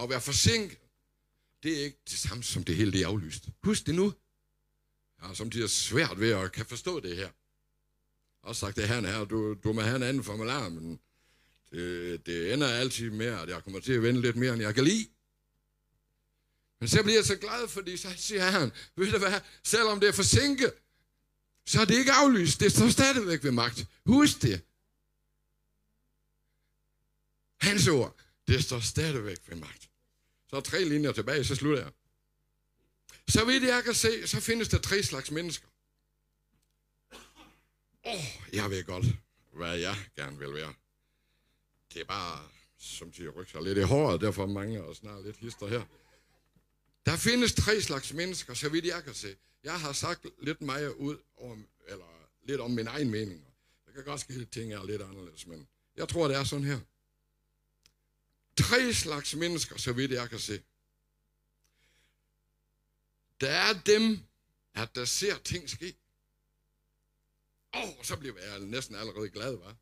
at 0.00 0.10
være 0.10 0.20
forsinket. 0.20 0.78
Det 1.62 1.80
er 1.80 1.84
ikke 1.84 1.98
det 2.10 2.18
samme 2.18 2.42
som 2.42 2.64
det 2.64 2.76
hele 2.76 2.92
det 2.92 3.02
er 3.02 3.08
aflyst. 3.08 3.48
Husk 3.62 3.86
det 3.86 3.94
nu. 3.94 4.14
Jeg 5.18 5.26
har 5.26 5.34
samtidig 5.34 5.70
svært 5.70 6.20
ved 6.20 6.30
at 6.30 6.52
kan 6.52 6.66
forstå 6.66 7.00
det 7.00 7.16
her. 7.16 7.22
Jeg 7.22 7.32
har 8.42 8.48
også 8.48 8.60
sagt 8.60 8.76
det 8.76 8.88
her, 8.88 9.00
her 9.00 9.24
du, 9.24 9.54
du 9.54 9.72
må 9.72 9.80
have 9.80 9.96
en 9.96 10.02
anden 10.02 10.24
formular, 10.24 10.68
men 10.68 11.00
det, 11.72 12.26
det 12.26 12.52
ender 12.52 12.68
altid 12.68 13.10
med, 13.10 13.26
at 13.26 13.48
jeg 13.48 13.64
kommer 13.64 13.80
til 13.80 13.92
at 13.92 14.02
vende 14.02 14.20
lidt 14.20 14.36
mere, 14.36 14.52
end 14.52 14.62
jeg 14.62 14.74
kan 14.74 14.84
lide. 14.84 15.08
Men 16.80 16.88
så 16.88 17.02
bliver 17.02 17.16
jeg 17.16 17.24
så 17.24 17.36
glad, 17.36 17.68
fordi 17.68 17.96
så 17.96 18.14
siger 18.16 18.42
han, 18.42 18.72
ved 18.96 19.12
du 19.12 19.18
hvad, 19.18 19.40
selvom 19.64 20.00
det 20.00 20.08
er 20.08 20.12
forsinket, 20.12 20.72
så 21.66 21.80
er 21.80 21.84
det 21.84 21.98
ikke 21.98 22.12
aflyst. 22.12 22.60
Det 22.60 22.72
står 22.72 22.88
stadigvæk 22.88 23.44
ved 23.44 23.50
magt. 23.50 23.86
Husk 24.06 24.42
det. 24.42 24.62
Hans 27.60 27.88
ord, 27.88 28.16
det 28.50 28.64
står 28.64 28.80
stadigvæk 28.80 29.38
ved 29.46 29.56
magt. 29.56 29.90
Så 30.48 30.56
er 30.56 30.60
tre 30.60 30.84
linjer 30.84 31.12
tilbage, 31.12 31.44
så 31.44 31.54
slutter 31.54 31.82
jeg. 31.82 31.92
Så 33.28 33.44
vidt 33.44 33.62
jeg 33.62 33.84
kan 33.84 33.94
se, 33.94 34.26
så 34.26 34.40
findes 34.40 34.68
der 34.68 34.78
tre 34.78 35.02
slags 35.02 35.30
mennesker. 35.30 35.68
Åh, 38.06 38.14
oh, 38.14 38.24
jeg 38.52 38.70
ved 38.70 38.84
godt, 38.84 39.06
hvad 39.52 39.78
jeg 39.78 39.96
gerne 40.16 40.38
vil 40.38 40.54
være. 40.54 40.74
Det 41.94 42.00
er 42.00 42.04
bare, 42.04 42.48
som 42.78 43.12
de 43.12 43.28
rykker 43.28 43.50
sig 43.50 43.62
lidt 43.62 43.78
i 43.78 43.82
håret, 43.82 44.20
derfor 44.20 44.46
mange 44.46 44.84
og 44.84 44.96
snart 44.96 45.24
lidt 45.24 45.36
hister 45.36 45.66
her. 45.66 45.82
Der 47.06 47.16
findes 47.16 47.52
tre 47.52 47.80
slags 47.80 48.12
mennesker, 48.12 48.54
så 48.54 48.68
vidt 48.68 48.84
jeg 48.84 49.04
kan 49.04 49.14
se. 49.14 49.36
Jeg 49.64 49.80
har 49.80 49.92
sagt 49.92 50.26
lidt 50.42 50.60
meget 50.60 50.92
ud 50.92 51.18
om, 51.36 51.66
eller 51.88 52.28
lidt 52.42 52.60
om 52.60 52.70
min 52.70 52.86
egen 52.86 53.10
mening. 53.10 53.44
Jeg 53.86 53.94
kan 53.94 54.04
godt 54.04 54.20
ske, 54.20 54.34
at 54.34 54.50
ting 54.50 54.72
er 54.72 54.84
lidt 54.84 55.02
anderledes, 55.02 55.46
men 55.46 55.68
jeg 55.96 56.08
tror, 56.08 56.28
det 56.28 56.36
er 56.36 56.44
sådan 56.44 56.64
her. 56.64 56.80
Tre 58.60 58.94
slags 58.94 59.34
mennesker, 59.34 59.76
så 59.76 59.92
vidt 59.92 60.10
jeg 60.10 60.30
kan 60.30 60.38
se. 60.38 60.62
Der 63.40 63.50
er 63.50 63.72
dem, 63.86 64.18
at 64.74 64.94
der 64.94 65.04
ser 65.04 65.38
ting 65.38 65.70
ske. 65.70 65.96
Åh, 67.74 67.82
oh, 67.82 68.04
så 68.04 68.16
bliver 68.16 68.40
jeg 68.40 68.60
næsten 68.60 68.94
allerede 68.94 69.30
glad, 69.30 69.56
var. 69.56 69.76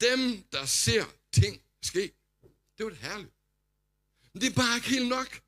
Dem, 0.00 0.42
der 0.52 0.64
ser 0.66 1.04
ting 1.32 1.62
ske. 1.82 2.12
Det 2.78 2.84
var 2.84 2.90
det 2.90 2.98
herligt. 2.98 3.34
Men 4.32 4.42
det 4.42 4.50
er 4.50 4.54
bare 4.54 4.76
ikke 4.76 4.88
helt 4.88 5.08
nok. 5.08 5.42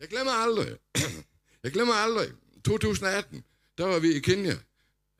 Jeg 0.00 0.08
glemmer 0.08 0.32
aldrig. 0.32 0.78
Jeg 1.62 1.72
glemmer 1.72 1.94
aldrig. 1.94 2.32
2018, 2.64 3.44
der 3.78 3.84
var 3.84 3.98
vi 3.98 4.14
i 4.14 4.20
Kenya. 4.20 4.56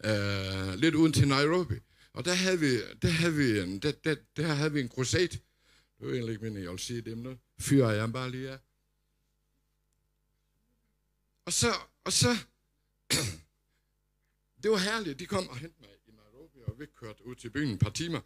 Øh, 0.05 0.75
lidt 0.75 0.95
uden 0.95 1.13
til 1.13 1.29
Nairobi. 1.29 1.75
Og 2.15 2.25
der 2.25 2.35
havde 2.35 2.61
vi, 2.61 2.77
der 3.03 3.09
havde 3.09 3.35
vi 3.35 3.61
en, 3.61 3.79
der, 3.79 3.93
der, 3.93 4.17
der 4.37 4.47
havde 4.47 4.73
vi 4.73 4.81
en 4.81 4.89
crusade. 4.89 5.29
Det 5.29 5.41
var 5.99 6.13
egentlig 6.13 6.33
ikke 6.33 6.45
meningen, 6.45 6.63
jeg 6.65 6.71
ville 6.71 6.83
sige 6.83 7.01
det, 7.01 7.19
men 7.19 7.41
fyrer 7.59 7.91
jeg 7.91 8.13
bare 8.13 8.31
lige 8.31 8.51
af. 8.51 8.59
Og 11.47 11.53
så, 11.53 11.75
og 12.05 12.13
så, 12.13 12.29
det 14.63 14.71
var 14.71 14.77
herligt. 14.77 15.19
De 15.19 15.27
kom 15.27 15.49
og 15.49 15.57
hentede 15.57 15.81
mig 15.81 15.91
i 16.07 16.11
Nairobi, 16.11 16.59
og 16.67 16.81
vi 16.81 16.87
kørte 17.01 17.27
ud 17.27 17.35
til 17.35 17.51
byen 17.51 17.71
et 17.71 17.79
par 17.79 17.91
timer. 17.91 18.21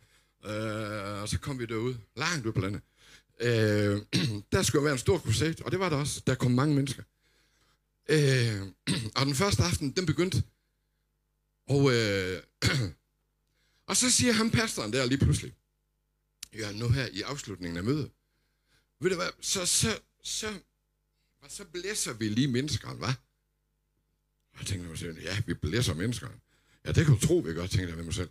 Øh, 0.44 1.22
og 1.22 1.28
så 1.28 1.38
kom 1.40 1.58
vi 1.58 1.66
derud, 1.66 1.94
langt 2.16 2.46
ud 2.46 2.52
på 2.52 2.60
landet. 2.60 2.82
Øh, 3.40 4.02
der 4.52 4.62
skulle 4.62 4.84
være 4.84 4.92
en 4.92 4.98
stor 4.98 5.18
crusade, 5.18 5.64
og 5.64 5.70
det 5.70 5.80
var 5.80 5.88
der 5.88 5.96
også. 5.96 6.22
Der 6.26 6.34
kom 6.34 6.50
mange 6.50 6.74
mennesker. 6.74 7.02
Øh, 8.08 8.62
og 9.16 9.26
den 9.26 9.34
første 9.34 9.62
aften, 9.62 9.90
den 9.90 10.06
begyndte. 10.06 10.42
Og, 11.66 11.92
øh, 11.94 12.42
og 13.88 13.96
så 13.96 14.10
siger 14.10 14.32
han 14.32 14.50
pastoren 14.50 14.92
der 14.92 15.06
lige 15.06 15.18
pludselig, 15.18 15.54
ja, 16.54 16.72
nu 16.72 16.88
her 16.88 17.06
i 17.06 17.22
afslutningen 17.22 17.76
af 17.76 17.84
mødet, 17.84 18.10
ved 19.00 19.10
du 19.10 19.16
hvad, 19.16 19.30
så, 19.40 19.66
så, 19.66 20.00
så, 20.22 20.60
så 21.48 21.64
blæser 21.64 22.12
vi 22.12 22.28
lige 22.28 22.48
menneskerne, 22.48 22.98
hvad? 22.98 23.14
Og 24.52 24.58
jeg 24.58 24.66
tænkte 24.66 24.88
mig 24.88 24.98
selv, 24.98 25.18
ja, 25.20 25.42
vi 25.46 25.54
blæser 25.54 25.94
menneskerne. 25.94 26.40
Ja, 26.84 26.92
det 26.92 27.06
kan 27.06 27.14
du 27.14 27.26
tro, 27.26 27.36
vi 27.38 27.54
godt, 27.54 27.70
tænkte 27.70 27.88
jeg 27.88 27.96
ved 27.96 28.04
mig 28.04 28.14
selv. 28.14 28.30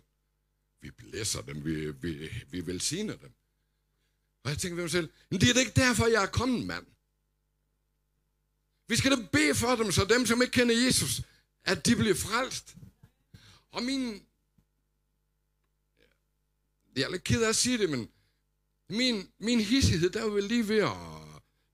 Vi 0.80 0.90
blæser 0.90 1.40
dem, 1.40 1.64
vi, 1.64 1.90
vi, 1.90 2.30
vi 2.50 2.66
velsigner 2.66 3.16
dem. 3.16 3.32
Og 4.44 4.50
jeg 4.50 4.58
tænkte 4.58 4.76
ved 4.76 4.82
mig 4.82 4.90
selv, 4.90 5.10
men 5.30 5.40
det 5.40 5.50
er 5.50 5.54
da 5.54 5.60
ikke 5.60 5.80
derfor, 5.80 6.06
jeg 6.06 6.22
er 6.22 6.26
kommet, 6.26 6.66
mand. 6.66 6.86
Vi 8.88 8.96
skal 8.96 9.10
da 9.10 9.28
bede 9.32 9.54
for 9.54 9.76
dem, 9.76 9.92
så 9.92 10.04
dem, 10.04 10.26
som 10.26 10.42
ikke 10.42 10.52
kender 10.52 10.84
Jesus, 10.84 11.22
at 11.64 11.86
de 11.86 11.96
bliver 11.96 12.14
frelst. 12.14 12.76
Og 13.70 13.82
min... 13.82 14.27
Jeg 16.98 17.04
er 17.04 17.10
lidt 17.10 17.24
ked 17.24 17.42
af 17.42 17.48
at 17.48 17.56
sige 17.56 17.78
det, 17.78 17.90
men 17.90 18.08
min, 18.90 19.28
min 19.40 19.60
hissighed, 19.60 20.10
der 20.10 20.24
var 20.24 20.40
lige 20.40 20.68
ved 20.68 20.78
at, 20.78 20.90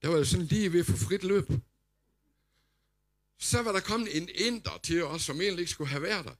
der 0.01 0.07
var 0.07 0.23
sådan 0.23 0.45
lige 0.45 0.73
ved 0.73 0.79
at 0.79 0.85
få 0.85 0.97
frit 0.97 1.23
løb. 1.23 1.47
Så 3.39 3.61
var 3.61 3.71
der 3.71 3.79
kommet 3.79 4.17
en 4.17 4.29
inder 4.35 4.79
til 4.83 5.03
os, 5.03 5.21
som 5.21 5.41
egentlig 5.41 5.61
ikke 5.61 5.71
skulle 5.71 5.89
have 5.89 6.01
været 6.01 6.25
der. 6.25 6.35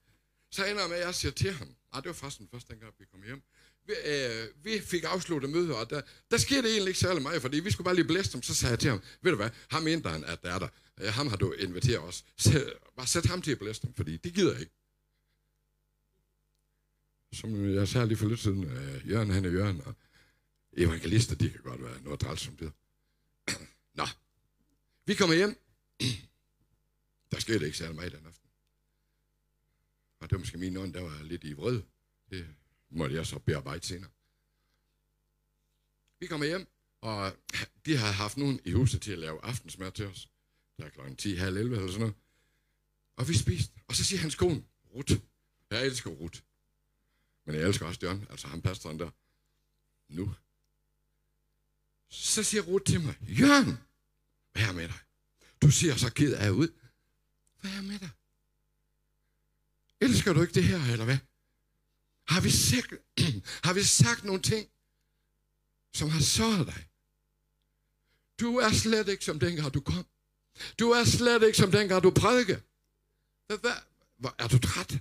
Så 0.50 0.64
ender 0.66 0.88
med, 0.88 0.96
at 0.96 1.06
jeg 1.06 1.14
siger 1.14 1.32
til 1.32 1.52
ham, 1.52 1.68
ah, 1.92 2.02
det 2.02 2.08
var 2.08 2.14
faktisk 2.14 2.38
den 2.38 2.48
første 2.52 2.74
gang, 2.74 2.94
vi 2.98 3.04
kom 3.12 3.22
hjem. 3.22 3.42
Vi, 3.86 3.92
øh, 4.04 4.48
vi 4.64 4.80
fik 4.80 5.04
afsluttet 5.04 5.50
mødet, 5.50 5.74
og 5.74 5.90
der, 5.90 6.00
der 6.30 6.36
skete 6.38 6.62
det 6.62 6.70
egentlig 6.70 6.88
ikke 6.88 7.00
særlig 7.00 7.22
meget, 7.22 7.42
fordi 7.42 7.60
vi 7.60 7.70
skulle 7.70 7.84
bare 7.84 7.94
lige 7.94 8.06
blæste 8.06 8.32
dem. 8.32 8.42
Så 8.42 8.54
sagde 8.54 8.70
jeg 8.70 8.78
til 8.78 8.90
ham, 8.90 9.00
ved 9.22 9.30
du 9.30 9.36
hvad, 9.36 9.50
ham 9.70 9.86
inderen, 9.86 10.24
at 10.24 10.42
der 10.42 10.54
er 10.54 10.58
der. 10.58 10.68
Øh, 11.00 11.12
ham 11.12 11.28
har 11.28 11.36
du 11.36 11.52
inviteret 11.52 11.98
os. 11.98 12.24
Så, 12.38 12.72
bare 12.96 13.06
sæt 13.06 13.26
ham 13.26 13.42
til 13.42 13.52
at 13.52 13.58
blæste 13.58 13.86
dem, 13.86 13.94
fordi 13.94 14.16
det 14.16 14.34
gider 14.34 14.52
jeg 14.52 14.60
ikke. 14.60 14.72
Som 17.36 17.74
jeg 17.74 17.88
sagde 17.88 18.06
lige 18.06 18.18
for 18.18 18.28
lidt 18.28 18.40
siden, 18.40 18.64
øh, 18.64 19.10
Jørgen 19.10 19.30
han 19.30 19.44
er 19.44 19.50
Jørgen, 19.50 19.80
og 19.80 19.94
evangelister, 20.76 21.34
de 21.34 21.50
kan 21.50 21.60
godt 21.60 21.82
være 21.82 22.02
noget 22.02 22.20
træls 22.20 22.40
som 22.40 22.56
det. 22.56 22.72
Nå, 23.94 24.06
vi 25.06 25.14
kommer 25.14 25.36
hjem. 25.36 25.58
Der 27.30 27.40
skete 27.40 27.66
ikke 27.66 27.78
særlig 27.78 27.96
meget 27.96 28.12
den 28.12 28.26
aften. 28.26 28.48
Og 30.20 30.30
det 30.30 30.32
var 30.32 30.38
måske 30.38 30.58
min 30.58 30.76
ånd, 30.76 30.94
der 30.94 31.00
var 31.00 31.22
lidt 31.22 31.44
i 31.44 31.52
vred. 31.52 31.82
Det 32.30 32.46
måtte 32.90 33.16
jeg 33.16 33.26
så 33.26 33.38
bearbejde 33.38 33.86
senere. 33.86 34.10
Vi 36.20 36.26
kommer 36.26 36.46
hjem, 36.46 36.66
og 37.00 37.32
de 37.86 37.96
havde 37.96 38.12
haft 38.12 38.36
nogen 38.36 38.60
i 38.64 38.72
huset 38.72 39.02
til 39.02 39.12
at 39.12 39.18
lave 39.18 39.44
aftensmad 39.44 39.92
til 39.92 40.06
os. 40.06 40.30
Der 40.78 40.84
er 40.84 40.88
klokken 40.88 41.16
10, 41.16 41.34
halv 41.34 41.56
11 41.56 41.76
eller 41.76 41.88
sådan 41.88 42.00
noget. 42.00 42.14
Og 43.16 43.28
vi 43.28 43.34
spiste. 43.34 43.80
Og 43.88 43.94
så 43.94 44.04
siger 44.04 44.20
hans 44.20 44.34
kone, 44.34 44.64
Rut. 44.94 45.10
Jeg 45.70 45.86
elsker 45.86 46.10
Rut. 46.10 46.44
Men 47.46 47.54
jeg 47.54 47.64
elsker 47.64 47.86
også 47.86 48.00
John, 48.02 48.26
altså 48.30 48.48
ham 48.48 48.62
pastoren 48.62 48.98
der. 48.98 49.10
Nu. 50.08 50.34
Så 52.08 52.42
siger 52.42 52.62
Ruth 52.62 52.84
til 52.84 53.00
mig, 53.00 53.16
Jørgen, 53.20 53.78
hvad 54.52 54.62
er 54.62 54.72
med 54.72 54.88
dig? 54.88 54.98
Du 55.62 55.70
ser 55.70 55.96
så 55.96 56.12
ked 56.12 56.34
af 56.34 56.50
ud. 56.50 56.68
Hvad 57.60 57.70
er 57.70 57.82
med 57.82 57.98
dig? 57.98 58.10
Elsker 60.00 60.32
du 60.32 60.42
ikke 60.42 60.54
det 60.54 60.64
her, 60.64 60.92
eller 60.92 61.04
hvad? 61.04 61.18
Har 62.28 62.40
vi, 62.40 62.50
sagt, 62.50 62.94
har 63.66 63.72
vi 63.72 63.82
sagt 63.82 64.24
nogle 64.24 64.42
ting, 64.42 64.68
som 65.94 66.08
har 66.08 66.20
såret 66.20 66.66
dig? 66.66 66.86
Du 68.40 68.56
er 68.56 68.70
slet 68.70 69.08
ikke 69.08 69.24
som 69.24 69.40
dengang 69.40 69.74
du 69.74 69.80
kom. 69.80 70.06
Du 70.78 70.90
er 70.90 71.04
slet 71.04 71.42
ikke 71.42 71.58
som 71.58 71.70
dengang 71.70 72.02
du 72.02 72.10
prædikede. 72.10 72.60
Hvad, 73.46 73.58
hvad, 73.58 73.72
hvad, 74.16 74.30
er 74.38 74.48
du 74.48 74.58
træt? 74.58 74.98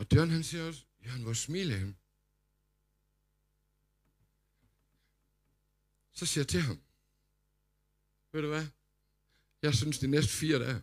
Og 0.00 0.10
Døren 0.10 0.30
han 0.30 0.44
siger 0.44 0.66
også, 0.66 0.84
Jørgen, 1.04 1.22
hvor 1.22 1.32
smiler 1.32 1.76
han? 1.76 1.96
Så 6.12 6.26
siger 6.26 6.42
jeg 6.42 6.48
til 6.48 6.60
ham, 6.60 6.82
ved 8.32 8.42
du 8.42 8.48
hvad? 8.48 8.66
Jeg 9.62 9.74
synes, 9.74 9.98
de 9.98 10.06
næste 10.06 10.32
fire 10.32 10.58
dage, 10.58 10.82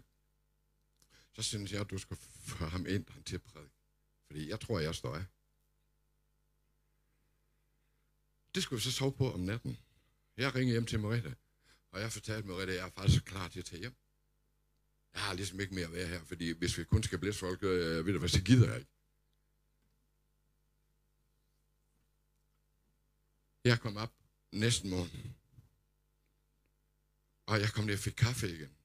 så 1.33 1.43
synes 1.43 1.71
jeg, 1.71 1.81
at 1.81 1.89
du 1.89 1.97
skal 1.97 2.17
få 2.17 2.65
ham 2.65 2.85
ind 2.87 3.05
til 3.25 3.35
at 3.35 3.41
prædike. 3.41 3.75
Fordi 4.27 4.49
jeg 4.49 4.59
tror, 4.59 4.79
jeg 4.79 4.95
står 4.95 5.15
af. 5.15 5.25
Det 8.55 8.63
skulle 8.63 8.77
vi 8.77 8.83
så 8.83 8.91
sove 8.91 9.11
på 9.11 9.33
om 9.33 9.39
natten. 9.39 9.77
Jeg 10.37 10.55
ringede 10.55 10.73
hjem 10.73 10.85
til 10.85 10.99
Merete, 10.99 11.35
og 11.91 12.01
jeg 12.01 12.11
fortalte 12.11 12.47
Merete, 12.47 12.71
at 12.71 12.77
jeg 12.77 12.85
er 12.85 12.91
faktisk 12.91 13.25
klar 13.25 13.47
til 13.47 13.59
at 13.59 13.65
tage 13.65 13.79
hjem. 13.79 13.95
Jeg 15.13 15.21
har 15.21 15.33
ligesom 15.33 15.59
ikke 15.59 15.75
mere 15.75 15.85
at 15.85 15.93
være 15.93 16.07
her, 16.07 16.23
fordi 16.23 16.51
hvis 16.51 16.77
vi 16.77 16.83
kun 16.83 17.03
skal 17.03 17.19
blæse 17.19 17.39
folk, 17.39 17.63
øh, 17.63 18.05
ved 18.05 18.13
du 18.13 18.19
hvad, 18.19 18.29
så 18.29 18.43
gider 18.43 18.69
jeg 18.69 18.79
ikke. 18.79 18.96
Jeg 23.67 23.79
kom 23.79 23.97
op 23.97 24.13
næsten 24.51 24.89
morgen. 24.89 25.35
Og 27.45 27.59
jeg 27.59 27.69
kom 27.73 27.85
ned 27.85 27.93
og 27.93 27.99
fik 27.99 28.13
kaffe 28.13 28.53
igen. 28.55 28.75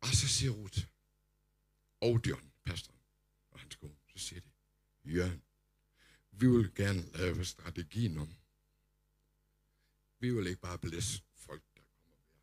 Og 0.00 0.08
så 0.08 0.28
siger 0.28 0.52
Ruth, 0.52 0.80
og 2.00 2.24
Dion, 2.24 2.52
pastoren, 2.64 3.00
og 3.50 3.60
hans 3.60 3.76
kone, 3.76 3.96
så 4.06 4.18
siger 4.18 4.40
de, 4.40 4.50
Jørgen, 5.04 5.42
vi 6.32 6.46
vil 6.46 6.74
gerne 6.74 7.12
lave 7.12 7.44
strategien 7.44 8.18
om. 8.18 8.34
Vi 10.18 10.30
vil 10.30 10.46
ikke 10.46 10.60
bare 10.60 10.78
blæse 10.78 11.22
folk, 11.34 11.62
der 11.74 11.80
kommer 11.80 12.16
med. 12.16 12.40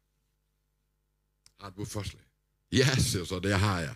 Har 1.60 1.70
du 1.70 1.82
et 1.82 1.88
forslag? 1.88 2.24
Ja, 2.72 2.96
siger 2.96 3.26
så, 3.26 3.40
det 3.40 3.60
har 3.60 3.80
jeg. 3.80 3.96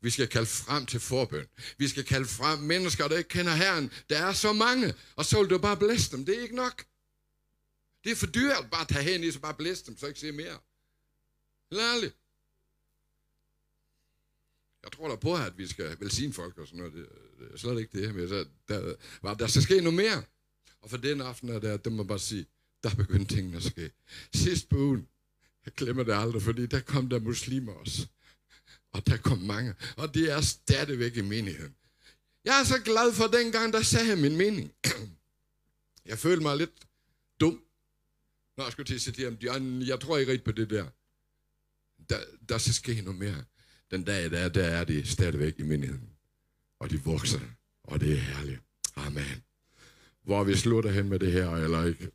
Vi 0.00 0.10
skal 0.10 0.28
kalde 0.28 0.46
frem 0.46 0.86
til 0.86 1.00
forbøn. 1.00 1.46
Vi 1.78 1.88
skal 1.88 2.04
kalde 2.04 2.26
frem 2.26 2.58
mennesker, 2.58 3.08
der 3.08 3.18
ikke 3.18 3.28
kender 3.28 3.54
Herren. 3.54 3.90
Der 4.10 4.18
er 4.18 4.32
så 4.32 4.52
mange, 4.52 4.94
og 5.16 5.24
så 5.24 5.40
vil 5.40 5.50
du 5.50 5.58
bare 5.58 5.76
blæse 5.76 6.16
dem. 6.16 6.24
Det 6.24 6.38
er 6.38 6.42
ikke 6.42 6.56
nok. 6.56 6.84
Det 8.04 8.12
er 8.12 8.16
for 8.16 8.26
dyrt 8.26 8.68
bare 8.70 8.80
at 8.80 8.88
tage 8.88 9.04
hen 9.04 9.24
i, 9.24 9.30
så 9.30 9.40
bare 9.40 9.54
blæse 9.54 9.86
dem, 9.86 9.98
så 9.98 10.06
ikke 10.06 10.20
se 10.20 10.32
mere. 10.32 10.58
Lærligt. 11.70 12.16
Jeg 14.82 14.92
tror 14.92 15.08
da 15.08 15.16
på, 15.16 15.34
at 15.34 15.58
vi 15.58 15.66
skal 15.66 15.96
velsigne 16.00 16.32
folk 16.32 16.58
og 16.58 16.66
sådan 16.66 16.78
noget. 16.78 16.92
Det, 16.94 17.08
det 17.38 17.52
er 17.52 17.56
slet 17.56 17.80
ikke 17.80 18.00
det. 18.00 18.14
Men 18.14 18.28
så, 18.28 18.46
der, 18.68 18.94
der, 19.22 19.34
der 19.34 19.46
skal 19.46 19.62
ske 19.62 19.80
noget 19.80 19.94
mere. 19.94 20.22
Og 20.80 20.90
for 20.90 20.96
den 20.96 21.20
aften 21.20 21.48
er 21.48 21.58
der, 21.58 21.76
det 21.76 21.92
må 21.92 22.02
bare 22.04 22.18
sige, 22.18 22.46
der 22.82 22.94
begyndte 22.94 23.34
tingene 23.34 23.56
at 23.56 23.62
ske. 23.62 23.90
Sidst 24.34 24.68
på 24.68 24.76
ugen, 24.76 25.08
jeg 25.64 25.74
glemmer 25.74 26.02
det 26.02 26.12
aldrig, 26.14 26.42
fordi 26.42 26.66
der 26.66 26.80
kom 26.80 27.08
der 27.08 27.20
muslimer 27.20 27.72
også. 27.72 28.06
Og 28.92 29.06
der 29.06 29.16
kom 29.16 29.38
mange. 29.38 29.74
Og 29.96 30.14
det 30.14 30.32
er 30.32 30.40
stadigvæk 30.40 31.16
i 31.16 31.20
menigheden. 31.20 31.74
Jeg 32.44 32.60
er 32.60 32.64
så 32.64 32.78
glad 32.84 33.12
for 33.12 33.26
dengang, 33.26 33.72
der 33.72 33.82
sagde 33.82 34.08
jeg 34.08 34.18
min 34.18 34.36
mening. 34.36 34.72
Jeg 36.06 36.18
følte 36.18 36.42
mig 36.42 36.56
lidt 36.56 36.72
dum. 37.40 37.62
Når 38.56 38.64
jeg 38.64 38.72
skulle 38.72 38.86
til 38.86 38.94
at 38.94 39.00
sige 39.00 39.14
til 39.14 39.24
ham, 39.24 39.36
jeg, 39.42 39.88
jeg 39.88 40.00
tror 40.00 40.18
ikke 40.18 40.32
rigtigt 40.32 40.44
på 40.44 40.52
det 40.52 40.70
der. 40.70 40.86
Der, 42.08 42.20
der 42.48 42.58
skal 42.58 42.74
ske 42.74 43.00
noget 43.00 43.18
mere. 43.18 43.44
Den 43.90 44.04
dag, 44.04 44.30
der, 44.30 44.48
der 44.48 44.64
er 44.64 44.84
de 44.84 45.06
stadigvæk 45.06 45.54
i 45.58 45.62
menigheden. 45.62 46.10
Og 46.80 46.90
de 46.90 47.04
vokser. 47.04 47.40
Og 47.84 48.00
det 48.00 48.12
er 48.12 48.16
herligt. 48.16 48.60
Amen. 48.96 49.44
Hvor 50.22 50.44
vi 50.44 50.56
slutter 50.56 50.90
hen 50.90 51.08
med 51.08 51.18
det 51.18 51.32
her, 51.32 51.50
eller 51.50 51.84
ikke? 51.84 52.10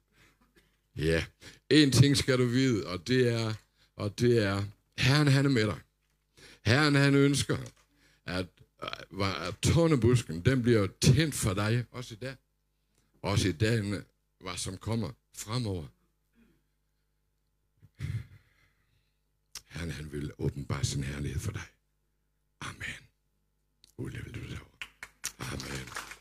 Ja. 0.96 1.26
En 1.70 1.92
ting 1.92 2.18
skal 2.18 2.38
du 2.38 2.46
vide, 2.46 2.88
og 2.88 3.08
det 3.08 3.34
er, 3.34 3.54
og 3.96 4.20
det 4.20 4.44
er, 4.44 4.64
Herren 4.98 5.28
han 5.28 5.46
er 5.46 5.50
med 5.50 5.64
dig. 5.64 5.80
Herren 6.66 6.96
han 6.96 7.16
ønsker, 7.16 7.58
at, 8.26 8.48
øh, 8.84 9.48
at 9.48 9.56
tornebusken, 9.62 10.46
den 10.46 10.62
bliver 10.62 10.88
tændt 11.02 11.36
for 11.36 11.54
dig, 11.54 11.86
også 11.92 12.14
i 12.14 12.18
dag. 12.18 12.36
Også 13.22 13.48
i 13.48 13.52
dag, 13.52 13.80
øh, 13.84 14.04
hvad 14.40 14.58
som 14.58 14.78
kommer 14.78 15.12
fremover. 15.36 15.88
Herren 19.70 19.92
han 19.92 20.12
vil 20.12 20.32
åbenbare 20.38 20.86
sin 20.86 21.04
herlighed 21.04 21.40
for 21.40 21.52
dig. 21.52 21.66
Amen. 22.62 23.08
Ole, 23.98 24.24
vil 24.24 24.36
du 24.36 24.40
derovre? 24.40 24.66
Amen. 25.40 26.15